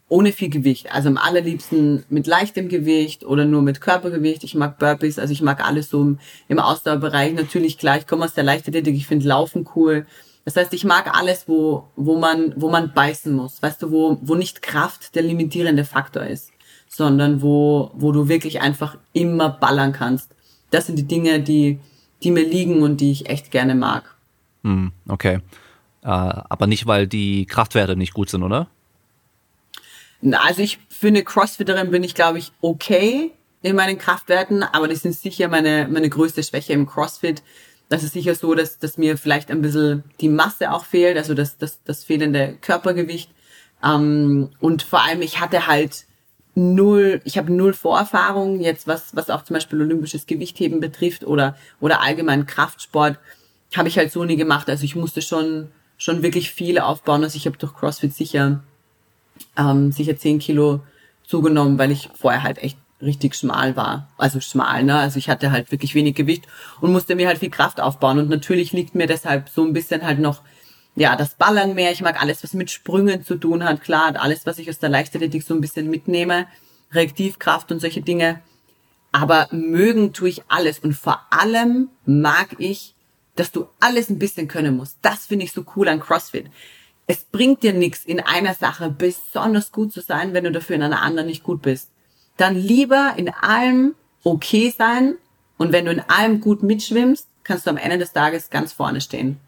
ohne 0.08 0.32
viel 0.32 0.50
Gewicht. 0.50 0.92
Also 0.92 1.08
am 1.08 1.16
allerliebsten 1.16 2.04
mit 2.08 2.26
leichtem 2.26 2.68
Gewicht 2.68 3.24
oder 3.24 3.44
nur 3.44 3.62
mit 3.62 3.80
Körpergewicht. 3.80 4.42
Ich 4.42 4.56
mag 4.56 4.78
Burpees, 4.78 5.18
also 5.18 5.32
ich 5.32 5.40
mag 5.40 5.64
alles 5.64 5.88
so 5.88 6.02
im, 6.02 6.18
im 6.48 6.58
Ausdauerbereich. 6.58 7.32
Natürlich 7.32 7.78
klar, 7.78 7.98
ich 7.98 8.08
komme 8.08 8.24
aus 8.24 8.34
der 8.34 8.44
Leichtathletik, 8.44 8.96
ich 8.96 9.06
finde 9.06 9.28
Laufen 9.28 9.68
cool. 9.76 10.06
Das 10.44 10.56
heißt, 10.56 10.74
ich 10.74 10.84
mag 10.84 11.16
alles, 11.16 11.46
wo, 11.46 11.84
wo 11.94 12.18
man, 12.18 12.54
wo 12.56 12.70
man 12.70 12.92
beißen 12.92 13.32
muss. 13.32 13.62
Weißt 13.62 13.82
du, 13.82 13.92
wo, 13.92 14.18
wo 14.20 14.34
nicht 14.34 14.62
Kraft 14.62 15.14
der 15.14 15.22
limitierende 15.22 15.84
Faktor 15.84 16.24
ist, 16.24 16.50
sondern 16.88 17.40
wo, 17.40 17.92
wo 17.94 18.10
du 18.10 18.28
wirklich 18.28 18.60
einfach 18.60 18.98
immer 19.12 19.48
ballern 19.48 19.92
kannst. 19.92 20.34
Das 20.70 20.86
sind 20.86 20.98
die 20.98 21.06
Dinge, 21.06 21.40
die, 21.40 21.78
die 22.22 22.30
mir 22.30 22.44
liegen 22.44 22.82
und 22.82 23.00
die 23.00 23.12
ich 23.12 23.28
echt 23.28 23.50
gerne 23.50 23.74
mag. 23.74 24.14
Hm, 24.62 24.92
okay. 25.08 25.40
Äh, 26.02 26.06
aber 26.06 26.66
nicht, 26.66 26.86
weil 26.86 27.06
die 27.06 27.46
Kraftwerte 27.46 27.96
nicht 27.96 28.14
gut 28.14 28.30
sind, 28.30 28.42
oder? 28.42 28.68
Na, 30.20 30.40
Also 30.46 30.62
ich 30.62 30.78
für 30.88 31.08
eine 31.08 31.24
Crossfitterin 31.24 31.90
bin 31.90 32.04
ich, 32.04 32.14
glaube 32.14 32.38
ich, 32.38 32.52
okay 32.60 33.32
in 33.62 33.76
meinen 33.76 33.98
Kraftwerten, 33.98 34.62
aber 34.62 34.88
das 34.88 35.00
sind 35.02 35.14
sicher 35.14 35.48
meine, 35.48 35.86
meine 35.90 36.08
größte 36.08 36.42
Schwäche 36.42 36.72
im 36.72 36.86
CrossFit. 36.86 37.42
Das 37.88 38.02
ist 38.02 38.12
sicher 38.12 38.34
so, 38.34 38.54
dass, 38.54 38.78
dass 38.78 38.96
mir 38.96 39.18
vielleicht 39.18 39.50
ein 39.50 39.62
bisschen 39.62 40.04
die 40.20 40.28
Masse 40.28 40.72
auch 40.72 40.84
fehlt, 40.84 41.16
also 41.16 41.34
das, 41.34 41.58
das, 41.58 41.82
das 41.84 42.04
fehlende 42.04 42.56
Körpergewicht. 42.60 43.30
Ähm, 43.82 44.50
und 44.60 44.82
vor 44.82 45.02
allem, 45.02 45.22
ich 45.22 45.40
hatte 45.40 45.66
halt 45.66 46.06
null, 46.54 47.20
ich 47.24 47.38
habe 47.38 47.52
null 47.52 47.72
Vorerfahrung 47.72 48.60
jetzt, 48.60 48.86
was, 48.86 49.14
was 49.14 49.30
auch 49.30 49.44
zum 49.44 49.54
Beispiel 49.54 49.80
olympisches 49.80 50.26
Gewichtheben 50.26 50.80
betrifft 50.80 51.24
oder, 51.24 51.56
oder 51.80 52.02
allgemein 52.02 52.46
Kraftsport, 52.46 53.18
habe 53.76 53.88
ich 53.88 53.98
halt 53.98 54.12
so 54.12 54.24
nie 54.24 54.36
gemacht. 54.36 54.68
Also 54.68 54.84
ich 54.84 54.96
musste 54.96 55.22
schon, 55.22 55.68
schon 55.96 56.22
wirklich 56.22 56.50
viel 56.50 56.78
aufbauen. 56.78 57.22
Also 57.22 57.36
ich 57.36 57.46
habe 57.46 57.56
durch 57.56 57.74
CrossFit 57.74 58.14
sicher 58.14 58.60
ähm, 59.56 59.92
sicher 59.92 60.16
10 60.16 60.38
Kilo 60.38 60.80
zugenommen, 61.26 61.78
weil 61.78 61.90
ich 61.90 62.08
vorher 62.14 62.42
halt 62.42 62.58
echt 62.58 62.78
richtig 63.00 63.34
schmal 63.34 63.76
war. 63.76 64.08
Also 64.18 64.40
schmal, 64.40 64.84
ne? 64.84 64.98
Also 64.98 65.18
ich 65.18 65.30
hatte 65.30 65.52
halt 65.52 65.70
wirklich 65.70 65.94
wenig 65.94 66.14
Gewicht 66.14 66.46
und 66.80 66.92
musste 66.92 67.14
mir 67.14 67.28
halt 67.28 67.38
viel 67.38 67.50
Kraft 67.50 67.80
aufbauen. 67.80 68.18
Und 68.18 68.28
natürlich 68.28 68.72
liegt 68.72 68.94
mir 68.94 69.06
deshalb 69.06 69.48
so 69.48 69.64
ein 69.64 69.72
bisschen 69.72 70.02
halt 70.02 70.18
noch, 70.18 70.42
ja, 70.96 71.16
das 71.16 71.34
Ballern 71.34 71.74
mehr. 71.74 71.92
Ich 71.92 72.02
mag 72.02 72.20
alles, 72.20 72.42
was 72.42 72.52
mit 72.52 72.70
Sprüngen 72.70 73.24
zu 73.24 73.36
tun 73.36 73.64
hat. 73.64 73.80
Klar, 73.80 74.14
alles, 74.16 74.46
was 74.46 74.58
ich 74.58 74.68
aus 74.68 74.78
der 74.78 74.88
Leichtathletik 74.88 75.42
so 75.42 75.54
ein 75.54 75.60
bisschen 75.60 75.88
mitnehme. 75.88 76.46
Reaktivkraft 76.92 77.70
und 77.70 77.80
solche 77.80 78.02
Dinge. 78.02 78.40
Aber 79.12 79.48
mögen 79.50 80.12
tue 80.12 80.28
ich 80.28 80.42
alles. 80.48 80.78
Und 80.78 80.94
vor 80.94 81.26
allem 81.30 81.88
mag 82.04 82.56
ich, 82.58 82.94
dass 83.36 83.52
du 83.52 83.68
alles 83.78 84.10
ein 84.10 84.18
bisschen 84.18 84.48
können 84.48 84.76
musst. 84.76 84.98
Das 85.02 85.26
finde 85.26 85.44
ich 85.44 85.52
so 85.52 85.64
cool 85.76 85.88
an 85.88 86.00
CrossFit. 86.00 86.50
Es 87.06 87.24
bringt 87.24 87.62
dir 87.62 87.72
nichts, 87.72 88.04
in 88.04 88.20
einer 88.20 88.54
Sache 88.54 88.90
besonders 88.90 89.72
gut 89.72 89.92
zu 89.92 90.00
sein, 90.00 90.32
wenn 90.32 90.44
du 90.44 90.52
dafür 90.52 90.76
in 90.76 90.82
einer 90.82 91.02
anderen 91.02 91.26
nicht 91.26 91.42
gut 91.42 91.62
bist. 91.62 91.90
Dann 92.36 92.54
lieber 92.54 93.14
in 93.16 93.30
allem 93.30 93.94
okay 94.22 94.72
sein 94.76 95.16
und 95.56 95.72
wenn 95.72 95.86
du 95.86 95.92
in 95.92 96.00
allem 96.00 96.40
gut 96.40 96.62
mitschwimmst, 96.62 97.26
kannst 97.42 97.66
du 97.66 97.70
am 97.70 97.76
Ende 97.76 97.98
des 97.98 98.12
Tages 98.12 98.50
ganz 98.50 98.72
vorne 98.72 99.00
stehen. 99.00 99.40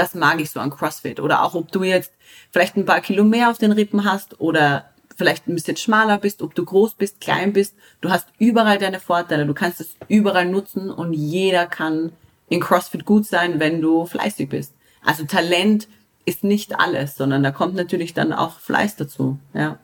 Das 0.00 0.14
mag 0.14 0.40
ich 0.40 0.50
so 0.50 0.60
an 0.60 0.70
CrossFit. 0.70 1.20
Oder 1.20 1.44
auch, 1.44 1.54
ob 1.54 1.70
du 1.72 1.82
jetzt 1.82 2.10
vielleicht 2.50 2.74
ein 2.74 2.86
paar 2.86 3.02
Kilo 3.02 3.22
mehr 3.22 3.50
auf 3.50 3.58
den 3.58 3.70
Rippen 3.70 4.06
hast 4.06 4.40
oder 4.40 4.86
vielleicht 5.14 5.46
ein 5.46 5.54
bisschen 5.54 5.76
schmaler 5.76 6.16
bist, 6.16 6.40
ob 6.40 6.54
du 6.54 6.64
groß 6.64 6.94
bist, 6.94 7.20
klein 7.20 7.52
bist. 7.52 7.76
Du 8.00 8.08
hast 8.08 8.26
überall 8.38 8.78
deine 8.78 8.98
Vorteile. 8.98 9.44
Du 9.44 9.52
kannst 9.52 9.78
es 9.78 9.96
überall 10.08 10.46
nutzen 10.46 10.90
und 10.90 11.12
jeder 11.12 11.66
kann 11.66 12.12
in 12.48 12.60
CrossFit 12.60 13.04
gut 13.04 13.26
sein, 13.26 13.60
wenn 13.60 13.82
du 13.82 14.06
fleißig 14.06 14.48
bist. 14.48 14.72
Also 15.04 15.24
Talent 15.26 15.86
ist 16.24 16.44
nicht 16.44 16.80
alles, 16.80 17.16
sondern 17.16 17.42
da 17.42 17.50
kommt 17.50 17.74
natürlich 17.74 18.14
dann 18.14 18.32
auch 18.32 18.58
Fleiß 18.58 18.96
dazu. 18.96 19.38
Ja. 19.52 19.78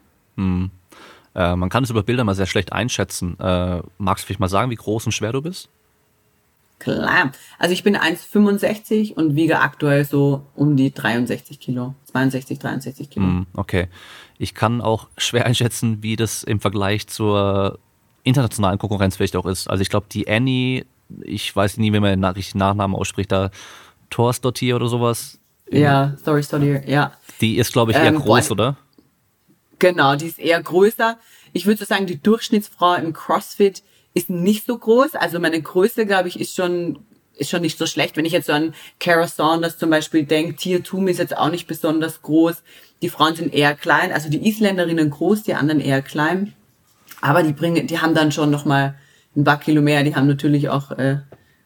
Äh, 1.34 1.56
man 1.56 1.68
kann 1.68 1.84
es 1.84 1.90
über 1.90 2.04
Bilder 2.04 2.24
mal 2.24 2.34
sehr 2.34 2.46
schlecht 2.46 2.72
einschätzen. 2.72 3.38
Äh, 3.38 3.82
magst 3.98 4.24
du 4.24 4.28
vielleicht 4.28 4.40
mal 4.40 4.48
sagen, 4.48 4.70
wie 4.70 4.76
groß 4.76 5.04
und 5.04 5.12
schwer 5.12 5.32
du 5.32 5.42
bist? 5.42 5.68
Klar. 6.78 7.32
Also 7.58 7.72
ich 7.72 7.82
bin 7.82 7.96
1,65 7.96 9.14
und 9.14 9.34
wiege 9.34 9.60
aktuell 9.60 10.04
so 10.04 10.46
um 10.54 10.76
die 10.76 10.92
63 10.92 11.58
Kilo. 11.58 11.94
62, 12.12 12.58
63 12.58 13.10
Kilo. 13.10 13.24
Hm, 13.26 13.46
okay. 13.54 13.88
Ich 14.38 14.54
kann 14.54 14.80
auch 14.80 15.08
schwer 15.16 15.46
einschätzen, 15.46 16.02
wie 16.02 16.16
das 16.16 16.42
im 16.42 16.60
Vergleich 16.60 17.06
zur 17.06 17.78
internationalen 18.24 18.78
Konkurrenz 18.78 19.16
vielleicht 19.16 19.36
auch 19.36 19.46
ist. 19.46 19.68
Also 19.70 19.80
ich 19.82 19.88
glaube, 19.88 20.06
die 20.12 20.28
Annie, 20.28 20.84
ich 21.22 21.54
weiß 21.54 21.78
nie, 21.78 21.92
wie 21.92 22.00
man 22.00 22.20
den 22.20 22.24
richtigen 22.24 22.58
Nachnamen 22.58 22.96
ausspricht, 22.96 23.32
da 23.32 23.50
Thorstottir 24.10 24.76
oder 24.76 24.88
sowas, 24.88 25.38
Ja, 25.70 26.14
sorry, 26.22 26.42
sorry, 26.42 26.82
ja. 26.86 27.12
die 27.40 27.56
ist, 27.56 27.72
glaube 27.72 27.92
ich, 27.92 27.96
eher 27.96 28.06
Ähm, 28.06 28.16
groß, 28.20 28.48
boah. 28.48 28.52
oder? 28.52 28.76
Genau, 29.78 30.16
die 30.16 30.26
ist 30.26 30.38
eher 30.38 30.62
größer. 30.62 31.18
Ich 31.52 31.66
würde 31.66 31.78
so 31.78 31.84
sagen, 31.84 32.06
die 32.06 32.20
Durchschnittsfrau 32.22 32.94
im 32.94 33.12
CrossFit 33.12 33.82
ist 34.16 34.30
nicht 34.30 34.64
so 34.64 34.78
groß. 34.78 35.14
Also 35.14 35.38
meine 35.38 35.60
Größe, 35.60 36.06
glaube 36.06 36.28
ich, 36.28 36.40
ist 36.40 36.56
schon 36.56 36.98
ist 37.38 37.50
schon 37.50 37.60
nicht 37.60 37.76
so 37.76 37.84
schlecht. 37.84 38.16
Wenn 38.16 38.24
ich 38.24 38.32
jetzt 38.32 38.46
so 38.46 38.54
an 38.54 38.72
Kara 38.98 39.28
Saunders 39.28 39.76
zum 39.76 39.90
Beispiel 39.90 40.24
denke, 40.24 40.56
Tier 40.56 40.82
Tum 40.82 41.06
ist 41.06 41.18
jetzt 41.18 41.36
auch 41.36 41.50
nicht 41.50 41.66
besonders 41.66 42.22
groß. 42.22 42.62
Die 43.02 43.10
Frauen 43.10 43.36
sind 43.36 43.52
eher 43.52 43.74
klein, 43.74 44.10
also 44.10 44.30
die 44.30 44.48
Isländerinnen 44.48 45.10
groß, 45.10 45.42
die 45.42 45.52
anderen 45.52 45.80
eher 45.80 46.00
klein. 46.00 46.54
Aber 47.20 47.42
die 47.42 47.52
bringen, 47.52 47.86
die 47.86 47.98
haben 48.00 48.14
dann 48.14 48.32
schon 48.32 48.50
noch 48.50 48.64
mal 48.64 48.94
ein 49.36 49.44
paar 49.44 49.60
Kilo 49.60 49.82
mehr. 49.82 50.02
Die 50.02 50.16
haben 50.16 50.26
natürlich 50.26 50.70
auch 50.70 50.92
äh, 50.92 51.18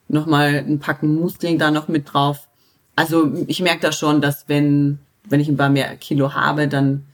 noch 0.09 0.25
mal 0.25 0.55
ein 0.55 0.79
Packen 0.79 1.15
Muskeln 1.15 1.57
da 1.57 1.71
noch 1.71 1.87
mit 1.87 2.11
drauf. 2.11 2.49
Also 2.97 3.31
ich 3.47 3.61
merke 3.61 3.79
da 3.79 3.93
schon, 3.93 4.19
dass 4.19 4.49
wenn 4.49 4.99
wenn 5.23 5.39
ich 5.39 5.47
ein 5.47 5.55
paar 5.55 5.69
mehr 5.69 5.95
Kilo 5.95 6.33
habe, 6.33 6.67
dann 6.67 7.05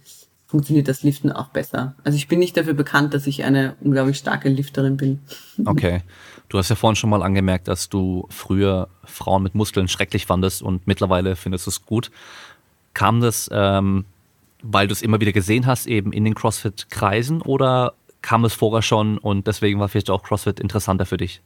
funktioniert 0.47 0.87
das 0.87 1.03
Liften 1.03 1.31
auch 1.31 1.49
besser. 1.49 1.93
Also 2.03 2.15
ich 2.15 2.27
bin 2.29 2.39
nicht 2.39 2.55
dafür 2.55 2.73
bekannt, 2.73 3.13
dass 3.13 3.27
ich 3.27 3.43
eine 3.43 3.75
unglaublich 3.81 4.17
starke 4.17 4.49
Lifterin 4.49 4.97
bin. 4.97 5.19
Okay. 5.65 6.01
Du 6.49 6.57
hast 6.57 6.69
ja 6.69 6.75
vorhin 6.77 6.95
schon 6.95 7.09
mal 7.09 7.23
angemerkt, 7.23 7.67
dass 7.67 7.89
du 7.89 8.25
früher 8.29 8.87
Frauen 9.03 9.43
mit 9.43 9.53
Muskeln 9.53 9.89
schrecklich 9.89 10.25
fandest 10.25 10.61
und 10.61 10.87
mittlerweile 10.87 11.35
findest 11.35 11.65
du 11.65 11.71
es 11.71 11.85
gut. 11.85 12.09
Kam 12.93 13.19
das, 13.19 13.49
ähm, 13.51 14.05
weil 14.61 14.87
du 14.87 14.93
es 14.93 15.01
immer 15.01 15.19
wieder 15.19 15.33
gesehen 15.33 15.65
hast, 15.65 15.87
eben 15.87 16.13
in 16.13 16.23
den 16.23 16.35
CrossFit-Kreisen 16.35 17.41
oder 17.41 17.93
kam 18.21 18.45
es 18.45 18.53
vorher 18.53 18.81
schon 18.81 19.17
und 19.17 19.47
deswegen 19.47 19.79
war 19.81 19.89
vielleicht 19.89 20.09
auch 20.09 20.23
CrossFit 20.23 20.61
interessanter 20.61 21.05
für 21.05 21.17
dich? 21.17 21.41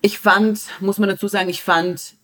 Ich 0.00 0.18
fand, 0.18 0.60
muss 0.80 0.98
man 0.98 1.08
dazu 1.08 1.28
sagen, 1.28 1.48
ich 1.48 1.62
fand 1.62 2.14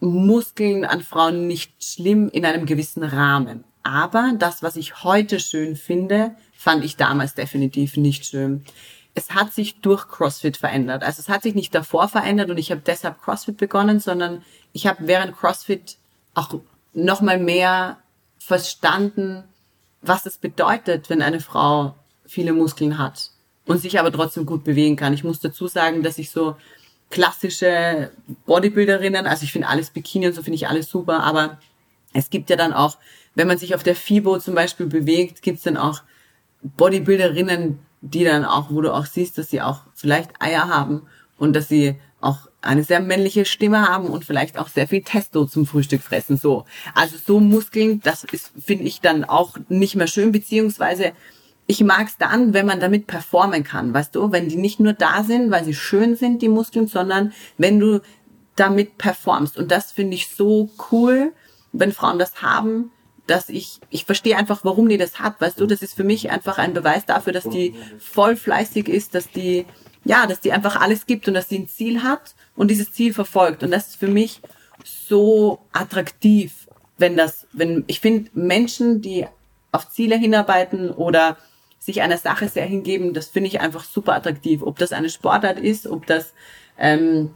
Muskeln 0.00 0.84
an 0.84 1.00
Frauen 1.00 1.46
nicht 1.46 1.82
schlimm 1.82 2.28
in 2.28 2.44
einem 2.44 2.66
gewissen 2.66 3.02
Rahmen. 3.02 3.64
Aber 3.82 4.32
das, 4.38 4.62
was 4.62 4.76
ich 4.76 5.04
heute 5.04 5.40
schön 5.40 5.76
finde, 5.76 6.34
fand 6.56 6.84
ich 6.84 6.96
damals 6.96 7.34
definitiv 7.34 7.96
nicht 7.96 8.26
schön. 8.26 8.64
Es 9.14 9.30
hat 9.30 9.52
sich 9.52 9.80
durch 9.80 10.08
CrossFit 10.08 10.56
verändert. 10.56 11.02
Also 11.02 11.20
es 11.20 11.28
hat 11.28 11.42
sich 11.42 11.54
nicht 11.54 11.74
davor 11.74 12.08
verändert 12.08 12.50
und 12.50 12.58
ich 12.58 12.70
habe 12.70 12.82
deshalb 12.84 13.22
CrossFit 13.22 13.56
begonnen, 13.56 14.00
sondern 14.00 14.42
ich 14.72 14.86
habe 14.86 15.06
während 15.06 15.36
CrossFit 15.36 15.96
auch 16.34 16.54
nochmal 16.92 17.38
mehr 17.38 17.98
verstanden, 18.38 19.44
was 20.02 20.26
es 20.26 20.38
bedeutet, 20.38 21.08
wenn 21.08 21.22
eine 21.22 21.40
Frau 21.40 21.94
viele 22.26 22.52
Muskeln 22.52 22.98
hat 22.98 23.30
und 23.66 23.78
sich 23.78 23.98
aber 23.98 24.12
trotzdem 24.12 24.46
gut 24.46 24.64
bewegen 24.64 24.96
kann. 24.96 25.14
Ich 25.14 25.24
muss 25.24 25.40
dazu 25.40 25.66
sagen, 25.66 26.02
dass 26.02 26.18
ich 26.18 26.30
so 26.30 26.56
klassische 27.10 28.10
Bodybuilderinnen, 28.46 29.26
also 29.26 29.44
ich 29.44 29.52
finde 29.52 29.68
alles 29.68 29.90
Bikini 29.90 30.26
und 30.26 30.34
so 30.34 30.42
finde 30.42 30.56
ich 30.56 30.68
alles 30.68 30.88
super, 30.88 31.22
aber 31.22 31.58
es 32.12 32.30
gibt 32.30 32.50
ja 32.50 32.56
dann 32.56 32.72
auch, 32.72 32.96
wenn 33.34 33.46
man 33.46 33.58
sich 33.58 33.74
auf 33.74 33.82
der 33.82 33.94
FIBO 33.94 34.38
zum 34.38 34.54
Beispiel 34.54 34.86
bewegt, 34.86 35.42
gibt 35.42 35.58
es 35.58 35.64
dann 35.64 35.76
auch 35.76 36.02
Bodybuilderinnen, 36.62 37.78
die 38.00 38.24
dann 38.24 38.44
auch, 38.44 38.70
wo 38.70 38.80
du 38.80 38.92
auch 38.92 39.06
siehst, 39.06 39.38
dass 39.38 39.50
sie 39.50 39.60
auch 39.62 39.80
vielleicht 39.94 40.30
Eier 40.40 40.68
haben 40.68 41.02
und 41.38 41.54
dass 41.54 41.68
sie 41.68 41.96
auch 42.20 42.48
eine 42.62 42.82
sehr 42.82 43.00
männliche 43.00 43.44
Stimme 43.44 43.88
haben 43.88 44.06
und 44.06 44.24
vielleicht 44.24 44.58
auch 44.58 44.68
sehr 44.68 44.88
viel 44.88 45.02
Testo 45.02 45.46
zum 45.46 45.66
Frühstück 45.66 46.02
fressen. 46.02 46.36
So, 46.36 46.64
also 46.94 47.16
so 47.24 47.40
Muskeln, 47.40 48.00
das 48.00 48.24
ist 48.24 48.52
finde 48.58 48.84
ich 48.84 49.00
dann 49.00 49.24
auch 49.24 49.56
nicht 49.68 49.94
mehr 49.94 50.08
schön, 50.08 50.32
beziehungsweise 50.32 51.12
ich 51.66 51.82
mag's 51.82 52.16
dann, 52.16 52.54
wenn 52.54 52.66
man 52.66 52.80
damit 52.80 53.06
performen 53.06 53.64
kann, 53.64 53.92
weißt 53.92 54.14
du, 54.14 54.30
wenn 54.30 54.48
die 54.48 54.56
nicht 54.56 54.78
nur 54.78 54.92
da 54.92 55.24
sind, 55.24 55.50
weil 55.50 55.64
sie 55.64 55.74
schön 55.74 56.16
sind, 56.16 56.42
die 56.42 56.48
Muskeln, 56.48 56.86
sondern 56.86 57.32
wenn 57.58 57.80
du 57.80 58.00
damit 58.54 58.98
performst. 58.98 59.58
Und 59.58 59.70
das 59.70 59.92
finde 59.92 60.14
ich 60.14 60.28
so 60.28 60.70
cool, 60.90 61.32
wenn 61.72 61.92
Frauen 61.92 62.18
das 62.18 62.40
haben, 62.42 62.92
dass 63.26 63.48
ich, 63.48 63.80
ich 63.90 64.04
verstehe 64.04 64.36
einfach, 64.36 64.60
warum 64.64 64.88
die 64.88 64.98
das 64.98 65.18
hat, 65.18 65.40
weißt 65.40 65.58
du, 65.60 65.66
das 65.66 65.82
ist 65.82 65.94
für 65.94 66.04
mich 66.04 66.30
einfach 66.30 66.58
ein 66.58 66.72
Beweis 66.72 67.04
dafür, 67.04 67.32
dass 67.32 67.48
die 67.48 67.74
voll 67.98 68.36
fleißig 68.36 68.88
ist, 68.88 69.14
dass 69.14 69.28
die, 69.30 69.66
ja, 70.04 70.26
dass 70.26 70.40
die 70.40 70.52
einfach 70.52 70.80
alles 70.80 71.06
gibt 71.06 71.26
und 71.26 71.34
dass 71.34 71.48
sie 71.48 71.58
ein 71.58 71.68
Ziel 71.68 72.04
hat 72.04 72.36
und 72.54 72.70
dieses 72.70 72.92
Ziel 72.92 73.12
verfolgt. 73.12 73.64
Und 73.64 73.72
das 73.72 73.88
ist 73.88 73.96
für 73.96 74.08
mich 74.08 74.40
so 74.84 75.58
attraktiv, 75.72 76.68
wenn 76.98 77.16
das, 77.16 77.48
wenn, 77.52 77.82
ich 77.88 77.98
finde 77.98 78.30
Menschen, 78.34 79.02
die 79.02 79.26
auf 79.72 79.90
Ziele 79.90 80.16
hinarbeiten 80.16 80.90
oder 80.90 81.36
sich 81.86 82.02
einer 82.02 82.18
Sache 82.18 82.48
sehr 82.48 82.66
hingeben, 82.66 83.14
das 83.14 83.28
finde 83.28 83.48
ich 83.48 83.60
einfach 83.60 83.84
super 83.84 84.14
attraktiv. 84.14 84.62
Ob 84.62 84.78
das 84.78 84.92
eine 84.92 85.08
Sportart 85.08 85.58
ist, 85.58 85.86
ob 85.86 86.04
das 86.06 86.34
ähm, 86.78 87.30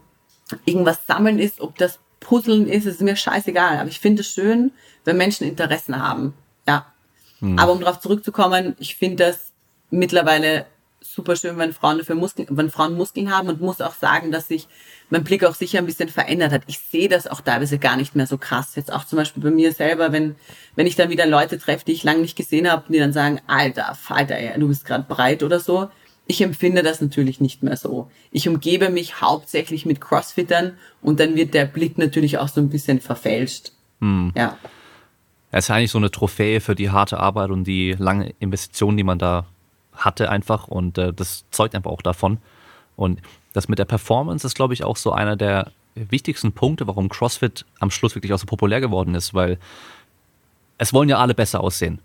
irgendwas 0.65 1.07
sammeln 1.07 1.39
ist, 1.39 1.61
ob 1.61 1.79
das 1.79 2.01
Puzzeln 2.19 2.69
ist, 2.69 2.85
ist 2.85 3.01
mir 3.01 3.17
scheißegal. 3.17 3.79
Aber 3.79 3.89
ich 3.89 4.01
finde 4.01 4.21
es 4.21 4.29
schön, 4.29 4.73
wenn 5.05 5.17
Menschen 5.17 5.47
Interessen 5.47 6.05
haben. 6.05 6.35
Ja. 6.67 6.93
Hm. 7.39 7.59
Aber 7.59 7.73
um 7.73 7.81
darauf 7.81 8.01
zurückzukommen, 8.01 8.77
ich 8.79 8.97
finde 8.97 9.25
das 9.25 9.53
mittlerweile 9.91 10.67
super 11.01 11.37
schön, 11.37 11.57
wenn 11.59 11.73
Frauen 11.73 11.99
dafür 11.99 12.15
Muskeln, 12.15 12.49
wenn 12.51 12.71
Frauen 12.71 12.97
Muskeln 12.97 13.35
haben 13.35 13.49
und 13.49 13.61
muss 13.61 13.81
auch 13.81 13.95
sagen, 13.95 14.31
dass 14.31 14.49
sich 14.49 14.69
mein 15.09 15.25
Blick 15.25 15.45
auch 15.45 15.55
sicher 15.55 15.79
ein 15.79 15.87
bisschen 15.87 16.09
verändert 16.09 16.53
hat. 16.53 16.63
Ich 16.67 16.79
sehe 16.79 17.09
das 17.09 17.27
auch 17.27 17.41
teilweise 17.41 17.79
gar 17.79 17.97
nicht 17.97 18.15
mehr 18.15 18.27
so 18.27 18.39
krass. 18.39 18.77
Jetzt 18.77 18.93
auch 18.93 19.05
zum 19.05 19.17
Beispiel 19.17 19.43
bei 19.43 19.51
mir 19.51 19.73
selber, 19.73 20.13
wenn, 20.13 20.37
wenn 20.77 20.87
ich 20.87 20.97
dann 20.97 21.11
wieder 21.11 21.27
Leute 21.27 21.59
treffe, 21.59 21.85
die 21.85 21.93
ich 21.93 22.05
lange 22.05 22.21
nicht 22.21 22.37
gesehen 22.37 22.71
habe, 22.71 22.85
die 22.89 22.99
dann 22.99 23.13
sagen, 23.13 23.41
Alter, 23.47 23.97
Alter, 24.09 24.37
du 24.59 24.69
bist 24.69 24.85
gerade 24.85 25.05
breit 25.09 25.43
oder 25.43 25.59
so. 25.59 25.91
Ich 26.27 26.43
empfinde 26.43 26.85
das 26.85 27.01
natürlich 27.01 27.41
nicht 27.41 27.65
mehr 27.65 27.77
so. 27.77 28.09
Ich 28.31 28.49
umgebe 28.49 28.89
mich 28.89 29.21
hauptsächlich 29.21 29.85
mit 29.85 30.01
Crossfittern 30.01 30.79
und 31.03 31.19
dann 31.19 31.35
wird 31.35 31.55
der 31.55 31.65
Blick 31.65 31.99
natürlich 31.99 32.39
auch 32.39 32.49
so 32.49 32.61
ein 32.61 32.71
bisschen 32.71 33.01
verfälscht. 33.01 33.73
Hm. 34.01 34.33
Ja. 34.37 34.57
Es 35.51 35.65
ist 35.65 35.71
eigentlich 35.71 35.91
so 35.91 35.99
eine 35.99 36.13
Trophäe 36.13 36.61
für 36.61 36.77
die 36.77 36.91
harte 36.91 37.19
Arbeit 37.19 37.51
und 37.51 37.65
die 37.65 37.97
lange 37.99 38.33
Investition, 38.39 38.97
die 38.97 39.03
man 39.03 39.19
da 39.19 39.47
hatte 39.95 40.31
einfach 40.31 40.69
und 40.69 40.99
äh, 40.99 41.13
das 41.13 41.45
zeugt 41.51 41.75
einfach 41.75 41.91
auch 41.91 42.03
davon. 42.03 42.39
Und 42.97 43.21
das 43.53 43.69
mit 43.69 43.79
der 43.79 43.85
Performance 43.85 44.47
ist, 44.47 44.55
glaube 44.55 44.75
ich, 44.75 44.85
auch 44.85 44.97
so 44.97 45.13
einer 45.13 45.37
der 45.37 45.73
wichtigsten 45.95 46.53
Punkte, 46.53 46.87
warum 46.87 47.09
CrossFit 47.09 47.65
am 47.79 47.91
Schluss 47.91 48.15
wirklich 48.15 48.33
auch 48.33 48.39
so 48.39 48.47
populär 48.47 48.81
geworden 48.81 49.15
ist, 49.15 49.35
weil 49.35 49.59
es 50.79 50.93
wollen 50.93 51.09
ja 51.09 51.19
alle 51.19 51.35
besser 51.35 51.61
aussehen. 51.61 52.01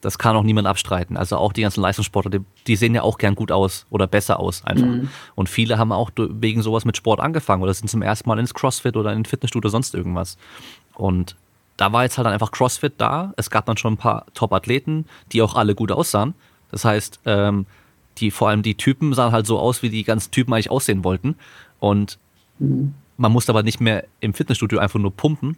Das 0.00 0.18
kann 0.18 0.36
auch 0.36 0.42
niemand 0.42 0.68
abstreiten. 0.68 1.16
Also 1.16 1.36
auch 1.36 1.52
die 1.52 1.62
ganzen 1.62 1.80
Leistungssportler, 1.80 2.30
die, 2.30 2.44
die 2.66 2.76
sehen 2.76 2.94
ja 2.94 3.02
auch 3.02 3.18
gern 3.18 3.34
gut 3.34 3.50
aus 3.50 3.86
oder 3.90 4.06
besser 4.06 4.40
aus 4.40 4.64
einfach. 4.64 4.86
Mhm. 4.86 5.08
Und 5.34 5.48
viele 5.48 5.78
haben 5.78 5.92
auch 5.92 6.10
wegen 6.16 6.62
sowas 6.62 6.84
mit 6.84 6.96
Sport 6.96 7.20
angefangen 7.20 7.62
oder 7.62 7.72
sind 7.72 7.88
zum 7.88 8.02
ersten 8.02 8.28
Mal 8.28 8.38
ins 8.38 8.54
CrossFit 8.54 8.96
oder 8.96 9.12
in 9.12 9.24
Fitnessstudio 9.24 9.66
oder 9.66 9.72
sonst 9.72 9.94
irgendwas. 9.94 10.38
Und 10.94 11.36
da 11.76 11.92
war 11.92 12.04
jetzt 12.04 12.18
halt 12.18 12.26
dann 12.26 12.32
einfach 12.32 12.52
CrossFit 12.52 12.94
da. 12.98 13.32
Es 13.36 13.50
gab 13.50 13.66
dann 13.66 13.76
schon 13.76 13.94
ein 13.94 13.98
paar 13.98 14.26
Top-Athleten, 14.34 15.06
die 15.32 15.42
auch 15.42 15.54
alle 15.54 15.74
gut 15.74 15.92
aussahen. 15.92 16.34
Das 16.70 16.84
heißt, 16.84 17.20
ähm, 17.24 17.66
die, 18.18 18.30
vor 18.30 18.48
allem 18.48 18.62
die 18.62 18.74
Typen 18.74 19.12
sahen 19.14 19.32
halt 19.32 19.46
so 19.46 19.58
aus, 19.58 19.82
wie 19.82 19.90
die 19.90 20.04
ganzen 20.04 20.30
Typen 20.30 20.52
eigentlich 20.52 20.70
aussehen 20.70 21.04
wollten. 21.04 21.36
Und 21.78 22.18
mhm. 22.58 22.94
man 23.16 23.32
musste 23.32 23.52
aber 23.52 23.62
nicht 23.62 23.80
mehr 23.80 24.04
im 24.20 24.34
Fitnessstudio 24.34 24.78
einfach 24.78 24.98
nur 24.98 25.12
pumpen, 25.12 25.56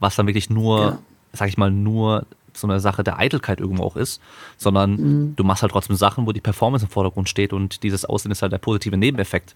was 0.00 0.16
dann 0.16 0.26
wirklich 0.26 0.50
nur, 0.50 0.80
ja. 0.80 0.98
sag 1.32 1.48
ich 1.48 1.56
mal, 1.56 1.70
nur 1.70 2.26
so 2.56 2.66
eine 2.68 2.80
Sache 2.80 3.02
der 3.02 3.18
Eitelkeit 3.18 3.60
irgendwo 3.60 3.82
auch 3.82 3.96
ist, 3.96 4.20
sondern 4.56 4.92
mhm. 4.92 5.36
du 5.36 5.44
machst 5.44 5.62
halt 5.62 5.72
trotzdem 5.72 5.96
Sachen, 5.96 6.26
wo 6.26 6.32
die 6.32 6.40
Performance 6.40 6.86
im 6.86 6.90
Vordergrund 6.90 7.28
steht 7.28 7.52
und 7.52 7.82
dieses 7.82 8.04
Aussehen 8.04 8.30
ist 8.30 8.42
halt 8.42 8.52
der 8.52 8.58
positive 8.58 8.96
Nebeneffekt. 8.96 9.54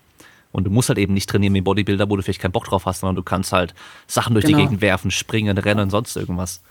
Und 0.51 0.65
du 0.65 0.71
musst 0.71 0.89
halt 0.89 0.99
eben 0.99 1.13
nicht 1.13 1.29
trainieren 1.29 1.55
wie 1.55 1.61
Bodybuilder, 1.61 2.09
wo 2.09 2.17
du 2.17 2.23
vielleicht 2.23 2.41
keinen 2.41 2.53
Bock 2.53 2.65
drauf 2.65 2.87
hast, 2.87 3.01
sondern 3.01 3.17
du 3.17 3.23
kannst 3.23 3.53
halt 3.53 3.75
Sachen 4.07 4.33
durch 4.33 4.47
genau. 4.47 4.59
die 4.59 4.65
Gegend 4.65 4.81
werfen, 4.81 5.11
springen, 5.11 5.59
rennen, 5.59 5.91
sonst 5.91 6.17
irgendwas. 6.17 6.63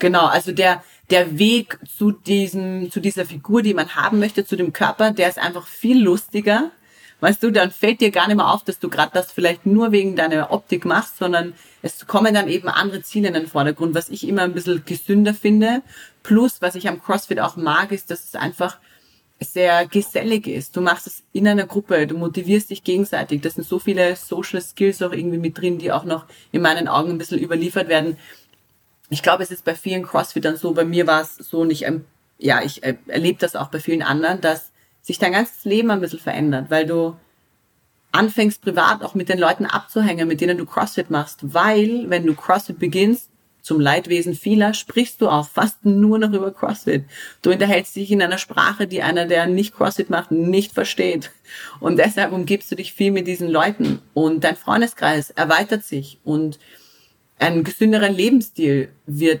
Genau, 0.00 0.26
also 0.26 0.50
der, 0.50 0.82
der 1.10 1.38
Weg 1.38 1.78
zu 1.96 2.10
diesem, 2.10 2.90
zu 2.90 3.00
dieser 3.00 3.26
Figur, 3.26 3.62
die 3.62 3.74
man 3.74 3.94
haben 3.94 4.18
möchte, 4.18 4.44
zu 4.44 4.56
dem 4.56 4.72
Körper, 4.72 5.12
der 5.12 5.28
ist 5.28 5.38
einfach 5.38 5.66
viel 5.66 6.02
lustiger. 6.02 6.70
Weißt 7.20 7.42
du, 7.42 7.50
dann 7.50 7.70
fällt 7.70 8.00
dir 8.00 8.10
gar 8.10 8.26
nicht 8.26 8.38
mehr 8.38 8.48
auf, 8.48 8.64
dass 8.64 8.78
du 8.78 8.88
gerade 8.88 9.10
das 9.12 9.30
vielleicht 9.30 9.66
nur 9.66 9.92
wegen 9.92 10.16
deiner 10.16 10.52
Optik 10.52 10.86
machst, 10.86 11.18
sondern 11.18 11.52
es 11.82 12.06
kommen 12.06 12.32
dann 12.32 12.48
eben 12.48 12.68
andere 12.68 13.02
Ziele 13.02 13.28
in 13.28 13.34
den 13.34 13.46
Vordergrund, 13.46 13.94
was 13.94 14.08
ich 14.08 14.26
immer 14.26 14.42
ein 14.42 14.54
bisschen 14.54 14.82
gesünder 14.86 15.34
finde. 15.34 15.82
Plus, 16.22 16.62
was 16.62 16.76
ich 16.76 16.88
am 16.88 17.02
CrossFit 17.02 17.40
auch 17.40 17.56
mag, 17.56 17.92
ist, 17.92 18.10
dass 18.10 18.24
es 18.24 18.34
einfach 18.34 18.78
sehr 19.38 19.86
gesellig 19.86 20.46
ist. 20.46 20.76
Du 20.76 20.80
machst 20.80 21.06
es 21.06 21.22
in 21.32 21.46
einer 21.46 21.66
Gruppe, 21.66 22.06
du 22.06 22.16
motivierst 22.16 22.70
dich 22.70 22.84
gegenseitig. 22.84 23.42
Das 23.42 23.54
sind 23.54 23.66
so 23.66 23.78
viele 23.78 24.16
Social 24.16 24.62
Skills 24.62 25.02
auch 25.02 25.12
irgendwie 25.12 25.38
mit 25.38 25.58
drin, 25.58 25.76
die 25.76 25.92
auch 25.92 26.04
noch 26.04 26.24
in 26.52 26.62
meinen 26.62 26.88
Augen 26.88 27.10
ein 27.10 27.18
bisschen 27.18 27.38
überliefert 27.38 27.88
werden 27.88 28.16
ich 29.10 29.22
glaube, 29.22 29.42
es 29.42 29.50
ist 29.50 29.64
bei 29.64 29.74
vielen 29.74 30.04
Crossfittern 30.04 30.56
so, 30.56 30.72
bei 30.72 30.84
mir 30.84 31.06
war 31.06 31.20
es 31.20 31.36
so 31.36 31.64
nicht, 31.64 31.84
ähm, 31.84 32.04
ja, 32.38 32.62
ich 32.62 32.82
äh, 32.82 32.96
erlebe 33.08 33.38
das 33.38 33.56
auch 33.56 33.68
bei 33.68 33.80
vielen 33.80 34.02
anderen, 34.02 34.40
dass 34.40 34.70
sich 35.02 35.18
dein 35.18 35.32
ganzes 35.32 35.64
Leben 35.64 35.90
ein 35.90 36.00
bisschen 36.00 36.20
verändert, 36.20 36.70
weil 36.70 36.86
du 36.86 37.16
anfängst 38.12 38.62
privat 38.62 39.02
auch 39.02 39.14
mit 39.14 39.28
den 39.28 39.38
Leuten 39.38 39.66
abzuhängen, 39.66 40.26
mit 40.28 40.40
denen 40.40 40.58
du 40.58 40.64
CrossFit 40.64 41.10
machst, 41.10 41.54
weil 41.54 42.08
wenn 42.08 42.26
du 42.26 42.34
CrossFit 42.34 42.78
beginnst, 42.78 43.30
zum 43.62 43.78
Leidwesen 43.78 44.34
vieler, 44.34 44.72
sprichst 44.72 45.20
du 45.20 45.28
auch 45.28 45.46
fast 45.46 45.84
nur 45.84 46.18
noch 46.18 46.32
über 46.32 46.50
CrossFit. 46.50 47.04
Du 47.42 47.50
unterhältst 47.50 47.94
dich 47.94 48.10
in 48.10 48.22
einer 48.22 48.38
Sprache, 48.38 48.86
die 48.86 49.02
einer, 49.02 49.26
der 49.26 49.46
nicht 49.46 49.74
CrossFit 49.74 50.08
macht, 50.08 50.30
nicht 50.30 50.72
versteht. 50.72 51.30
Und 51.78 51.98
deshalb 51.98 52.32
umgibst 52.32 52.70
du 52.70 52.76
dich 52.76 52.94
viel 52.94 53.10
mit 53.10 53.26
diesen 53.26 53.50
Leuten. 53.50 54.00
Und 54.14 54.44
dein 54.44 54.56
Freundeskreis 54.56 55.30
erweitert 55.30 55.84
sich. 55.84 56.18
Und 56.24 56.58
ein 57.40 57.64
gesünderen 57.64 58.14
Lebensstil 58.14 58.90
wird 59.06 59.40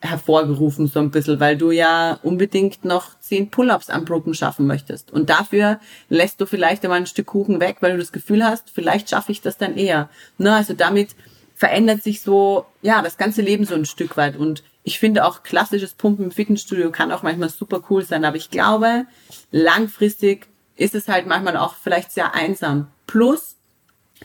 hervorgerufen 0.00 0.86
so 0.86 1.00
ein 1.00 1.10
bisschen, 1.10 1.40
weil 1.40 1.56
du 1.56 1.72
ja 1.72 2.20
unbedingt 2.22 2.84
noch 2.84 3.18
zehn 3.18 3.50
Pull-ups 3.50 3.90
am 3.90 4.04
Broken 4.04 4.32
schaffen 4.32 4.66
möchtest. 4.66 5.10
Und 5.10 5.28
dafür 5.28 5.80
lässt 6.08 6.40
du 6.40 6.46
vielleicht 6.46 6.84
einmal 6.84 7.00
ein 7.00 7.06
Stück 7.06 7.26
Kuchen 7.26 7.58
weg, 7.58 7.78
weil 7.80 7.92
du 7.92 7.98
das 7.98 8.12
Gefühl 8.12 8.44
hast, 8.44 8.70
vielleicht 8.70 9.10
schaffe 9.10 9.32
ich 9.32 9.40
das 9.40 9.56
dann 9.56 9.76
eher. 9.76 10.08
Ne? 10.36 10.54
Also 10.54 10.74
damit 10.74 11.16
verändert 11.56 12.04
sich 12.04 12.22
so, 12.22 12.66
ja, 12.82 13.02
das 13.02 13.16
ganze 13.16 13.42
Leben 13.42 13.64
so 13.64 13.74
ein 13.74 13.86
Stück 13.86 14.16
weit. 14.16 14.36
Und 14.36 14.62
ich 14.84 15.00
finde 15.00 15.24
auch 15.24 15.42
klassisches 15.42 15.94
Pumpen 15.94 16.26
im 16.26 16.30
Fitnessstudio 16.30 16.92
kann 16.92 17.10
auch 17.10 17.24
manchmal 17.24 17.48
super 17.48 17.82
cool 17.90 18.04
sein. 18.04 18.24
Aber 18.24 18.36
ich 18.36 18.50
glaube, 18.50 19.06
langfristig 19.50 20.46
ist 20.76 20.94
es 20.94 21.08
halt 21.08 21.26
manchmal 21.26 21.56
auch 21.56 21.74
vielleicht 21.74 22.12
sehr 22.12 22.34
einsam. 22.34 22.86
Plus, 23.08 23.56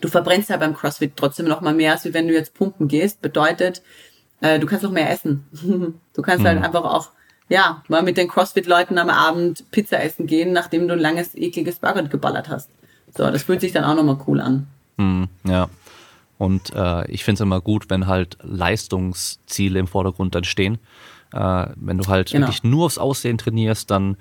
Du 0.02 0.08
verbrennst 0.08 0.50
ja 0.50 0.58
beim 0.58 0.76
CrossFit 0.76 1.14
trotzdem 1.16 1.48
noch 1.48 1.62
mal 1.62 1.74
mehr, 1.74 1.94
als 1.94 2.12
wenn 2.14 2.28
du 2.28 2.34
jetzt 2.34 2.54
pumpen 2.54 2.88
gehst. 2.88 3.22
Bedeutet, 3.22 3.82
äh, 4.42 4.60
du 4.60 4.68
kannst 4.68 4.84
noch 4.84 4.92
mehr 4.92 5.10
essen. 5.10 5.46
du 6.14 6.22
kannst 6.22 6.46
halt 6.46 6.58
mhm. 6.58 6.64
halt 6.64 6.76
einfach 6.76 6.84
auch, 6.84 7.10
ja, 7.50 7.84
mal 7.88 8.04
mit 8.04 8.18
den 8.18 8.28
CrossFit-Leuten 8.28 8.98
am 8.98 9.10
Abend 9.10 9.70
Pizza 9.72 10.02
essen 10.02 10.28
gehen, 10.28 10.54
nachdem 10.54 10.88
du 10.88 10.94
ein 10.94 11.00
langes, 11.00 11.36
ekliges 11.36 11.80
Burger 11.80 12.04
geballert 12.04 12.50
hast. 12.50 12.70
So, 13.16 13.30
das 13.30 13.44
fühlt 13.44 13.62
sich 13.62 13.72
dann 13.72 13.84
auch 13.84 13.96
nochmal 13.96 14.18
cool 14.28 14.42
an. 14.42 14.68
Mhm, 14.98 15.28
ja. 15.44 15.70
Und 16.38 16.74
äh, 16.76 17.10
ich 17.10 17.24
finde 17.24 17.36
es 17.36 17.42
immer 17.42 17.62
gut, 17.62 17.90
wenn 17.90 18.08
halt 18.08 18.38
Leistungsziele 18.42 19.80
im 19.80 19.88
Vordergrund 19.88 20.36
dann 20.36 20.44
stehen. 20.44 20.80
Äh, 21.32 21.68
wenn 21.76 21.98
du 21.98 22.08
halt 22.08 22.32
genau. 22.32 22.48
wirklich 22.48 22.64
nur 22.64 22.86
aufs 22.86 22.98
Aussehen 22.98 23.38
trainierst, 23.38 23.90
dann 23.92 24.18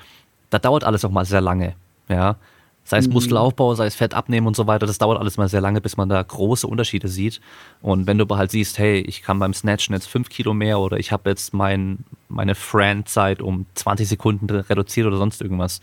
da 0.51 0.59
dauert 0.59 0.85
alles 0.85 1.05
auch 1.05 1.11
mal 1.11 1.25
sehr 1.25 1.41
lange. 1.41 1.75
Ja, 2.09 2.37
Sei 2.85 2.99
es 2.99 3.07
mhm. 3.07 3.14
Muskelaufbau, 3.14 3.74
sei 3.74 3.87
es 3.87 3.95
Fett 3.95 4.12
abnehmen 4.12 4.47
und 4.47 4.57
so 4.57 4.66
weiter, 4.66 4.87
das 4.87 4.99
dauert 4.99 5.18
alles 5.18 5.37
mal 5.37 5.49
sehr 5.49 5.61
lange, 5.61 5.80
bis 5.80 5.97
man 5.97 6.09
da 6.09 6.20
große 6.20 6.66
Unterschiede 6.66 7.09
sieht. 7.09 7.41
Und 7.80 8.07
wenn 8.07 8.18
du 8.18 8.22
aber 8.22 8.39
halt 8.39 8.51
siehst, 8.51 8.78
hey, 8.78 9.01
ich 9.01 9.22
kann 9.22 9.39
beim 9.39 9.55
Snatchen 9.55 9.95
jetzt 9.95 10.07
fünf 10.07 10.28
Kilo 10.28 10.53
mehr 10.53 10.80
oder 10.80 10.99
ich 10.99 11.12
habe 11.12 11.30
jetzt 11.30 11.55
mein, 11.55 12.05
meine 12.28 12.55
Friend-Zeit 12.55 13.41
um 13.41 13.66
20 13.74 14.09
Sekunden 14.09 14.51
reduziert 14.51 15.07
oder 15.07 15.16
sonst 15.16 15.41
irgendwas, 15.41 15.80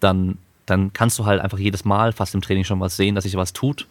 dann, 0.00 0.36
dann 0.66 0.92
kannst 0.92 1.18
du 1.18 1.24
halt 1.24 1.40
einfach 1.40 1.58
jedes 1.58 1.84
Mal 1.84 2.12
fast 2.12 2.34
im 2.34 2.42
Training 2.42 2.64
schon 2.64 2.80
was 2.80 2.96
sehen, 2.96 3.14
dass 3.14 3.24
sich 3.24 3.36
was 3.36 3.52
tut. 3.54 3.86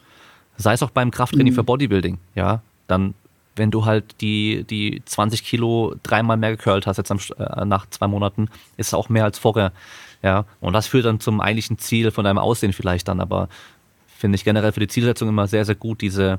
Sei 0.57 0.73
es 0.73 0.83
auch 0.83 0.91
beim 0.91 1.11
Krafttraining 1.11 1.51
mhm. 1.51 1.55
für 1.55 1.63
Bodybuilding, 1.63 2.19
ja, 2.35 2.61
dann 2.87 3.15
wenn 3.55 3.71
du 3.71 3.85
halt 3.85 4.21
die, 4.21 4.65
die 4.69 5.01
20 5.05 5.43
Kilo 5.43 5.95
dreimal 6.03 6.37
mehr 6.37 6.51
gecurlt 6.55 6.87
hast 6.87 6.97
jetzt 6.97 7.11
am, 7.11 7.19
äh, 7.37 7.65
nach 7.65 7.89
zwei 7.89 8.07
Monaten, 8.07 8.49
ist 8.77 8.87
es 8.87 8.93
auch 8.93 9.09
mehr 9.09 9.23
als 9.23 9.39
vorher. 9.39 9.71
Ja, 10.25 10.45
und 10.59 10.73
das 10.73 10.87
führt 10.87 11.05
dann 11.05 11.19
zum 11.19 11.39
eigentlichen 11.39 11.77
Ziel 11.77 12.09
von 12.09 12.25
deinem 12.25 12.39
Aussehen 12.39 12.73
vielleicht 12.73 13.07
dann, 13.07 13.21
aber 13.21 13.47
finde 14.07 14.37
ich 14.37 14.43
generell 14.43 14.71
für 14.71 14.79
die 14.79 14.87
Zielsetzung 14.87 15.29
immer 15.29 15.45
sehr, 15.45 15.65
sehr 15.65 15.75
gut, 15.75 16.01
diese, 16.01 16.37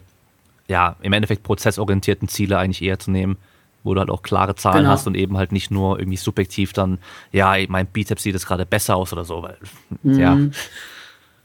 ja, 0.67 0.97
im 1.03 1.13
Endeffekt 1.13 1.45
prozessorientierten 1.45 2.27
Ziele 2.27 2.59
eigentlich 2.59 2.83
eher 2.83 2.99
zu 2.99 3.13
nehmen, 3.13 3.37
wo 3.85 3.95
du 3.95 4.01
halt 4.01 4.11
auch 4.11 4.23
klare 4.23 4.57
Zahlen 4.57 4.79
genau. 4.79 4.91
hast 4.91 5.07
und 5.07 5.15
eben 5.15 5.37
halt 5.37 5.53
nicht 5.53 5.71
nur 5.71 6.01
irgendwie 6.01 6.17
subjektiv 6.17 6.73
dann, 6.73 6.99
ja, 7.31 7.55
mein 7.69 7.87
Bizeps 7.87 8.25
sieht 8.25 8.35
jetzt 8.35 8.49
gerade 8.49 8.67
besser 8.67 8.97
aus 8.97 9.13
oder 9.13 9.25
so, 9.25 9.45
weil, 9.45 9.57
mhm. 10.03 10.19
ja. 10.19 10.37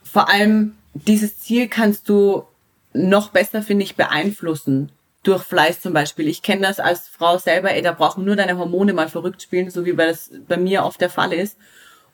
Vor 0.02 0.28
allem, 0.28 0.74
dieses 0.96 1.38
Ziel 1.38 1.68
kannst 1.68 2.10
du 2.10 2.46
noch 2.92 3.30
besser, 3.30 3.62
finde 3.62 3.84
ich, 3.84 3.96
beeinflussen. 3.96 4.92
Durch 5.22 5.44
Fleiß 5.44 5.82
zum 5.82 5.94
Beispiel. 5.94 6.28
Ich 6.28 6.42
kenne 6.42 6.64
das 6.64 6.80
als 6.80 7.08
Frau 7.08 7.38
selber, 7.38 7.72
ey, 7.72 7.84
da 7.84 7.92
brauchen 7.92 8.26
nur 8.26 8.36
deine 8.36 8.58
Hormone 8.58 8.94
mal 8.94 9.08
verrückt 9.08 9.44
spielen, 9.44 9.70
so 9.70 9.86
wie 9.86 9.94
das 9.94 10.32
bei 10.48 10.58
mir 10.58 10.84
oft 10.84 11.00
der 11.00 11.12
Fall 11.12 11.32
ist 11.32 11.56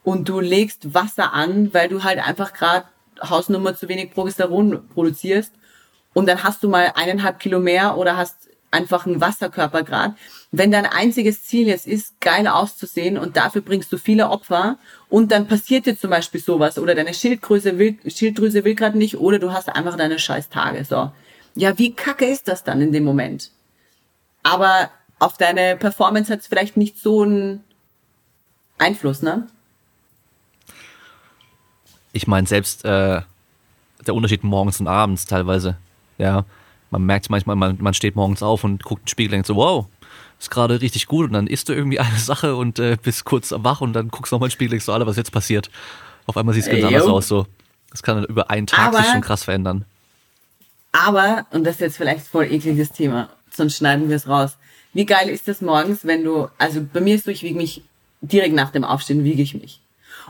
und 0.07 0.29
du 0.29 0.39
legst 0.39 0.93
Wasser 0.93 1.33
an, 1.33 1.73
weil 1.73 1.89
du 1.89 2.05
halt 2.05 2.25
einfach 2.25 2.53
gerade 2.53 2.85
Hausnummer 3.21 3.75
zu 3.75 3.89
wenig 3.89 4.13
Progesteron 4.13 4.87
produzierst 4.93 5.51
und 6.13 6.29
dann 6.29 6.45
hast 6.45 6.63
du 6.63 6.69
mal 6.69 6.93
eineinhalb 6.95 7.39
Kilo 7.39 7.59
mehr 7.59 7.97
oder 7.97 8.15
hast 8.15 8.47
einfach 8.71 9.05
einen 9.05 9.19
Wasserkörper 9.19 9.83
gerade. 9.83 10.15
Wenn 10.53 10.71
dein 10.71 10.85
einziges 10.85 11.43
Ziel 11.43 11.67
jetzt 11.67 11.87
ist, 11.87 12.21
geil 12.21 12.47
auszusehen 12.47 13.17
und 13.17 13.35
dafür 13.35 13.61
bringst 13.61 13.91
du 13.91 13.97
viele 13.97 14.29
Opfer 14.29 14.77
und 15.09 15.33
dann 15.33 15.45
passiert 15.45 15.85
dir 15.85 15.99
zum 15.99 16.11
Beispiel 16.11 16.39
sowas 16.39 16.79
oder 16.79 16.95
deine 16.95 17.13
Schilddrüse 17.13 17.77
will, 17.77 17.97
Schilddrüse 18.07 18.63
will 18.63 18.75
gerade 18.75 18.97
nicht 18.97 19.17
oder 19.17 19.39
du 19.39 19.51
hast 19.51 19.67
einfach 19.67 19.97
deine 19.97 20.19
scheiß 20.19 20.47
Tage. 20.47 20.85
So. 20.85 21.11
Ja, 21.53 21.77
wie 21.77 21.93
kacke 21.93 22.27
ist 22.27 22.47
das 22.47 22.63
dann 22.63 22.79
in 22.79 22.93
dem 22.93 23.03
Moment? 23.03 23.51
Aber 24.41 24.89
auf 25.19 25.37
deine 25.37 25.75
Performance 25.75 26.31
hat 26.31 26.39
es 26.39 26.47
vielleicht 26.47 26.77
nicht 26.77 26.97
so 26.97 27.23
einen 27.23 27.65
Einfluss, 28.77 29.21
ne? 29.21 29.47
Ich 32.17 32.27
meine, 32.27 32.47
selbst 32.47 32.83
äh, 32.83 33.21
der 34.05 34.15
Unterschied 34.15 34.43
morgens 34.43 34.79
und 34.79 34.87
abends 34.87 35.25
teilweise, 35.25 35.77
ja, 36.17 36.45
man 36.89 37.03
merkt 37.03 37.29
manchmal, 37.29 37.55
man, 37.55 37.77
man 37.79 37.93
steht 37.93 38.15
morgens 38.15 38.43
auf 38.43 38.63
und 38.63 38.83
guckt 38.83 39.01
in 39.01 39.05
den 39.05 39.09
Spiegel 39.09 39.29
und 39.29 39.33
denkt 39.33 39.47
so, 39.47 39.55
wow, 39.55 39.85
ist 40.39 40.51
gerade 40.51 40.81
richtig 40.81 41.07
gut 41.07 41.27
und 41.27 41.33
dann 41.33 41.47
isst 41.47 41.69
du 41.69 41.73
irgendwie 41.73 41.99
eine 41.99 42.17
Sache 42.17 42.55
und 42.55 42.79
äh, 42.79 42.97
bist 43.01 43.25
kurz 43.25 43.53
wach 43.55 43.81
und 43.81 43.93
dann 43.93 44.09
guckst 44.09 44.31
du 44.31 44.35
nochmal 44.35 44.47
in 44.47 44.49
den 44.49 44.53
Spiegel 44.53 44.69
und 44.69 44.71
denkst 44.73 44.85
so, 44.85 44.93
Alter, 44.93 45.07
was 45.07 45.17
jetzt 45.17 45.31
passiert? 45.31 45.69
Auf 46.25 46.37
einmal 46.37 46.53
sieht 46.53 46.65
es 46.65 46.69
ganz 46.69 46.83
anders 46.83 47.05
aus, 47.05 47.27
so. 47.27 47.47
Das 47.89 48.03
kann 48.03 48.17
dann 48.17 48.25
über 48.25 48.49
einen 48.49 48.67
Tag 48.67 48.87
aber, 48.87 48.97
sich 48.97 49.07
schon 49.07 49.21
krass 49.21 49.45
verändern. 49.45 49.85
Aber, 50.91 51.45
und 51.51 51.63
das 51.63 51.75
ist 51.75 51.81
jetzt 51.81 51.97
vielleicht 51.97 52.27
voll 52.27 52.51
ekliges 52.51 52.91
Thema, 52.91 53.29
sonst 53.49 53.77
schneiden 53.77 54.09
wir 54.09 54.15
es 54.15 54.27
raus. 54.27 54.57
Wie 54.93 55.05
geil 55.05 55.29
ist 55.29 55.47
das 55.47 55.61
morgens, 55.61 56.05
wenn 56.05 56.23
du, 56.23 56.49
also 56.57 56.85
bei 56.91 56.99
mir 56.99 57.15
ist 57.15 57.25
so, 57.25 57.31
ich 57.31 57.43
wiege 57.43 57.57
mich 57.57 57.83
direkt 58.21 58.55
nach 58.55 58.71
dem 58.71 58.83
Aufstehen, 58.83 59.23
wiege 59.23 59.41
ich 59.41 59.53
mich. 59.53 59.79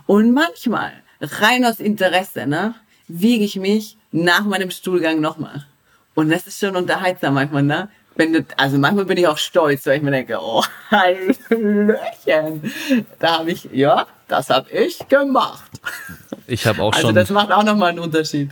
Und 0.05 0.33
manchmal 0.33 0.93
rein 1.21 1.65
aus 1.65 1.79
Interesse, 1.79 2.47
ne, 2.47 2.75
wiege 3.07 3.43
ich 3.43 3.55
mich 3.55 3.97
nach 4.11 4.45
meinem 4.45 4.71
Stuhlgang 4.71 5.21
nochmal. 5.21 5.65
Und 6.15 6.29
das 6.29 6.47
ist 6.47 6.59
schon 6.59 6.75
unterhaltsam 6.75 7.35
manchmal, 7.35 7.63
ne? 7.63 7.89
Wenn 8.15 8.33
du, 8.33 8.45
also 8.57 8.79
manchmal 8.79 9.05
bin 9.05 9.17
ich 9.17 9.27
auch 9.27 9.37
stolz, 9.37 9.85
weil 9.85 9.97
ich 9.97 10.03
mir 10.03 10.09
denke, 10.09 10.39
oh, 10.41 10.63
Hallöchen. 10.91 12.71
Da 13.19 13.39
habe 13.39 13.51
ich, 13.51 13.69
ja, 13.71 14.07
das 14.27 14.49
habe 14.49 14.71
ich 14.71 15.07
gemacht. 15.07 15.69
Ich 16.47 16.65
habe 16.65 16.81
auch 16.81 16.93
also 16.93 17.09
schon. 17.09 17.17
Also 17.17 17.19
das 17.19 17.29
macht 17.29 17.51
auch 17.51 17.63
nochmal 17.63 17.89
einen 17.89 17.99
Unterschied. 17.99 18.49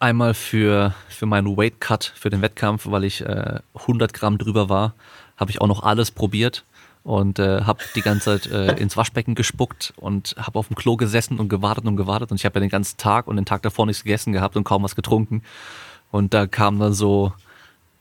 Einmal 0.00 0.34
für, 0.34 0.92
für 1.08 1.26
meinen 1.26 1.56
Weight 1.56 1.80
Cut, 1.80 2.12
für 2.16 2.30
den 2.30 2.42
Wettkampf, 2.42 2.86
weil 2.86 3.04
ich 3.04 3.20
äh, 3.20 3.60
100 3.74 4.12
Gramm 4.12 4.38
drüber 4.38 4.68
war, 4.68 4.94
habe 5.36 5.52
ich 5.52 5.60
auch 5.60 5.68
noch 5.68 5.84
alles 5.84 6.10
probiert 6.10 6.64
und 7.06 7.38
äh, 7.38 7.62
habe 7.62 7.78
die 7.94 8.02
ganze 8.02 8.40
Zeit 8.40 8.50
äh, 8.50 8.74
ins 8.80 8.96
Waschbecken 8.96 9.36
gespuckt 9.36 9.94
und 9.96 10.34
habe 10.38 10.58
auf 10.58 10.66
dem 10.66 10.74
Klo 10.74 10.96
gesessen 10.96 11.38
und 11.38 11.48
gewartet 11.48 11.86
und 11.86 11.96
gewartet 11.96 12.32
und 12.32 12.36
ich 12.36 12.44
habe 12.44 12.58
ja 12.58 12.60
den 12.60 12.68
ganzen 12.68 12.96
Tag 12.96 13.28
und 13.28 13.36
den 13.36 13.44
Tag 13.44 13.62
davor 13.62 13.86
nichts 13.86 14.02
gegessen 14.02 14.32
gehabt 14.32 14.56
und 14.56 14.64
kaum 14.64 14.82
was 14.82 14.96
getrunken 14.96 15.42
und 16.10 16.34
da 16.34 16.48
kam 16.48 16.80
dann 16.80 16.92
so 16.92 17.32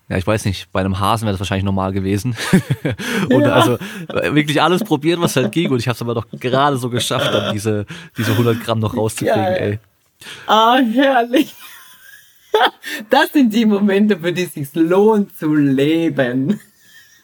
ja, 0.10 0.18
ich 0.18 0.26
weiß 0.26 0.46
nicht, 0.46 0.72
bei 0.72 0.80
einem 0.80 1.00
Hasen 1.00 1.26
wäre 1.26 1.34
das 1.34 1.40
wahrscheinlich 1.40 1.66
normal 1.66 1.92
gewesen. 1.92 2.38
und 3.32 3.42
ja. 3.42 3.54
also 3.54 3.80
wirklich 4.08 4.62
alles 4.62 4.84
probiert, 4.84 5.20
was 5.20 5.36
halt 5.36 5.52
ging. 5.52 5.72
Und 5.72 5.80
ich 5.80 5.88
habe 5.88 5.96
es 5.96 6.02
aber 6.04 6.14
doch 6.14 6.28
gerade 6.32 6.78
so 6.78 6.92
geschafft, 6.92 7.34
dann 7.34 7.54
diese, 7.54 7.88
diese 8.16 8.34
100 8.34 8.64
Gramm 8.64 8.78
noch 8.78 8.96
rauszukriegen, 8.96 9.56
ey. 9.56 9.80
Ah, 10.48 10.78
herrlich. 10.78 11.56
Das 13.10 13.34
sind 13.34 13.52
die 13.52 13.66
Momente, 13.66 14.18
für 14.18 14.32
die 14.32 14.44
es 14.44 14.54
sich 14.54 14.70
lohnt 14.76 15.36
zu 15.36 15.56
leben. 15.56 16.60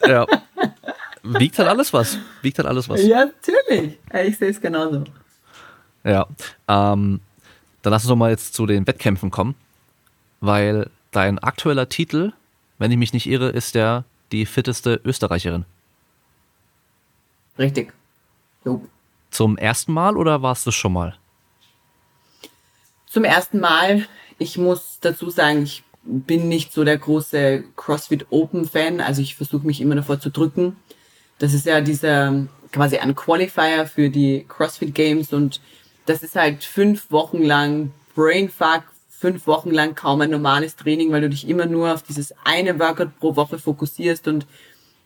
Ja. 0.06 0.26
Wiegt 1.24 1.58
halt 1.60 1.70
alles 1.70 1.94
was. 1.94 2.18
Wiegt 2.42 2.58
halt 2.58 2.68
alles 2.68 2.90
was. 2.90 3.04
Ja, 3.04 3.26
natürlich. 3.26 4.00
Ich 4.26 4.38
sehe 4.38 4.50
es 4.50 4.60
genauso. 4.60 5.04
Ja. 6.04 6.28
Ähm, 6.68 7.20
dann 7.82 7.92
lass 7.92 8.04
uns 8.04 8.10
doch 8.10 8.16
mal 8.16 8.32
jetzt 8.32 8.54
zu 8.54 8.66
den 8.66 8.88
Wettkämpfen 8.88 9.32
kommen. 9.32 9.56
Weil 10.40 10.90
dein 11.12 11.40
aktueller 11.40 11.90
Titel, 11.90 12.34
wenn 12.80 12.92
ich 12.92 12.98
mich 12.98 13.14
nicht 13.14 13.28
irre, 13.28 13.50
ist 13.50 13.76
der 13.76 14.06
die 14.32 14.46
fitteste 14.46 15.00
Österreicherin. 15.04 15.66
Richtig. 17.60 17.94
Jo. 18.66 18.84
Zum 19.30 19.58
ersten 19.58 19.94
Mal 19.94 20.18
oder 20.18 20.42
warst 20.42 20.66
du 20.66 20.72
schon 20.72 20.94
mal? 20.94 21.16
Zum 23.08 23.24
ersten 23.24 23.60
Mal. 23.60 24.08
Ich 24.40 24.58
muss 24.58 24.98
dazu 25.02 25.30
sagen, 25.30 25.64
ich 25.64 25.84
bin 26.04 26.48
nicht 26.48 26.74
so 26.74 26.84
der 26.84 26.98
große 26.98 27.64
CrossFit 27.76 28.26
Open 28.32 28.68
Fan. 28.68 29.02
Also 29.02 29.22
ich 29.22 29.36
versuche 29.36 29.68
mich 29.68 29.82
immer 29.82 29.96
davor 29.96 30.20
zu 30.20 30.32
drücken. 30.32 30.76
Das 31.42 31.56
ist 31.56 31.66
ja 31.66 31.82
dieser 31.82 32.46
quasi 32.72 32.98
ein 32.98 33.16
Qualifier 33.16 33.88
für 33.88 34.12
die 34.12 34.46
CrossFit 34.48 34.94
Games 34.94 35.34
und 35.34 35.60
das 36.06 36.22
ist 36.22 36.36
halt 36.36 36.64
fünf 36.64 37.10
Wochen 37.10 37.42
lang 37.42 37.92
Brainfuck, 38.14 38.84
fünf 39.10 39.48
Wochen 39.48 39.72
lang 39.72 39.96
kaum 39.96 40.22
ein 40.22 40.30
normales 40.30 40.76
Training, 40.76 41.12
weil 41.12 41.22
du 41.22 41.30
dich 41.30 41.50
immer 41.50 41.66
nur 41.66 41.96
auf 41.96 42.04
dieses 42.04 42.32
eine 42.44 42.80
Workout 42.80 43.18
pro 43.20 43.36
Woche 43.36 43.58
fokussierst 43.58 44.28
und 44.28 44.46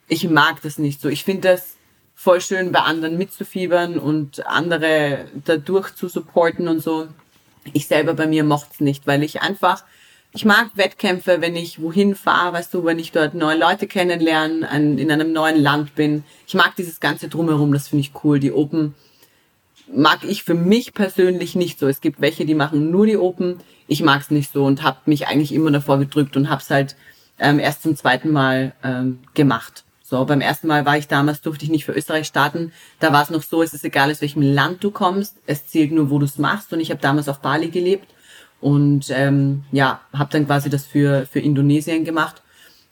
ich 0.10 0.30
mag 0.30 0.62
das 0.62 0.78
nicht 0.78 1.00
so. 1.00 1.08
Ich 1.08 1.24
finde 1.24 1.48
das 1.48 1.76
voll 2.16 2.42
schön, 2.42 2.74
bei 2.74 2.80
anderen 2.80 3.18
mitzufiebern 3.18 3.98
und 3.98 4.46
andere 4.46 5.30
dadurch 5.46 5.96
zu 5.96 6.10
supporten 6.10 6.68
und 6.68 6.82
so. 6.82 7.08
Ich 7.72 7.88
selber 7.88 8.14
bei 8.14 8.28
mir 8.28 8.44
mocht's 8.44 8.82
nicht, 8.82 9.08
weil 9.08 9.24
ich 9.24 9.42
einfach 9.42 9.86
ich 10.36 10.44
mag 10.44 10.72
Wettkämpfe, 10.76 11.40
wenn 11.40 11.56
ich 11.56 11.82
wohin 11.82 12.14
fahre, 12.14 12.54
weißt 12.54 12.74
du, 12.74 12.84
wenn 12.84 13.00
ich 13.00 13.14
dort 13.14 13.36
neue 13.36 13.58
Leute 13.58 13.88
kennenlerne, 13.88 14.70
an, 14.70 14.98
in 14.98 15.10
einem 15.10 15.32
neuen 15.32 15.56
Land 15.56 15.96
bin. 15.96 16.26
Ich 16.46 16.56
mag 16.56 16.76
dieses 16.76 17.00
ganze 17.00 17.30
Drumherum, 17.30 17.72
das 17.72 17.88
finde 17.88 18.02
ich 18.02 18.12
cool. 18.24 18.42
Die 18.42 18.52
Open 18.52 18.96
mag 19.88 20.26
ich 20.26 20.44
für 20.44 20.54
mich 20.54 20.94
persönlich 20.94 21.56
nicht 21.56 21.80
so. 21.80 21.88
Es 21.88 22.02
gibt 22.02 22.20
welche, 22.20 22.46
die 22.46 22.54
machen 22.54 22.92
nur 22.92 23.06
die 23.06 23.16
Open. 23.16 23.62
Ich 23.88 24.04
mag 24.04 24.22
es 24.22 24.30
nicht 24.30 24.52
so 24.52 24.66
und 24.66 24.84
habe 24.84 24.98
mich 25.06 25.28
eigentlich 25.28 25.54
immer 25.54 25.72
davor 25.72 26.00
gedrückt 26.00 26.36
und 26.36 26.50
habe 26.50 26.62
es 26.62 26.70
halt 26.70 26.98
ähm, 27.40 27.58
erst 27.58 27.84
zum 27.84 27.96
zweiten 27.96 28.30
Mal 28.30 28.74
ähm, 28.84 29.20
gemacht. 29.36 29.86
So, 30.04 30.26
beim 30.26 30.42
ersten 30.42 30.68
Mal 30.68 30.86
war 30.86 30.98
ich 30.98 31.08
damals, 31.08 31.42
durfte 31.42 31.64
ich 31.64 31.72
nicht 31.72 31.86
für 31.86 31.94
Österreich 31.94 32.28
starten. 32.28 32.74
Da 33.00 33.14
war 33.14 33.24
es 33.24 33.30
noch 33.30 33.42
so, 33.42 33.64
es 33.64 33.74
ist 33.74 33.86
egal, 33.86 34.12
aus 34.12 34.22
welchem 34.22 34.42
Land 34.42 34.84
du 34.84 34.92
kommst. 34.92 35.38
Es 35.48 35.66
zählt 35.66 35.94
nur, 35.94 36.10
wo 36.10 36.20
du 36.20 36.26
es 36.26 36.38
machst. 36.38 36.74
Und 36.74 36.82
ich 36.82 36.92
habe 36.92 37.02
damals 37.02 37.30
auf 37.30 37.40
Bali 37.40 37.70
gelebt 37.70 38.15
und 38.66 39.12
ähm, 39.12 39.64
ja, 39.72 40.00
habe 40.12 40.32
dann 40.32 40.48
quasi 40.48 40.72
das 40.72 40.88
für, 40.88 41.28
für 41.28 41.40
Indonesien 41.40 42.04
gemacht 42.04 42.42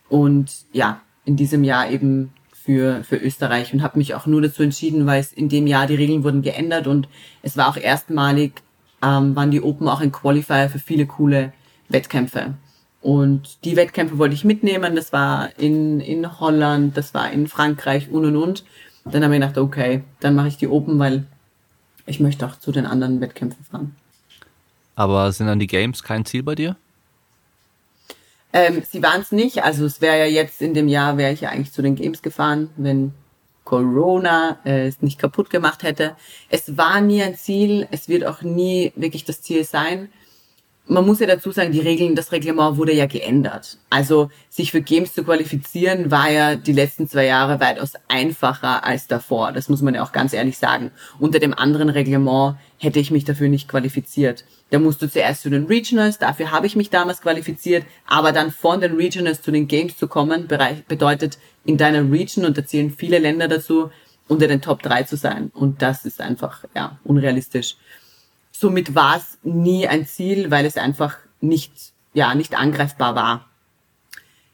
und 0.08 0.52
ja, 0.72 1.02
in 1.26 1.36
diesem 1.36 1.64
Jahr 1.64 1.90
eben 1.90 2.32
für, 2.52 3.04
für 3.04 3.16
Österreich 3.16 3.74
und 3.74 3.82
habe 3.82 3.98
mich 3.98 4.14
auch 4.14 4.28
nur 4.28 4.40
dazu 4.44 4.62
entschieden, 4.62 5.08
weil 5.08 5.20
es 5.20 5.34
in 5.34 5.50
dem 5.50 5.66
Jahr 5.66 5.88
die 5.88 5.96
Regeln 5.96 6.24
wurden 6.24 6.44
geändert 6.44 6.86
und 6.86 7.10
es 7.42 7.58
war 7.58 7.70
auch 7.70 7.78
erstmalig, 7.78 8.62
ähm, 9.02 9.36
waren 9.36 9.50
die 9.50 9.64
Open 9.64 9.88
auch 9.88 10.00
ein 10.00 10.12
Qualifier 10.12 10.70
für 10.70 10.78
viele 10.78 11.08
coole 11.08 11.54
Wettkämpfe. 11.90 12.54
Und 13.02 13.66
die 13.66 13.76
Wettkämpfe 13.76 14.20
wollte 14.20 14.36
ich 14.36 14.46
mitnehmen. 14.46 14.96
Das 14.96 15.12
war 15.12 15.58
in, 15.58 16.00
in 16.02 16.40
Holland, 16.40 16.96
das 16.98 17.16
war 17.16 17.32
in 17.32 17.48
Frankreich 17.48 18.12
und 18.12 18.26
und 18.26 18.36
und. 18.36 18.64
Dann 19.06 19.24
habe 19.24 19.34
ich 19.34 19.42
gedacht, 19.42 19.58
okay, 19.58 20.04
dann 20.20 20.36
mache 20.36 20.50
ich 20.50 20.58
die 20.58 20.68
Open, 20.68 21.00
weil 21.00 21.26
ich 22.06 22.20
möchte 22.20 22.46
auch 22.46 22.60
zu 22.60 22.72
den 22.72 22.86
anderen 22.86 23.22
Wettkämpfen 23.22 23.66
fahren. 23.66 23.96
Aber 24.96 25.32
sind 25.32 25.48
dann 25.48 25.60
die 25.60 25.68
Games 25.68 26.04
kein 26.04 26.26
Ziel 26.26 26.44
bei 26.44 26.56
dir? 26.56 26.76
Ähm, 28.52 28.84
sie 28.90 29.02
waren 29.02 29.22
es 29.22 29.32
nicht. 29.32 29.64
Also 29.64 29.86
es 29.86 30.00
wäre 30.02 30.20
ja 30.20 30.26
jetzt 30.26 30.62
in 30.62 30.74
dem 30.74 30.88
Jahr, 30.88 31.18
wäre 31.18 31.34
ich 31.34 31.42
ja 31.42 31.50
eigentlich 31.50 31.72
zu 31.72 31.82
den 31.82 31.96
Games 31.96 32.22
gefahren, 32.22 32.70
wenn 32.78 33.14
Corona 33.64 34.60
äh, 34.66 34.88
es 34.88 35.02
nicht 35.02 35.18
kaputt 35.18 35.50
gemacht 35.50 35.84
hätte. 35.84 36.16
Es 36.50 36.78
war 36.78 37.02
nie 37.02 37.24
ein 37.24 37.36
Ziel, 37.36 37.88
es 37.92 38.08
wird 38.08 38.26
auch 38.26 38.42
nie 38.42 38.94
wirklich 38.96 39.24
das 39.26 39.42
Ziel 39.42 39.64
sein 39.64 40.10
man 40.86 41.06
muss 41.06 41.22
ja 41.22 41.28
dazu 41.28 41.52
sagen, 41.52 41.72
die 41.72 41.80
Regeln, 41.80 42.14
das 42.14 42.34
Reglement 42.34 42.78
wurde 42.78 42.94
ja 42.94 43.06
geändert. 43.06 43.78
Also 43.90 44.30
sich 44.50 44.72
für 44.72 44.82
Games 44.82 45.14
zu 45.14 45.24
qualifizieren 45.24 46.12
war 46.12 46.30
ja 46.30 46.56
die 46.56 46.74
letzten 46.74 47.08
zwei 47.08 47.26
Jahre 47.26 47.62
weitaus 47.62 47.94
einfacher 48.10 48.84
als 48.84 49.08
davor. 49.08 49.54
Das 49.54 49.70
muss 49.70 49.82
man 49.82 49.96
ja 49.96 50.04
auch 50.04 50.12
ganz 50.12 50.34
ehrlich 50.34 50.58
sagen. 50.58 50.92
Unter 51.20 51.40
dem 51.40 51.54
anderen 51.54 51.88
Reglement 51.88 52.58
hätte 52.80 53.00
ich 53.00 53.12
mich 53.12 53.24
dafür 53.24 53.48
nicht 53.48 53.70
qualifiziert. 53.70 54.44
Da 54.72 54.80
musst 54.80 55.02
du 55.02 55.10
zuerst 55.10 55.44
zu 55.44 55.50
den 55.50 55.66
Regionals, 55.66 56.18
dafür 56.18 56.52
habe 56.52 56.68
ich 56.68 56.76
mich 56.76 56.90
damals 56.90 57.22
qualifiziert, 57.22 57.86
aber 58.06 58.34
dann 58.34 58.52
von 58.52 58.82
den 58.82 58.96
Regionals 58.96 59.42
zu 59.42 59.52
den 59.52 59.68
Games 59.68 59.98
zu 59.98 60.08
kommen, 60.08 60.48
bedeutet 60.88 61.38
in 61.64 61.78
deiner 61.78 62.12
Region, 62.12 62.44
und 62.44 62.58
da 62.58 62.66
zählen 62.66 62.92
viele 62.92 63.20
Länder 63.20 63.48
dazu, 63.48 63.90
unter 64.28 64.48
den 64.48 64.62
Top 64.62 64.82
3 64.82 65.04
zu 65.04 65.16
sein. 65.16 65.52
Und 65.54 65.82
das 65.82 66.06
ist 66.06 66.20
einfach, 66.20 66.66
ja, 66.76 67.00
unrealistisch. 67.04 67.78
Somit 68.64 68.96
war 68.96 69.18
es 69.18 69.38
nie 69.44 69.90
ein 69.90 70.08
Ziel, 70.08 70.50
weil 70.50 70.66
es 70.66 70.78
einfach 70.78 71.18
nicht, 71.42 71.74
ja, 72.14 72.34
nicht 72.34 72.58
angreifbar 72.58 73.14
war. 73.14 73.50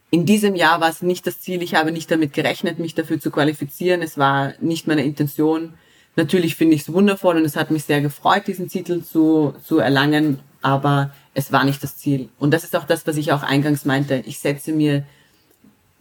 In 0.09 0.25
diesem 0.25 0.55
Jahr 0.55 0.81
war 0.81 0.89
es 0.89 1.03
nicht 1.03 1.27
das 1.27 1.41
Ziel. 1.41 1.61
Ich 1.61 1.75
habe 1.75 1.91
nicht 1.91 2.09
damit 2.09 2.33
gerechnet, 2.33 2.79
mich 2.79 2.95
dafür 2.95 3.19
zu 3.19 3.29
qualifizieren. 3.29 4.01
Es 4.01 4.17
war 4.17 4.53
nicht 4.61 4.87
meine 4.87 5.03
Intention. 5.03 5.75
Natürlich 6.15 6.55
finde 6.55 6.73
ich 6.73 6.81
es 6.81 6.91
wundervoll 6.91 7.37
und 7.37 7.45
es 7.45 7.55
hat 7.55 7.69
mich 7.69 7.83
sehr 7.83 8.01
gefreut, 8.01 8.47
diesen 8.47 8.67
Titel 8.67 9.03
zu, 9.03 9.53
zu 9.63 9.77
erlangen, 9.77 10.39
aber 10.63 11.13
es 11.35 11.51
war 11.51 11.63
nicht 11.63 11.83
das 11.83 11.97
Ziel. 11.97 12.29
Und 12.39 12.51
das 12.51 12.63
ist 12.63 12.75
auch 12.75 12.85
das, 12.85 13.05
was 13.05 13.15
ich 13.15 13.31
auch 13.31 13.43
eingangs 13.43 13.85
meinte. 13.85 14.23
Ich 14.25 14.39
setze 14.39 14.71
mir 14.71 15.05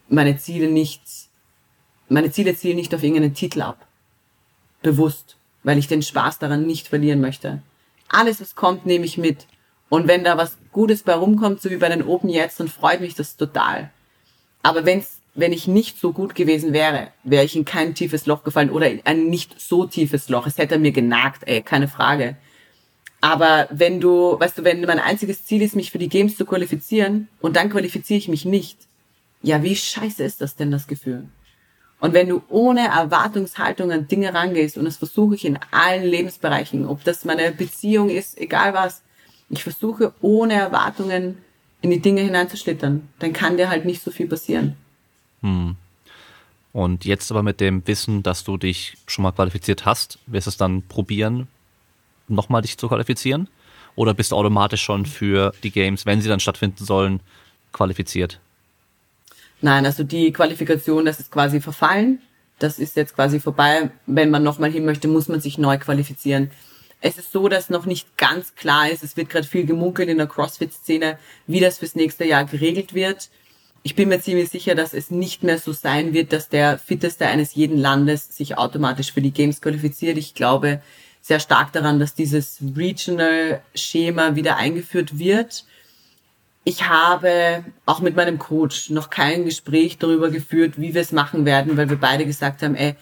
meine 0.09 0.39
Ziele 0.39 0.71
nicht, 0.71 1.03
meine 2.09 2.31
Ziele 2.31 2.57
zielen 2.57 2.77
nicht 2.77 2.95
auf 2.95 3.03
irgendeinen 3.03 3.35
Titel 3.35 3.61
ab. 3.61 3.87
Bewusst, 4.81 5.37
weil 5.63 5.77
ich 5.77 5.89
den 5.89 6.01
Spaß 6.01 6.39
daran 6.39 6.67
nicht 6.67 6.89
verlieren 6.89 7.21
möchte. 7.21 7.61
Alles, 8.09 8.41
was 8.41 8.55
kommt, 8.55 8.87
nehme 8.87 9.05
ich 9.05 9.19
mit. 9.19 9.47
Und 9.89 10.09
wenn 10.09 10.25
da 10.25 10.37
was 10.37 10.59
Gutes 10.73 11.03
bei 11.03 11.15
rumkommt, 11.15 11.61
so 11.61 11.71
wie 11.71 11.77
bei 11.77 11.89
den 11.89 12.03
Open 12.03 12.29
jetzt, 12.29 12.61
dann 12.61 12.69
freut 12.69 13.01
mich 13.01 13.15
das 13.15 13.37
total. 13.37 13.91
Aber 14.63 14.85
wenn's, 14.85 15.21
wenn 15.35 15.53
ich 15.53 15.69
nicht 15.69 15.99
so 15.99 16.13
gut 16.13 16.35
gewesen 16.35 16.73
wäre, 16.73 17.09
wäre 17.23 17.45
ich 17.45 17.57
in 17.57 17.65
kein 17.65 17.95
tiefes 17.95 18.27
Loch 18.27 18.45
gefallen 18.45 18.71
oder 18.71 18.91
in 18.91 19.01
ein 19.05 19.29
nicht 19.29 19.61
so 19.61 19.87
tiefes 19.87 20.29
Loch. 20.29 20.47
Es 20.47 20.59
hätte 20.59 20.79
mir 20.79 20.93
genagt, 20.93 21.43
ey, 21.47 21.63
keine 21.63 21.89
Frage. 21.89 22.37
Aber 23.21 23.69
wenn 23.71 24.01
du, 24.01 24.39
weißt 24.39 24.59
du, 24.59 24.65
wenn 24.65 24.81
mein 24.83 25.01
einziges 25.01 25.45
Ziel 25.45 25.63
ist, 25.63 25.75
mich 25.75 25.91
für 25.91 25.99
die 25.99 26.09
Games 26.09 26.37
zu 26.37 26.45
qualifizieren 26.45 27.29
und 27.41 27.57
dann 27.57 27.71
qualifiziere 27.71 28.19
ich 28.19 28.29
mich 28.29 28.45
nicht, 28.45 28.79
ja, 29.43 29.63
wie 29.63 29.77
scheiße 29.77 30.23
ist 30.25 30.41
das 30.41 30.57
denn, 30.57 30.71
das 30.71 30.87
Gefühl? 30.87 31.29
Und 32.01 32.13
wenn 32.15 32.29
du 32.29 32.43
ohne 32.49 32.87
Erwartungshaltung 32.89 33.91
an 33.91 34.07
Dinge 34.07 34.33
rangehst, 34.33 34.79
und 34.79 34.85
das 34.85 34.97
versuche 34.97 35.35
ich 35.35 35.45
in 35.45 35.59
allen 35.73 36.05
Lebensbereichen, 36.05 36.87
ob 36.87 37.03
das 37.05 37.25
meine 37.25 37.51
Beziehung 37.51 38.09
ist, 38.09 38.39
egal 38.39 38.73
was, 38.73 39.03
ich 39.51 39.63
versuche 39.63 40.13
ohne 40.21 40.55
Erwartungen 40.55 41.39
in 41.81 41.91
die 41.91 42.01
Dinge 42.01 42.21
hineinzuschlittern, 42.21 43.09
dann 43.19 43.33
kann 43.33 43.57
dir 43.57 43.69
halt 43.69 43.85
nicht 43.85 44.03
so 44.03 44.11
viel 44.11 44.29
passieren. 44.29 44.77
Hm. 45.43 45.77
Und 46.73 47.05
jetzt 47.05 47.31
aber 47.31 47.43
mit 47.43 47.61
dem 47.61 47.85
Wissen, 47.87 48.23
dass 48.23 48.45
du 48.45 48.57
dich 48.57 48.97
schon 49.07 49.23
mal 49.23 49.33
qualifiziert 49.33 49.85
hast, 49.85 50.19
wirst 50.27 50.47
du 50.47 50.51
es 50.51 50.57
dann 50.57 50.83
probieren, 50.83 51.49
nochmal 52.29 52.63
dich 52.63 52.79
zu 52.79 52.89
qualifizieren? 52.89 53.49
Oder 53.97 54.15
bist 54.15 54.31
du 54.31 54.37
automatisch 54.37 54.83
schon 54.83 55.07
für 55.07 55.53
die 55.65 55.73
Games, 55.73 56.07
wenn 56.07 56.21
sie 56.21 56.29
dann 56.29 56.41
stattfinden 56.41 56.85
sollen, 56.85 57.21
qualifiziert? 57.73 58.39
Nein, 59.61 59.87
also 59.87 60.05
die 60.05 60.33
Qualifikation, 60.33 61.05
das 61.05 61.21
ist 61.21 61.31
quasi 61.31 61.61
verfallen. 61.61 62.21
Das 62.59 62.79
ist 62.79 62.97
jetzt 62.97 63.15
quasi 63.15 63.41
vorbei. 63.41 63.91
Wenn 64.07 64.31
man 64.31 64.43
nochmal 64.43 64.71
hin 64.71 64.85
möchte, 64.85 65.09
muss 65.09 65.29
man 65.29 65.41
sich 65.41 65.59
neu 65.59 65.79
qualifizieren. 65.79 66.51
Es 67.01 67.17
ist 67.17 67.31
so, 67.31 67.49
dass 67.49 67.71
noch 67.71 67.87
nicht 67.87 68.17
ganz 68.17 68.55
klar 68.57 68.91
ist. 68.91 69.05
Es 69.05 69.17
wird 69.17 69.31
gerade 69.31 69.47
viel 69.47 69.65
gemunkelt 69.65 70.09
in 70.09 70.19
der 70.19 70.27
CrossFit-Szene, 70.27 71.19
wie 71.47 71.61
das 71.61 71.79
fürs 71.79 71.95
nächste 71.95 72.25
Jahr 72.25 72.45
geregelt 72.45 72.95
wird. 72.95 73.31
Ich 73.85 73.95
bin 73.95 74.09
mir 74.09 74.21
ziemlich 74.21 74.51
sicher, 74.51 74.75
dass 74.75 74.93
es 74.93 75.11
nicht 75.11 75.45
mehr 75.45 75.59
so 75.59 75.73
sein 75.73 76.13
wird, 76.13 76.33
dass 76.33 76.49
der 76.49 76.79
Fitteste 76.79 77.27
eines 77.27 77.55
jeden 77.55 77.79
Landes 77.79 78.37
sich 78.37 78.59
automatisch 78.59 79.13
für 79.13 79.23
die 79.23 79.33
Games 79.33 79.61
qualifiziert. 79.61 80.19
Ich 80.19 80.35
glaube 80.35 80.83
sehr 81.21 81.39
stark 81.39 81.73
daran, 81.73 82.01
dass 82.01 82.15
dieses 82.15 82.59
Regional-Schema 82.77 84.35
wieder 84.35 84.57
eingeführt 84.57 85.19
wird 85.19 85.65
ich 86.69 86.87
habe 86.87 87.65
auch 87.87 88.01
mit 88.01 88.15
meinem 88.15 88.39
Coach 88.39 88.91
noch 88.91 89.09
kein 89.09 89.47
Gespräch 89.47 89.97
darüber 89.97 90.29
geführt, 90.29 90.75
wie 90.79 90.93
wir 90.93 91.01
es 91.01 91.13
machen 91.13 91.47
werden, 91.47 91.79
weil 91.79 91.89
wir 91.89 91.97
beide 91.97 92.27
gesagt 92.27 92.63
haben, 92.63 92.75
ey, 92.75 92.95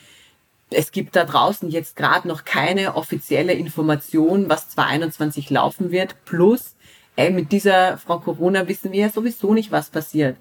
es 0.71 0.93
gibt 0.93 1.17
da 1.17 1.25
draußen 1.25 1.69
jetzt 1.69 1.97
gerade 1.97 2.29
noch 2.29 2.45
keine 2.45 2.95
offizielle 2.95 3.55
Information, 3.55 4.49
was 4.49 4.69
2021 4.69 5.51
laufen 5.51 5.91
wird. 5.91 6.15
Plus, 6.25 6.77
ey, 7.17 7.33
mit 7.33 7.51
dieser 7.51 7.99
Frau 7.99 8.21
Corona 8.21 8.69
wissen 8.69 8.93
wir 8.93 9.01
ja 9.01 9.11
sowieso 9.11 9.53
nicht, 9.53 9.73
was 9.73 9.91
passiert. 9.91 10.37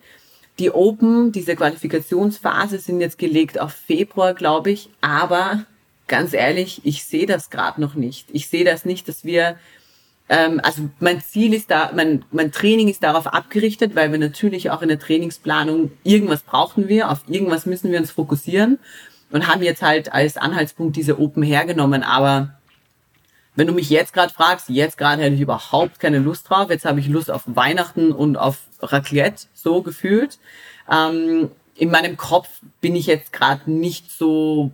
Die 0.59 0.69
Open, 0.69 1.31
diese 1.31 1.55
Qualifikationsphase 1.55 2.77
sind 2.77 3.01
jetzt 3.01 3.17
gelegt 3.17 3.59
auf 3.59 3.73
Februar, 3.73 4.35
glaube 4.35 4.69
ich. 4.69 4.91
Aber 5.01 5.65
ganz 6.07 6.33
ehrlich, 6.33 6.81
ich 6.83 7.03
sehe 7.05 7.25
das 7.25 7.49
gerade 7.49 7.81
noch 7.81 7.95
nicht. 7.95 8.27
Ich 8.33 8.49
sehe 8.49 8.65
das 8.65 8.85
nicht, 8.85 9.07
dass 9.07 9.25
wir 9.25 9.57
ähm, 10.27 10.59
also 10.63 10.89
mein 10.99 11.21
Ziel 11.21 11.53
ist 11.53 11.69
da, 11.69 11.91
mein, 11.95 12.25
mein 12.31 12.51
Training 12.51 12.87
ist 12.87 13.03
darauf 13.03 13.27
abgerichtet, 13.27 13.95
weil 13.95 14.11
wir 14.11 14.19
natürlich 14.19 14.71
auch 14.71 14.81
in 14.81 14.89
der 14.89 14.99
Trainingsplanung 14.99 15.91
irgendwas 16.03 16.43
brauchen 16.43 16.87
wir, 16.87 17.11
auf 17.11 17.21
irgendwas 17.27 17.65
müssen 17.65 17.91
wir 17.91 17.99
uns 17.99 18.11
fokussieren 18.11 18.79
und 19.31 19.47
haben 19.47 19.61
jetzt 19.61 19.81
halt 19.81 20.11
als 20.13 20.37
Anhaltspunkt 20.37 20.95
diese 20.95 21.19
Open 21.19 21.43
hergenommen. 21.43 22.03
Aber 22.03 22.55
wenn 23.55 23.67
du 23.67 23.73
mich 23.73 23.89
jetzt 23.89 24.13
gerade 24.13 24.33
fragst, 24.33 24.69
jetzt 24.69 24.97
gerade 24.97 25.21
hätte 25.21 25.35
ich 25.35 25.41
überhaupt 25.41 25.99
keine 25.99 26.19
Lust 26.19 26.49
drauf. 26.49 26.69
Jetzt 26.69 26.85
habe 26.85 26.99
ich 26.99 27.07
Lust 27.07 27.31
auf 27.31 27.43
Weihnachten 27.45 28.11
und 28.11 28.37
auf 28.37 28.59
Raclette, 28.81 29.47
so 29.53 29.81
gefühlt. 29.81 30.39
Ähm, 30.91 31.51
in 31.75 31.91
meinem 31.91 32.17
Kopf 32.17 32.49
bin 32.81 32.95
ich 32.95 33.05
jetzt 33.05 33.31
gerade 33.31 33.69
nicht 33.69 34.11
so 34.11 34.71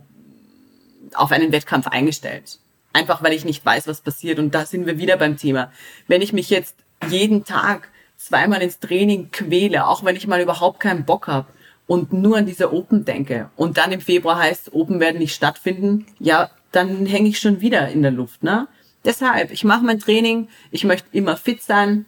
auf 1.14 1.32
einen 1.32 1.52
Wettkampf 1.52 1.88
eingestellt. 1.88 2.58
Einfach 2.92 3.22
weil 3.22 3.32
ich 3.32 3.44
nicht 3.44 3.64
weiß, 3.64 3.86
was 3.86 4.00
passiert. 4.00 4.38
Und 4.38 4.54
da 4.54 4.66
sind 4.66 4.86
wir 4.86 4.98
wieder 4.98 5.16
beim 5.16 5.36
Thema. 5.36 5.72
Wenn 6.08 6.22
ich 6.22 6.32
mich 6.32 6.50
jetzt 6.50 6.76
jeden 7.08 7.44
Tag 7.44 7.88
zweimal 8.16 8.62
ins 8.62 8.78
Training 8.78 9.30
quäle, 9.32 9.86
auch 9.86 10.04
wenn 10.04 10.16
ich 10.16 10.26
mal 10.26 10.40
überhaupt 10.40 10.80
keinen 10.80 11.04
Bock 11.04 11.26
habe 11.26 11.48
und 11.86 12.12
nur 12.12 12.36
an 12.36 12.46
diese 12.46 12.72
Open 12.72 13.04
denke 13.04 13.50
und 13.56 13.78
dann 13.78 13.92
im 13.92 14.00
Februar 14.00 14.38
heißt, 14.38 14.72
Open 14.72 15.00
werden 15.00 15.18
nicht 15.18 15.34
stattfinden, 15.34 16.06
ja, 16.20 16.50
dann 16.70 17.04
hänge 17.06 17.28
ich 17.28 17.40
schon 17.40 17.60
wieder 17.60 17.88
in 17.88 18.02
der 18.02 18.12
Luft. 18.12 18.42
Ne? 18.42 18.68
Deshalb, 19.04 19.50
ich 19.50 19.64
mache 19.64 19.84
mein 19.84 19.98
Training, 19.98 20.48
ich 20.70 20.84
möchte 20.84 21.08
immer 21.12 21.36
fit 21.36 21.62
sein, 21.62 22.06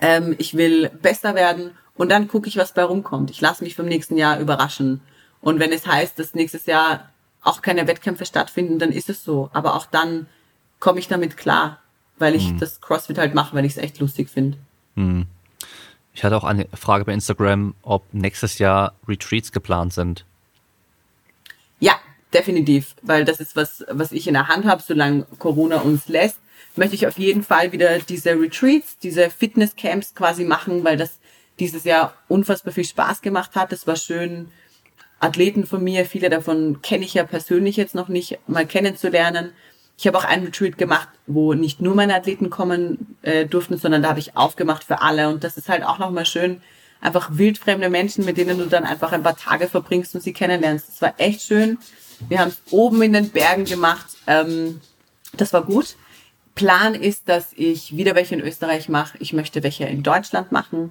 ähm, 0.00 0.34
ich 0.38 0.56
will 0.56 0.90
besser 1.00 1.34
werden 1.34 1.70
und 1.96 2.10
dann 2.10 2.26
gucke 2.28 2.48
ich, 2.48 2.56
was 2.56 2.72
bei 2.72 2.82
rumkommt. 2.82 3.30
Ich 3.30 3.40
lasse 3.40 3.62
mich 3.62 3.76
vom 3.76 3.86
nächsten 3.86 4.16
Jahr 4.16 4.40
überraschen. 4.40 5.00
Und 5.40 5.60
wenn 5.60 5.72
es 5.72 5.86
heißt, 5.86 6.18
dass 6.18 6.34
nächstes 6.34 6.66
Jahr 6.66 7.10
auch 7.44 7.62
keine 7.62 7.86
Wettkämpfe 7.86 8.26
stattfinden, 8.26 8.78
dann 8.78 8.90
ist 8.90 9.10
es 9.10 9.22
so. 9.22 9.50
Aber 9.52 9.74
auch 9.74 9.86
dann 9.86 10.26
komme 10.80 10.98
ich 10.98 11.08
damit 11.08 11.36
klar, 11.36 11.78
weil 12.18 12.34
ich 12.34 12.50
mhm. 12.50 12.58
das 12.58 12.80
CrossFit 12.80 13.18
halt 13.18 13.34
mache, 13.34 13.54
weil 13.54 13.64
ich 13.64 13.72
es 13.72 13.78
echt 13.78 14.00
lustig 14.00 14.28
finde. 14.30 14.58
Mhm. 14.96 15.26
Ich 16.14 16.24
hatte 16.24 16.36
auch 16.36 16.44
eine 16.44 16.66
Frage 16.74 17.04
bei 17.04 17.12
Instagram, 17.12 17.74
ob 17.82 18.12
nächstes 18.12 18.58
Jahr 18.58 18.94
Retreats 19.06 19.52
geplant 19.52 19.92
sind. 19.92 20.24
Ja, 21.80 21.94
definitiv, 22.32 22.94
weil 23.02 23.24
das 23.24 23.40
ist 23.40 23.56
was, 23.56 23.84
was 23.90 24.12
ich 24.12 24.28
in 24.28 24.34
der 24.34 24.48
Hand 24.48 24.64
habe, 24.64 24.82
solange 24.82 25.26
Corona 25.38 25.78
uns 25.78 26.08
lässt, 26.08 26.38
möchte 26.76 26.94
ich 26.94 27.06
auf 27.06 27.18
jeden 27.18 27.42
Fall 27.42 27.72
wieder 27.72 27.98
diese 27.98 28.30
Retreats, 28.30 28.98
diese 28.98 29.28
Fitnesscamps 29.30 30.14
quasi 30.14 30.44
machen, 30.44 30.84
weil 30.84 30.96
das 30.96 31.18
dieses 31.58 31.84
Jahr 31.84 32.14
unfassbar 32.28 32.72
viel 32.72 32.84
Spaß 32.84 33.20
gemacht 33.20 33.54
hat. 33.54 33.72
Es 33.72 33.86
war 33.86 33.96
schön, 33.96 34.50
Athleten 35.24 35.66
von 35.66 35.82
mir, 35.82 36.04
viele 36.04 36.30
davon 36.30 36.80
kenne 36.82 37.04
ich 37.04 37.14
ja 37.14 37.24
persönlich 37.24 37.76
jetzt 37.76 37.94
noch 37.94 38.08
nicht, 38.08 38.38
mal 38.46 38.66
kennenzulernen. 38.66 39.52
Ich 39.96 40.06
habe 40.06 40.18
auch 40.18 40.24
einen 40.24 40.44
Retreat 40.44 40.76
gemacht, 40.76 41.08
wo 41.26 41.54
nicht 41.54 41.80
nur 41.80 41.94
meine 41.94 42.14
Athleten 42.14 42.50
kommen 42.50 43.16
äh, 43.22 43.46
durften, 43.46 43.78
sondern 43.78 44.02
da 44.02 44.10
habe 44.10 44.18
ich 44.18 44.36
aufgemacht 44.36 44.84
für 44.84 45.02
alle. 45.02 45.28
Und 45.28 45.44
das 45.44 45.56
ist 45.56 45.68
halt 45.68 45.84
auch 45.84 45.98
nochmal 45.98 46.26
schön, 46.26 46.60
einfach 47.00 47.30
wildfremde 47.32 47.90
Menschen, 47.90 48.24
mit 48.24 48.36
denen 48.36 48.58
du 48.58 48.66
dann 48.66 48.84
einfach 48.84 49.12
ein 49.12 49.22
paar 49.22 49.36
Tage 49.36 49.68
verbringst 49.68 50.14
und 50.14 50.20
sie 50.20 50.32
kennenlernst. 50.32 50.88
Das 50.88 51.02
war 51.02 51.14
echt 51.18 51.42
schön. 51.42 51.78
Wir 52.28 52.40
haben 52.40 52.48
es 52.48 52.60
oben 52.72 53.02
in 53.02 53.12
den 53.12 53.30
Bergen 53.30 53.64
gemacht. 53.64 54.06
Ähm, 54.26 54.80
das 55.36 55.52
war 55.52 55.64
gut. 55.64 55.96
Plan 56.54 56.94
ist, 56.94 57.28
dass 57.28 57.52
ich 57.56 57.96
wieder 57.96 58.14
welche 58.14 58.34
in 58.34 58.40
Österreich 58.40 58.88
mache. 58.88 59.18
Ich 59.20 59.32
möchte 59.32 59.62
welche 59.62 59.84
in 59.84 60.02
Deutschland 60.02 60.52
machen 60.52 60.90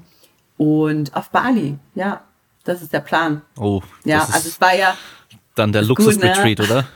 und 0.58 1.16
auf 1.16 1.30
Bali. 1.30 1.78
Ja, 1.96 2.22
das 2.64 2.82
ist 2.82 2.94
der 2.94 3.02
Plan. 3.02 3.42
Oh. 3.58 3.82
Ja, 4.04 4.22
also 4.22 4.50
es 4.50 4.60
war 4.62 4.76
ja. 4.76 4.98
Dann 5.56 5.72
der 5.72 5.84
Luxus-Retreat, 5.84 6.60
oder? 6.62 6.88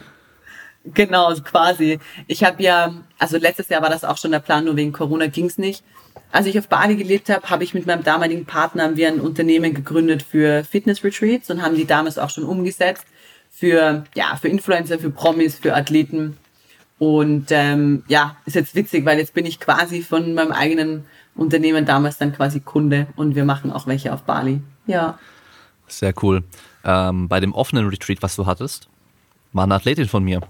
Genau, 0.94 1.34
quasi. 1.36 2.00
Ich 2.28 2.44
habe 2.44 2.64
ja, 2.64 2.94
also 3.20 3.38
letztes 3.38 3.70
Jahr 3.70 3.82
war 3.82 3.90
das 3.90 4.04
auch 4.04 4.18
schon 4.18 4.32
der 4.32 4.40
Plan, 4.40 4.66
nur 4.66 4.76
wegen 4.76 4.94
Corona 4.94 5.28
ging's 5.28 5.58
nicht. 5.58 5.84
Als 6.32 6.46
ich 6.46 6.58
auf 6.58 6.68
Bali 6.68 6.96
gelebt 6.96 7.30
habe, 7.30 7.50
habe 7.50 7.64
ich 7.64 7.74
mit 7.74 7.86
meinem 7.86 8.04
damaligen 8.04 8.46
Partner 8.46 8.84
haben 8.84 8.98
wir 8.98 9.08
ein 9.08 9.20
Unternehmen 9.20 9.74
gegründet 9.74 10.24
für 10.24 10.64
Fitness-Retreats 10.64 11.50
und 11.50 11.62
haben 11.62 11.76
die 11.76 11.86
damals 11.86 12.18
auch 12.18 12.30
schon 12.30 12.44
umgesetzt 12.44 13.06
für, 13.52 14.04
ja, 14.16 14.36
für 14.40 14.48
Influencer, 14.48 15.00
für 15.00 15.10
Promis, 15.10 15.58
für 15.60 15.76
Athleten. 15.76 16.38
Und 17.00 17.48
ähm, 17.52 18.04
ja, 18.08 18.38
ist 18.46 18.56
jetzt 18.56 18.76
witzig, 18.76 19.06
weil 19.06 19.20
jetzt 19.20 19.34
bin 19.34 19.46
ich 19.46 19.60
quasi 19.60 20.02
von 20.02 20.34
meinem 20.34 20.52
eigenen 20.52 21.06
Unternehmen 21.36 21.86
damals 21.86 22.18
dann 22.18 22.34
quasi 22.34 22.60
Kunde 22.60 23.08
und 23.16 23.36
wir 23.36 23.46
machen 23.46 23.72
auch 23.72 23.88
welche 23.88 24.14
auf 24.14 24.24
Bali. 24.24 24.62
Ja. 24.88 25.20
Sehr 25.88 26.14
cool. 26.22 26.44
Ähm, 26.84 27.28
bei 27.28 27.40
dem 27.40 27.54
offenen 27.54 27.88
Retreat, 27.88 28.22
was 28.22 28.36
du 28.36 28.46
hattest, 28.46 28.88
war 29.54 29.64
eine 29.64 29.76
Athletin 29.76 30.08
von 30.08 30.24
mir. 30.24 30.42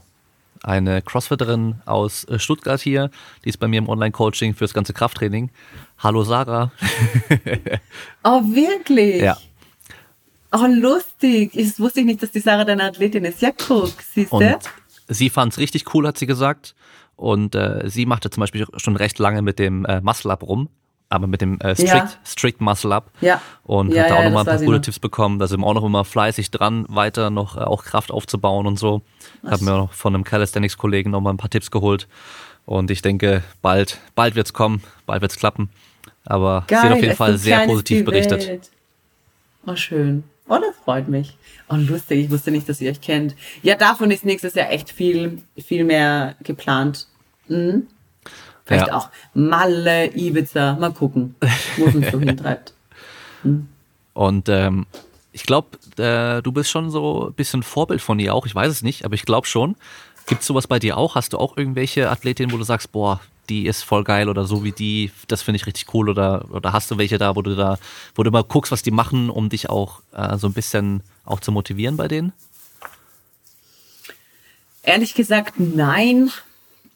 Eine 0.64 1.01
Crossfitterin 1.01 1.81
aus 1.85 2.23
äh, 2.26 2.39
Stuttgart 2.39 2.81
hier, 2.81 3.11
die 3.45 3.49
ist 3.49 3.57
bei 3.57 3.68
mir 3.68 3.77
im 3.77 3.89
Online-Coaching 3.89 4.55
fürs 4.55 4.73
ganze 4.73 4.93
Krafttraining. 4.93 5.51
Hallo 5.99 6.23
Sarah. 6.23 6.72
oh, 8.23 8.41
wirklich? 8.43 9.22
Ja. 9.22 9.38
Oh, 10.51 10.65
lustig. 10.68 11.51
Ich 11.53 11.80
wusste 11.80 12.03
nicht, 12.03 12.23
dass 12.23 12.31
die 12.31 12.39
Sarah 12.39 12.65
deine 12.65 12.84
Athletin 12.84 13.26
ist. 13.26 13.41
Ja, 13.41 13.51
guck, 13.51 13.93
siehst 14.14 14.31
du? 14.31 14.59
Sie 15.09 15.30
fand 15.30 15.53
es 15.53 15.59
richtig 15.59 15.93
cool, 15.93 16.07
hat 16.07 16.18
sie 16.18 16.26
gesagt. 16.26 16.76
Und 17.15 17.55
äh, 17.55 17.89
sie 17.89 18.05
machte 18.05 18.30
zum 18.30 18.41
Beispiel 18.41 18.65
schon 18.77 18.95
recht 18.95 19.19
lange 19.19 19.41
mit 19.41 19.59
dem 19.59 19.85
äh, 19.85 20.01
Muscle 20.01 20.31
Up 20.31 20.43
rum, 20.43 20.69
aber 21.09 21.27
mit 21.27 21.41
dem 21.41 21.59
äh, 21.61 21.73
Strict, 21.73 21.88
ja. 21.88 22.09
Strict 22.25 22.59
Muscle 22.59 22.93
Up. 22.93 23.11
Ja. 23.21 23.41
Und 23.63 23.93
ja, 23.93 24.03
hat 24.03 24.09
da 24.09 24.15
ja, 24.15 24.19
auch 24.19 24.23
nochmal 24.25 24.41
ein 24.41 24.57
paar 24.57 24.65
gute. 24.65 24.81
Tipps 24.81 24.99
bekommen. 24.99 25.39
Da 25.39 25.47
sind 25.47 25.61
wir 25.61 25.67
auch 25.67 25.73
noch 25.73 25.84
immer 25.84 26.03
fleißig 26.03 26.51
dran, 26.51 26.85
weiter 26.89 27.29
noch 27.29 27.55
äh, 27.55 27.61
auch 27.61 27.84
Kraft 27.84 28.11
aufzubauen 28.11 28.67
und 28.67 28.77
so. 28.77 29.01
Haben 29.45 29.65
mir 29.65 29.71
noch 29.71 29.93
von 29.93 30.13
einem 30.13 30.23
Calisthenics-Kollegen 30.23 31.11
nochmal 31.11 31.34
ein 31.34 31.38
paar 31.38 31.49
Tipps 31.49 31.71
geholt. 31.71 32.07
Und 32.65 32.91
ich 32.91 33.01
denke, 33.01 33.43
bald, 33.61 33.99
bald 34.15 34.35
wird's 34.35 34.51
kommen, 34.51 34.84
bald 35.05 35.21
wird's 35.21 35.38
klappen. 35.38 35.69
Aber 36.25 36.65
Geil, 36.67 36.79
sie 36.81 36.88
hat 36.88 36.93
auf 36.93 37.01
jeden 37.01 37.15
Fall 37.15 37.38
sehr 37.38 37.65
positiv 37.65 38.03
berichtet. 38.03 38.69
Oh, 39.65 39.75
schön. 39.75 40.25
Oh, 40.49 40.57
das 40.57 40.75
freut 40.84 41.07
mich. 41.07 41.38
Oh, 41.69 41.75
lustig. 41.75 42.25
Ich 42.25 42.31
wusste 42.31 42.51
nicht, 42.51 42.67
dass 42.67 42.81
ihr 42.81 42.91
euch 42.91 43.01
kennt. 43.01 43.35
Ja, 43.63 43.75
davon 43.75 44.11
ist 44.11 44.25
nächstes 44.25 44.55
Jahr 44.55 44.71
echt 44.71 44.89
viel, 44.89 45.41
viel 45.57 45.84
mehr 45.84 46.35
geplant. 46.43 47.07
Mhm. 47.47 47.88
Vielleicht 48.68 48.88
Ja. 48.88 48.98
auch 48.98 49.10
Malle, 49.34 50.14
Ibiza. 50.15 50.76
Mal 50.80 50.91
gucken, 50.94 51.35
wo 51.77 51.85
es 51.85 51.95
uns 51.95 52.11
so 52.11 52.19
hintreibt. 52.19 52.73
Und 54.14 54.49
ähm, 54.49 54.85
ich 55.31 55.44
glaube, 55.44 55.77
äh, 56.02 56.41
du 56.41 56.52
bist 56.52 56.69
schon 56.69 56.89
so 56.89 57.27
ein 57.27 57.34
bisschen 57.34 57.64
Vorbild 57.64 58.02
von 58.02 58.19
ihr 58.19 58.34
auch. 58.34 58.45
Ich 58.45 58.53
weiß 58.56 58.72
es 58.72 58.81
nicht, 58.84 59.06
aber 59.06 59.14
ich 59.15 59.23
glaube 59.23 59.48
schon. 59.48 59.76
Gibt 60.26 60.41
es 60.41 60.48
sowas 60.48 60.68
bei 60.68 60.80
dir 60.80 60.98
auch? 60.98 61.15
Hast 61.15 61.34
du 61.34 61.38
auch 61.38 61.56
irgendwelche 61.56 62.10
Athletinnen, 62.10 62.52
wo 62.52 62.57
du 62.57 62.64
sagst, 62.64 62.91
boah, 62.91 63.22
die 63.48 63.65
ist 63.65 63.84
voll 63.84 64.03
geil 64.03 64.27
oder 64.27 64.44
so 64.45 64.64
wie 64.65 64.73
die, 64.73 65.11
das 65.30 65.41
finde 65.41 65.56
ich 65.57 65.65
richtig 65.68 65.94
cool 65.94 66.10
oder, 66.10 66.45
oder 66.52 66.73
hast 66.73 66.91
du 66.91 66.98
welche 66.98 67.18
da, 67.18 67.38
wo 67.38 67.41
du 67.41 67.56
da, 67.56 67.77
wo 68.15 68.23
du 68.23 68.31
mal 68.31 68.44
guckst, 68.44 68.72
was 68.73 68.84
die 68.84 68.91
machen, 68.91 69.30
um 69.30 69.48
dich 69.48 69.69
auch 69.69 70.02
äh, 70.11 70.38
so 70.38 70.48
ein 70.48 70.53
bisschen 70.53 71.02
auch 71.23 71.39
zu 71.39 71.53
motivieren 71.53 71.95
bei 71.95 72.10
denen? 72.10 72.34
Ehrlich 74.84 75.14
gesagt, 75.14 75.53
nein. 75.60 76.30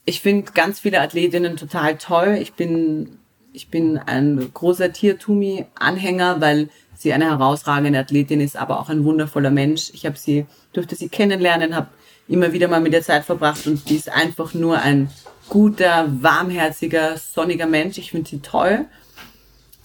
Ich 0.04 0.20
finde 0.20 0.50
ganz 0.52 0.80
viele 0.80 1.00
Athletinnen 1.00 1.56
total 1.56 1.96
toll. 1.96 2.38
Ich 2.40 2.54
bin, 2.54 3.18
ich 3.52 3.68
bin 3.68 3.98
ein 3.98 4.50
großer 4.52 4.92
Tiertumi-Anhänger, 4.92 6.40
weil 6.40 6.70
sie 6.94 7.12
eine 7.12 7.26
herausragende 7.26 7.98
Athletin 7.98 8.40
ist, 8.40 8.56
aber 8.56 8.80
auch 8.80 8.88
ein 8.88 9.04
wundervoller 9.04 9.50
Mensch. 9.50 9.90
Ich 9.92 10.04
habe 10.06 10.18
sie, 10.18 10.46
durfte 10.72 10.96
sie 10.96 11.08
kennenlernen, 11.08 11.76
habe 11.76 11.88
immer 12.28 12.52
wieder 12.52 12.68
mal 12.68 12.80
mit 12.80 12.92
der 12.92 13.02
Zeit 13.02 13.24
verbracht 13.24 13.66
und 13.66 13.88
die 13.88 13.96
ist 13.96 14.10
einfach 14.10 14.54
nur 14.54 14.80
ein 14.80 15.10
guter, 15.48 16.08
warmherziger, 16.20 17.16
sonniger 17.16 17.66
Mensch. 17.66 17.98
Ich 17.98 18.10
finde 18.10 18.28
sie 18.28 18.40
toll. 18.40 18.86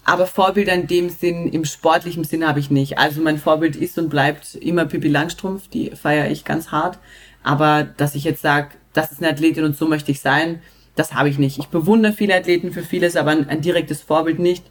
Aber 0.04 0.26
Vorbilder 0.26 0.72
in 0.72 0.86
dem 0.86 1.10
Sinn, 1.10 1.48
im 1.48 1.66
sportlichen 1.66 2.24
Sinn 2.24 2.46
habe 2.48 2.60
ich 2.60 2.70
nicht. 2.70 2.98
Also 2.98 3.20
mein 3.20 3.38
Vorbild 3.38 3.76
ist 3.76 3.98
und 3.98 4.08
bleibt 4.08 4.54
immer 4.54 4.86
Pippi 4.86 5.08
Langstrumpf, 5.08 5.68
die 5.68 5.90
feiere 5.90 6.30
ich 6.30 6.46
ganz 6.46 6.72
hart. 6.72 6.98
Aber 7.42 7.84
dass 7.84 8.14
ich 8.14 8.24
jetzt 8.24 8.40
sage, 8.40 8.70
das 8.98 9.12
ist 9.12 9.22
eine 9.22 9.30
Athletin 9.30 9.64
und 9.64 9.76
so 9.76 9.86
möchte 9.86 10.10
ich 10.10 10.20
sein, 10.20 10.60
das 10.96 11.14
habe 11.14 11.28
ich 11.28 11.38
nicht. 11.38 11.58
Ich 11.58 11.68
bewundere 11.68 12.12
viele 12.12 12.34
Athleten 12.34 12.72
für 12.72 12.82
vieles, 12.82 13.14
aber 13.14 13.30
ein, 13.30 13.48
ein 13.48 13.60
direktes 13.60 14.02
Vorbild 14.02 14.40
nicht, 14.40 14.64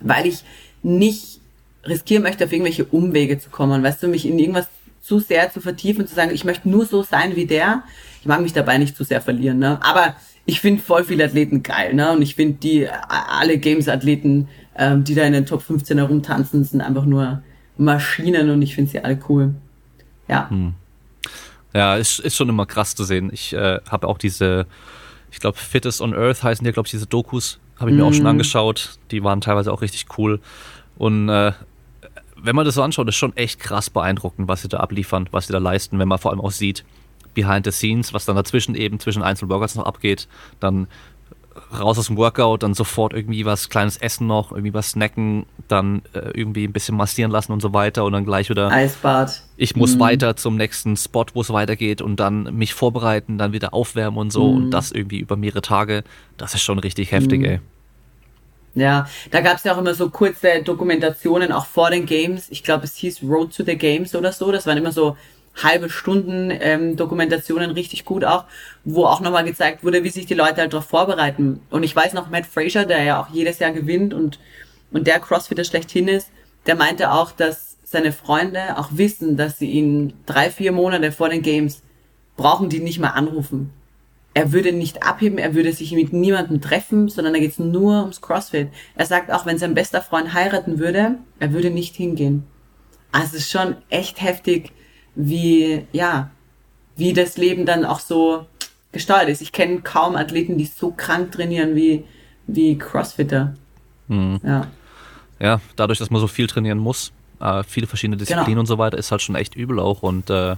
weil 0.00 0.26
ich 0.26 0.44
nicht 0.82 1.40
riskieren 1.84 2.22
möchte, 2.22 2.46
auf 2.46 2.52
irgendwelche 2.52 2.86
Umwege 2.86 3.38
zu 3.38 3.50
kommen. 3.50 3.82
Weißt 3.82 4.02
du, 4.02 4.08
mich 4.08 4.26
in 4.26 4.38
irgendwas 4.38 4.68
zu 5.02 5.18
sehr 5.18 5.52
zu 5.52 5.60
vertiefen 5.60 6.06
zu 6.06 6.14
sagen, 6.14 6.30
ich 6.32 6.44
möchte 6.44 6.70
nur 6.70 6.86
so 6.86 7.02
sein 7.02 7.36
wie 7.36 7.44
der. 7.44 7.82
Ich 8.20 8.26
mag 8.26 8.40
mich 8.40 8.54
dabei 8.54 8.78
nicht 8.78 8.96
zu 8.96 9.04
sehr 9.04 9.20
verlieren, 9.20 9.58
ne? 9.58 9.78
Aber 9.82 10.16
ich 10.46 10.60
finde 10.60 10.82
voll 10.82 11.04
viele 11.04 11.24
Athleten 11.24 11.62
geil, 11.62 11.92
ne? 11.92 12.12
Und 12.12 12.22
ich 12.22 12.34
finde 12.36 12.54
die 12.54 12.88
alle 12.88 13.58
Games-Athleten, 13.58 14.48
ähm, 14.76 15.04
die 15.04 15.14
da 15.14 15.24
in 15.24 15.34
den 15.34 15.44
Top 15.44 15.60
15 15.60 15.98
herumtanzen, 15.98 16.64
sind 16.64 16.80
einfach 16.80 17.04
nur 17.04 17.42
Maschinen 17.76 18.48
und 18.48 18.62
ich 18.62 18.74
finde 18.74 18.90
sie 18.90 19.00
alle 19.00 19.18
cool. 19.28 19.54
Ja. 20.28 20.48
Ja, 21.72 21.96
ist, 21.96 22.18
ist 22.18 22.36
schon 22.36 22.48
immer 22.48 22.66
krass 22.66 22.94
zu 22.94 23.04
sehen. 23.04 23.30
Ich 23.32 23.52
äh, 23.52 23.80
habe 23.88 24.08
auch 24.08 24.18
diese, 24.18 24.66
ich 25.30 25.38
glaube, 25.38 25.58
Fittest 25.58 26.00
on 26.00 26.14
Earth 26.14 26.42
heißen 26.42 26.64
die, 26.64 26.72
glaube 26.72 26.86
ich, 26.86 26.90
diese 26.90 27.06
Dokus, 27.06 27.60
habe 27.78 27.90
ich 27.90 27.96
mir 27.96 28.04
auch 28.04 28.12
schon 28.12 28.26
angeschaut. 28.26 28.98
Die 29.10 29.22
waren 29.22 29.40
teilweise 29.40 29.72
auch 29.72 29.80
richtig 29.80 30.06
cool. 30.18 30.40
Und 30.98 31.28
äh, 31.28 31.52
wenn 32.36 32.56
man 32.56 32.64
das 32.64 32.74
so 32.74 32.82
anschaut, 32.82 33.08
ist 33.08 33.16
schon 33.16 33.36
echt 33.36 33.60
krass 33.60 33.90
beeindruckend, 33.90 34.48
was 34.48 34.62
sie 34.62 34.68
da 34.68 34.78
abliefern, 34.78 35.28
was 35.30 35.46
sie 35.46 35.52
da 35.52 35.58
leisten, 35.58 35.98
wenn 35.98 36.08
man 36.08 36.18
vor 36.18 36.30
allem 36.30 36.40
auch 36.40 36.50
sieht, 36.50 36.84
behind 37.34 37.64
the 37.64 37.72
scenes, 37.72 38.12
was 38.12 38.24
dann 38.24 38.36
dazwischen 38.36 38.74
eben 38.74 38.98
zwischen 38.98 39.22
einzelnen 39.22 39.50
Workouts 39.50 39.76
noch 39.76 39.86
abgeht, 39.86 40.28
dann 40.58 40.88
raus 41.78 41.98
aus 41.98 42.06
dem 42.06 42.16
Workout, 42.16 42.62
dann 42.62 42.74
sofort 42.74 43.12
irgendwie 43.12 43.44
was 43.44 43.68
kleines 43.68 43.96
Essen 43.96 44.26
noch, 44.26 44.52
irgendwie 44.52 44.74
was 44.74 44.90
snacken, 44.90 45.46
dann 45.68 46.02
äh, 46.12 46.30
irgendwie 46.34 46.64
ein 46.64 46.72
bisschen 46.72 46.96
massieren 46.96 47.30
lassen 47.30 47.52
und 47.52 47.60
so 47.60 47.72
weiter 47.72 48.04
und 48.04 48.12
dann 48.12 48.24
gleich 48.24 48.50
wieder 48.50 48.70
Eisbad. 48.70 49.42
ich 49.56 49.76
muss 49.76 49.98
weiter 49.98 50.36
zum 50.36 50.56
nächsten 50.56 50.96
Spot, 50.96 51.26
wo 51.34 51.40
es 51.40 51.50
weitergeht 51.50 52.02
und 52.02 52.16
dann 52.16 52.44
mich 52.56 52.74
vorbereiten, 52.74 53.38
dann 53.38 53.52
wieder 53.52 53.74
aufwärmen 53.74 54.18
und 54.18 54.32
so 54.32 54.50
und 54.50 54.70
das 54.70 54.92
irgendwie 54.92 55.20
über 55.20 55.36
mehrere 55.36 55.62
Tage, 55.62 56.04
das 56.36 56.54
ist 56.54 56.62
schon 56.62 56.78
richtig 56.78 57.12
heftig, 57.12 57.44
ey. 57.44 57.60
Ja, 58.74 59.08
da 59.30 59.40
gab 59.40 59.56
es 59.56 59.64
ja 59.64 59.74
auch 59.74 59.78
immer 59.78 59.94
so 59.94 60.10
kurze 60.10 60.62
Dokumentationen, 60.62 61.50
auch 61.50 61.66
vor 61.66 61.90
den 61.90 62.06
Games. 62.06 62.46
Ich 62.50 62.62
glaube, 62.62 62.84
es 62.84 62.94
hieß 62.96 63.22
Road 63.24 63.54
to 63.54 63.64
the 63.64 63.76
Games 63.76 64.14
oder 64.14 64.32
so. 64.32 64.52
Das 64.52 64.66
waren 64.66 64.78
immer 64.78 64.92
so 64.92 65.16
halbe 65.54 65.90
Stunden 65.90 66.50
ähm, 66.50 66.96
Dokumentationen, 66.96 67.70
richtig 67.70 68.04
gut 68.04 68.24
auch, 68.24 68.44
wo 68.84 69.04
auch 69.04 69.20
nochmal 69.20 69.44
gezeigt 69.44 69.84
wurde, 69.84 70.04
wie 70.04 70.10
sich 70.10 70.26
die 70.26 70.34
Leute 70.34 70.56
halt 70.60 70.72
darauf 70.72 70.86
vorbereiten. 70.86 71.60
Und 71.70 71.82
ich 71.82 71.94
weiß 71.94 72.12
noch, 72.12 72.30
Matt 72.30 72.46
Fraser, 72.46 72.84
der 72.84 73.02
ja 73.02 73.20
auch 73.20 73.28
jedes 73.28 73.58
Jahr 73.58 73.72
gewinnt 73.72 74.14
und, 74.14 74.38
und 74.92 75.06
der 75.06 75.20
Crossfitter 75.20 75.64
schlechthin 75.64 76.08
ist, 76.08 76.30
der 76.66 76.76
meinte 76.76 77.12
auch, 77.12 77.32
dass 77.32 77.76
seine 77.84 78.12
Freunde 78.12 78.78
auch 78.78 78.90
wissen, 78.92 79.36
dass 79.36 79.58
sie 79.58 79.70
ihn 79.70 80.14
drei, 80.26 80.50
vier 80.50 80.72
Monate 80.72 81.10
vor 81.12 81.28
den 81.28 81.42
Games 81.42 81.82
brauchen 82.36 82.68
die 82.68 82.80
nicht 82.80 82.98
mal 82.98 83.10
anrufen. 83.10 83.70
Er 84.32 84.52
würde 84.52 84.72
nicht 84.72 85.02
abheben, 85.02 85.38
er 85.38 85.54
würde 85.54 85.72
sich 85.72 85.92
mit 85.92 86.12
niemandem 86.12 86.60
treffen, 86.60 87.08
sondern 87.08 87.34
da 87.34 87.40
geht's 87.40 87.58
nur 87.58 88.00
ums 88.00 88.20
CrossFit. 88.20 88.68
Er 88.94 89.06
sagt 89.06 89.30
auch, 89.30 89.44
wenn 89.44 89.58
sein 89.58 89.74
bester 89.74 90.00
Freund 90.00 90.32
heiraten 90.32 90.78
würde, 90.78 91.16
er 91.40 91.52
würde 91.52 91.70
nicht 91.70 91.96
hingehen. 91.96 92.44
Also 93.12 93.36
es 93.36 93.42
ist 93.42 93.50
schon 93.50 93.76
echt 93.90 94.22
heftig, 94.22 94.72
wie, 95.14 95.84
ja, 95.92 96.30
wie 96.96 97.12
das 97.12 97.36
Leben 97.36 97.66
dann 97.66 97.84
auch 97.84 98.00
so 98.00 98.46
gesteuert 98.92 99.28
ist. 99.28 99.40
Ich 99.42 99.52
kenne 99.52 99.80
kaum 99.80 100.16
Athleten, 100.16 100.58
die 100.58 100.66
so 100.66 100.90
krank 100.90 101.32
trainieren 101.32 101.74
wie, 101.76 102.04
wie 102.46 102.76
Crossfitter. 102.78 103.54
Ja. 104.08 104.66
Ja, 105.38 105.60
dadurch, 105.76 105.98
dass 106.00 106.10
man 106.10 106.20
so 106.20 106.26
viel 106.26 106.46
trainieren 106.48 106.78
muss, 106.78 107.12
äh, 107.40 107.62
viele 107.62 107.86
verschiedene 107.86 108.16
Disziplinen 108.16 108.46
Genau. 108.48 108.60
und 108.60 108.66
so 108.66 108.76
weiter, 108.78 108.98
ist 108.98 109.10
halt 109.12 109.22
schon 109.22 109.36
echt 109.36 109.54
übel 109.54 109.78
auch 109.78 110.02
und 110.02 110.28
äh, 110.30 110.56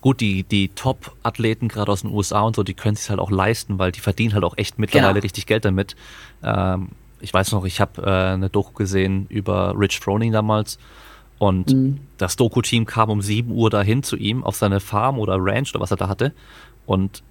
gut, 0.00 0.20
die, 0.20 0.44
die 0.44 0.68
Top-Athleten, 0.68 1.68
gerade 1.68 1.90
aus 1.90 2.02
den 2.02 2.10
USA 2.12 2.40
und 2.42 2.54
so, 2.56 2.62
die 2.62 2.74
können 2.74 2.94
sich 2.96 3.10
halt 3.10 3.18
auch 3.20 3.30
leisten, 3.30 3.78
weil 3.78 3.90
die 3.92 4.00
verdienen 4.00 4.32
halt 4.34 4.44
auch 4.44 4.56
echt 4.56 4.78
mittlerweile 4.78 5.14
Genau. 5.14 5.22
richtig 5.22 5.46
Geld 5.46 5.64
damit. 5.64 5.96
Ähm, 6.42 6.90
ich 7.20 7.34
weiß 7.34 7.52
noch, 7.52 7.64
ich 7.64 7.80
habe 7.80 8.02
äh, 8.02 8.32
eine 8.34 8.48
Doku 8.48 8.72
gesehen 8.74 9.26
über 9.28 9.74
Rich 9.76 9.98
Froning 10.00 10.30
damals 10.32 10.78
und 11.44 11.72
Mhm. 11.72 12.00
das 12.18 12.36
Doku-Team 12.36 12.86
kam 12.86 13.10
um 13.10 13.20
7 13.22 13.50
Uhr 13.50 13.70
dahin 13.70 14.02
zu 14.02 14.16
ihm 14.16 14.42
auf 14.44 14.56
seine 14.56 14.80
Farm 14.80 15.18
oder 15.18 15.36
Ranch 15.38 15.70
oder 15.74 15.80
was 15.82 15.90
er 15.90 15.96
da 15.96 16.08
hatte 16.08 16.32
und 16.86 17.22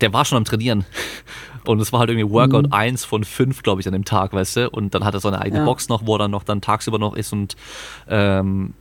der 0.00 0.12
war 0.12 0.24
schon 0.24 0.38
am 0.38 0.44
Trainieren. 0.44 0.84
Und 1.64 1.78
es 1.80 1.92
war 1.92 2.00
halt 2.00 2.10
irgendwie 2.10 2.28
Workout 2.34 2.66
Mhm. 2.66 2.72
eins 2.72 3.04
von 3.04 3.22
fünf, 3.22 3.62
glaube 3.62 3.80
ich, 3.80 3.86
an 3.86 3.92
dem 3.92 4.04
Tag, 4.04 4.32
weißt 4.32 4.56
du? 4.56 4.68
Und 4.70 4.94
dann 4.94 5.04
hat 5.04 5.14
er 5.14 5.20
seine 5.20 5.40
eigene 5.40 5.60
Ja. 5.60 5.64
Box 5.64 5.88
noch, 5.88 6.04
wo 6.06 6.16
er 6.16 6.18
dann 6.18 6.32
noch 6.32 6.42
dann 6.42 6.60
tagsüber 6.60 6.98
noch 6.98 7.14
ist 7.14 7.32
und 7.32 7.54
ähm, 8.08 8.74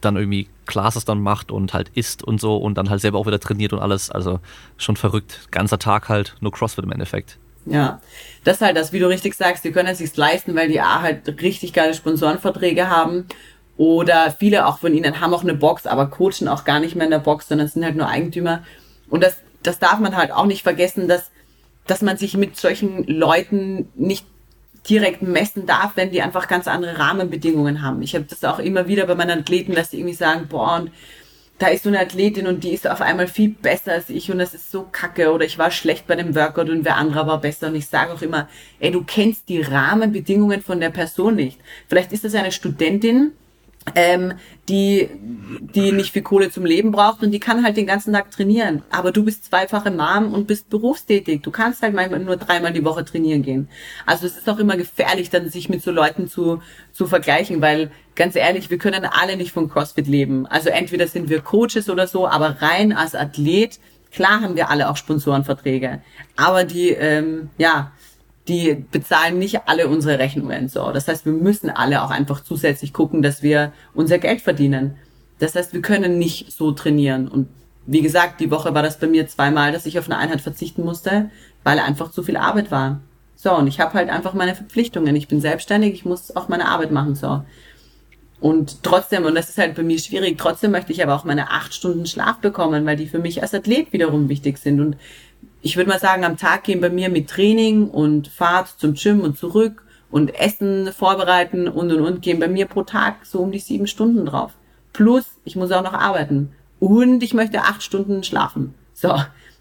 dann 0.00 0.14
irgendwie 0.16 0.46
Classes 0.66 1.04
dann 1.04 1.20
macht 1.20 1.50
und 1.50 1.74
halt 1.74 1.88
isst 1.94 2.22
und 2.22 2.40
so 2.40 2.56
und 2.56 2.78
dann 2.78 2.88
halt 2.88 3.00
selber 3.00 3.18
auch 3.18 3.26
wieder 3.26 3.40
trainiert 3.40 3.72
und 3.72 3.80
alles. 3.80 4.12
Also 4.12 4.38
schon 4.76 4.94
verrückt. 4.94 5.48
Ganzer 5.50 5.80
Tag 5.80 6.08
halt, 6.08 6.36
nur 6.40 6.52
CrossFit 6.52 6.84
im 6.84 6.92
Endeffekt. 6.92 7.36
Ja, 7.66 8.00
das 8.44 8.58
ist 8.58 8.62
halt 8.62 8.76
das, 8.76 8.92
wie 8.92 9.00
du 9.00 9.08
richtig 9.08 9.34
sagst, 9.34 9.64
die 9.64 9.72
können 9.72 9.88
es 9.88 9.98
sich 9.98 10.16
leisten, 10.16 10.54
weil 10.54 10.68
die 10.68 10.80
A 10.80 11.02
halt 11.02 11.26
richtig 11.42 11.72
geile 11.72 11.94
Sponsorenverträge 11.94 12.88
haben. 12.88 13.26
Oder 13.80 14.30
viele 14.30 14.66
auch 14.66 14.76
von 14.76 14.92
ihnen 14.92 15.22
haben 15.22 15.32
auch 15.32 15.42
eine 15.42 15.54
Box, 15.54 15.86
aber 15.86 16.08
coachen 16.08 16.48
auch 16.48 16.64
gar 16.64 16.80
nicht 16.80 16.96
mehr 16.96 17.06
in 17.06 17.10
der 17.10 17.18
Box, 17.18 17.48
sondern 17.48 17.66
sind 17.66 17.82
halt 17.82 17.96
nur 17.96 18.08
Eigentümer. 18.08 18.62
Und 19.08 19.24
das, 19.24 19.38
das 19.62 19.78
darf 19.78 20.00
man 20.00 20.18
halt 20.18 20.32
auch 20.32 20.44
nicht 20.44 20.62
vergessen, 20.62 21.08
dass, 21.08 21.30
dass 21.86 22.02
man 22.02 22.18
sich 22.18 22.36
mit 22.36 22.58
solchen 22.58 23.06
Leuten 23.06 23.88
nicht 23.94 24.26
direkt 24.86 25.22
messen 25.22 25.64
darf, 25.64 25.92
wenn 25.94 26.10
die 26.10 26.20
einfach 26.20 26.46
ganz 26.46 26.68
andere 26.68 26.98
Rahmenbedingungen 26.98 27.80
haben. 27.80 28.02
Ich 28.02 28.14
habe 28.14 28.26
das 28.28 28.44
auch 28.44 28.58
immer 28.58 28.86
wieder 28.86 29.06
bei 29.06 29.14
meinen 29.14 29.40
Athleten, 29.40 29.74
dass 29.74 29.88
die 29.88 30.00
irgendwie 30.00 30.14
sagen, 30.14 30.48
boah, 30.50 30.80
und 30.82 30.92
da 31.58 31.68
ist 31.68 31.84
so 31.84 31.88
eine 31.88 32.00
Athletin 32.00 32.48
und 32.48 32.62
die 32.64 32.74
ist 32.74 32.86
auf 32.86 33.00
einmal 33.00 33.28
viel 33.28 33.48
besser 33.48 33.92
als 33.92 34.10
ich 34.10 34.30
und 34.30 34.40
das 34.40 34.52
ist 34.52 34.70
so 34.70 34.88
kacke 34.92 35.32
oder 35.32 35.46
ich 35.46 35.56
war 35.56 35.70
schlecht 35.70 36.06
bei 36.06 36.16
dem 36.16 36.34
Workout 36.34 36.68
und 36.68 36.84
wer 36.84 36.96
andere 36.96 37.26
war 37.26 37.40
besser 37.40 37.68
und 37.68 37.76
ich 37.76 37.86
sage 37.86 38.12
auch 38.12 38.20
immer, 38.20 38.46
ey, 38.78 38.90
du 38.90 39.04
kennst 39.04 39.48
die 39.48 39.62
Rahmenbedingungen 39.62 40.60
von 40.60 40.80
der 40.80 40.90
Person 40.90 41.36
nicht. 41.36 41.58
Vielleicht 41.88 42.12
ist 42.12 42.24
das 42.24 42.34
eine 42.34 42.52
Studentin, 42.52 43.32
ähm, 43.94 44.34
die, 44.68 45.08
die 45.74 45.92
nicht 45.92 46.12
viel 46.12 46.22
Kohle 46.22 46.50
zum 46.50 46.64
Leben 46.64 46.92
braucht 46.92 47.22
und 47.22 47.32
die 47.32 47.40
kann 47.40 47.64
halt 47.64 47.76
den 47.76 47.86
ganzen 47.86 48.12
Tag 48.12 48.30
trainieren. 48.30 48.82
Aber 48.90 49.10
du 49.10 49.24
bist 49.24 49.46
zweifache 49.46 49.90
Mom 49.90 50.32
und 50.32 50.46
bist 50.46 50.70
berufstätig. 50.70 51.42
Du 51.42 51.50
kannst 51.50 51.82
halt 51.82 51.94
manchmal 51.94 52.20
nur 52.20 52.36
dreimal 52.36 52.72
die 52.72 52.84
Woche 52.84 53.04
trainieren 53.04 53.42
gehen. 53.42 53.68
Also 54.06 54.26
es 54.26 54.36
ist 54.36 54.48
auch 54.48 54.58
immer 54.58 54.76
gefährlich, 54.76 55.30
dann 55.30 55.48
sich 55.50 55.68
mit 55.68 55.82
so 55.82 55.90
Leuten 55.90 56.28
zu, 56.28 56.62
zu 56.92 57.06
vergleichen, 57.06 57.60
weil 57.60 57.90
ganz 58.14 58.36
ehrlich, 58.36 58.70
wir 58.70 58.78
können 58.78 59.04
alle 59.04 59.36
nicht 59.36 59.52
von 59.52 59.68
CrossFit 59.68 60.06
leben. 60.06 60.46
Also 60.46 60.68
entweder 60.68 61.08
sind 61.08 61.28
wir 61.28 61.40
Coaches 61.40 61.88
oder 61.88 62.06
so, 62.06 62.28
aber 62.28 62.58
rein 62.60 62.92
als 62.92 63.14
Athlet, 63.14 63.80
klar 64.12 64.40
haben 64.40 64.56
wir 64.56 64.70
alle 64.70 64.90
auch 64.90 64.96
Sponsorenverträge. 64.96 66.02
Aber 66.36 66.64
die, 66.64 66.90
ähm, 66.90 67.50
ja, 67.58 67.92
die 68.50 68.84
bezahlen 68.90 69.38
nicht 69.38 69.68
alle 69.68 69.86
unsere 69.86 70.18
Rechnungen. 70.18 70.68
So, 70.68 70.90
das 70.90 71.06
heißt, 71.06 71.24
wir 71.24 71.32
müssen 71.32 71.70
alle 71.70 72.02
auch 72.02 72.10
einfach 72.10 72.42
zusätzlich 72.42 72.92
gucken, 72.92 73.22
dass 73.22 73.42
wir 73.42 73.72
unser 73.94 74.18
Geld 74.18 74.40
verdienen. 74.40 74.96
Das 75.38 75.54
heißt, 75.54 75.72
wir 75.72 75.82
können 75.82 76.18
nicht 76.18 76.50
so 76.52 76.72
trainieren. 76.72 77.28
Und 77.28 77.48
wie 77.86 78.02
gesagt, 78.02 78.40
die 78.40 78.50
Woche 78.50 78.74
war 78.74 78.82
das 78.82 78.98
bei 78.98 79.06
mir 79.06 79.28
zweimal, 79.28 79.70
dass 79.72 79.86
ich 79.86 79.98
auf 79.98 80.06
eine 80.06 80.18
Einheit 80.18 80.40
verzichten 80.40 80.84
musste, 80.84 81.30
weil 81.62 81.78
einfach 81.78 82.10
zu 82.10 82.24
viel 82.24 82.36
Arbeit 82.36 82.72
war. 82.72 83.00
So, 83.36 83.54
und 83.54 83.68
ich 83.68 83.78
habe 83.78 83.94
halt 83.94 84.10
einfach 84.10 84.34
meine 84.34 84.56
Verpflichtungen. 84.56 85.14
Ich 85.14 85.28
bin 85.28 85.40
selbstständig, 85.40 85.94
ich 85.94 86.04
muss 86.04 86.34
auch 86.34 86.48
meine 86.48 86.66
Arbeit 86.66 86.90
machen. 86.90 87.14
So. 87.14 87.42
Und 88.40 88.82
trotzdem, 88.82 89.24
und 89.24 89.34
das 89.36 89.48
ist 89.48 89.58
halt 89.58 89.76
bei 89.76 89.82
mir 89.84 89.98
schwierig, 89.98 90.38
trotzdem 90.38 90.72
möchte 90.72 90.92
ich 90.92 91.02
aber 91.02 91.14
auch 91.14 91.24
meine 91.24 91.50
acht 91.50 91.72
Stunden 91.72 92.06
Schlaf 92.06 92.38
bekommen, 92.38 92.84
weil 92.84 92.96
die 92.96 93.06
für 93.06 93.20
mich 93.20 93.42
als 93.42 93.54
Athlet 93.54 93.92
wiederum 93.92 94.28
wichtig 94.28 94.58
sind. 94.58 94.80
Und 94.80 94.96
ich 95.62 95.76
würde 95.76 95.90
mal 95.90 95.98
sagen, 96.00 96.24
am 96.24 96.36
Tag 96.36 96.64
gehen 96.64 96.80
bei 96.80 96.90
mir 96.90 97.08
mit 97.08 97.28
Training 97.28 97.88
und 97.88 98.28
Fahrt 98.28 98.68
zum 98.78 98.94
Gym 98.94 99.20
und 99.20 99.36
zurück 99.36 99.82
und 100.10 100.34
Essen 100.34 100.92
vorbereiten 100.92 101.68
und 101.68 101.92
und 101.92 102.00
und 102.00 102.22
gehen 102.22 102.40
bei 102.40 102.48
mir 102.48 102.66
pro 102.66 102.82
Tag 102.82 103.26
so 103.26 103.40
um 103.40 103.52
die 103.52 103.58
sieben 103.58 103.86
Stunden 103.86 104.26
drauf. 104.26 104.52
Plus, 104.92 105.24
ich 105.44 105.56
muss 105.56 105.70
auch 105.70 105.82
noch 105.82 105.92
arbeiten. 105.92 106.52
Und 106.80 107.22
ich 107.22 107.34
möchte 107.34 107.62
acht 107.62 107.82
Stunden 107.82 108.24
schlafen. 108.24 108.74
So. 108.94 109.14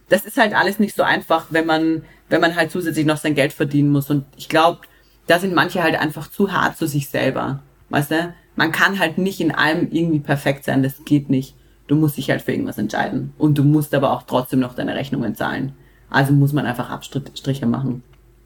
Das 0.08 0.26
ist 0.26 0.38
halt 0.38 0.56
alles 0.56 0.80
nicht 0.80 0.96
so 0.96 1.04
einfach, 1.04 1.48
wenn 1.52 1.68
man, 1.68 2.04
wenn 2.30 2.42
man 2.42 2.56
halt 2.56 2.72
zusätzlich 2.72 3.06
noch 3.06 3.18
sein 3.18 3.36
Geld 3.36 3.54
verdienen 3.54 3.92
muss. 3.92 4.10
Und 4.10 4.26
ich 4.38 4.50
glaube, 4.50 4.80
da 5.28 5.38
sind 5.38 5.54
manche 5.54 5.84
halt 5.84 6.00
einfach 6.00 6.32
zu 6.32 6.52
hart 6.52 6.78
zu 6.78 6.88
sich 6.88 7.10
selber. 7.10 7.62
Weißt 7.90 8.12
du? 8.12 8.34
Man 8.56 8.72
kann 8.72 8.98
halt 8.98 9.20
nicht 9.20 9.40
in 9.40 9.54
allem 9.54 9.92
irgendwie 9.92 10.20
perfekt 10.20 10.66
sein. 10.66 10.82
Das 10.82 11.06
geht 11.06 11.30
nicht. 11.30 11.54
Du 11.90 11.96
musst 11.96 12.18
dich 12.18 12.30
halt 12.30 12.44
für 12.44 12.52
irgendwas 12.52 12.78
entscheiden. 12.78 13.34
Und 13.40 13.58
du 13.58 13.64
musst 13.64 13.96
aber 13.96 14.12
auch 14.14 14.22
trotzdem 14.24 14.60
noch 14.60 14.76
deine 14.76 14.94
Rechnungen 14.94 15.34
zahlen. 15.34 15.74
Also 16.12 16.34
muss 16.34 16.54
man 16.54 16.68
einfach 16.68 16.92
Abstriche 16.92 17.66
machen. 17.66 18.04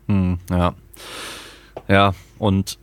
Hm, 0.07 0.40
ja. 0.49 0.74
Ja, 1.90 2.14
und 2.40 2.78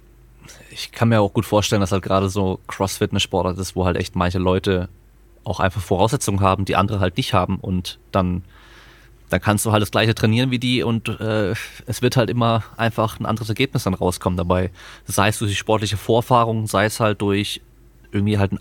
ich 0.71 0.93
kann 0.93 1.09
mir 1.09 1.23
auch 1.23 1.33
gut 1.33 1.47
vorstellen, 1.47 1.81
dass 1.81 1.93
halt 1.93 2.03
gerade 2.03 2.29
so 2.29 2.61
CrossFit 2.69 3.11
eine 3.11 3.21
Sportart 3.21 3.59
ist, 3.59 3.75
wo 3.75 3.87
halt 3.87 3.97
echt 3.97 4.17
manche 4.17 4.39
Leute 4.39 4.91
auch 5.45 5.61
einfach 5.61 5.81
Voraussetzungen 5.81 6.41
haben, 6.41 6.67
die 6.67 6.77
andere 6.77 7.01
halt 7.01 7.17
nicht 7.17 7.33
haben 7.33 7.57
und 7.57 7.99
dann 8.13 8.43
dann 9.31 9.41
kannst 9.41 9.65
du 9.65 9.71
halt 9.71 9.81
das 9.81 9.93
gleiche 9.93 10.13
trainieren 10.13 10.51
wie 10.51 10.59
die 10.59 10.83
und 10.83 11.09
äh, 11.09 11.55
es 11.87 12.03
wird 12.03 12.17
halt 12.17 12.31
immer 12.31 12.65
einfach 12.77 13.21
ein 13.21 13.27
anderes 13.27 13.49
Ergebnis 13.49 13.85
dann 13.85 13.95
rauskommen 13.95 14.37
dabei. 14.37 14.73
Sei 15.07 15.29
es 15.29 15.39
durch 15.39 15.53
die 15.53 15.57
sportliche 15.57 15.97
Vorfahrung, 15.97 16.67
sei 16.67 16.85
es 16.87 16.99
halt 16.99 17.23
durch 17.23 17.61
irgendwie 18.11 18.39
halt 18.39 18.51
ein 18.51 18.59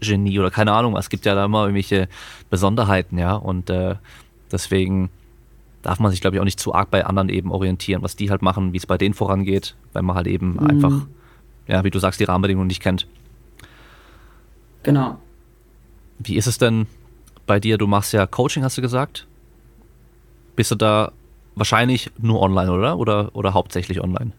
Ausdauergenie 0.00 0.38
oder 0.38 0.50
keine 0.50 0.72
Ahnung, 0.72 0.96
es 0.96 1.08
gibt 1.08 1.26
ja 1.26 1.34
da 1.34 1.44
immer 1.44 1.62
irgendwelche 1.62 2.08
Besonderheiten, 2.50 3.18
ja, 3.18 3.34
und 3.34 3.70
äh, 3.70 3.96
deswegen 4.50 5.10
darf 5.82 6.00
man 6.00 6.10
sich, 6.10 6.20
glaube 6.20 6.36
ich, 6.36 6.40
auch 6.40 6.44
nicht 6.44 6.60
zu 6.60 6.74
arg 6.74 6.90
bei 6.90 7.04
anderen 7.04 7.28
eben 7.28 7.50
orientieren, 7.50 8.02
was 8.02 8.16
die 8.16 8.30
halt 8.30 8.42
machen, 8.42 8.72
wie 8.72 8.78
es 8.78 8.86
bei 8.86 8.98
denen 8.98 9.14
vorangeht, 9.14 9.76
weil 9.92 10.02
man 10.02 10.16
halt 10.16 10.26
eben 10.26 10.54
mhm. 10.54 10.66
einfach, 10.66 11.06
ja, 11.66 11.84
wie 11.84 11.90
du 11.90 11.98
sagst, 11.98 12.20
die 12.20 12.24
Rahmenbedingungen 12.24 12.66
nicht 12.66 12.82
kennt. 12.82 13.06
Genau. 14.82 15.18
Wie 16.18 16.36
ist 16.36 16.46
es 16.46 16.58
denn 16.58 16.86
bei 17.46 17.60
dir? 17.60 17.78
Du 17.78 17.86
machst 17.86 18.12
ja 18.12 18.26
Coaching, 18.26 18.62
hast 18.62 18.78
du 18.78 18.82
gesagt. 18.82 19.26
Bist 20.54 20.70
du 20.70 20.74
da 20.74 21.12
wahrscheinlich 21.54 22.10
nur 22.18 22.40
online, 22.40 22.72
oder? 22.72 22.98
Oder, 22.98 23.30
oder 23.34 23.52
hauptsächlich 23.52 24.00
online? 24.00 24.32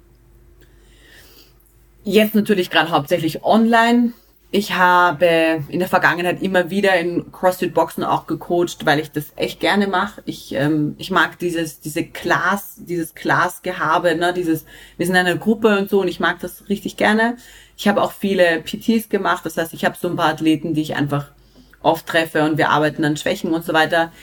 Jetzt 2.04 2.34
natürlich 2.34 2.70
gerade 2.70 2.90
hauptsächlich 2.90 3.44
online. 3.44 4.14
Ich 4.50 4.74
habe 4.76 5.62
in 5.68 5.80
der 5.80 5.90
Vergangenheit 5.90 6.42
immer 6.42 6.70
wieder 6.70 6.96
in 6.98 7.34
CrossFit-Boxen 7.34 8.06
auch 8.06 8.28
gecoacht, 8.28 8.86
weil 8.86 9.00
ich 9.00 9.12
das 9.12 9.34
echt 9.36 9.60
gerne 9.60 9.88
mache. 9.88 10.22
Ich, 10.26 10.54
ähm, 10.54 10.96
ich 10.98 11.12
mag 11.12 11.38
dieses, 11.38 11.82
diese 11.82 12.06
Class, 12.06 12.76
dieses 12.78 13.14
Class-Gehabe, 13.14 14.16
ne, 14.16 14.34
dieses, 14.34 14.66
wir 14.96 15.06
sind 15.06 15.18
eine 15.18 15.38
Gruppe 15.38 15.78
und 15.78 15.90
so 15.90 16.00
und 16.00 16.08
ich 16.08 16.22
mag 16.22 16.40
das 16.40 16.70
richtig 16.70 16.96
gerne. 16.96 17.36
Ich 17.76 17.90
habe 17.90 18.02
auch 18.02 18.14
viele 18.14 18.62
PTs 18.62 19.10
gemacht, 19.10 19.46
das 19.46 19.58
heißt, 19.58 19.74
ich 19.74 19.84
habe 19.84 19.98
so 20.00 20.08
ein 20.08 20.16
paar 20.16 20.30
Athleten, 20.30 20.74
die 20.74 20.82
ich 20.82 20.96
einfach 20.96 21.32
oft 21.82 22.08
treffe 22.08 22.44
und 22.44 22.58
wir 22.58 22.70
arbeiten 22.70 23.04
an 23.04 23.18
Schwächen 23.18 23.54
und 23.54 23.66
so 23.66 23.74
weiter. 23.74 24.14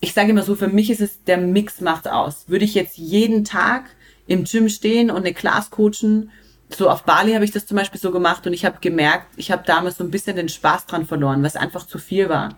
Ich 0.00 0.14
sage 0.14 0.30
immer 0.30 0.42
so, 0.42 0.54
für 0.54 0.68
mich 0.68 0.90
ist 0.90 1.00
es, 1.00 1.24
der 1.24 1.38
Mix 1.38 1.80
macht 1.80 2.08
aus. 2.08 2.44
Würde 2.46 2.64
ich 2.64 2.74
jetzt 2.74 2.98
jeden 2.98 3.44
Tag 3.44 3.84
im 4.28 4.44
Gym 4.44 4.68
stehen 4.68 5.10
und 5.10 5.18
eine 5.18 5.34
Class 5.34 5.70
coachen, 5.70 6.30
so 6.74 6.88
auf 6.88 7.04
Bali 7.04 7.32
habe 7.32 7.44
ich 7.44 7.50
das 7.50 7.66
zum 7.66 7.76
Beispiel 7.76 8.00
so 8.00 8.10
gemacht 8.10 8.46
und 8.46 8.52
ich 8.52 8.64
habe 8.64 8.78
gemerkt, 8.80 9.26
ich 9.36 9.50
habe 9.50 9.62
damals 9.66 9.98
so 9.98 10.04
ein 10.04 10.10
bisschen 10.10 10.36
den 10.36 10.48
Spaß 10.48 10.86
dran 10.86 11.06
verloren, 11.06 11.42
was 11.42 11.56
einfach 11.56 11.86
zu 11.86 11.98
viel 11.98 12.28
war. 12.28 12.56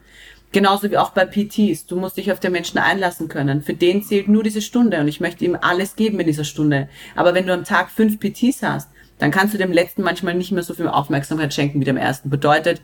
Genauso 0.52 0.90
wie 0.90 0.98
auch 0.98 1.10
bei 1.10 1.26
PTs. 1.26 1.86
Du 1.86 1.96
musst 1.96 2.16
dich 2.16 2.30
auf 2.30 2.38
den 2.38 2.52
Menschen 2.52 2.78
einlassen 2.78 3.26
können. 3.26 3.62
Für 3.62 3.74
den 3.74 4.04
zählt 4.04 4.28
nur 4.28 4.44
diese 4.44 4.62
Stunde 4.62 5.00
und 5.00 5.08
ich 5.08 5.20
möchte 5.20 5.44
ihm 5.44 5.58
alles 5.60 5.96
geben 5.96 6.20
in 6.20 6.26
dieser 6.26 6.44
Stunde. 6.44 6.88
Aber 7.16 7.34
wenn 7.34 7.46
du 7.46 7.52
am 7.52 7.64
Tag 7.64 7.90
fünf 7.90 8.20
PTs 8.20 8.62
hast, 8.62 8.88
dann 9.18 9.32
kannst 9.32 9.54
du 9.54 9.58
dem 9.58 9.72
letzten 9.72 10.02
manchmal 10.02 10.34
nicht 10.34 10.52
mehr 10.52 10.62
so 10.62 10.74
viel 10.74 10.86
Aufmerksamkeit 10.86 11.52
schenken 11.52 11.80
wie 11.80 11.84
dem 11.84 11.96
ersten. 11.96 12.30
Bedeutet, 12.30 12.82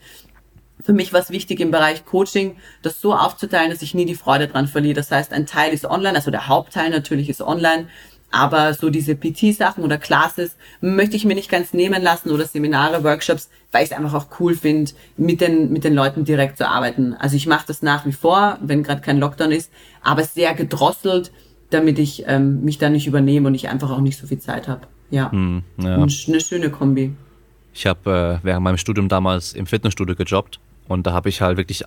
für 0.82 0.92
mich 0.92 1.12
war 1.12 1.20
es 1.20 1.30
wichtig 1.30 1.60
im 1.60 1.70
Bereich 1.70 2.04
Coaching, 2.04 2.56
das 2.82 3.00
so 3.00 3.14
aufzuteilen, 3.14 3.70
dass 3.70 3.82
ich 3.82 3.94
nie 3.94 4.06
die 4.06 4.14
Freude 4.14 4.48
dran 4.48 4.66
verliere. 4.66 4.94
Das 4.94 5.10
heißt, 5.10 5.32
ein 5.32 5.46
Teil 5.46 5.72
ist 5.72 5.84
online, 5.84 6.16
also 6.16 6.30
der 6.30 6.48
Hauptteil 6.48 6.90
natürlich 6.90 7.28
ist 7.28 7.42
online, 7.42 7.88
aber 8.30 8.74
so 8.74 8.90
diese 8.90 9.14
PT-Sachen 9.14 9.82
oder 9.82 9.98
Classes 9.98 10.56
möchte 10.80 11.16
ich 11.16 11.24
mir 11.24 11.34
nicht 11.34 11.50
ganz 11.50 11.72
nehmen 11.72 12.02
lassen 12.02 12.30
oder 12.30 12.44
Seminare, 12.46 13.02
Workshops, 13.02 13.50
weil 13.72 13.84
ich 13.84 13.90
es 13.90 13.96
einfach 13.96 14.14
auch 14.14 14.40
cool 14.40 14.54
finde, 14.54 14.92
mit 15.16 15.40
den, 15.40 15.72
mit 15.72 15.84
den 15.84 15.94
Leuten 15.94 16.24
direkt 16.24 16.56
zu 16.58 16.68
arbeiten. 16.68 17.14
Also 17.14 17.36
ich 17.36 17.46
mache 17.46 17.66
das 17.66 17.82
nach 17.82 18.06
wie 18.06 18.12
vor, 18.12 18.58
wenn 18.60 18.82
gerade 18.82 19.00
kein 19.00 19.18
Lockdown 19.18 19.52
ist, 19.52 19.70
aber 20.02 20.24
sehr 20.24 20.54
gedrosselt, 20.54 21.32
damit 21.70 21.98
ich 21.98 22.24
ähm, 22.26 22.62
mich 22.62 22.78
da 22.78 22.88
nicht 22.88 23.06
übernehme 23.06 23.48
und 23.48 23.54
ich 23.54 23.68
einfach 23.68 23.90
auch 23.90 24.00
nicht 24.00 24.18
so 24.18 24.26
viel 24.26 24.38
Zeit 24.38 24.68
habe. 24.68 24.82
Ja. 25.10 25.30
Hm, 25.32 25.62
ja. 25.78 25.94
eine 25.96 26.40
schöne 26.40 26.70
Kombi. 26.70 27.12
Ich 27.72 27.86
habe 27.86 28.40
äh, 28.40 28.44
während 28.44 28.64
meinem 28.64 28.78
Studium 28.78 29.08
damals 29.08 29.52
im 29.52 29.66
Fitnessstudio 29.66 30.14
gejobbt 30.14 30.60
und 30.88 31.06
da 31.06 31.12
habe 31.12 31.28
ich 31.28 31.40
halt 31.40 31.56
wirklich 31.56 31.84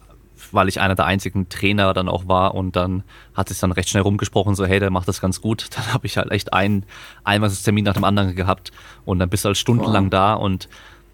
weil 0.52 0.68
ich 0.68 0.80
einer 0.80 0.95
der 0.95 1.06
einzigen 1.06 1.49
Trainer 1.49 1.94
dann 1.94 2.10
auch 2.10 2.28
war 2.28 2.56
und 2.56 2.76
dann 2.76 3.03
hat 3.34 3.52
es 3.52 3.60
dann 3.60 3.72
recht 3.72 3.90
schnell 3.90 4.03
rumgesprochen, 4.03 4.56
so 4.56 4.65
hey, 4.65 4.80
der 4.80 4.90
macht 4.90 5.07
das 5.07 5.22
ganz 5.22 5.41
gut. 5.41 5.70
Dann 5.76 5.94
habe 5.94 6.06
ich 6.06 6.18
halt 6.18 6.32
echt 6.32 6.53
ein 6.53 6.86
Einweisungstermin 7.24 7.86
nach 7.86 7.94
dem 7.94 8.03
anderen 8.03 8.36
gehabt 8.36 8.72
und 9.06 9.20
dann 9.20 9.30
bist 9.30 9.44
du 9.44 9.48
halt 9.48 9.57
stundenlang 9.57 10.06
wow. 10.06 10.11
da 10.11 10.34
und 10.34 10.70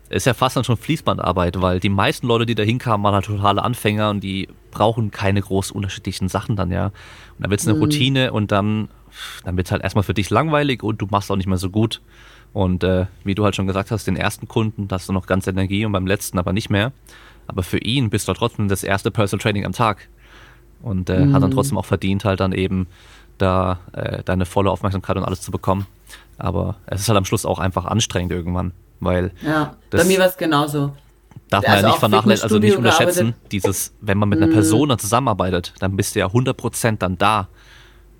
ist 0.09 0.25
ja 0.25 0.33
fast 0.33 0.55
dann 0.55 0.63
schon 0.63 0.77
Fließbandarbeit, 0.77 1.61
weil 1.61 1.79
die 1.79 1.89
meisten 1.89 2.27
Leute, 2.27 2.45
die 2.45 2.55
da 2.55 2.63
hinkamen, 2.63 3.03
waren 3.03 3.13
halt 3.13 3.25
totale 3.25 3.63
Anfänger 3.63 4.09
und 4.09 4.21
die 4.21 4.49
brauchen 4.71 5.11
keine 5.11 5.41
groß 5.41 5.71
unterschiedlichen 5.71 6.29
Sachen 6.29 6.55
dann, 6.55 6.71
ja. 6.71 6.85
Und 6.85 6.93
dann 7.39 7.51
wird 7.51 7.61
es 7.61 7.67
eine 7.67 7.75
mhm. 7.75 7.83
Routine 7.83 8.33
und 8.33 8.51
dann, 8.51 8.89
dann 9.43 9.55
wird 9.55 9.67
es 9.67 9.71
halt 9.71 9.83
erstmal 9.83 10.03
für 10.03 10.15
dich 10.15 10.29
langweilig 10.29 10.81
und 10.83 10.99
du 10.99 11.07
machst 11.09 11.29
auch 11.31 11.35
nicht 11.35 11.47
mehr 11.47 11.57
so 11.57 11.69
gut. 11.69 12.01
Und 12.53 12.83
äh, 12.83 13.05
wie 13.23 13.35
du 13.35 13.43
halt 13.43 13.55
schon 13.55 13.67
gesagt 13.67 13.91
hast, 13.91 14.07
den 14.07 14.15
ersten 14.15 14.47
Kunden, 14.47 14.87
da 14.87 14.95
hast 14.95 15.07
du 15.07 15.13
noch 15.13 15.27
ganz 15.27 15.45
Energie 15.45 15.85
und 15.85 15.91
beim 15.91 16.07
letzten 16.07 16.39
aber 16.39 16.53
nicht 16.53 16.69
mehr. 16.69 16.91
Aber 17.49 17.63
für 17.63 17.79
ihn 17.79 18.09
bist 18.09 18.27
du 18.27 18.33
trotzdem 18.33 18.67
das 18.67 18.83
erste 18.83 19.11
Personal 19.11 19.41
Training 19.41 19.65
am 19.65 19.73
Tag. 19.73 20.07
Und 20.81 21.09
äh, 21.09 21.19
mhm. 21.19 21.33
hat 21.33 21.41
dann 21.41 21.49
mhm. 21.49 21.55
trotzdem 21.55 21.77
auch 21.77 21.85
verdient, 21.85 22.23
halt 22.23 22.39
dann 22.39 22.53
eben 22.53 22.87
da 23.37 23.79
äh, 23.93 24.23
deine 24.23 24.45
volle 24.45 24.71
Aufmerksamkeit 24.71 25.17
und 25.17 25.23
alles 25.23 25.41
zu 25.41 25.51
bekommen. 25.51 25.87
Aber 26.37 26.75
es 26.85 27.01
ist 27.01 27.09
halt 27.09 27.17
am 27.17 27.25
Schluss 27.25 27.45
auch 27.45 27.59
einfach 27.59 27.85
anstrengend 27.85 28.31
irgendwann, 28.31 28.71
weil. 28.99 29.31
Ja, 29.41 29.75
bei 29.89 30.03
mir 30.05 30.19
war 30.19 30.27
es 30.27 30.37
genauso. 30.37 30.93
Darf 31.49 31.63
man 31.63 31.71
also 31.71 31.83
ja 31.83 31.89
nicht 31.89 31.99
vernachlässigen, 31.99 32.43
also 32.43 32.59
nicht 32.59 32.77
unterschätzen, 32.77 33.27
gearbeitet. 33.27 33.51
dieses, 33.51 33.93
wenn 34.01 34.17
man 34.19 34.29
mit 34.29 34.37
einer 34.37 34.47
mhm. 34.47 34.53
Person 34.53 34.89
dann 34.89 34.99
zusammenarbeitet, 34.99 35.73
dann 35.79 35.95
bist 35.95 36.15
du 36.15 36.19
ja 36.19 36.27
100% 36.27 36.97
dann 36.97 37.17
da 37.17 37.47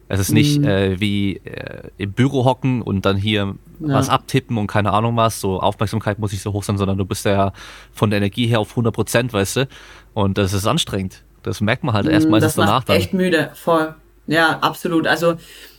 es 0.10 0.20
ist 0.20 0.32
nicht 0.32 0.60
mhm. 0.60 0.68
äh, 0.68 1.00
wie 1.00 1.38
äh, 1.38 1.84
im 1.98 2.12
Büro 2.14 2.44
hocken 2.44 2.82
und 2.82 3.06
dann 3.06 3.16
hier 3.16 3.56
ja. 3.80 3.94
was 3.94 4.10
abtippen 4.10 4.58
und 4.58 4.66
keine 4.66 4.92
Ahnung 4.92 5.16
was, 5.16 5.40
so 5.40 5.60
Aufmerksamkeit 5.60 6.18
muss 6.18 6.32
nicht 6.32 6.42
so 6.42 6.52
hoch 6.52 6.64
sein, 6.64 6.80
sondern 6.80 6.98
du 6.98 7.06
bist 7.06 7.26
ja 7.26 7.54
von 7.94 8.10
der 8.10 8.18
Energie 8.18 8.48
her 8.48 8.60
auf 8.60 8.72
100 8.72 8.94
Prozent, 8.94 9.34
weißt 9.34 9.56
du? 9.58 9.68
Und 10.16 10.40
das 10.40 10.54
ist 10.54 10.66
anstrengend. 10.66 11.24
Das 11.44 11.62
merkt 11.62 11.84
man 11.84 11.94
halt 11.94 12.08
erst 12.08 12.26
mhm, 12.26 12.32
meistens 12.32 12.56
danach 12.56 12.84
dann. 12.84 12.98
echt 12.98 13.14
müde, 13.14 13.52
voll. 13.54 13.94
Ja, 14.26 14.60
absolut. 14.60 15.06
Also 15.06 15.36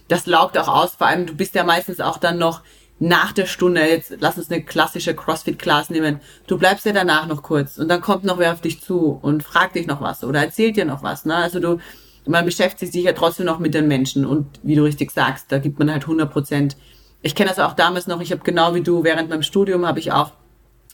das 0.06 0.26
laugt 0.26 0.56
auch 0.56 0.68
aus, 0.68 0.94
vor 0.94 1.08
allem 1.08 1.26
du 1.26 1.34
bist 1.34 1.56
ja 1.56 1.64
meistens 1.64 2.00
auch 2.00 2.16
dann 2.16 2.38
noch 2.38 2.62
nach 3.00 3.32
der 3.32 3.46
Stunde, 3.46 3.80
jetzt 3.80 4.14
lass 4.20 4.36
uns 4.36 4.50
eine 4.50 4.62
klassische 4.62 5.14
CrossFit-Class 5.14 5.90
nehmen, 5.90 6.20
du 6.46 6.58
bleibst 6.58 6.84
ja 6.84 6.92
danach 6.92 7.26
noch 7.26 7.42
kurz 7.42 7.78
und 7.78 7.88
dann 7.88 8.02
kommt 8.02 8.24
noch 8.24 8.38
wer 8.38 8.52
auf 8.52 8.60
dich 8.60 8.82
zu 8.82 9.18
und 9.22 9.42
fragt 9.42 9.74
dich 9.74 9.86
noch 9.86 10.02
was 10.02 10.22
oder 10.22 10.40
erzählt 10.40 10.76
dir 10.76 10.84
noch 10.84 11.02
was. 11.02 11.24
Ne? 11.24 11.34
Also 11.34 11.58
du, 11.60 11.78
man 12.26 12.44
beschäftigt 12.44 12.92
sich 12.92 13.04
ja 13.04 13.12
trotzdem 13.12 13.46
noch 13.46 13.58
mit 13.58 13.74
den 13.74 13.88
Menschen 13.88 14.24
und 14.26 14.46
wie 14.62 14.74
du 14.74 14.84
richtig 14.84 15.10
sagst, 15.10 15.46
da 15.48 15.58
gibt 15.58 15.78
man 15.78 15.90
halt 15.90 16.02
100 16.02 16.30
Prozent. 16.30 16.76
Ich 17.22 17.34
kenne 17.34 17.50
das 17.50 17.58
auch 17.58 17.74
damals 17.74 18.06
noch, 18.06 18.20
ich 18.20 18.32
habe 18.32 18.42
genau 18.42 18.74
wie 18.74 18.82
du, 18.82 19.04
während 19.04 19.30
meinem 19.30 19.42
Studium 19.42 19.86
habe 19.86 19.98
ich 19.98 20.12
auch 20.12 20.32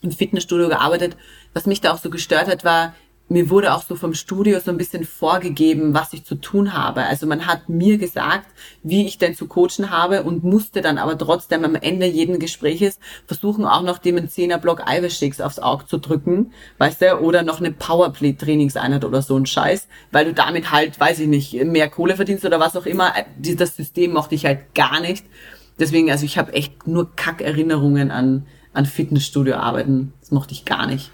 im 0.02 0.12
Fitnessstudio 0.12 0.68
gearbeitet. 0.68 1.16
Was 1.52 1.66
mich 1.66 1.80
da 1.80 1.92
auch 1.92 1.98
so 1.98 2.10
gestört 2.10 2.48
hat, 2.48 2.64
war, 2.64 2.94
mir 3.28 3.50
wurde 3.50 3.74
auch 3.74 3.82
so 3.82 3.96
vom 3.96 4.14
Studio 4.14 4.60
so 4.60 4.70
ein 4.70 4.76
bisschen 4.78 5.04
vorgegeben, 5.04 5.94
was 5.94 6.12
ich 6.12 6.24
zu 6.24 6.36
tun 6.36 6.74
habe. 6.74 7.02
Also 7.02 7.26
man 7.26 7.46
hat 7.46 7.68
mir 7.68 7.98
gesagt, 7.98 8.46
wie 8.84 9.06
ich 9.06 9.18
denn 9.18 9.34
zu 9.34 9.48
coachen 9.48 9.90
habe 9.90 10.22
und 10.22 10.44
musste 10.44 10.80
dann 10.80 10.96
aber 10.96 11.18
trotzdem 11.18 11.64
am 11.64 11.74
Ende 11.74 12.06
jeden 12.06 12.38
Gespräches 12.38 13.00
versuchen, 13.26 13.64
auch 13.64 13.82
noch 13.82 13.98
dem 13.98 14.16
einen 14.16 14.28
10er 14.28 14.58
Block 14.58 14.86
Eiweißshakes 14.86 15.40
aufs 15.40 15.58
Auge 15.58 15.86
zu 15.86 15.98
drücken, 15.98 16.52
weißt 16.78 17.02
du, 17.02 17.18
oder 17.18 17.42
noch 17.42 17.58
eine 17.58 17.72
Powerplay-Trainingseinheit 17.72 19.04
oder 19.04 19.22
so 19.22 19.36
ein 19.36 19.46
Scheiß, 19.46 19.88
weil 20.12 20.26
du 20.26 20.32
damit 20.32 20.70
halt, 20.70 21.00
weiß 21.00 21.18
ich 21.18 21.28
nicht, 21.28 21.52
mehr 21.64 21.90
Kohle 21.90 22.14
verdienst 22.14 22.44
oder 22.44 22.60
was 22.60 22.76
auch 22.76 22.86
immer. 22.86 23.12
Das 23.38 23.74
System 23.76 24.12
mochte 24.12 24.36
ich 24.36 24.46
halt 24.46 24.74
gar 24.74 25.00
nicht. 25.00 25.26
Deswegen, 25.80 26.10
also 26.10 26.24
ich 26.24 26.38
habe 26.38 26.52
echt 26.52 26.86
nur 26.86 27.14
Kackerinnerungen 27.16 28.12
an, 28.12 28.46
an 28.72 28.86
Fitnessstudio 28.86 29.56
arbeiten. 29.56 30.12
Das 30.20 30.30
mochte 30.30 30.52
ich 30.52 30.64
gar 30.64 30.86
nicht. 30.86 31.10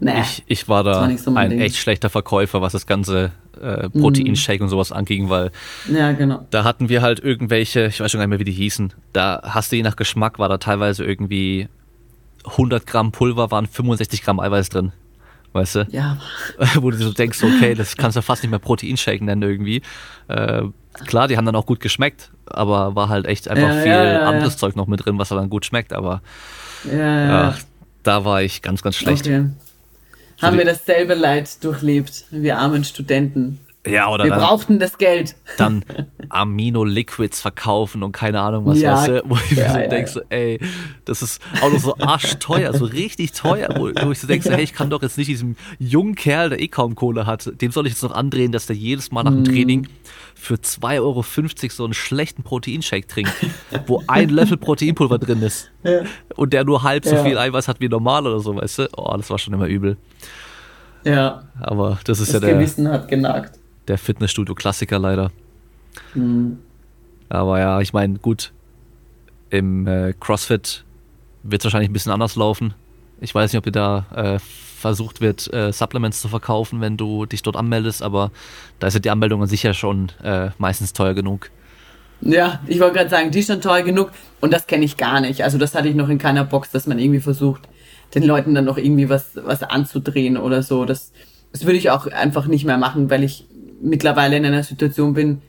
Nee, 0.00 0.20
ich, 0.20 0.44
ich 0.46 0.68
war 0.68 0.84
da 0.84 1.08
war 1.08 1.18
so 1.18 1.34
ein 1.34 1.50
Ding. 1.50 1.60
echt 1.60 1.76
schlechter 1.76 2.08
Verkäufer, 2.08 2.62
was 2.62 2.72
das 2.72 2.86
ganze 2.86 3.32
äh, 3.60 3.88
Proteinshake 3.90 4.60
mm. 4.60 4.64
und 4.64 4.68
sowas 4.68 4.92
anging, 4.92 5.28
weil 5.28 5.50
ja, 5.92 6.12
genau. 6.12 6.46
da 6.50 6.62
hatten 6.62 6.88
wir 6.88 7.02
halt 7.02 7.18
irgendwelche, 7.18 7.86
ich 7.86 8.00
weiß 8.00 8.10
schon 8.10 8.18
gar 8.18 8.26
nicht 8.26 8.30
mehr, 8.30 8.38
wie 8.38 8.44
die 8.44 8.52
hießen, 8.52 8.92
da 9.12 9.40
hast 9.42 9.72
du 9.72 9.76
je 9.76 9.82
nach 9.82 9.96
Geschmack, 9.96 10.38
war 10.38 10.48
da 10.48 10.58
teilweise 10.58 11.04
irgendwie 11.04 11.68
100 12.44 12.86
Gramm 12.86 13.10
Pulver, 13.10 13.50
waren 13.50 13.66
65 13.66 14.22
Gramm 14.22 14.38
Eiweiß 14.38 14.68
drin. 14.68 14.92
Weißt 15.52 15.76
du? 15.76 15.86
Ja. 15.90 16.18
Wo 16.76 16.90
du 16.90 16.98
so 16.98 17.12
denkst, 17.12 17.42
okay, 17.42 17.74
das 17.74 17.96
kannst 17.96 18.16
du 18.16 18.22
fast 18.22 18.42
nicht 18.42 18.50
mehr 18.50 18.58
Proteinshake 18.58 19.24
nennen 19.24 19.42
irgendwie. 19.42 19.82
Äh, 20.28 20.64
klar, 21.06 21.26
die 21.26 21.36
haben 21.36 21.46
dann 21.46 21.56
auch 21.56 21.66
gut 21.66 21.80
geschmeckt, 21.80 22.30
aber 22.46 22.94
war 22.94 23.08
halt 23.08 23.26
echt 23.26 23.48
einfach 23.48 23.74
ja, 23.74 23.82
viel 23.82 23.92
ja, 23.92 24.28
anderes 24.28 24.58
Zeug 24.58 24.76
noch 24.76 24.86
mit 24.86 25.04
drin, 25.04 25.18
was 25.18 25.30
dann 25.30 25.50
gut 25.50 25.64
schmeckt, 25.64 25.92
aber 25.92 26.22
ja, 26.84 27.54
da 28.04 28.24
war 28.24 28.42
ich 28.42 28.62
ganz, 28.62 28.82
ganz 28.82 28.96
schlecht. 28.96 29.26
Okay 29.26 29.46
haben 30.40 30.58
wir 30.58 30.64
dasselbe 30.64 31.14
Leid 31.14 31.62
durchlebt, 31.64 32.24
wir 32.30 32.58
armen 32.58 32.84
Studenten. 32.84 33.60
Ja, 33.86 34.08
oder 34.08 34.24
wir 34.24 34.30
dann, 34.30 34.40
brauchten 34.40 34.78
das 34.78 34.98
Geld. 34.98 35.36
Dann 35.56 35.84
Amino-Liquids 36.28 37.40
verkaufen 37.40 38.02
und 38.02 38.12
keine 38.12 38.40
Ahnung 38.40 38.66
was, 38.66 38.80
ja, 38.80 38.96
weißt 38.96 39.08
du, 39.08 39.22
wo 39.24 39.36
ich 39.36 39.56
ja, 39.56 39.72
so 39.72 39.78
ja, 39.78 39.86
denke, 39.86 40.10
so, 40.10 40.20
ey, 40.28 40.60
das 41.04 41.22
ist 41.22 41.40
auch 41.62 41.72
noch 41.72 41.78
so 41.78 41.96
arschteuer, 41.96 42.74
so 42.74 42.84
richtig 42.84 43.32
teuer, 43.32 43.68
wo, 43.76 43.90
wo 44.04 44.10
ich 44.10 44.18
so 44.18 44.26
denke, 44.26 44.44
so, 44.44 44.50
hey, 44.54 44.64
ich 44.64 44.74
kann 44.74 44.90
doch 44.90 45.00
jetzt 45.02 45.16
nicht 45.16 45.28
diesem 45.28 45.56
jungen 45.78 46.16
Kerl, 46.16 46.50
der 46.50 46.60
eh 46.60 46.68
kaum 46.68 46.96
Kohle 46.96 47.24
hat, 47.24 47.50
dem 47.60 47.70
soll 47.70 47.86
ich 47.86 47.92
jetzt 47.94 48.02
noch 48.02 48.12
andrehen, 48.12 48.52
dass 48.52 48.66
der 48.66 48.76
jedes 48.76 49.10
Mal 49.10 49.22
nach 49.22 49.32
dem 49.32 49.42
mm. 49.42 49.44
Training 49.44 49.88
für 50.38 50.54
2,50 50.54 51.00
Euro 51.00 51.24
so 51.68 51.84
einen 51.84 51.94
schlechten 51.94 52.42
Proteinshake 52.42 53.08
trinkt, 53.08 53.32
wo 53.86 54.02
ein 54.06 54.28
Löffel 54.28 54.56
Proteinpulver 54.56 55.18
drin 55.18 55.42
ist 55.42 55.70
und 56.36 56.52
der 56.52 56.64
nur 56.64 56.84
halb 56.84 57.04
so 57.04 57.16
viel 57.24 57.36
Eiweiß 57.36 57.68
hat 57.68 57.80
wie 57.80 57.88
normal 57.88 58.26
oder 58.26 58.40
so, 58.40 58.54
weißt 58.54 58.78
du? 58.78 58.88
Oh, 58.96 59.14
das 59.16 59.28
war 59.30 59.38
schon 59.38 59.52
immer 59.54 59.66
übel. 59.66 59.96
Ja. 61.04 61.42
Aber 61.60 61.98
das 62.04 62.20
ist 62.20 62.28
das 62.28 62.34
ja 62.34 62.46
der. 62.46 62.54
Gewissen 62.54 62.88
hat 62.88 63.08
genagt 63.08 63.58
der 63.88 63.98
Fitnessstudio-Klassiker 63.98 64.98
leider. 64.98 65.30
Mhm. 66.14 66.58
Aber 67.28 67.58
ja, 67.58 67.80
ich 67.80 67.92
meine, 67.92 68.18
gut, 68.18 68.52
im 69.50 69.86
äh, 69.86 70.14
CrossFit 70.18 70.84
wird 71.42 71.62
es 71.62 71.64
wahrscheinlich 71.64 71.90
ein 71.90 71.94
bisschen 71.94 72.12
anders 72.12 72.36
laufen. 72.36 72.74
Ich 73.20 73.34
weiß 73.34 73.52
nicht, 73.52 73.58
ob 73.58 73.66
ihr 73.66 73.72
da 73.72 74.06
äh, 74.14 74.38
versucht 74.78 75.20
wird, 75.20 75.52
äh, 75.52 75.72
Supplements 75.72 76.20
zu 76.20 76.28
verkaufen, 76.28 76.80
wenn 76.80 76.96
du 76.96 77.26
dich 77.26 77.42
dort 77.42 77.56
anmeldest, 77.56 78.02
aber 78.02 78.30
da 78.78 78.86
ist 78.86 78.94
ja 78.94 79.00
die 79.00 79.10
Anmeldung 79.10 79.42
an 79.42 79.48
sich 79.48 79.62
ja 79.62 79.74
schon 79.74 80.12
äh, 80.22 80.50
meistens 80.58 80.92
teuer 80.92 81.14
genug. 81.14 81.50
Ja, 82.20 82.60
ich 82.66 82.80
wollte 82.80 82.96
gerade 82.96 83.10
sagen, 83.10 83.30
die 83.30 83.40
ist 83.40 83.46
schon 83.46 83.60
teuer 83.60 83.82
genug 83.82 84.10
und 84.40 84.52
das 84.52 84.66
kenne 84.66 84.84
ich 84.84 84.96
gar 84.96 85.20
nicht. 85.20 85.44
Also 85.44 85.58
das 85.58 85.74
hatte 85.74 85.88
ich 85.88 85.94
noch 85.94 86.08
in 86.08 86.18
keiner 86.18 86.44
Box, 86.44 86.70
dass 86.70 86.86
man 86.86 86.98
irgendwie 86.98 87.20
versucht, 87.20 87.68
den 88.14 88.24
Leuten 88.24 88.54
dann 88.54 88.64
noch 88.64 88.78
irgendwie 88.78 89.08
was, 89.08 89.32
was 89.34 89.62
anzudrehen 89.62 90.36
oder 90.36 90.62
so. 90.62 90.84
Das, 90.84 91.12
das 91.52 91.64
würde 91.64 91.78
ich 91.78 91.90
auch 91.90 92.06
einfach 92.06 92.46
nicht 92.46 92.64
mehr 92.64 92.78
machen, 92.78 93.10
weil 93.10 93.22
ich 93.22 93.46
mittlerweile 93.80 94.36
in 94.36 94.44
einer 94.44 94.64
Situation 94.64 95.14
bin, 95.14 95.42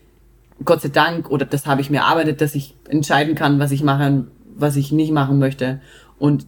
Gott 0.64 0.81
sei 0.81 0.89
Dank, 0.89 1.31
oder 1.31 1.45
das 1.45 1.65
habe 1.65 1.81
ich 1.81 1.89
mir 1.89 1.99
erarbeitet, 1.99 2.41
dass 2.41 2.53
ich 2.53 2.76
entscheiden 2.89 3.34
kann, 3.34 3.60
was 3.60 3.72
ich 3.72 3.81
mache 3.81 4.26
was 4.60 4.76
ich 4.76 4.91
nicht 4.91 5.11
machen 5.11 5.39
möchte. 5.39 5.81
Und 6.18 6.47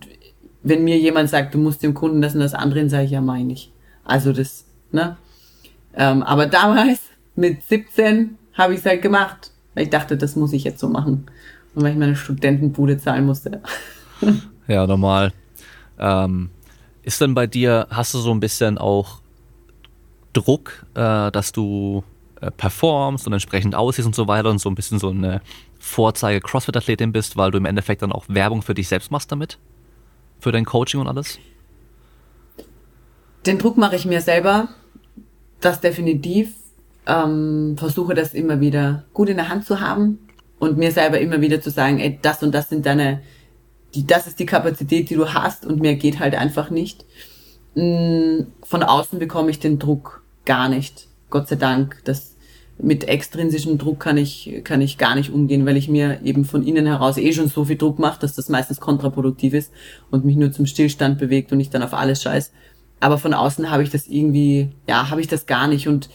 wenn 0.64 0.84
mir 0.84 0.98
jemand 0.98 1.30
sagt, 1.30 1.54
du 1.54 1.58
musst 1.58 1.84
dem 1.84 1.94
Kunden 1.94 2.22
das 2.22 2.34
und 2.34 2.42
das 2.42 2.54
andrehen, 2.54 2.90
sage 2.90 3.06
ich 3.06 3.12
ja, 3.12 3.22
meine 3.22 3.54
ich. 3.54 3.72
Also 4.04 4.34
das, 4.34 4.66
ne? 4.92 5.18
Ähm, 5.94 6.24
aber 6.24 6.46
damals, 6.48 7.00
mit 7.36 7.64
17, 7.64 8.38
habe 8.54 8.74
ich 8.74 8.80
es 8.80 8.86
halt 8.86 9.02
gemacht. 9.02 9.52
Weil 9.74 9.86
ich 9.86 9.90
dachte, 9.90 10.18
das 10.18 10.36
muss 10.36 10.54
ich 10.54 10.64
jetzt 10.64 10.80
so 10.80 10.90
machen. 10.90 11.26
Und 11.74 11.84
weil 11.84 11.94
ich 11.94 11.98
meine 11.98 12.16
Studentenbude 12.16 12.98
zahlen 12.98 13.26
musste. 13.26 13.62
ja, 14.68 14.86
normal. 14.86 15.32
Ähm, 15.98 16.50
ist 17.04 17.22
denn 17.22 17.34
bei 17.34 17.48
dir, 17.48 17.88
hast 17.90 18.14
du 18.14 18.20
so 18.20 18.32
ein 18.32 18.40
bisschen 18.40 18.78
auch 18.78 19.22
Druck, 20.34 20.86
äh, 20.94 21.32
dass 21.32 21.52
du 21.52 22.04
äh, 22.42 22.52
performst 22.52 23.28
und 23.28 23.34
entsprechend 23.34 23.76
aussiehst 23.76 24.06
und 24.06 24.16
so 24.16 24.28
weiter 24.28 24.50
und 24.50 24.60
so 24.60 24.70
ein 24.70 24.76
bisschen 24.76 25.00
so 25.00 25.10
eine 25.10 25.42
Vorzeige 25.80 26.42
CrossFit-Athletin 26.42 27.12
bist, 27.12 27.38
weil 27.38 27.52
du 27.52 27.58
im 27.58 27.66
Endeffekt 27.66 28.02
dann 28.02 28.12
auch 28.12 28.26
Werbung 28.28 28.62
für 28.62 28.74
dich 28.74 28.88
selbst 28.88 29.10
machst 29.12 29.32
damit? 29.32 29.58
Für 30.42 30.52
dein 30.52 30.66
Coaching 30.66 31.00
und 31.00 31.08
alles? 31.08 31.38
Den 33.46 33.60
Druck 33.60 33.78
mache 33.78 33.96
ich 33.96 34.06
mir 34.06 34.22
selber. 34.22 34.70
Das 35.62 35.82
definitiv. 35.82 36.56
Ähm, 37.06 37.76
versuche 37.78 38.16
das 38.16 38.34
immer 38.34 38.60
wieder 38.60 39.06
gut 39.14 39.30
in 39.30 39.38
der 39.38 39.50
Hand 39.50 39.66
zu 39.66 39.80
haben 39.80 40.18
und 40.58 40.78
mir 40.78 40.92
selber 40.92 41.20
immer 41.20 41.42
wieder 41.42 41.62
zu 41.62 41.70
sagen, 41.70 42.00
ey, 42.00 42.18
das 42.22 42.42
und 42.42 42.54
das 42.54 42.70
sind 42.70 42.86
deine, 42.88 43.22
die, 43.94 44.06
das 44.06 44.26
ist 44.26 44.40
die 44.40 44.46
Kapazität, 44.48 45.12
die 45.12 45.16
du 45.16 45.32
hast 45.32 45.66
und 45.66 45.80
mehr 45.80 45.96
geht 45.96 46.20
halt 46.20 46.34
einfach 46.34 46.72
nicht. 46.72 47.06
Mm, 47.76 48.42
von 48.64 48.82
außen 48.82 49.20
bekomme 49.20 49.52
ich 49.52 49.60
den 49.60 49.78
Druck 49.78 50.24
gar 50.46 50.70
nicht. 50.70 51.08
Gott 51.30 51.48
sei 51.48 51.56
Dank. 51.56 52.02
Das, 52.06 52.31
mit 52.84 53.08
extrinsischem 53.08 53.78
Druck 53.78 54.00
kann 54.00 54.18
ich, 54.18 54.62
kann 54.64 54.82
ich 54.82 54.98
gar 54.98 55.16
nicht 55.16 55.32
umgehen, 55.32 55.66
weil 55.66 55.78
ich 55.78 55.88
mir 55.88 56.20
eben 56.24 56.46
von 56.46 56.66
innen 56.66 56.88
heraus 56.88 57.18
eh 57.18 57.32
schon 57.32 57.48
so 57.48 57.66
viel 57.66 57.78
Druck 57.78 58.00
mache, 58.00 58.20
dass 58.20 58.36
das 58.36 58.50
meistens 58.50 58.80
kontraproduktiv 58.80 59.54
ist 59.54 59.72
und 60.10 60.26
mich 60.26 60.36
nur 60.36 60.52
zum 60.52 60.66
Stillstand 60.66 61.20
bewegt 61.20 61.52
und 61.52 61.60
ich 61.60 61.70
dann 61.70 61.84
auf 61.84 61.94
alles 61.94 62.22
scheiß. 62.24 62.52
Aber 63.00 63.18
von 63.18 63.34
außen 63.34 63.70
habe 63.70 63.84
ich 63.84 63.92
das 63.92 64.08
irgendwie, 64.08 64.70
ja, 64.88 65.10
habe 65.10 65.22
ich 65.22 65.28
das 65.28 65.46
gar 65.46 65.68
nicht 65.68 65.88
und 65.88 66.10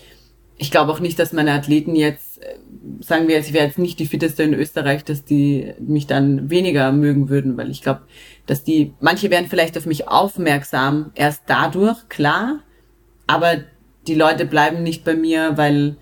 ich 0.58 0.70
glaube 0.70 0.90
auch 0.90 1.00
nicht, 1.00 1.18
dass 1.18 1.32
meine 1.32 1.52
Athleten 1.52 1.94
jetzt, 1.94 2.42
äh, 2.42 2.56
sagen 3.00 3.28
wir 3.28 3.36
jetzt, 3.36 3.48
ich 3.48 3.54
wäre 3.54 3.66
jetzt 3.66 3.78
nicht 3.78 3.98
die 3.98 4.06
fitteste 4.06 4.42
in 4.42 4.54
Österreich, 4.54 5.04
dass 5.04 5.24
die 5.24 5.72
mich 5.78 6.06
dann 6.06 6.50
weniger 6.50 6.92
mögen 6.92 7.28
würden, 7.28 7.56
weil 7.56 7.70
ich 7.70 7.82
glaube, 7.82 8.02
dass 8.46 8.64
die, 8.64 8.94
manche 9.00 9.30
werden 9.30 9.46
vielleicht 9.48 9.76
auf 9.76 9.86
mich 9.86 10.08
aufmerksam, 10.08 11.10
erst 11.14 11.42
dadurch, 11.46 12.08
klar, 12.08 12.60
aber 13.26 13.56
die 14.06 14.14
Leute 14.14 14.46
bleiben 14.46 14.82
nicht 14.82 15.04
bei 15.04 15.14
mir, 15.14 15.56
weil, 15.56 15.96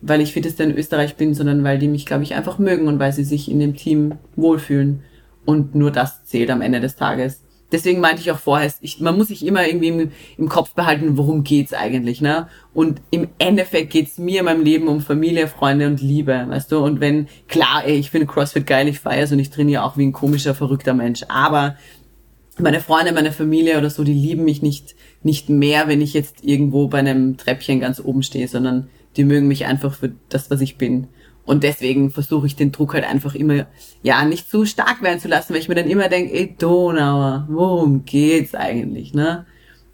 weil 0.00 0.20
ich 0.20 0.32
fitteste 0.32 0.62
in 0.62 0.76
Österreich 0.76 1.16
bin, 1.16 1.34
sondern 1.34 1.64
weil 1.64 1.78
die 1.78 1.88
mich, 1.88 2.06
glaube 2.06 2.22
ich, 2.22 2.34
einfach 2.34 2.58
mögen 2.58 2.86
und 2.86 2.98
weil 2.98 3.12
sie 3.12 3.24
sich 3.24 3.50
in 3.50 3.58
dem 3.58 3.74
Team 3.74 4.14
wohlfühlen. 4.36 5.02
Und 5.44 5.74
nur 5.74 5.90
das 5.90 6.24
zählt 6.24 6.50
am 6.50 6.60
Ende 6.60 6.80
des 6.80 6.96
Tages. 6.96 7.42
Deswegen 7.70 8.00
meinte 8.00 8.22
ich 8.22 8.30
auch 8.30 8.38
vorher, 8.38 8.72
ich, 8.80 9.00
man 9.00 9.16
muss 9.16 9.28
sich 9.28 9.44
immer 9.44 9.66
irgendwie 9.66 9.88
im, 9.88 10.10
im 10.38 10.48
Kopf 10.48 10.72
behalten, 10.72 11.18
worum 11.18 11.44
geht's 11.44 11.74
eigentlich, 11.74 12.22
ne? 12.22 12.48
Und 12.72 13.02
im 13.10 13.28
Endeffekt 13.38 13.90
geht's 13.90 14.16
mir 14.16 14.38
in 14.38 14.46
meinem 14.46 14.62
Leben 14.62 14.88
um 14.88 15.02
Familie, 15.02 15.48
Freunde 15.48 15.86
und 15.86 16.00
Liebe, 16.00 16.46
weißt 16.48 16.72
du? 16.72 16.78
Und 16.78 17.00
wenn, 17.00 17.28
klar, 17.46 17.82
ey, 17.84 17.98
ich 17.98 18.10
finde 18.10 18.26
CrossFit 18.26 18.66
geil, 18.66 18.88
ich 18.88 19.00
feiere 19.00 19.30
und 19.32 19.38
ich 19.38 19.50
trainiere 19.50 19.84
auch 19.84 19.98
wie 19.98 20.06
ein 20.06 20.12
komischer, 20.12 20.54
verrückter 20.54 20.94
Mensch. 20.94 21.24
Aber 21.28 21.76
meine 22.58 22.80
Freunde, 22.80 23.12
meine 23.12 23.32
Familie 23.32 23.76
oder 23.76 23.90
so, 23.90 24.02
die 24.02 24.14
lieben 24.14 24.44
mich 24.44 24.62
nicht, 24.62 24.94
nicht 25.22 25.50
mehr, 25.50 25.88
wenn 25.88 26.00
ich 26.00 26.14
jetzt 26.14 26.44
irgendwo 26.44 26.88
bei 26.88 26.98
einem 26.98 27.36
Treppchen 27.36 27.80
ganz 27.80 28.00
oben 28.00 28.22
stehe, 28.22 28.48
sondern 28.48 28.88
die 29.18 29.24
mögen 29.24 29.48
mich 29.48 29.66
einfach 29.66 29.92
für 29.92 30.12
das, 30.30 30.50
was 30.50 30.62
ich 30.62 30.78
bin. 30.78 31.08
Und 31.44 31.64
deswegen 31.64 32.10
versuche 32.10 32.46
ich 32.46 32.56
den 32.56 32.72
Druck 32.72 32.94
halt 32.94 33.04
einfach 33.04 33.34
immer, 33.34 33.66
ja, 34.02 34.24
nicht 34.24 34.50
zu 34.50 34.64
stark 34.64 35.02
werden 35.02 35.18
zu 35.18 35.28
lassen, 35.28 35.52
weil 35.52 35.60
ich 35.60 35.68
mir 35.68 35.74
dann 35.74 35.88
immer 35.88 36.08
denke, 36.08 36.32
ey, 36.32 36.54
Donauer, 36.58 37.46
worum 37.50 38.04
geht's 38.04 38.54
eigentlich, 38.54 39.14
ne? 39.14 39.46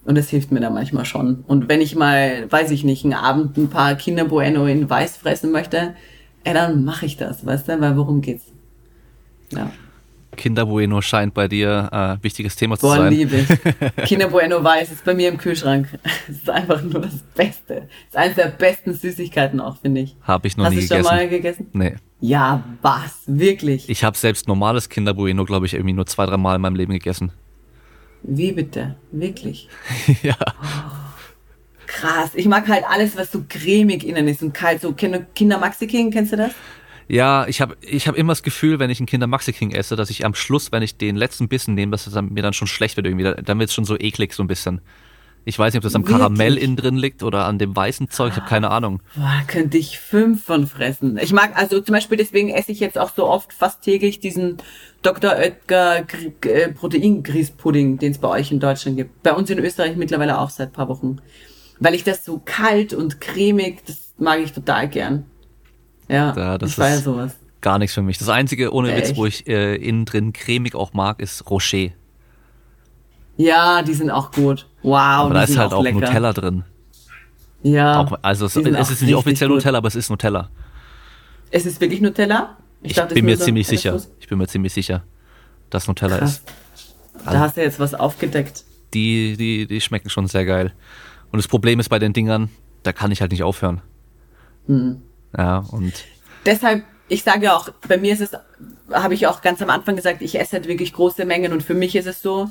Und 0.04 0.18
das 0.18 0.28
hilft 0.28 0.52
mir 0.52 0.60
dann 0.60 0.74
manchmal 0.74 1.04
schon. 1.04 1.44
Und 1.46 1.68
wenn 1.68 1.80
ich 1.80 1.94
mal, 1.94 2.50
weiß 2.50 2.70
ich 2.72 2.84
nicht, 2.84 3.04
einen 3.04 3.14
Abend 3.14 3.56
ein 3.56 3.70
paar 3.70 3.94
Kinder 3.94 4.24
Bueno 4.26 4.66
in 4.66 4.90
Weiß 4.90 5.16
fressen 5.16 5.50
möchte, 5.50 5.94
ey, 6.42 6.52
dann 6.52 6.84
mache 6.84 7.06
ich 7.06 7.16
das, 7.16 7.46
weißt 7.46 7.68
du, 7.68 7.80
weil 7.80 7.96
worum 7.96 8.20
geht's? 8.20 8.52
Ja. 9.50 9.70
Kinder 10.34 10.66
Bueno 10.66 11.00
scheint 11.00 11.34
bei 11.34 11.48
dir 11.48 11.88
äh, 11.92 12.22
wichtiges 12.22 12.56
Thema 12.56 12.76
zu 12.76 12.86
Boah, 12.86 12.96
sein. 12.96 13.12
liebe. 13.12 13.44
Kinder 14.04 14.28
Bueno 14.28 14.62
weiß 14.62 14.92
ist 14.92 15.04
bei 15.04 15.14
mir 15.14 15.28
im 15.28 15.38
Kühlschrank. 15.38 15.88
Es 16.28 16.38
ist 16.38 16.50
einfach 16.50 16.82
nur 16.82 17.02
das 17.02 17.18
Beste. 17.34 17.74
Das 17.74 17.86
ist 18.10 18.16
eines 18.16 18.36
der 18.36 18.46
besten 18.46 18.94
Süßigkeiten 18.94 19.60
auch, 19.60 19.78
finde 19.78 20.02
ich. 20.02 20.16
Habe 20.22 20.46
ich 20.46 20.56
noch 20.56 20.64
Hast 20.64 20.72
nie 20.72 20.80
gegessen. 20.80 20.98
Hast 20.98 21.04
du 21.04 21.08
schon 21.08 21.16
mal 21.18 21.28
gegessen? 21.28 21.66
Nee. 21.72 21.94
Ja, 22.20 22.64
was? 22.80 23.22
Wirklich? 23.26 23.88
Ich 23.88 24.04
habe 24.04 24.16
selbst 24.16 24.48
normales 24.48 24.88
Kinderbueno, 24.88 25.44
glaube 25.44 25.66
ich, 25.66 25.74
irgendwie 25.74 25.92
nur 25.92 26.06
zwei, 26.06 26.24
drei 26.26 26.38
Mal 26.38 26.56
in 26.56 26.62
meinem 26.62 26.76
Leben 26.76 26.92
gegessen. 26.92 27.32
Wie 28.22 28.52
bitte? 28.52 28.96
Wirklich? 29.12 29.68
ja. 30.22 30.36
Krass. 31.86 32.30
Ich 32.34 32.46
mag 32.46 32.66
halt 32.68 32.84
alles, 32.88 33.16
was 33.16 33.30
so 33.30 33.44
cremig 33.48 34.06
innen 34.06 34.26
ist 34.26 34.42
und 34.42 34.54
kalt. 34.54 34.80
So 34.80 34.92
Kinder 34.92 35.58
Maxi 35.58 35.86
King, 35.86 36.10
kennst 36.10 36.32
du 36.32 36.36
das? 36.36 36.52
Ja, 37.08 37.46
ich 37.46 37.60
habe 37.60 37.76
ich 37.80 38.08
hab 38.08 38.16
immer 38.16 38.32
das 38.32 38.42
Gefühl, 38.42 38.78
wenn 38.78 38.90
ich 38.90 38.98
einen 38.98 39.06
Kinder 39.06 39.26
Maxi 39.26 39.52
King 39.52 39.72
esse, 39.72 39.96
dass 39.96 40.10
ich 40.10 40.24
am 40.24 40.34
Schluss, 40.34 40.72
wenn 40.72 40.82
ich 40.82 40.96
den 40.96 41.16
letzten 41.16 41.48
Bissen 41.48 41.74
nehme, 41.74 41.92
dass 41.92 42.06
es 42.06 42.14
mir 42.14 42.42
dann 42.42 42.52
schon 42.52 42.68
schlecht 42.68 42.96
wird 42.96 43.06
irgendwie. 43.06 43.42
Dann 43.42 43.58
wird 43.58 43.68
es 43.68 43.74
schon 43.74 43.84
so 43.84 43.98
eklig 43.98 44.32
so 44.32 44.42
ein 44.42 44.46
bisschen. 44.46 44.80
Ich 45.46 45.58
weiß 45.58 45.74
nicht, 45.74 45.78
ob 45.78 45.82
das 45.82 45.94
am 45.94 46.04
Karamell 46.04 46.56
innen 46.56 46.76
drin 46.76 46.96
liegt 46.96 47.22
oder 47.22 47.44
an 47.44 47.58
dem 47.58 47.76
weißen 47.76 48.08
Zeug, 48.08 48.32
ich 48.32 48.36
habe 48.36 48.48
keine 48.48 48.70
Ahnung. 48.70 49.00
Boah, 49.14 49.42
könnte 49.46 49.76
ich 49.76 49.98
fünf 49.98 50.42
von 50.44 50.66
fressen. 50.66 51.18
Ich 51.18 51.34
mag, 51.34 51.52
also 51.54 51.80
zum 51.80 51.92
Beispiel 51.92 52.16
deswegen 52.16 52.48
esse 52.48 52.72
ich 52.72 52.80
jetzt 52.80 52.96
auch 52.98 53.12
so 53.14 53.26
oft 53.26 53.52
fast 53.52 53.82
täglich 53.82 54.20
diesen 54.20 54.56
Dr. 55.02 55.32
Oetker 55.32 56.06
äh, 56.46 56.72
Proteingrießpudding, 56.72 57.98
den 57.98 58.12
es 58.12 58.18
bei 58.18 58.28
euch 58.28 58.52
in 58.52 58.60
Deutschland 58.60 58.96
gibt. 58.96 59.22
Bei 59.22 59.34
uns 59.34 59.50
in 59.50 59.58
Österreich 59.58 59.96
mittlerweile 59.96 60.38
auch 60.38 60.48
seit 60.48 60.72
paar 60.72 60.88
Wochen. 60.88 61.18
Weil 61.78 61.94
ich 61.94 62.04
das 62.04 62.24
so 62.24 62.40
kalt 62.42 62.94
und 62.94 63.20
cremig, 63.20 63.84
das 63.84 64.14
mag 64.16 64.40
ich 64.40 64.52
total 64.52 64.88
gern. 64.88 65.26
Ja, 66.08 66.34
ja 66.36 66.58
das 66.58 66.70
ich 66.70 66.76
feiere 66.76 66.98
sowas. 66.98 67.36
Gar 67.60 67.78
nichts 67.78 67.94
für 67.94 68.02
mich. 68.02 68.18
Das 68.18 68.28
einzige 68.28 68.72
ohne 68.72 68.92
Echt? 68.92 69.10
Witz, 69.10 69.16
wo 69.16 69.26
ich 69.26 69.46
äh, 69.46 69.76
innen 69.76 70.04
drin 70.04 70.32
cremig 70.32 70.74
auch 70.74 70.92
mag, 70.92 71.20
ist 71.20 71.48
Rocher. 71.50 71.88
Ja, 73.36 73.82
die 73.82 73.94
sind 73.94 74.10
auch 74.10 74.30
gut. 74.30 74.66
Wow. 74.82 74.94
Aber 74.96 75.34
da 75.34 75.42
ist 75.42 75.56
halt 75.56 75.72
auch, 75.72 75.84
auch 75.84 75.90
Nutella 75.90 76.32
drin. 76.32 76.64
Ja. 77.62 78.00
Auch, 78.00 78.18
also 78.20 78.46
es, 78.46 78.56
es 78.56 78.90
ist 78.90 79.02
nicht 79.02 79.14
offiziell 79.14 79.48
gut. 79.48 79.56
Nutella, 79.56 79.78
aber 79.78 79.88
es 79.88 79.96
ist 79.96 80.10
Nutella. 80.10 80.50
Es 81.50 81.66
ist 81.66 81.80
wirklich 81.80 82.00
Nutella? 82.00 82.58
Ich, 82.82 82.90
ich 82.90 82.96
dachte, 82.96 83.14
bin 83.14 83.24
mir 83.24 83.38
ziemlich 83.38 83.66
sicher. 83.66 83.98
Ich 84.20 84.28
bin 84.28 84.38
mir 84.38 84.46
ziemlich 84.46 84.74
sicher, 84.74 85.02
dass 85.70 85.88
Nutella 85.88 86.18
Krass. 86.18 86.32
ist. 86.32 86.52
Also, 87.20 87.30
da 87.30 87.40
hast 87.40 87.56
du 87.56 87.62
jetzt 87.62 87.80
was 87.80 87.94
aufgedeckt. 87.94 88.64
Die, 88.92 89.36
die, 89.38 89.66
die 89.66 89.80
schmecken 89.80 90.10
schon 90.10 90.26
sehr 90.26 90.44
geil. 90.44 90.72
Und 91.32 91.38
das 91.38 91.48
Problem 91.48 91.80
ist 91.80 91.88
bei 91.88 91.98
den 91.98 92.12
Dingern, 92.12 92.50
da 92.82 92.92
kann 92.92 93.10
ich 93.10 93.22
halt 93.22 93.32
nicht 93.32 93.42
aufhören. 93.42 93.80
Mhm. 94.66 95.00
Ja, 95.36 95.64
und. 95.70 95.92
Deshalb, 96.46 96.84
ich 97.08 97.22
sage 97.22 97.46
ja 97.46 97.56
auch, 97.56 97.70
bei 97.88 97.96
mir 97.96 98.12
ist 98.12 98.20
es, 98.20 98.30
habe 98.92 99.14
ich 99.14 99.26
auch 99.26 99.40
ganz 99.40 99.62
am 99.62 99.70
Anfang 99.70 99.96
gesagt, 99.96 100.22
ich 100.22 100.38
esse 100.38 100.52
halt 100.52 100.68
wirklich 100.68 100.92
große 100.92 101.24
Mengen 101.24 101.52
und 101.52 101.62
für 101.62 101.74
mich 101.74 101.96
ist 101.96 102.06
es 102.06 102.22
so, 102.22 102.50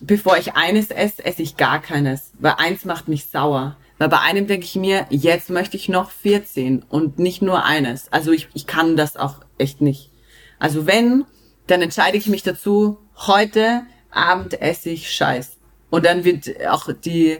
bevor 0.00 0.36
ich 0.36 0.54
eines 0.54 0.90
esse, 0.90 1.24
esse 1.24 1.42
ich 1.42 1.56
gar 1.56 1.80
keines, 1.80 2.32
weil 2.38 2.54
eins 2.58 2.84
macht 2.84 3.08
mich 3.08 3.26
sauer. 3.26 3.76
Weil 3.98 4.08
bei 4.08 4.20
einem 4.20 4.46
denke 4.46 4.66
ich 4.66 4.74
mir, 4.74 5.06
jetzt 5.10 5.50
möchte 5.50 5.76
ich 5.76 5.88
noch 5.88 6.10
14 6.10 6.82
und 6.82 7.18
nicht 7.18 7.42
nur 7.42 7.64
eines. 7.64 8.12
Also 8.12 8.32
ich, 8.32 8.48
ich 8.52 8.66
kann 8.66 8.96
das 8.96 9.16
auch 9.16 9.40
echt 9.56 9.80
nicht. 9.80 10.10
Also 10.58 10.86
wenn, 10.86 11.24
dann 11.68 11.80
entscheide 11.80 12.18
ich 12.18 12.26
mich 12.26 12.42
dazu, 12.42 12.98
heute 13.16 13.82
Abend 14.10 14.60
esse 14.60 14.90
ich 14.90 15.12
Scheiß. 15.12 15.58
Und 15.90 16.04
dann 16.06 16.24
wird 16.24 16.66
auch 16.68 16.92
die, 16.92 17.38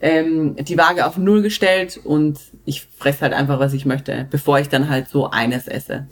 ähm, 0.00 0.56
die 0.56 0.78
Waage 0.78 1.06
auf 1.06 1.18
Null 1.18 1.42
gestellt 1.42 2.00
und 2.02 2.38
ich 2.64 2.86
fresse 2.98 3.22
halt 3.22 3.32
einfach, 3.32 3.58
was 3.58 3.72
ich 3.72 3.84
möchte, 3.84 4.26
bevor 4.30 4.58
ich 4.58 4.68
dann 4.68 4.88
halt 4.88 5.08
so 5.08 5.30
eines 5.30 5.66
esse. 5.66 6.06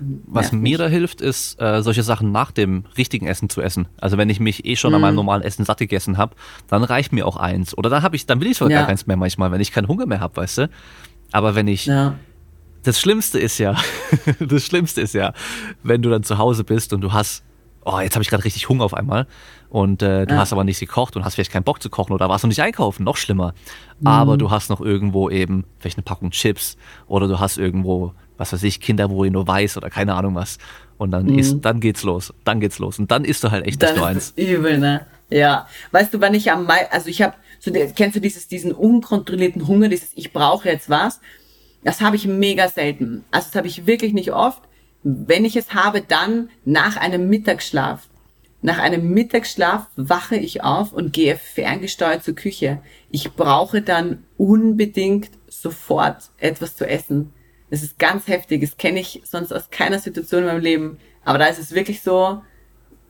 Was 0.00 0.52
mir 0.52 0.78
da 0.78 0.86
hilft, 0.88 1.20
ist, 1.20 1.60
äh, 1.60 1.82
solche 1.82 2.02
Sachen 2.02 2.32
nach 2.32 2.52
dem 2.52 2.84
richtigen 2.96 3.26
Essen 3.26 3.50
zu 3.50 3.60
essen. 3.60 3.86
Also 4.00 4.16
wenn 4.16 4.30
ich 4.30 4.40
mich 4.40 4.64
eh 4.64 4.76
schon 4.76 4.92
mm. 4.92 4.94
an 4.94 5.00
meinem 5.02 5.12
mhm. 5.12 5.16
normalen 5.16 5.42
Essen 5.42 5.64
satt 5.64 5.78
gegessen 5.78 6.16
habe, 6.16 6.34
dann 6.68 6.84
reicht 6.84 7.12
mir 7.12 7.26
auch 7.26 7.36
eins. 7.36 7.76
Oder 7.76 7.90
dann 7.90 8.02
habe 8.02 8.16
ich, 8.16 8.24
dann 8.24 8.40
will 8.40 8.48
ich 8.50 8.56
sogar 8.56 8.72
ja. 8.72 8.78
gar 8.78 8.86
keins 8.86 9.06
mehr 9.06 9.18
manchmal, 9.18 9.52
wenn 9.52 9.60
ich 9.60 9.72
keinen 9.72 9.88
Hunger 9.88 10.06
mehr 10.06 10.20
habe, 10.20 10.36
weißt 10.36 10.58
du. 10.58 10.70
Aber 11.32 11.54
wenn 11.54 11.68
ich 11.68 11.86
ja. 11.86 12.14
das 12.82 12.98
Schlimmste 12.98 13.38
ist 13.38 13.58
ja, 13.58 13.76
das 14.40 14.64
Schlimmste 14.64 15.02
ist 15.02 15.12
ja, 15.12 15.34
wenn 15.82 16.00
du 16.00 16.08
dann 16.08 16.22
zu 16.22 16.38
Hause 16.38 16.64
bist 16.64 16.94
und 16.94 17.02
du 17.02 17.12
hast, 17.12 17.44
oh, 17.84 18.00
jetzt 18.00 18.14
habe 18.14 18.22
ich 18.22 18.30
gerade 18.30 18.44
richtig 18.44 18.70
Hunger 18.70 18.84
auf 18.84 18.94
einmal 18.94 19.26
und 19.70 20.02
äh, 20.02 20.26
du 20.26 20.34
ja. 20.34 20.40
hast 20.40 20.52
aber 20.52 20.64
nichts 20.64 20.80
gekocht 20.80 21.16
und 21.16 21.24
hast 21.24 21.36
vielleicht 21.36 21.52
keinen 21.52 21.64
Bock 21.64 21.82
zu 21.82 21.88
kochen 21.88 22.12
oder 22.12 22.28
warst 22.28 22.44
noch 22.44 22.48
nicht 22.48 22.62
einkaufen, 22.62 23.04
noch 23.04 23.16
schlimmer. 23.16 23.54
Mhm. 24.00 24.06
Aber 24.06 24.36
du 24.36 24.50
hast 24.50 24.68
noch 24.68 24.80
irgendwo 24.80 25.30
eben 25.30 25.64
vielleicht 25.78 25.96
eine 25.96 26.04
Packung 26.04 26.30
Chips 26.30 26.76
oder 27.06 27.28
du 27.28 27.40
hast 27.40 27.56
irgendwo 27.56 28.12
was 28.40 28.54
weiß 28.54 28.62
ich, 28.62 28.80
Kinder, 28.80 29.10
wo 29.10 29.22
ihr 29.22 29.30
nur 29.30 29.46
weiß 29.46 29.76
oder 29.76 29.90
keine 29.90 30.14
Ahnung 30.14 30.34
was. 30.34 30.56
Und 30.96 31.10
dann 31.10 31.26
mhm. 31.26 31.38
ist, 31.38 31.60
dann 31.60 31.78
geht's 31.78 32.04
los. 32.04 32.32
Dann 32.44 32.58
geht's 32.58 32.78
los. 32.78 32.98
Und 32.98 33.10
dann 33.10 33.26
isst 33.26 33.44
du 33.44 33.50
halt 33.50 33.66
echt 33.66 33.82
das 33.82 33.94
nur 33.94 34.06
eins. 34.06 34.32
Übel, 34.34 34.78
ne? 34.78 35.06
Ja. 35.28 35.68
Weißt 35.90 36.14
du, 36.14 36.22
wann 36.22 36.32
ich 36.32 36.50
am 36.50 36.64
meisten, 36.64 36.90
also 36.90 37.08
ich 37.10 37.20
habe, 37.20 37.34
so, 37.58 37.70
kennst 37.94 38.16
du 38.16 38.20
dieses, 38.20 38.48
diesen 38.48 38.72
unkontrollierten 38.72 39.68
Hunger, 39.68 39.88
dieses, 39.88 40.12
ich 40.14 40.32
brauche 40.32 40.70
jetzt 40.70 40.88
was? 40.88 41.20
Das 41.84 42.00
habe 42.00 42.16
ich 42.16 42.26
mega 42.26 42.68
selten. 42.68 43.24
Also 43.30 43.48
das 43.48 43.56
habe 43.56 43.66
ich 43.66 43.86
wirklich 43.86 44.14
nicht 44.14 44.32
oft. 44.32 44.62
Wenn 45.02 45.44
ich 45.44 45.56
es 45.56 45.74
habe, 45.74 46.00
dann 46.00 46.48
nach 46.64 46.96
einem 46.96 47.28
Mittagsschlaf. 47.28 48.08
Nach 48.62 48.78
einem 48.78 49.10
Mittagsschlaf 49.10 49.86
wache 49.96 50.36
ich 50.36 50.62
auf 50.62 50.92
und 50.92 51.12
gehe 51.12 51.36
ferngesteuert 51.36 52.22
zur 52.22 52.34
Küche. 52.34 52.82
Ich 53.10 53.32
brauche 53.32 53.80
dann 53.80 54.24
unbedingt 54.36 55.30
sofort 55.48 56.30
etwas 56.38 56.76
zu 56.76 56.86
essen. 56.86 57.32
Das 57.70 57.82
ist 57.82 57.98
ganz 57.98 58.28
heftig. 58.28 58.60
Das 58.60 58.76
kenne 58.76 59.00
ich 59.00 59.22
sonst 59.24 59.52
aus 59.52 59.70
keiner 59.70 59.98
Situation 59.98 60.42
in 60.42 60.48
meinem 60.48 60.62
Leben. 60.62 60.98
Aber 61.24 61.38
da 61.38 61.46
ist 61.46 61.58
es 61.58 61.74
wirklich 61.74 62.02
so 62.02 62.42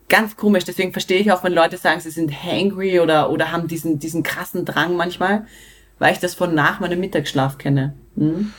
ganz 0.07 0.37
komisch. 0.37 0.63
Deswegen 0.63 0.93
verstehe 0.93 1.19
ich 1.19 1.31
auch, 1.31 1.43
wenn 1.43 1.53
Leute 1.53 1.77
sagen, 1.77 1.99
sie 1.99 2.11
sind 2.11 2.31
hangry 2.31 2.99
oder, 2.99 3.29
oder 3.29 3.51
haben 3.51 3.67
diesen, 3.67 3.99
diesen 3.99 4.23
krassen 4.23 4.63
Drang 4.65 4.95
manchmal, 4.95 5.45
weil 5.99 6.13
ich 6.13 6.19
das 6.19 6.35
von 6.35 6.53
nach 6.53 6.79
meinem 6.79 6.99
Mittagsschlaf 6.99 7.57
kenne. 7.57 7.95
Hm? 8.15 8.53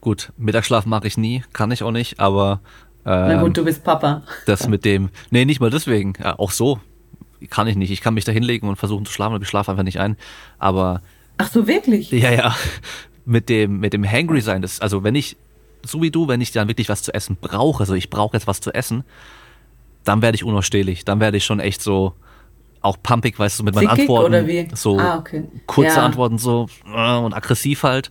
Gut, 0.00 0.32
Mittagsschlaf 0.36 0.86
mache 0.86 1.08
ich 1.08 1.16
nie, 1.16 1.42
kann 1.52 1.72
ich 1.72 1.82
auch 1.82 1.90
nicht, 1.90 2.20
aber. 2.20 2.60
Ähm, 3.06 3.28
Na 3.28 3.40
gut, 3.40 3.56
du 3.56 3.64
bist 3.64 3.84
Papa. 3.84 4.22
Das 4.46 4.68
mit 4.68 4.84
dem. 4.84 5.10
Nee, 5.30 5.44
nicht 5.44 5.60
mal 5.60 5.70
deswegen. 5.70 6.14
Ja, 6.22 6.38
auch 6.38 6.50
so 6.50 6.80
kann 7.50 7.68
ich 7.68 7.76
nicht. 7.76 7.90
Ich 7.90 8.00
kann 8.00 8.14
mich 8.14 8.24
da 8.24 8.32
hinlegen 8.32 8.68
und 8.68 8.76
versuchen 8.76 9.06
zu 9.06 9.12
schlafen, 9.12 9.34
aber 9.34 9.42
ich 9.42 9.48
schlafe 9.48 9.70
einfach 9.70 9.84
nicht 9.84 10.00
ein. 10.00 10.16
Aber. 10.58 11.02
Ach 11.36 11.50
so, 11.50 11.68
wirklich? 11.68 12.10
Ja, 12.10 12.32
ja 12.32 12.54
mit 13.28 13.50
dem, 13.50 13.78
mit 13.78 13.92
dem 13.92 14.10
Hangry 14.10 14.40
sein, 14.40 14.62
das, 14.62 14.80
also 14.80 15.04
wenn 15.04 15.14
ich, 15.14 15.36
so 15.84 16.00
wie 16.00 16.10
du, 16.10 16.28
wenn 16.28 16.40
ich 16.40 16.50
dann 16.50 16.66
wirklich 16.66 16.88
was 16.88 17.02
zu 17.02 17.12
essen 17.12 17.36
brauche, 17.38 17.80
also 17.80 17.94
ich 17.94 18.08
brauche 18.08 18.34
jetzt 18.34 18.46
was 18.46 18.60
zu 18.60 18.72
essen, 18.72 19.04
dann 20.04 20.22
werde 20.22 20.36
ich 20.36 20.44
unausstehlich. 20.44 21.04
Dann 21.04 21.20
werde 21.20 21.36
ich 21.36 21.44
schon 21.44 21.60
echt 21.60 21.82
so, 21.82 22.14
auch 22.80 22.96
pumpig, 23.02 23.38
weißt 23.38 23.60
du, 23.60 23.64
mit 23.64 23.74
meinen 23.74 23.88
Antworten. 23.88 24.26
Oder 24.26 24.46
wie? 24.46 24.68
So 24.74 24.98
ah, 24.98 25.18
okay. 25.18 25.44
kurze 25.66 25.96
ja. 25.96 26.04
Antworten 26.04 26.38
so 26.38 26.68
äh, 26.86 27.16
und 27.16 27.34
aggressiv 27.34 27.82
halt. 27.82 28.10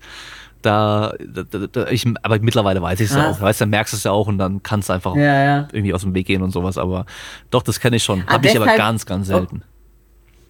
Da, 0.61 1.13
da, 1.19 1.43
da 1.43 1.87
ich, 1.89 2.05
aber 2.23 2.39
mittlerweile 2.39 2.81
weiß 2.81 2.99
ich 2.99 3.09
es 3.09 3.15
ja 3.15 3.31
auch. 3.31 3.41
Weißt, 3.41 3.61
dann 3.61 3.69
merkst 3.69 3.93
du 3.93 3.97
es 3.97 4.03
ja 4.03 4.11
auch 4.11 4.27
und 4.27 4.37
dann 4.37 4.63
kannst 4.63 4.89
du 4.89 4.93
einfach 4.93 5.15
ja, 5.15 5.43
ja. 5.43 5.67
irgendwie 5.71 5.93
aus 5.93 6.01
dem 6.01 6.13
Weg 6.13 6.27
gehen 6.27 6.41
und 6.41 6.51
sowas. 6.51 6.77
Aber 6.77 7.05
doch, 7.51 7.61
das 7.61 7.79
kenne 7.79 7.97
ich 7.97 8.03
schon. 8.03 8.23
Ah, 8.27 8.33
Habe 8.33 8.47
ich 8.47 8.55
aber 8.55 8.65
ganz, 8.75 9.05
ganz 9.05 9.27
selten. 9.27 9.63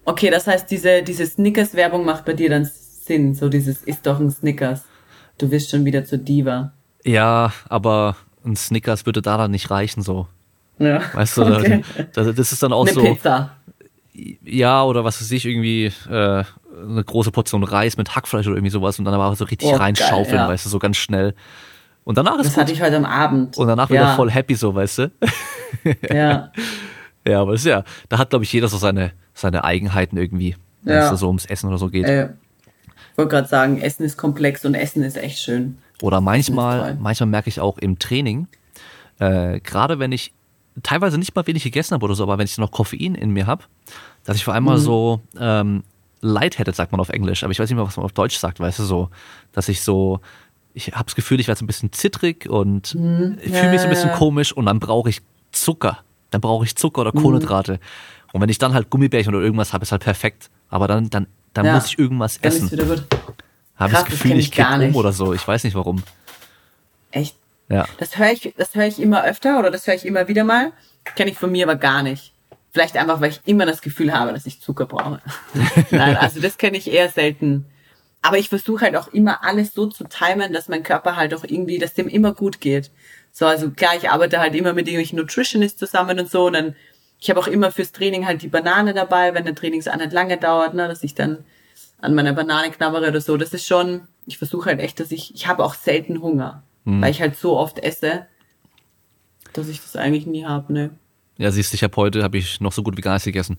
Okay, 0.04 0.30
das 0.30 0.46
heißt, 0.46 0.70
diese, 0.70 1.02
diese 1.02 1.26
Snickers-Werbung 1.26 2.04
macht 2.04 2.24
bei 2.24 2.32
dir 2.32 2.48
dann 2.48 2.64
Sinn, 2.64 3.34
so 3.34 3.48
dieses 3.48 3.82
ist 3.82 4.06
doch 4.06 4.18
ein 4.18 4.30
Snickers. 4.30 4.84
Du 5.36 5.50
wirst 5.50 5.70
schon 5.70 5.84
wieder 5.84 6.04
zur 6.04 6.18
Diva. 6.18 6.72
Ja, 7.04 7.52
aber 7.68 8.16
ein 8.44 8.56
Snickers 8.56 9.06
würde 9.06 9.22
da 9.22 9.36
dann 9.36 9.50
nicht 9.50 9.70
reichen 9.70 10.02
so. 10.02 10.26
Ja. 10.78 11.02
Weißt 11.12 11.36
du, 11.36 11.42
okay. 11.56 11.82
das, 12.12 12.34
das 12.34 12.52
ist 12.52 12.62
dann 12.62 12.72
auch 12.72 12.86
eine 12.86 12.94
so. 12.94 13.02
Pizza. 13.02 13.52
Ja, 14.42 14.82
oder 14.82 15.04
was 15.04 15.20
weiß 15.20 15.30
ich, 15.30 15.44
irgendwie 15.44 15.92
äh, 16.10 16.44
eine 16.82 17.04
große 17.04 17.30
Portion 17.30 17.64
Reis 17.64 17.96
mit 17.96 18.14
Hackfleisch 18.14 18.46
oder 18.46 18.56
irgendwie 18.56 18.70
sowas 18.70 18.98
und 18.98 19.04
dann 19.04 19.14
aber 19.14 19.34
so 19.36 19.44
richtig 19.44 19.68
oh, 19.68 19.76
reinschaufeln, 19.76 20.36
ja. 20.36 20.48
weißt 20.48 20.66
du, 20.66 20.70
so 20.70 20.78
ganz 20.78 20.96
schnell. 20.96 21.34
Und 22.04 22.16
danach 22.16 22.38
ist 22.38 22.46
Das 22.46 22.56
hatte 22.56 22.72
ich 22.72 22.80
heute 22.80 22.96
am 22.96 23.04
Abend. 23.04 23.58
Und 23.58 23.68
danach 23.68 23.90
ja. 23.90 23.94
wieder 23.94 24.16
voll 24.16 24.30
happy, 24.30 24.54
so, 24.54 24.74
weißt 24.74 24.98
du? 24.98 25.12
ja. 26.10 26.52
Ja, 27.26 27.42
aber 27.42 27.52
das 27.52 27.60
ist 27.60 27.66
ja, 27.66 27.84
da 28.08 28.18
hat, 28.18 28.30
glaube 28.30 28.44
ich, 28.44 28.52
jeder 28.52 28.68
so 28.68 28.78
seine, 28.78 29.12
seine 29.34 29.64
Eigenheiten 29.64 30.16
irgendwie, 30.16 30.56
wenn 30.82 30.94
ja. 30.94 31.12
es 31.12 31.20
so 31.20 31.26
ums 31.26 31.44
Essen 31.44 31.68
oder 31.68 31.76
so 31.76 31.88
geht. 31.88 32.06
Äh, 32.06 32.30
wollte 33.18 33.30
gerade 33.30 33.48
sagen, 33.48 33.80
Essen 33.80 34.04
ist 34.04 34.16
komplex 34.16 34.64
und 34.64 34.74
Essen 34.74 35.02
ist 35.02 35.16
echt 35.16 35.40
schön. 35.40 35.78
Oder 36.00 36.20
manchmal, 36.20 36.96
manchmal 37.00 37.28
merke 37.28 37.48
ich 37.48 37.60
auch 37.60 37.76
im 37.76 37.98
Training, 37.98 38.46
äh, 39.18 39.58
gerade 39.60 39.98
wenn 39.98 40.12
ich 40.12 40.32
teilweise 40.84 41.18
nicht 41.18 41.34
mal 41.34 41.46
wenig 41.48 41.64
gegessen 41.64 41.94
habe 41.94 42.04
oder 42.04 42.14
so, 42.14 42.22
aber 42.22 42.38
wenn 42.38 42.44
ich 42.44 42.56
noch 42.56 42.70
Koffein 42.70 43.16
in 43.16 43.30
mir 43.30 43.48
habe, 43.48 43.64
dass 44.24 44.36
ich 44.36 44.44
vor 44.44 44.54
allem 44.54 44.64
mhm. 44.64 44.76
so 44.76 45.20
ähm, 45.38 45.82
lightheaded, 46.20 46.74
sagt 46.74 46.92
man 46.92 47.00
auf 47.00 47.08
Englisch, 47.08 47.42
aber 47.44 47.52
ich 47.52 47.58
weiß 47.58 47.68
nicht 47.68 47.76
mehr, 47.76 47.86
was 47.86 47.96
man 47.96 48.04
auf 48.04 48.12
Deutsch 48.12 48.36
sagt, 48.36 48.60
weißt 48.60 48.78
du, 48.80 48.84
so, 48.84 49.10
dass 49.52 49.68
ich 49.68 49.82
so, 49.82 50.20
ich 50.74 50.88
habe 50.92 51.04
das 51.04 51.14
Gefühl, 51.14 51.40
ich 51.40 51.48
werde 51.48 51.58
so 51.58 51.64
ein 51.64 51.66
bisschen 51.66 51.92
zittrig 51.92 52.48
und 52.48 52.94
mhm. 52.94 53.38
fühle 53.38 53.64
ja, 53.64 53.70
mich 53.70 53.80
so 53.80 53.86
ein 53.86 53.90
bisschen 53.90 54.12
komisch 54.12 54.52
und 54.52 54.66
dann 54.66 54.80
brauche 54.80 55.08
ich 55.08 55.20
Zucker. 55.52 55.98
Dann 56.30 56.40
brauche 56.40 56.64
ich 56.64 56.76
Zucker 56.76 57.02
oder 57.02 57.12
mhm. 57.14 57.22
Kohlenhydrate. 57.22 57.72
Mhm. 57.74 57.78
Und 58.32 58.40
wenn 58.42 58.48
ich 58.48 58.58
dann 58.58 58.74
halt 58.74 58.90
Gummibärchen 58.90 59.34
oder 59.34 59.42
irgendwas 59.42 59.72
habe, 59.72 59.82
ist 59.82 59.92
halt 59.92 60.04
perfekt. 60.04 60.50
Aber 60.68 60.86
dann, 60.86 61.08
dann 61.08 61.26
dann 61.58 61.66
ja. 61.66 61.74
muss 61.74 61.86
ich 61.86 61.98
irgendwas 61.98 62.40
dann 62.40 62.52
essen. 62.52 62.70
Habe 63.76 63.92
ich 63.92 63.98
das 63.98 64.04
Gefühl, 64.06 64.32
ich, 64.32 64.46
ich 64.46 64.52
kipp 64.52 64.66
um 64.70 64.96
oder 64.96 65.12
so. 65.12 65.34
Ich 65.34 65.46
weiß 65.46 65.64
nicht 65.64 65.74
warum. 65.74 66.02
Echt? 67.10 67.36
Ja. 67.68 67.86
Das 67.98 68.18
höre 68.18 68.32
ich, 68.32 68.54
das 68.56 68.74
höre 68.74 68.86
ich 68.86 69.00
immer 69.00 69.24
öfter 69.24 69.58
oder 69.58 69.70
das 69.70 69.86
höre 69.86 69.94
ich 69.94 70.06
immer 70.06 70.28
wieder 70.28 70.44
mal. 70.44 70.72
Kenne 71.16 71.30
ich 71.30 71.38
von 71.38 71.50
mir 71.50 71.66
aber 71.66 71.76
gar 71.76 72.02
nicht. 72.02 72.32
Vielleicht 72.70 72.96
einfach, 72.96 73.20
weil 73.20 73.30
ich 73.30 73.40
immer 73.46 73.66
das 73.66 73.80
Gefühl 73.80 74.12
habe, 74.12 74.32
dass 74.32 74.46
ich 74.46 74.60
Zucker 74.60 74.86
brauche. 74.86 75.20
Nein, 75.90 76.16
also 76.16 76.40
das 76.40 76.58
kenne 76.58 76.76
ich 76.76 76.90
eher 76.90 77.08
selten. 77.08 77.66
Aber 78.20 78.38
ich 78.38 78.48
versuche 78.48 78.84
halt 78.84 78.96
auch 78.96 79.08
immer 79.08 79.44
alles 79.44 79.74
so 79.74 79.86
zu 79.86 80.04
timen, 80.04 80.52
dass 80.52 80.68
mein 80.68 80.82
Körper 80.82 81.16
halt 81.16 81.32
auch 81.34 81.44
irgendwie, 81.44 81.78
dass 81.78 81.94
dem 81.94 82.08
immer 82.08 82.34
gut 82.34 82.60
geht. 82.60 82.90
So, 83.32 83.46
also 83.46 83.70
klar, 83.70 83.92
ich 83.96 84.10
arbeite 84.10 84.40
halt 84.40 84.54
immer 84.54 84.72
mit 84.72 84.86
irgendwelchen 84.86 85.18
Nutritionists 85.18 85.78
zusammen 85.78 86.18
und 86.18 86.30
so. 86.30 86.46
Und 86.46 86.54
dann, 86.54 86.76
ich 87.20 87.30
habe 87.30 87.40
auch 87.40 87.46
immer 87.46 87.70
fürs 87.70 87.92
Training 87.92 88.26
halt 88.26 88.42
die 88.42 88.48
Banane 88.48 88.92
dabei, 88.92 89.34
wenn 89.34 89.44
der 89.44 89.54
Trainingseinheit 89.54 90.12
lange 90.12 90.36
dauert, 90.36 90.74
ne, 90.74 90.88
dass 90.88 91.02
ich 91.02 91.14
dann 91.14 91.44
an 92.00 92.14
meiner 92.14 92.32
Banane 92.32 92.70
knabbere 92.70 93.08
oder 93.08 93.20
so. 93.20 93.36
Das 93.36 93.54
ist 93.54 93.66
schon, 93.66 94.02
ich 94.26 94.38
versuche 94.38 94.70
halt 94.70 94.80
echt, 94.80 95.00
dass 95.00 95.10
ich, 95.10 95.34
ich 95.34 95.46
habe 95.46 95.64
auch 95.64 95.74
selten 95.74 96.20
Hunger, 96.20 96.62
mhm. 96.84 97.00
weil 97.00 97.10
ich 97.10 97.20
halt 97.20 97.36
so 97.36 97.56
oft 97.56 97.78
esse, 97.78 98.26
dass 99.52 99.68
ich 99.68 99.80
das 99.80 99.96
eigentlich 99.96 100.26
nie 100.26 100.44
habe, 100.44 100.72
ne. 100.72 100.90
Ja, 101.38 101.50
siehst 101.52 101.72
du, 101.72 101.76
ich 101.76 101.82
habe 101.82 101.96
heute, 101.96 102.22
habe 102.22 102.36
ich 102.36 102.60
noch 102.60 102.72
so 102.72 102.82
gut 102.82 102.96
wie 102.96 103.00
gar 103.00 103.14
nichts 103.14 103.24
gegessen. 103.24 103.56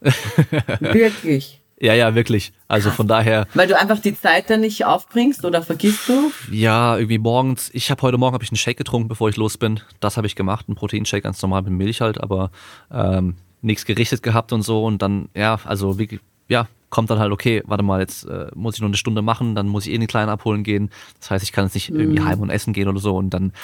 Wirklich? 0.80 1.60
Ja, 1.82 1.94
ja, 1.94 2.14
wirklich. 2.14 2.52
Also 2.68 2.90
von 2.90 3.08
daher. 3.08 3.46
Weil 3.54 3.66
du 3.66 3.78
einfach 3.78 3.98
die 3.98 4.14
Zeit 4.14 4.50
dann 4.50 4.60
nicht 4.60 4.84
aufbringst 4.84 5.46
oder 5.46 5.62
vergisst 5.62 6.10
du? 6.10 6.30
Ja, 6.50 6.98
irgendwie 6.98 7.16
morgens. 7.16 7.70
Ich 7.72 7.90
habe 7.90 8.02
heute 8.02 8.18
Morgen 8.18 8.34
habe 8.34 8.44
ich 8.44 8.50
einen 8.50 8.58
Shake 8.58 8.76
getrunken, 8.76 9.08
bevor 9.08 9.30
ich 9.30 9.36
los 9.38 9.56
bin. 9.56 9.80
Das 9.98 10.18
habe 10.18 10.26
ich 10.26 10.36
gemacht, 10.36 10.66
einen 10.68 10.74
Proteinshake 10.74 11.22
ganz 11.22 11.40
normal 11.40 11.62
mit 11.62 11.72
Milch 11.72 12.02
halt, 12.02 12.20
aber 12.20 12.50
ähm, 12.92 13.36
nichts 13.62 13.86
gerichtet 13.86 14.22
gehabt 14.22 14.52
und 14.52 14.60
so. 14.60 14.84
Und 14.84 15.00
dann, 15.00 15.30
ja, 15.34 15.58
also 15.64 15.98
wirklich, 15.98 16.20
ja, 16.48 16.68
kommt 16.90 17.08
dann 17.08 17.18
halt, 17.18 17.32
okay, 17.32 17.62
warte 17.64 17.82
mal, 17.82 18.00
jetzt 18.00 18.24
äh, 18.24 18.48
muss 18.54 18.74
ich 18.74 18.82
noch 18.82 18.88
eine 18.88 18.98
Stunde 18.98 19.22
machen, 19.22 19.54
dann 19.54 19.66
muss 19.66 19.86
ich 19.86 19.94
eh 19.94 19.98
den 19.98 20.06
Kleinen 20.06 20.28
abholen 20.28 20.64
gehen. 20.64 20.90
Das 21.18 21.30
heißt, 21.30 21.44
ich 21.44 21.52
kann 21.52 21.64
jetzt 21.64 21.74
nicht 21.74 21.88
irgendwie 21.88 22.20
mhm. 22.20 22.26
heim 22.26 22.40
und 22.40 22.50
essen 22.50 22.74
gehen 22.74 22.88
oder 22.88 23.00
so. 23.00 23.16
Und 23.16 23.30
dann, 23.30 23.54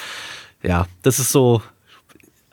ja, 0.62 0.86
das 1.02 1.18
ist 1.18 1.32
so, 1.32 1.60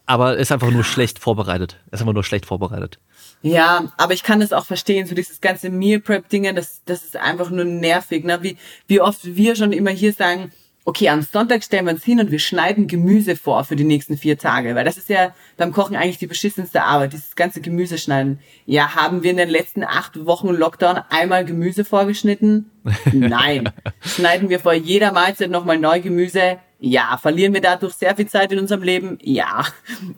aber 0.06 0.38
ist 0.38 0.52
einfach 0.52 0.72
nur 0.72 0.84
schlecht 0.84 1.20
vorbereitet. 1.20 1.80
Ist 1.92 2.02
einfach 2.02 2.14
nur 2.14 2.24
schlecht 2.24 2.46
vorbereitet. 2.46 3.00
Ja, 3.42 3.92
aber 3.98 4.14
ich 4.14 4.24
kann 4.24 4.40
das 4.40 4.54
auch 4.54 4.66
verstehen, 4.66 5.06
so 5.06 5.16
dieses 5.16 5.42
ganze 5.42 5.70
Meal 5.70 6.00
Prep 6.00 6.30
Dinge, 6.30 6.54
das, 6.54 6.82
das 6.86 7.04
ist 7.04 7.18
einfach 7.18 7.50
nur 7.50 7.66
nervig, 7.66 8.24
ne? 8.24 8.42
Wie, 8.42 8.58
wie 8.88 9.02
oft 9.02 9.20
wir 9.24 9.56
schon 9.56 9.74
immer 9.74 9.92
hier 9.92 10.14
sagen, 10.14 10.52
okay, 10.86 11.10
am 11.10 11.22
Sonntag 11.22 11.64
stellen 11.64 11.86
wir 11.86 11.94
uns 11.94 12.04
hin 12.04 12.20
und 12.20 12.32
wir 12.32 12.40
schneiden 12.40 12.88
Gemüse 12.88 13.36
vor 13.36 13.64
für 13.64 13.76
die 13.76 13.84
nächsten 13.84 14.18
vier 14.18 14.38
Tage, 14.38 14.76
weil 14.76 14.84
das 14.84 14.98
ist 14.98 15.10
ja 15.10 15.34
beim 15.58 15.72
Kochen 15.72 15.96
eigentlich 15.96 16.18
die 16.18 16.28
beschissenste 16.28 16.84
Arbeit, 16.84 17.14
dieses 17.14 17.36
ganze 17.36 17.62
Gemüse 17.62 17.98
schneiden. 17.98 18.40
Ja, 18.66 18.96
haben 18.96 19.24
wir 19.24 19.32
in 19.32 19.38
den 19.38 19.50
letzten 19.50 19.84
acht 19.84 20.26
Wochen 20.26 20.50
Lockdown 20.50 21.00
einmal 21.10 21.46
Gemüse 21.46 21.86
vorgeschnitten? 21.86 22.70
Nein. 23.14 23.70
Schneiden 24.02 24.50
wir 24.50 24.60
vor 24.60 24.74
jeder 24.74 25.14
Mahlzeit 25.14 25.50
nochmal 25.50 25.80
neu 25.80 26.02
Gemüse? 26.02 26.60
Ja. 26.86 27.18
Verlieren 27.18 27.54
wir 27.54 27.62
dadurch 27.62 27.94
sehr 27.94 28.16
viel 28.16 28.28
Zeit 28.28 28.52
in 28.52 28.60
unserem 28.60 28.84
Leben? 28.84 29.18
Ja. 29.22 29.66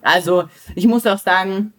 Also, 0.02 0.46
ich 0.76 0.88
muss 0.88 1.06
auch 1.06 1.20
sagen, 1.20 1.74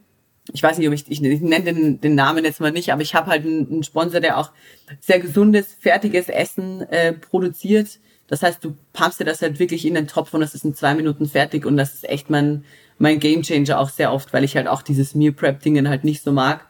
ich 0.52 0.62
weiß 0.62 0.78
nicht, 0.78 0.86
ob 0.86 0.94
ich, 0.94 1.10
ich, 1.10 1.22
ich 1.22 1.40
nenne 1.40 1.64
den, 1.64 2.00
den 2.00 2.14
Namen 2.14 2.44
jetzt 2.44 2.60
mal 2.60 2.70
nicht, 2.70 2.92
aber 2.92 3.02
ich 3.02 3.14
habe 3.14 3.30
halt 3.30 3.44
einen, 3.44 3.68
einen 3.68 3.82
Sponsor, 3.82 4.20
der 4.20 4.38
auch 4.38 4.52
sehr 5.00 5.18
gesundes, 5.18 5.76
fertiges 5.80 6.28
Essen 6.28 6.82
äh, 6.82 7.12
produziert. 7.12 7.98
Das 8.28 8.42
heißt, 8.42 8.64
du 8.64 8.76
pumpst 8.92 9.20
dir 9.20 9.24
das 9.24 9.42
halt 9.42 9.58
wirklich 9.58 9.84
in 9.86 9.94
den 9.94 10.06
Topf 10.06 10.34
und 10.34 10.40
das 10.40 10.54
ist 10.54 10.64
in 10.64 10.74
zwei 10.74 10.94
Minuten 10.94 11.26
fertig 11.26 11.64
und 11.66 11.76
das 11.76 11.94
ist 11.94 12.08
echt 12.08 12.30
mein, 12.30 12.64
mein 12.98 13.20
Gamechanger 13.20 13.78
auch 13.78 13.90
sehr 13.90 14.12
oft, 14.12 14.32
weil 14.32 14.44
ich 14.44 14.56
halt 14.56 14.68
auch 14.68 14.82
dieses 14.82 15.14
Meal 15.14 15.32
Prep 15.32 15.62
Dingen 15.62 15.88
halt 15.88 16.04
nicht 16.04 16.22
so 16.22 16.32
mag. 16.32 16.66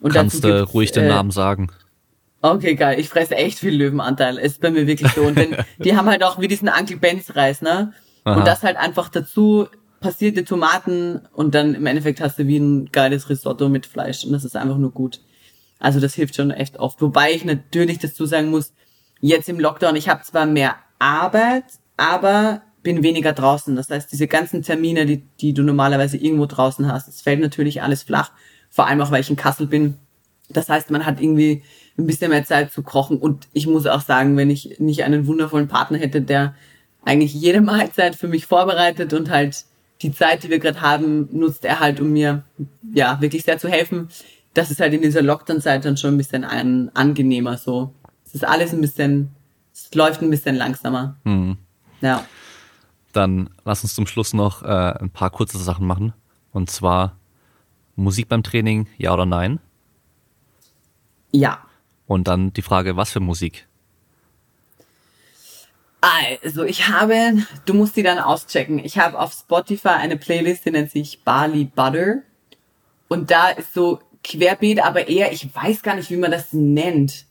Und 0.00 0.12
Kannst 0.12 0.42
du 0.44 0.64
ruhig 0.64 0.92
den 0.92 1.04
äh, 1.04 1.08
Namen 1.08 1.30
sagen. 1.30 1.70
Okay, 2.42 2.74
geil. 2.74 2.98
Ich 2.98 3.08
fresse 3.08 3.36
echt 3.36 3.58
viel 3.58 3.74
Löwenanteil. 3.74 4.38
Ist 4.38 4.60
bei 4.60 4.70
mir 4.70 4.86
wirklich 4.86 5.12
so. 5.12 5.22
Und 5.22 5.36
wenn, 5.36 5.56
die 5.78 5.96
haben 5.96 6.08
halt 6.08 6.22
auch 6.24 6.40
wie 6.40 6.48
diesen 6.48 6.68
Uncle 6.68 6.96
Benz 6.96 7.36
Reis, 7.36 7.60
ne? 7.62 7.92
Aha. 8.24 8.38
Und 8.38 8.46
das 8.46 8.62
halt 8.62 8.76
einfach 8.76 9.08
dazu 9.08 9.68
passierte 10.00 10.44
Tomaten 10.44 11.20
und 11.32 11.54
dann 11.54 11.74
im 11.74 11.86
Endeffekt 11.86 12.20
hast 12.20 12.38
du 12.38 12.46
wie 12.46 12.58
ein 12.58 12.90
geiles 12.90 13.28
Risotto 13.28 13.68
mit 13.68 13.84
Fleisch 13.84 14.24
und 14.24 14.32
das 14.32 14.44
ist 14.44 14.56
einfach 14.56 14.78
nur 14.78 14.92
gut. 14.92 15.20
Also 15.78 16.00
das 16.00 16.14
hilft 16.14 16.36
schon 16.36 16.50
echt 16.50 16.78
oft. 16.78 17.00
Wobei 17.02 17.32
ich 17.32 17.44
natürlich 17.44 17.98
dazu 17.98 18.24
sagen 18.24 18.48
muss, 18.50 18.72
jetzt 19.20 19.48
im 19.48 19.60
Lockdown, 19.60 19.96
ich 19.96 20.08
habe 20.08 20.22
zwar 20.22 20.46
mehr 20.46 20.76
Arbeit, 20.98 21.64
aber 21.96 22.62
bin 22.82 23.02
weniger 23.02 23.32
draußen. 23.32 23.76
Das 23.76 23.90
heißt, 23.90 24.10
diese 24.10 24.26
ganzen 24.26 24.62
Termine, 24.62 25.04
die, 25.04 25.22
die 25.40 25.52
du 25.52 25.62
normalerweise 25.62 26.16
irgendwo 26.16 26.46
draußen 26.46 26.90
hast, 26.90 27.08
es 27.08 27.20
fällt 27.20 27.40
natürlich 27.40 27.82
alles 27.82 28.02
flach. 28.02 28.32
Vor 28.70 28.86
allem 28.86 29.00
auch, 29.02 29.10
weil 29.10 29.20
ich 29.20 29.30
in 29.30 29.36
Kassel 29.36 29.66
bin. 29.66 29.96
Das 30.48 30.68
heißt, 30.68 30.90
man 30.90 31.04
hat 31.04 31.20
irgendwie 31.20 31.62
ein 32.00 32.06
bisschen 32.06 32.30
mehr 32.30 32.44
Zeit 32.44 32.72
zu 32.72 32.82
kochen. 32.82 33.18
Und 33.18 33.48
ich 33.52 33.66
muss 33.66 33.86
auch 33.86 34.00
sagen, 34.00 34.36
wenn 34.36 34.50
ich 34.50 34.78
nicht 34.78 35.04
einen 35.04 35.26
wundervollen 35.26 35.68
Partner 35.68 35.98
hätte, 35.98 36.20
der 36.20 36.54
eigentlich 37.04 37.34
jede 37.34 37.60
Mahlzeit 37.60 38.16
für 38.16 38.28
mich 38.28 38.46
vorbereitet 38.46 39.12
und 39.12 39.30
halt 39.30 39.64
die 40.02 40.12
Zeit, 40.12 40.42
die 40.42 40.50
wir 40.50 40.58
gerade 40.58 40.80
haben, 40.80 41.28
nutzt 41.32 41.64
er 41.64 41.80
halt, 41.80 42.00
um 42.00 42.12
mir 42.12 42.42
ja 42.92 43.20
wirklich 43.20 43.44
sehr 43.44 43.58
zu 43.58 43.68
helfen. 43.68 44.08
Das 44.54 44.70
ist 44.70 44.80
halt 44.80 44.92
in 44.94 45.02
dieser 45.02 45.22
Lockdown-Zeit 45.22 45.84
dann 45.84 45.96
schon 45.96 46.14
ein 46.14 46.18
bisschen 46.18 46.44
ein, 46.44 46.90
angenehmer 46.94 47.56
so. 47.56 47.92
Es 48.26 48.34
ist 48.34 48.44
alles 48.44 48.72
ein 48.72 48.80
bisschen, 48.80 49.30
es 49.72 49.94
läuft 49.94 50.22
ein 50.22 50.30
bisschen 50.30 50.56
langsamer. 50.56 51.16
Mhm. 51.24 51.58
Ja. 52.00 52.24
Dann 53.12 53.50
lass 53.64 53.82
uns 53.82 53.94
zum 53.94 54.06
Schluss 54.06 54.32
noch 54.32 54.62
äh, 54.62 54.66
ein 55.00 55.10
paar 55.10 55.30
kurze 55.30 55.58
Sachen 55.58 55.86
machen. 55.86 56.12
Und 56.52 56.70
zwar 56.70 57.16
Musik 57.96 58.28
beim 58.28 58.42
Training, 58.42 58.88
ja 58.98 59.12
oder 59.12 59.26
nein? 59.26 59.60
Ja. 61.32 61.58
Und 62.10 62.26
dann 62.26 62.52
die 62.52 62.62
Frage, 62.62 62.96
was 62.96 63.12
für 63.12 63.20
Musik? 63.20 63.68
Also, 66.00 66.64
ich 66.64 66.88
habe, 66.88 67.46
du 67.66 67.72
musst 67.72 67.94
die 67.94 68.02
dann 68.02 68.18
auschecken. 68.18 68.80
Ich 68.80 68.98
habe 68.98 69.16
auf 69.16 69.32
Spotify 69.32 69.90
eine 69.90 70.16
Playlist, 70.16 70.64
die 70.64 70.72
nennt 70.72 70.90
sich 70.90 71.22
Barley 71.22 71.66
Butter. 71.66 72.22
Und 73.06 73.30
da 73.30 73.50
ist 73.50 73.74
so 73.74 74.00
querbeet, 74.24 74.80
aber 74.80 75.06
eher, 75.06 75.30
ich 75.30 75.54
weiß 75.54 75.82
gar 75.82 75.94
nicht, 75.94 76.10
wie 76.10 76.16
man 76.16 76.32
das 76.32 76.52
nennt. 76.52 77.26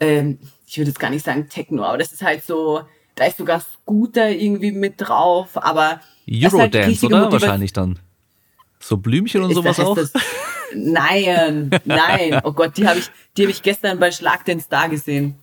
Ähm, 0.00 0.40
ich 0.66 0.76
würde 0.76 0.90
jetzt 0.90 0.98
gar 0.98 1.10
nicht 1.10 1.24
sagen 1.24 1.48
Techno, 1.48 1.84
aber 1.84 1.98
das 1.98 2.12
ist 2.12 2.22
halt 2.22 2.44
so, 2.44 2.80
da 3.14 3.26
ist 3.26 3.36
sogar 3.36 3.60
Scooter 3.60 4.28
irgendwie 4.28 4.72
mit 4.72 4.94
drauf, 4.96 5.50
aber. 5.54 6.00
Eurodance, 6.28 7.02
halt 7.02 7.04
oder? 7.04 7.18
Motiva 7.20 7.32
Wahrscheinlich 7.32 7.72
dann. 7.72 8.00
So 8.80 8.96
Blümchen 8.96 9.44
und 9.44 9.50
ist 9.50 9.54
sowas 9.54 9.78
auch? 9.78 9.96
Nein, 10.74 11.70
nein. 11.84 12.40
Oh 12.44 12.52
Gott, 12.52 12.76
die 12.76 12.86
habe 12.86 12.98
ich, 12.98 13.10
die 13.36 13.42
habe 13.42 13.50
ich 13.50 13.62
gestern 13.62 13.98
bei 13.98 14.10
Schlag 14.10 14.44
den 14.44 14.60
Star 14.60 14.88
gesehen. 14.88 15.36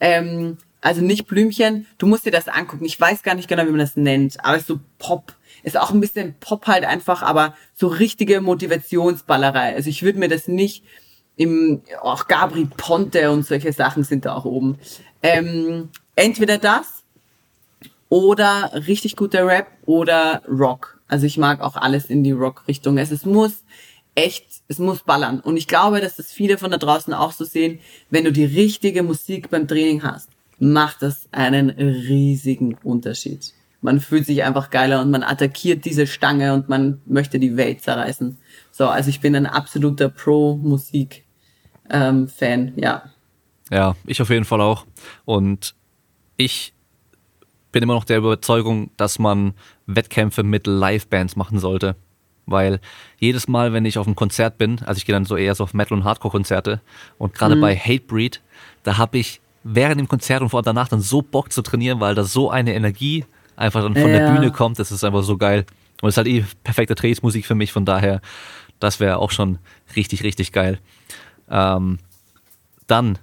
Ähm, 0.00 0.58
also 0.80 1.00
nicht 1.00 1.26
Blümchen. 1.26 1.86
Du 1.98 2.06
musst 2.06 2.26
dir 2.26 2.32
das 2.32 2.48
angucken. 2.48 2.84
Ich 2.84 3.00
weiß 3.00 3.22
gar 3.22 3.34
nicht 3.34 3.48
genau, 3.48 3.64
wie 3.64 3.70
man 3.70 3.78
das 3.78 3.96
nennt. 3.96 4.44
Aber 4.44 4.56
ist 4.56 4.66
so 4.66 4.80
Pop. 4.98 5.34
Ist 5.62 5.78
auch 5.78 5.92
ein 5.92 6.00
bisschen 6.00 6.34
Pop 6.40 6.66
halt 6.66 6.84
einfach, 6.84 7.22
aber 7.22 7.54
so 7.74 7.86
richtige 7.86 8.40
Motivationsballerei. 8.40 9.74
Also 9.74 9.90
ich 9.90 10.02
würde 10.02 10.18
mir 10.18 10.28
das 10.28 10.48
nicht 10.48 10.84
im, 11.36 11.82
auch 12.00 12.26
Gabri 12.26 12.66
Ponte 12.76 13.30
und 13.30 13.46
solche 13.46 13.72
Sachen 13.72 14.02
sind 14.02 14.24
da 14.24 14.34
auch 14.34 14.44
oben. 14.44 14.78
Ähm, 15.22 15.90
entweder 16.16 16.58
das 16.58 17.04
oder 18.08 18.72
richtig 18.86 19.16
guter 19.16 19.46
Rap 19.46 19.68
oder 19.86 20.42
Rock. 20.48 21.00
Also 21.06 21.26
ich 21.26 21.38
mag 21.38 21.60
auch 21.60 21.76
alles 21.76 22.06
in 22.06 22.24
die 22.24 22.32
Rock-Richtung. 22.32 22.98
Es, 22.98 23.10
es 23.10 23.24
muss 23.24 23.64
echt, 24.14 24.46
es 24.68 24.78
muss 24.78 25.00
ballern. 25.00 25.40
Und 25.40 25.56
ich 25.56 25.68
glaube, 25.68 26.00
dass 26.00 26.16
das 26.16 26.32
viele 26.32 26.58
von 26.58 26.70
da 26.70 26.78
draußen 26.78 27.14
auch 27.14 27.32
so 27.32 27.44
sehen, 27.44 27.80
wenn 28.10 28.24
du 28.24 28.32
die 28.32 28.44
richtige 28.44 29.02
Musik 29.02 29.50
beim 29.50 29.66
Training 29.66 30.02
hast 30.02 30.28
macht 30.62 31.02
das 31.02 31.28
einen 31.32 31.70
riesigen 31.70 32.74
Unterschied. 32.84 33.52
Man 33.80 33.98
fühlt 33.98 34.26
sich 34.26 34.44
einfach 34.44 34.70
geiler 34.70 35.02
und 35.02 35.10
man 35.10 35.24
attackiert 35.24 35.84
diese 35.84 36.06
Stange 36.06 36.54
und 36.54 36.68
man 36.68 37.00
möchte 37.04 37.40
die 37.40 37.56
Welt 37.56 37.82
zerreißen. 37.82 38.38
So, 38.70 38.86
also 38.86 39.10
ich 39.10 39.20
bin 39.20 39.34
ein 39.34 39.46
absoluter 39.46 40.08
Pro-Musik-Fan, 40.08 42.30
ähm, 42.40 42.72
ja. 42.76 43.02
Ja, 43.72 43.96
ich 44.06 44.22
auf 44.22 44.30
jeden 44.30 44.44
Fall 44.44 44.60
auch. 44.60 44.86
Und 45.24 45.74
ich 46.36 46.72
bin 47.72 47.82
immer 47.82 47.94
noch 47.94 48.04
der 48.04 48.18
Überzeugung, 48.18 48.92
dass 48.96 49.18
man 49.18 49.54
Wettkämpfe 49.86 50.44
mit 50.44 50.68
Live-Bands 50.68 51.34
machen 51.34 51.58
sollte. 51.58 51.96
Weil 52.46 52.80
jedes 53.18 53.46
Mal, 53.48 53.72
wenn 53.72 53.84
ich 53.84 53.98
auf 53.98 54.06
einem 54.06 54.16
Konzert 54.16 54.58
bin, 54.58 54.80
also 54.84 54.98
ich 54.98 55.06
gehe 55.06 55.12
dann 55.12 55.24
so 55.24 55.36
eher 55.36 55.54
so 55.54 55.64
auf 55.64 55.74
Metal- 55.74 55.96
und 55.96 56.04
Hardcore-Konzerte 56.04 56.80
und 57.18 57.34
gerade 57.34 57.56
mhm. 57.56 57.60
bei 57.60 57.76
Hatebreed, 57.76 58.40
da 58.82 58.98
habe 58.98 59.18
ich 59.18 59.40
während 59.64 60.00
dem 60.00 60.08
Konzert 60.08 60.42
und 60.42 60.48
vor 60.48 60.62
danach 60.62 60.88
dann 60.88 61.00
so 61.00 61.22
Bock 61.22 61.52
zu 61.52 61.62
trainieren, 61.62 62.00
weil 62.00 62.14
da 62.14 62.24
so 62.24 62.50
eine 62.50 62.74
Energie 62.74 63.24
einfach 63.56 63.82
dann 63.82 63.94
von 63.94 64.10
ja. 64.10 64.18
der 64.18 64.32
Bühne 64.32 64.50
kommt. 64.50 64.78
Das 64.78 64.90
ist 64.90 65.04
einfach 65.04 65.22
so 65.22 65.36
geil. 65.36 65.66
Und 66.00 66.08
es 66.08 66.14
ist 66.14 66.16
halt 66.18 66.26
eh 66.26 66.44
perfekte 66.64 66.94
Trainingsmusik 66.94 67.46
für 67.46 67.54
mich, 67.54 67.72
von 67.72 67.84
daher, 67.84 68.20
das 68.80 68.98
wäre 68.98 69.18
auch 69.18 69.30
schon 69.30 69.58
richtig, 69.94 70.24
richtig 70.24 70.50
geil. 70.50 70.80
Ähm, 71.48 71.98
dann, 72.88 73.18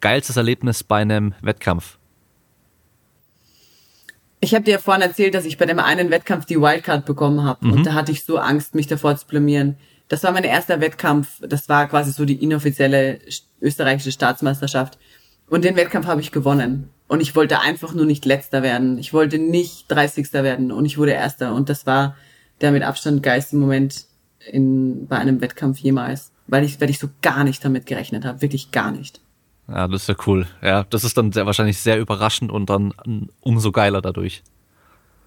geilstes 0.00 0.36
Erlebnis 0.36 0.82
bei 0.82 1.00
einem 1.00 1.34
Wettkampf. 1.40 1.97
Ich 4.40 4.54
habe 4.54 4.64
dir 4.64 4.72
ja 4.72 4.78
vorhin 4.78 5.02
erzählt, 5.02 5.34
dass 5.34 5.44
ich 5.44 5.58
bei 5.58 5.66
dem 5.66 5.78
einen 5.78 6.10
Wettkampf 6.10 6.44
die 6.44 6.60
Wildcard 6.60 7.04
bekommen 7.04 7.42
habe. 7.42 7.66
Mhm. 7.66 7.72
Und 7.72 7.86
da 7.86 7.94
hatte 7.94 8.12
ich 8.12 8.24
so 8.24 8.38
Angst, 8.38 8.74
mich 8.74 8.86
davor 8.86 9.16
zu 9.16 9.26
blamieren. 9.26 9.76
Das 10.08 10.22
war 10.22 10.32
mein 10.32 10.44
erster 10.44 10.80
Wettkampf. 10.80 11.40
Das 11.46 11.68
war 11.68 11.88
quasi 11.88 12.12
so 12.12 12.24
die 12.24 12.42
inoffizielle 12.42 13.18
österreichische 13.60 14.12
Staatsmeisterschaft. 14.12 14.98
Und 15.48 15.64
den 15.64 15.76
Wettkampf 15.76 16.06
habe 16.06 16.20
ich 16.20 16.30
gewonnen. 16.30 16.90
Und 17.08 17.20
ich 17.20 17.34
wollte 17.34 17.60
einfach 17.60 17.94
nur 17.94 18.04
nicht 18.04 18.24
letzter 18.26 18.62
werden. 18.62 18.98
Ich 18.98 19.12
wollte 19.12 19.38
nicht 19.38 19.86
30. 19.88 20.32
werden 20.34 20.70
und 20.70 20.84
ich 20.84 20.98
wurde 20.98 21.12
erster. 21.12 21.54
Und 21.54 21.68
das 21.68 21.86
war 21.86 22.16
der 22.60 22.70
mit 22.70 22.82
Abstand 22.82 23.22
geilste 23.22 23.56
Moment 23.56 24.04
in, 24.50 25.06
bei 25.06 25.16
einem 25.16 25.40
Wettkampf 25.40 25.78
jemals. 25.78 26.32
Weil 26.46 26.64
ich, 26.64 26.80
weil 26.80 26.90
ich 26.90 26.98
so 26.98 27.08
gar 27.22 27.44
nicht 27.44 27.64
damit 27.64 27.86
gerechnet 27.86 28.24
habe. 28.24 28.40
Wirklich 28.40 28.70
gar 28.70 28.92
nicht. 28.92 29.20
Ja, 29.68 29.86
das 29.86 30.02
ist 30.02 30.08
ja 30.08 30.14
cool. 30.26 30.46
Ja, 30.62 30.84
das 30.84 31.04
ist 31.04 31.16
dann 31.18 31.32
sehr, 31.32 31.46
wahrscheinlich 31.46 31.78
sehr 31.78 31.98
überraschend 31.98 32.50
und 32.50 32.70
dann 32.70 32.94
umso 33.40 33.70
geiler 33.70 34.00
dadurch. 34.00 34.42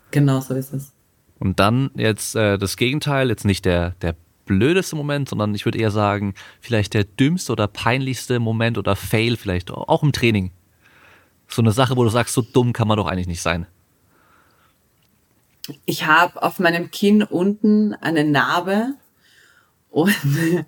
Genau 0.10 0.42
so 0.42 0.56
ist 0.56 0.74
es. 0.74 0.94
Und 1.40 1.60
dann 1.60 1.92
jetzt 1.96 2.36
äh, 2.36 2.58
das 2.58 2.76
Gegenteil, 2.76 3.30
jetzt 3.30 3.46
nicht 3.46 3.66
der, 3.66 3.92
der 4.02 4.16
blödeste 4.46 4.96
Moment, 4.96 5.30
sondern 5.30 5.56
ich 5.56 5.66
würde 5.66 5.80
eher 5.80 5.92
sagen, 5.92 6.34
vielleicht 6.60 6.94
der 6.94 7.04
dümmste 7.04 7.52
oder 7.52 7.68
peinlichste 7.68 8.40
Moment 8.40 8.78
oder 8.78 8.96
Fail 8.96 9.38
vielleicht, 9.38 9.72
auch 9.72 10.04
im 10.04 10.12
Training. 10.12 10.52
So 11.48 11.62
eine 11.62 11.72
Sache, 11.72 11.96
wo 11.98 12.04
du 12.04 12.10
sagst, 12.10 12.34
so 12.34 12.42
dumm 12.42 12.74
kann 12.74 12.88
man 12.88 12.98
doch 12.98 13.08
eigentlich 13.08 13.28
nicht 13.28 13.42
sein. 13.42 13.68
Ich 15.86 16.06
habe 16.06 16.42
auf 16.42 16.60
meinem 16.60 16.92
Kinn 16.92 17.24
unten 17.24 17.94
eine 17.94 18.24
Narbe 18.24 18.96
und, 19.92 20.16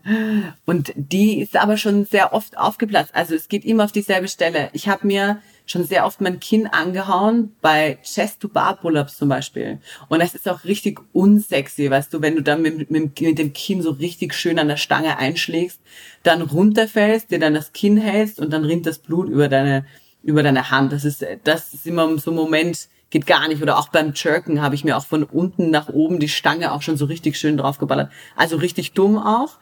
und 0.66 0.94
die 0.96 1.40
ist 1.40 1.56
aber 1.56 1.78
schon 1.78 2.06
sehr 2.06 2.34
oft 2.34 2.58
aufgeplatzt. 2.58 3.16
Also 3.16 3.34
es 3.34 3.48
geht 3.48 3.66
immer 3.66 3.86
auf 3.86 3.94
dieselbe 3.94 4.28
Stelle. 4.28 4.70
Ich 4.74 4.90
habe 4.90 5.08
mir 5.08 5.42
schon 5.66 5.86
sehr 5.86 6.06
oft 6.06 6.20
mein 6.20 6.42
Kinn 6.42 6.68
angehauen, 6.68 7.56
bei 7.62 7.98
Chest-to-Bar-Pull-Ups 8.04 9.18
zum 9.18 9.30
Beispiel. 9.30 9.80
Und 10.10 10.22
das 10.22 10.36
ist 10.36 10.50
auch 10.50 10.66
richtig 10.66 11.00
unsexy, 11.14 11.90
weißt 11.90 12.14
du, 12.14 12.22
wenn 12.22 12.36
du 12.36 12.44
dann 12.44 12.62
mit, 12.62 12.92
mit, 12.92 13.22
mit, 13.22 13.38
dem 13.40 13.54
Kinn 13.54 13.82
so 13.82 13.92
richtig 13.92 14.34
schön 14.34 14.60
an 14.60 14.68
der 14.68 14.76
Stange 14.76 15.18
einschlägst, 15.18 15.80
dann 16.24 16.42
runterfällst, 16.42 17.32
dir 17.32 17.40
dann 17.40 17.54
das 17.54 17.72
Kinn 17.72 17.96
hältst 17.96 18.42
und 18.42 18.52
dann 18.52 18.66
rinnt 18.66 18.86
das 18.86 19.00
Blut 19.00 19.30
über 19.30 19.48
deine, 19.48 19.86
über 20.22 20.44
deine 20.44 20.70
Hand. 20.70 20.92
Das 20.92 21.06
ist, 21.06 21.26
das 21.46 21.74
ist 21.74 21.88
immer 21.88 22.18
so 22.18 22.32
ein 22.32 22.36
Moment, 22.36 22.90
geht 23.14 23.28
gar 23.28 23.48
nicht. 23.48 23.62
Oder 23.62 23.78
auch 23.78 23.90
beim 23.90 24.12
Jerken 24.16 24.62
habe 24.62 24.76
ich 24.76 24.84
mir 24.84 24.98
auch 24.98 25.06
von 25.06 25.24
unten 25.24 25.70
nach 25.70 25.88
oben 25.88 26.20
die 26.20 26.28
Stange 26.28 26.74
auch 26.74 26.82
schon 26.82 26.98
so 26.98 27.06
richtig 27.06 27.38
schön 27.38 27.58
draufgeballert. 27.58 28.12
Also 28.36 28.58
richtig 28.58 28.92
dumm 28.94 29.18
auch. 29.18 29.60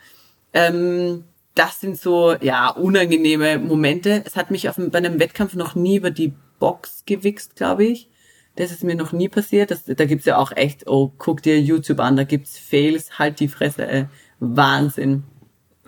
Ähm, 0.54 1.26
das 1.54 1.82
sind 1.82 2.00
so, 2.00 2.34
ja, 2.42 2.70
unangenehme 2.70 3.60
Momente. 3.60 4.24
Es 4.26 4.38
hat 4.38 4.52
mich 4.52 4.70
auf, 4.70 4.78
bei 4.78 4.98
einem 4.98 5.20
Wettkampf 5.20 5.54
noch 5.54 5.76
nie 5.76 5.98
über 5.98 6.12
die 6.12 6.34
Box 6.60 7.04
gewichst, 7.06 7.58
glaube 7.58 7.84
ich. 7.84 8.10
Das 8.56 8.72
ist 8.72 8.84
mir 8.84 8.96
noch 8.96 9.12
nie 9.12 9.28
passiert. 9.28 9.70
Das, 9.70 9.84
da 9.84 10.06
gibt's 10.06 10.26
ja 10.26 10.38
auch 10.38 10.54
echt, 10.54 10.88
oh, 10.88 11.12
guck 11.18 11.44
dir 11.44 11.60
YouTube 11.60 12.00
an, 12.00 12.16
da 12.16 12.24
gibt's 12.24 12.58
Fails, 12.58 13.20
halt 13.20 13.42
die 13.42 13.50
Fresse, 13.50 13.86
ey. 13.86 14.06
Wahnsinn. 14.40 15.24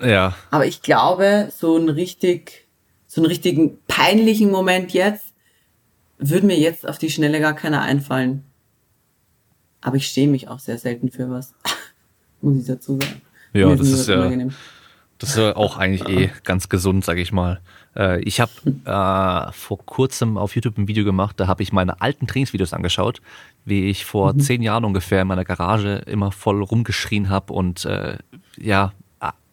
Ja. 0.01 0.35
Aber 0.51 0.65
ich 0.65 0.81
glaube, 0.81 1.49
so 1.55 1.77
ein 1.77 1.87
richtig, 1.87 2.67
so 3.07 3.21
einen 3.21 3.27
richtigen 3.27 3.79
peinlichen 3.87 4.51
Moment 4.51 4.91
jetzt, 4.91 5.22
würde 6.29 6.47
mir 6.47 6.57
jetzt 6.57 6.87
auf 6.87 6.97
die 6.97 7.09
Schnelle 7.09 7.39
gar 7.39 7.53
keiner 7.53 7.81
einfallen. 7.81 8.43
Aber 9.81 9.97
ich 9.97 10.07
stehe 10.07 10.27
mich 10.27 10.47
auch 10.47 10.59
sehr 10.59 10.77
selten 10.77 11.11
für 11.11 11.29
was. 11.29 11.53
Muss 12.41 12.57
ich 12.57 12.65
dazu 12.65 12.99
sagen. 12.99 13.21
Ja, 13.53 13.75
das 13.75 13.87
ist 13.87 14.07
ja. 14.07 14.19
Unangenehm. 14.19 14.51
Das 15.19 15.29
ist 15.31 15.37
ja 15.37 15.55
auch 15.55 15.77
eigentlich 15.77 16.09
eh 16.09 16.31
ganz 16.43 16.69
gesund, 16.69 17.05
sag 17.05 17.17
ich 17.17 17.31
mal. 17.31 17.61
Äh, 17.95 18.21
ich 18.21 18.41
habe 18.41 18.51
äh, 18.85 19.51
vor 19.53 19.77
kurzem 19.85 20.37
auf 20.37 20.55
YouTube 20.55 20.77
ein 20.77 20.87
Video 20.87 21.05
gemacht, 21.05 21.39
da 21.39 21.47
habe 21.47 21.63
ich 21.63 21.71
meine 21.71 22.01
alten 22.01 22.27
Trainingsvideos 22.27 22.73
angeschaut, 22.73 23.21
wie 23.63 23.89
ich 23.89 24.05
vor 24.05 24.33
mhm. 24.33 24.39
zehn 24.39 24.61
Jahren 24.61 24.83
ungefähr 24.83 25.21
in 25.21 25.27
meiner 25.27 25.45
Garage 25.45 26.03
immer 26.07 26.31
voll 26.31 26.61
rumgeschrien 26.61 27.29
habe 27.29 27.53
und 27.53 27.85
äh, 27.85 28.17
ja, 28.57 28.91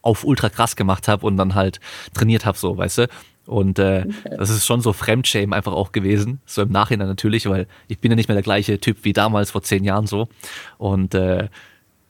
auf 0.02 0.24
ultra 0.24 0.48
krass 0.48 0.76
gemacht 0.76 1.08
habe 1.08 1.26
und 1.26 1.36
dann 1.36 1.54
halt 1.54 1.80
trainiert 2.14 2.46
habe, 2.46 2.56
so, 2.56 2.76
weißt 2.76 2.98
du? 2.98 3.08
Und 3.50 3.80
äh, 3.80 4.06
okay. 4.06 4.36
das 4.38 4.48
ist 4.48 4.64
schon 4.64 4.80
so 4.80 4.92
Fremdschämen 4.92 5.52
einfach 5.52 5.72
auch 5.72 5.90
gewesen, 5.90 6.40
so 6.46 6.62
im 6.62 6.70
Nachhinein 6.70 7.08
natürlich, 7.08 7.48
weil 7.48 7.66
ich 7.88 7.98
bin 7.98 8.12
ja 8.12 8.14
nicht 8.14 8.28
mehr 8.28 8.36
der 8.36 8.44
gleiche 8.44 8.78
Typ 8.78 8.98
wie 9.02 9.12
damals 9.12 9.50
vor 9.50 9.62
zehn 9.62 9.82
Jahren 9.82 10.06
so. 10.06 10.28
Und 10.78 11.16
äh, 11.16 11.48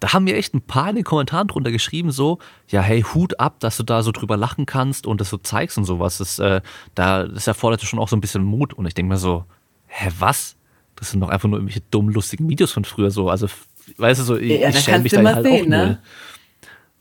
da 0.01 0.13
haben 0.13 0.25
mir 0.25 0.37
echt 0.37 0.53
ein 0.53 0.61
paar 0.61 0.91
in 0.91 0.97
den 0.97 1.05
Kommentaren 1.05 1.49
drunter 1.49 1.71
geschrieben, 1.71 2.11
so, 2.11 2.41
ja, 2.69 2.83
hey, 2.83 3.03
Hut 3.03 3.41
ab, 3.41 3.59
dass 3.61 3.79
du 3.79 3.85
da 3.85 4.03
so 4.03 4.13
drüber 4.13 4.37
lachen 4.37 4.67
kannst 4.67 5.07
und 5.07 5.19
das 5.19 5.31
so 5.31 5.39
zeigst 5.39 5.79
und 5.79 5.85
sowas. 5.85 6.19
Das, 6.19 6.39
äh, 6.41 6.61
da, 6.95 7.25
das 7.25 7.47
erfordert 7.47 7.81
schon 7.81 7.99
auch 7.99 8.09
so 8.09 8.17
ein 8.17 8.21
bisschen 8.21 8.45
Mut. 8.45 8.75
Und 8.75 8.85
ich 8.85 8.93
denke 8.93 9.09
mir 9.09 9.19
so, 9.19 9.47
hä, 9.87 10.11
was? 10.19 10.57
Das 10.97 11.11
sind 11.11 11.21
doch 11.21 11.31
einfach 11.31 11.49
nur 11.49 11.59
irgendwelche 11.59 11.83
dumm, 11.91 12.11
lustigen 12.11 12.51
Videos 12.51 12.73
von 12.73 12.85
früher 12.85 13.11
so. 13.11 13.31
Also, 13.31 13.47
weißt 13.97 14.21
du, 14.21 14.25
so, 14.25 14.37
ich, 14.37 14.61
ja, 14.61 14.69
ich 14.69 14.81
schäme 14.81 15.01
mich 15.01 15.13
da 15.13 15.23
halt 15.23 15.47
sehen, 15.47 15.65
auch 15.65 15.69
ne? 15.69 15.87
null. 15.87 15.99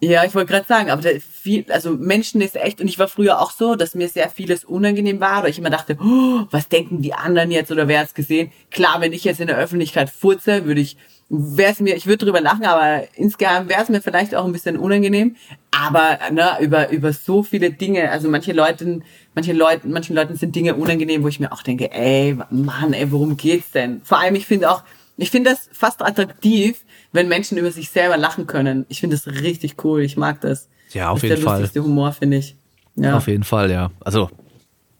Ja, 0.02 0.24
ich 0.24 0.34
wollte 0.34 0.52
gerade 0.54 0.66
sagen, 0.66 0.90
aber 0.90 1.04
viel, 1.20 1.66
also 1.70 1.92
Menschen 1.92 2.40
ist 2.40 2.56
echt, 2.56 2.80
und 2.80 2.88
ich 2.88 2.98
war 3.00 3.10
früher 3.10 3.42
auch 3.42 3.52
so, 3.52 3.76
dass 3.76 3.96
mir 3.96 4.08
sehr 4.08 4.30
vieles 4.30 4.64
unangenehm 4.64 5.20
war, 5.20 5.40
oder 5.40 5.50
ich 5.50 5.60
immer 5.60 5.70
dachte, 5.70 5.98
oh, 6.02 6.46
was 6.52 6.70
denken 6.70 7.02
die 7.02 7.14
anderen 7.14 7.52
jetzt 7.52 7.72
oder 7.72 7.90
wer 7.90 8.00
hat's 8.00 8.14
gesehen? 8.14 8.52
Klar, 8.72 9.02
wenn 9.02 9.12
ich 9.12 9.26
jetzt 9.26 9.42
in 9.42 9.48
der 9.48 9.58
Öffentlichkeit 9.58 10.10
furze, 10.10 10.66
würde 10.66 10.80
ich 10.80 10.96
wäre 11.30 11.72
es 11.72 11.80
mir, 11.80 11.96
ich 11.96 12.08
würde 12.08 12.26
drüber 12.26 12.42
lachen, 12.42 12.66
aber 12.66 13.04
insgesamt 13.14 13.70
wäre 13.70 13.84
es 13.84 13.90
mir 13.90 14.02
vielleicht 14.02 14.34
auch 14.34 14.46
ein 14.46 14.52
bisschen 14.52 14.78
unangenehm. 14.78 15.36
Aber 15.72 16.18
ne, 16.32 16.58
über 16.60 16.90
über 16.90 17.14
so 17.14 17.44
viele 17.44 17.70
Dinge, 17.72 18.10
also 18.10 18.30
manche 18.30 18.52
Leute, 18.52 19.02
manche 19.36 19.54
Leute, 19.54 19.88
manchen 19.88 20.16
Leuten 20.16 20.36
sind 20.36 20.56
Dinge 20.56 20.76
unangenehm, 20.76 21.24
wo 21.24 21.28
ich 21.28 21.40
mir 21.40 21.52
auch 21.52 21.62
denke, 21.62 21.92
ey, 21.92 22.36
Mann, 22.50 22.94
ey, 22.94 23.12
worum 23.12 23.38
geht's 23.38 23.72
denn? 23.72 24.02
Vor 24.04 24.18
allem, 24.20 24.36
ich 24.36 24.48
finde 24.48 24.72
auch, 24.72 24.84
ich 25.18 25.30
finde 25.30 25.52
das 25.52 25.70
fast 25.72 26.02
attraktiv, 26.02 26.84
wenn 27.12 27.28
Menschen 27.28 27.58
über 27.58 27.72
sich 27.72 27.90
selber 27.90 28.18
lachen 28.18 28.48
können. 28.48 28.86
Ich 28.90 29.00
finde 29.00 29.16
das 29.16 29.28
richtig 29.42 29.84
cool. 29.84 30.02
Ich 30.02 30.18
mag 30.18 30.42
das. 30.42 30.70
Ja, 30.92 31.10
auf 31.10 31.22
das 31.22 31.30
jeden 31.30 31.42
Fall. 31.42 31.54
Der 31.54 31.62
lustigste 31.62 31.84
Humor, 31.84 32.12
finde 32.14 32.38
ich. 32.38 32.56
Ja. 32.96 33.18
Auf 33.18 33.28
jeden 33.28 33.44
Fall, 33.44 33.72
ja. 33.72 33.92
Also 34.00 34.30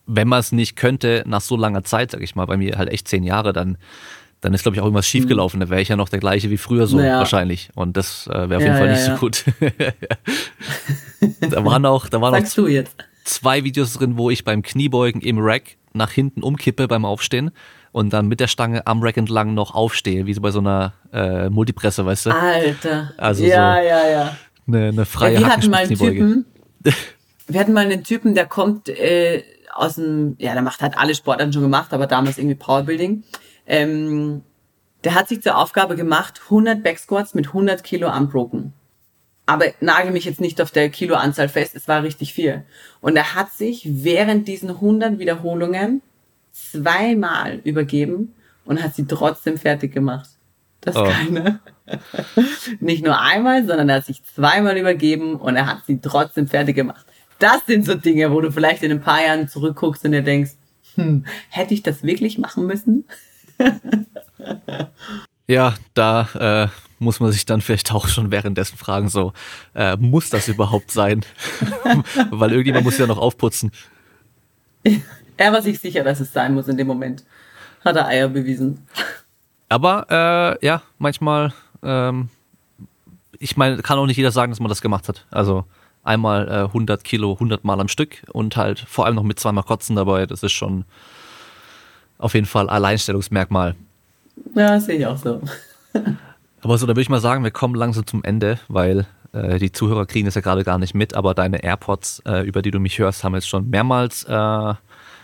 wenn 0.06 0.28
man 0.28 0.40
es 0.40 0.52
nicht 0.52 0.76
könnte, 0.76 1.24
nach 1.28 1.42
so 1.42 1.56
langer 1.56 1.84
Zeit, 1.84 2.12
sag 2.12 2.22
ich 2.22 2.36
mal, 2.36 2.46
bei 2.46 2.58
mir 2.58 2.78
halt 2.78 2.90
echt 2.90 3.08
zehn 3.08 3.24
Jahre, 3.24 3.54
dann 3.54 3.78
dann 4.42 4.54
ist, 4.54 4.62
glaube 4.64 4.76
ich, 4.76 4.82
auch 4.82 4.86
irgendwas 4.86 5.06
schiefgelaufen. 5.08 5.60
Da 5.60 5.70
wäre 5.70 5.82
ich 5.82 5.90
ja 5.90 5.98
noch 5.98 6.08
der 6.08 6.20
gleiche 6.20 6.50
wie 6.50 6.58
früher 6.58 6.88
so 6.88 6.96
naja. 6.96 7.18
wahrscheinlich. 7.18 7.70
Und 7.76 7.98
das 7.98 8.26
äh, 8.28 8.50
wäre 8.50 8.58
auf 8.58 8.62
jeden 8.62 8.78
Fall 8.78 8.88
ja, 8.88 8.94
nicht 8.94 9.08
ja. 9.08 9.16
so 9.16 9.20
gut. 9.20 9.44
da 11.54 11.66
waren 11.66 11.86
auch, 11.86 12.08
da 12.08 12.22
waren 12.22 12.42
auch 12.42 12.84
zwei 13.26 13.64
Videos 13.66 13.94
drin, 13.94 14.18
wo 14.18 14.30
ich 14.30 14.46
beim 14.46 14.62
Kniebeugen 14.62 15.22
im 15.22 15.40
Rack 15.40 15.76
nach 15.92 16.12
hinten 16.12 16.42
umkippe 16.42 16.88
beim 16.88 17.04
Aufstehen 17.04 17.52
und 17.92 18.14
dann 18.14 18.28
mit 18.28 18.40
der 18.40 18.48
Stange 18.48 18.86
am 18.88 19.02
Rack 19.02 19.18
entlang 19.18 19.54
noch 19.54 19.74
aufstehe, 19.74 20.26
wie 20.26 20.34
so 20.34 20.42
bei 20.42 20.52
so 20.52 20.60
einer 20.60 20.94
äh, 21.12 21.50
Multipresse, 21.50 22.06
weißt 22.06 22.28
du? 22.28 22.30
Alter. 22.32 23.14
Also 23.18 23.44
ja, 23.44 23.76
so 23.76 23.88
ja, 23.88 24.08
ja. 24.08 24.38
Eine, 24.68 24.88
eine 24.90 25.06
freie 25.06 25.36
ja, 25.36 25.40
wir 25.40 25.48
hatten 25.48 25.70
mal 25.70 25.78
einen 25.78 25.98
Typen, 25.98 26.46
wir 27.48 27.60
hatten 27.60 27.74
mal 27.74 27.86
einen 27.86 28.04
Typen, 28.04 28.36
der 28.36 28.46
kommt 28.46 28.90
äh, 28.90 29.44
aus 29.74 29.96
dem, 29.96 30.36
ja, 30.38 30.54
der 30.54 30.62
macht 30.62 30.82
halt 30.82 30.98
alle 30.98 31.16
Sportarten 31.16 31.54
schon 31.54 31.64
gemacht, 31.64 31.94
aber 31.94 32.08
damals 32.08 32.38
irgendwie 32.38 32.56
Powerbuilding 32.56 33.24
ähm, 33.70 34.42
der 35.04 35.16
hat 35.16 35.30
sich 35.30 35.42
zur 35.42 35.58
Aufgabe 35.58 35.96
gemacht, 35.96 36.42
100 36.46 36.84
Backsquats 36.84 37.34
mit 37.34 37.48
100 37.48 37.84
Kilo 37.84 38.14
Unbroken. 38.14 38.74
Aber 39.46 39.66
nagel 39.80 40.12
mich 40.12 40.26
jetzt 40.26 40.42
nicht 40.42 40.62
auf 40.62 40.72
der 40.72 40.90
Kiloanzahl 40.90 41.50
fest, 41.50 41.76
es 41.76 41.88
war 41.88 42.04
richtig 42.04 42.34
viel. 42.34 42.66
Und 43.00 43.16
er 43.16 43.34
hat 43.34 43.52
sich 43.52 43.88
während 44.04 44.48
diesen 44.48 44.70
100 44.70 45.18
Wiederholungen 45.18 46.02
zweimal 46.72 47.62
übergeben 47.64 48.34
und 48.66 48.82
hat 48.84 48.96
sie 48.96 49.06
trotzdem 49.06 49.58
fertig 49.58 49.94
gemacht. 49.94 50.30
Das 50.82 50.96
oh. 50.96 51.04
keine. 51.04 51.60
nicht 52.80 53.04
nur 53.04 53.20
einmal, 53.20 53.66
sondern 53.66 53.90
er 53.90 53.98
hat 53.98 54.06
sich 54.06 54.24
zweimal 54.24 54.78
übergeben 54.78 55.36
und 55.36 55.56
er 55.56 55.66
hat 55.66 55.86
sie 55.88 56.00
trotzdem 56.00 56.48
fertig 56.48 56.76
gemacht. 56.76 57.06
Das 57.40 57.66
sind 57.66 57.86
so 57.86 57.96
Dinge, 57.96 58.32
wo 58.32 58.42
du 58.42 58.52
vielleicht 58.52 58.84
in 58.84 58.92
ein 58.92 59.02
paar 59.02 59.26
Jahren 59.26 59.48
zurückguckst 59.48 60.06
und 60.06 60.12
dir 60.12 60.22
denkst, 60.22 60.52
hm, 60.96 61.26
hätte 61.50 61.74
ich 61.74 61.84
das 61.84 62.04
wirklich 62.04 62.38
machen 62.38 62.66
müssen? 62.66 63.06
ja, 65.48 65.74
da 65.94 66.30
äh, 66.66 66.68
muss 67.00 67.20
man 67.20 67.32
sich 67.32 67.46
dann 67.46 67.62
vielleicht 67.62 67.94
auch 67.94 68.08
schon 68.08 68.32
währenddessen 68.32 68.78
fragen, 68.78 69.10
so, 69.10 69.34
äh, 69.74 69.96
muss 69.98 70.30
das 70.30 70.48
überhaupt 70.48 70.92
sein? 70.92 71.26
Weil 72.30 72.52
irgendjemand 72.52 72.86
muss 72.86 72.98
ja 72.98 73.08
noch 73.08 73.18
aufputzen. 73.18 73.72
Er 75.40 75.54
war 75.54 75.62
sich 75.62 75.80
sicher, 75.80 76.04
dass 76.04 76.20
es 76.20 76.34
sein 76.34 76.54
muss 76.54 76.68
in 76.68 76.76
dem 76.76 76.86
Moment. 76.86 77.24
Hat 77.86 77.96
er 77.96 78.08
Eier 78.08 78.28
bewiesen. 78.28 78.86
Aber 79.70 80.06
äh, 80.10 80.66
ja, 80.66 80.82
manchmal, 80.98 81.54
ähm, 81.82 82.28
ich 83.40 83.56
meine, 83.56 83.78
kann 83.78 83.98
auch 83.98 84.06
nicht 84.06 84.18
jeder 84.18 84.32
sagen, 84.32 84.52
dass 84.52 84.60
man 84.60 84.68
das 84.68 84.82
gemacht 84.82 85.08
hat. 85.08 85.26
Also 85.32 85.64
einmal 86.04 86.50
äh, 86.50 86.66
100 86.66 87.06
Kilo, 87.06 87.32
100 87.32 87.64
Mal 87.64 87.80
am 87.80 87.88
Stück 87.88 88.22
und 88.34 88.58
halt 88.58 88.80
vor 88.82 89.06
allem 89.06 89.16
noch 89.16 89.24
mit 89.24 89.40
zweimal 89.40 89.64
Kotzen 89.64 89.96
dabei. 89.96 90.26
Das 90.26 90.44
ist 90.44 90.52
schon 90.52 90.84
auf 92.18 92.34
jeden 92.34 92.46
Fall 92.46 92.70
Alleinstellungsmerkmal. 92.70 93.76
Ja, 94.56 94.78
sehe 94.78 94.98
ich 94.98 95.06
auch 95.06 95.18
so. 95.18 95.42
aber 96.62 96.78
so, 96.78 96.86
da 96.86 96.92
würde 96.92 97.02
ich 97.02 97.10
mal 97.10 97.22
sagen, 97.22 97.46
wir 97.46 97.52
kommen 97.52 97.76
langsam 97.76 98.06
zum 98.06 98.26
Ende, 98.26 98.60
weil 98.68 99.08
äh, 99.32 99.58
die 99.58 99.72
Zuhörer 99.72 100.06
kriegen 100.06 100.26
das 100.26 100.36
ja 100.36 100.42
gerade 100.42 100.66
gar 100.66 100.80
nicht 100.80 100.96
mit, 100.96 101.14
aber 101.14 101.34
deine 101.34 101.64
AirPods, 101.64 102.24
äh, 102.26 102.46
über 102.46 102.62
die 102.62 102.72
du 102.72 102.82
mich 102.82 103.00
hörst, 103.00 103.24
haben 103.24 103.36
jetzt 103.36 103.48
schon 103.48 103.70
mehrmals 103.70 104.26
äh, 104.26 104.74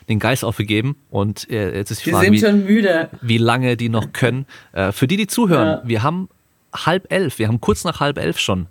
den 0.10 0.20
Geist 0.20 0.44
aufgegeben 0.44 0.96
und 1.10 1.50
äh, 1.50 1.76
jetzt 1.76 1.92
ist 1.92 2.06
die 2.06 2.12
Frage, 2.12 2.32
wie, 2.32 3.08
wie, 3.22 3.38
lange 3.38 3.78
die 3.78 3.90
noch 3.90 4.14
können. 4.14 4.46
Äh, 4.72 4.92
für 4.92 5.08
die, 5.08 5.18
die 5.18 5.28
zuhören, 5.28 5.68
ja. 5.68 5.82
wir 5.84 6.04
haben 6.04 6.30
halb 6.74 7.12
elf, 7.12 7.40
wir 7.40 7.48
haben 7.48 7.62
kurz 7.62 7.84
nach 7.84 8.00
halb 8.00 8.18
elf 8.18 8.38
schon 8.38 8.68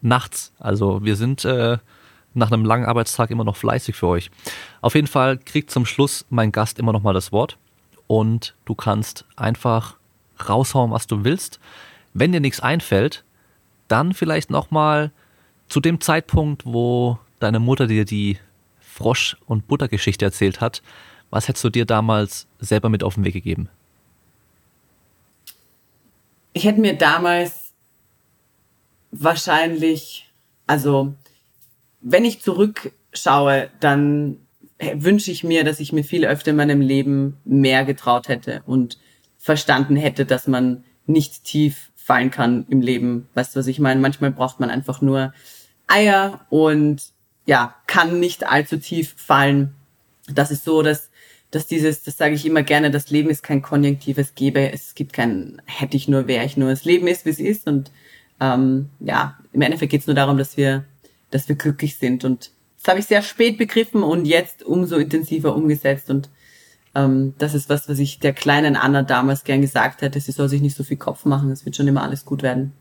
nachts. 0.00 0.52
Also 0.58 1.04
wir 1.04 1.16
sind 1.16 1.44
äh, 1.44 1.78
nach 2.34 2.52
einem 2.52 2.64
langen 2.64 2.84
Arbeitstag 2.84 3.30
immer 3.30 3.44
noch 3.44 3.56
fleißig 3.56 3.96
für 3.96 4.06
euch. 4.06 4.30
Auf 4.80 4.94
jeden 4.94 5.06
Fall 5.06 5.38
kriegt 5.38 5.70
zum 5.70 5.86
Schluss 5.86 6.26
mein 6.30 6.52
Gast 6.52 6.78
immer 6.78 6.92
noch 6.92 7.02
mal 7.02 7.14
das 7.14 7.32
Wort 7.32 7.58
und 8.06 8.54
du 8.64 8.74
kannst 8.74 9.24
einfach 9.36 9.96
raushauen, 10.48 10.90
was 10.90 11.06
du 11.06 11.24
willst. 11.24 11.58
Wenn 12.14 12.32
dir 12.32 12.40
nichts 12.40 12.60
einfällt, 12.60 13.24
dann 13.88 14.12
vielleicht 14.12 14.50
nochmal 14.50 15.10
zu 15.68 15.80
dem 15.80 16.00
Zeitpunkt, 16.00 16.64
wo 16.64 17.18
deine 17.40 17.58
Mutter 17.58 17.86
dir 17.86 18.04
die 18.04 18.38
Frosch- 18.96 19.36
und 19.46 19.66
Buttergeschichte 19.66 20.24
erzählt 20.24 20.60
hat. 20.60 20.82
Was 21.30 21.48
hättest 21.48 21.64
du 21.64 21.70
dir 21.70 21.84
damals 21.84 22.46
selber 22.58 22.88
mit 22.88 23.02
auf 23.02 23.14
den 23.14 23.24
Weg 23.24 23.34
gegeben? 23.34 23.68
ich 26.56 26.64
hätte 26.64 26.80
mir 26.80 26.96
damals 26.96 27.74
wahrscheinlich, 29.10 30.32
also 30.66 31.14
wenn 32.00 32.24
ich 32.24 32.40
zurückschaue, 32.40 33.68
dann 33.78 34.38
wünsche 34.94 35.30
ich 35.30 35.44
mir, 35.44 35.64
dass 35.64 35.80
ich 35.80 35.92
mir 35.92 36.02
viel 36.02 36.24
öfter 36.24 36.52
in 36.52 36.56
meinem 36.56 36.80
Leben 36.80 37.36
mehr 37.44 37.84
getraut 37.84 38.28
hätte 38.28 38.62
und 38.64 38.98
verstanden 39.36 39.96
hätte, 39.96 40.24
dass 40.24 40.46
man 40.46 40.82
nicht 41.04 41.44
tief 41.44 41.90
fallen 41.94 42.30
kann 42.30 42.64
im 42.70 42.80
Leben. 42.80 43.28
Weißt 43.34 43.54
du, 43.54 43.58
was 43.58 43.66
ich 43.66 43.78
meine? 43.78 44.00
Manchmal 44.00 44.30
braucht 44.30 44.58
man 44.58 44.70
einfach 44.70 45.02
nur 45.02 45.34
Eier 45.86 46.46
und 46.48 47.12
ja, 47.46 47.74
kann 47.86 48.20
nicht 48.20 48.46
allzu 48.46 48.76
tief 48.76 49.14
fallen. 49.16 49.74
Das 50.28 50.50
ist 50.50 50.64
so, 50.64 50.82
dass, 50.82 51.10
dass 51.50 51.66
dieses, 51.66 52.02
das 52.02 52.18
sage 52.18 52.34
ich 52.34 52.44
immer 52.44 52.62
gerne, 52.62 52.90
das 52.90 53.10
Leben 53.10 53.30
ist 53.30 53.42
kein 53.42 53.62
konjunktives 53.62 54.34
Gebe, 54.34 54.72
es 54.72 54.94
gibt 54.94 55.12
kein 55.12 55.62
hätte 55.64 55.96
ich 55.96 56.08
nur, 56.08 56.26
wäre 56.26 56.44
ich 56.44 56.56
nur. 56.56 56.70
Das 56.70 56.84
Leben 56.84 57.06
ist, 57.06 57.24
wie 57.24 57.30
es 57.30 57.40
ist 57.40 57.66
und 57.66 57.90
ähm, 58.40 58.90
ja, 59.00 59.38
im 59.52 59.62
Endeffekt 59.62 59.92
geht 59.92 60.02
es 60.02 60.06
nur 60.06 60.16
darum, 60.16 60.36
dass 60.36 60.56
wir, 60.56 60.84
dass 61.30 61.48
wir 61.48 61.56
glücklich 61.56 61.96
sind 61.96 62.24
und 62.24 62.50
das 62.86 62.92
habe 62.92 63.00
ich 63.00 63.06
sehr 63.06 63.22
spät 63.22 63.58
begriffen 63.58 64.04
und 64.04 64.26
jetzt 64.26 64.62
umso 64.62 64.94
intensiver 64.96 65.56
umgesetzt. 65.56 66.08
Und 66.08 66.30
ähm, 66.94 67.34
das 67.36 67.52
ist 67.52 67.68
was, 67.68 67.88
was 67.88 67.98
ich 67.98 68.20
der 68.20 68.32
kleinen 68.32 68.76
Anna 68.76 69.02
damals 69.02 69.42
gern 69.42 69.60
gesagt 69.60 70.02
hätte. 70.02 70.20
Sie 70.20 70.30
soll 70.30 70.48
sich 70.48 70.60
nicht 70.60 70.76
so 70.76 70.84
viel 70.84 70.96
Kopf 70.96 71.24
machen. 71.24 71.50
Es 71.50 71.64
wird 71.64 71.74
schon 71.74 71.88
immer 71.88 72.04
alles 72.04 72.24
gut 72.24 72.44
werden. 72.44 72.74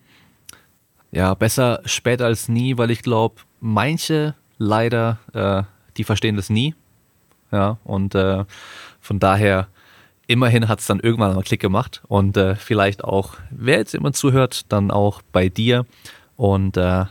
Ja, 1.11 1.33
besser 1.33 1.81
spät 1.85 2.21
als 2.21 2.49
nie, 2.49 2.77
weil 2.77 2.91
ich 2.91 3.01
glaube, 3.01 3.41
manche 3.61 4.35
leider, 4.57 5.19
äh, 5.33 5.63
die 5.97 6.03
verstehen 6.03 6.35
das 6.35 6.49
nie. 6.49 6.75
Ja, 7.51 7.77
und 7.83 8.15
äh, 8.15 8.45
von 8.99 9.19
daher, 9.19 9.67
immerhin 10.27 10.67
hat 10.67 10.79
es 10.79 10.87
dann 10.87 10.99
irgendwann 10.99 11.31
einen 11.31 11.43
Klick 11.43 11.61
gemacht. 11.61 12.01
Und 12.07 12.37
äh, 12.37 12.55
vielleicht 12.55 13.03
auch, 13.03 13.35
wer 13.51 13.77
jetzt 13.77 13.95
immer 13.95 14.13
zuhört, 14.13 14.71
dann 14.71 14.91
auch 14.91 15.21
bei 15.31 15.49
dir. 15.49 15.85
Und 16.35 16.77
äh, 16.77 17.05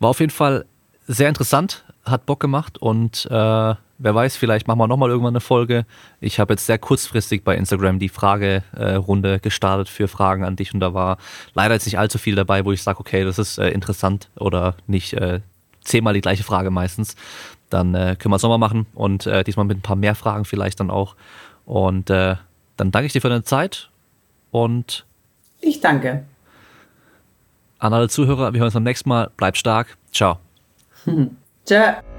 war 0.00 0.10
auf 0.10 0.20
jeden 0.20 0.30
Fall 0.30 0.64
sehr 1.06 1.28
interessant, 1.28 1.84
hat 2.04 2.24
Bock 2.24 2.40
gemacht 2.40 2.78
und 2.78 3.26
äh, 3.26 3.30
wer 3.32 4.14
weiß, 4.14 4.36
vielleicht 4.36 4.68
machen 4.68 4.78
wir 4.78 4.86
nochmal 4.86 5.10
irgendwann 5.10 5.32
eine 5.32 5.40
Folge. 5.40 5.84
Ich 6.20 6.38
habe 6.38 6.54
jetzt 6.54 6.66
sehr 6.66 6.78
kurzfristig 6.78 7.42
bei 7.42 7.56
Instagram 7.56 7.98
die 7.98 8.08
Fragerunde 8.08 9.34
äh, 9.34 9.38
gestartet 9.40 9.88
für 9.88 10.08
Fragen 10.08 10.44
an 10.44 10.56
dich 10.56 10.72
und 10.72 10.80
da 10.80 10.94
war 10.94 11.18
leider 11.52 11.74
jetzt 11.74 11.86
nicht 11.86 11.98
allzu 11.98 12.18
viel 12.18 12.36
dabei, 12.36 12.64
wo 12.64 12.72
ich 12.72 12.82
sage, 12.82 13.00
okay, 13.00 13.24
das 13.24 13.38
ist 13.38 13.58
interessant 13.58 14.30
oder 14.36 14.76
nicht 14.86 15.16
zehnmal 15.82 16.14
die 16.14 16.20
gleiche 16.20 16.44
Frage 16.44 16.70
meistens. 16.70 17.16
Dann 17.68 17.94
äh, 17.94 18.16
können 18.18 18.32
wir 18.32 18.36
es 18.36 18.42
nochmal 18.42 18.58
machen 18.58 18.86
und 18.94 19.26
äh, 19.26 19.44
diesmal 19.44 19.66
mit 19.66 19.78
ein 19.78 19.82
paar 19.82 19.96
mehr 19.96 20.14
Fragen 20.14 20.44
vielleicht 20.44 20.80
dann 20.80 20.90
auch. 20.90 21.14
Und 21.64 22.10
äh, 22.10 22.36
dann 22.76 22.90
danke 22.90 23.06
ich 23.06 23.12
dir 23.12 23.20
für 23.20 23.28
deine 23.28 23.44
Zeit 23.44 23.90
und 24.50 25.06
ich 25.60 25.80
danke. 25.80 26.24
An 27.78 27.92
alle 27.94 28.08
Zuhörer, 28.08 28.52
wir 28.52 28.60
hören 28.60 28.66
uns 28.66 28.74
beim 28.74 28.82
nächsten 28.82 29.08
Mal. 29.08 29.30
Bleibt 29.36 29.56
stark. 29.56 29.96
Ciao. 30.12 30.38
Ciao. 31.64 32.09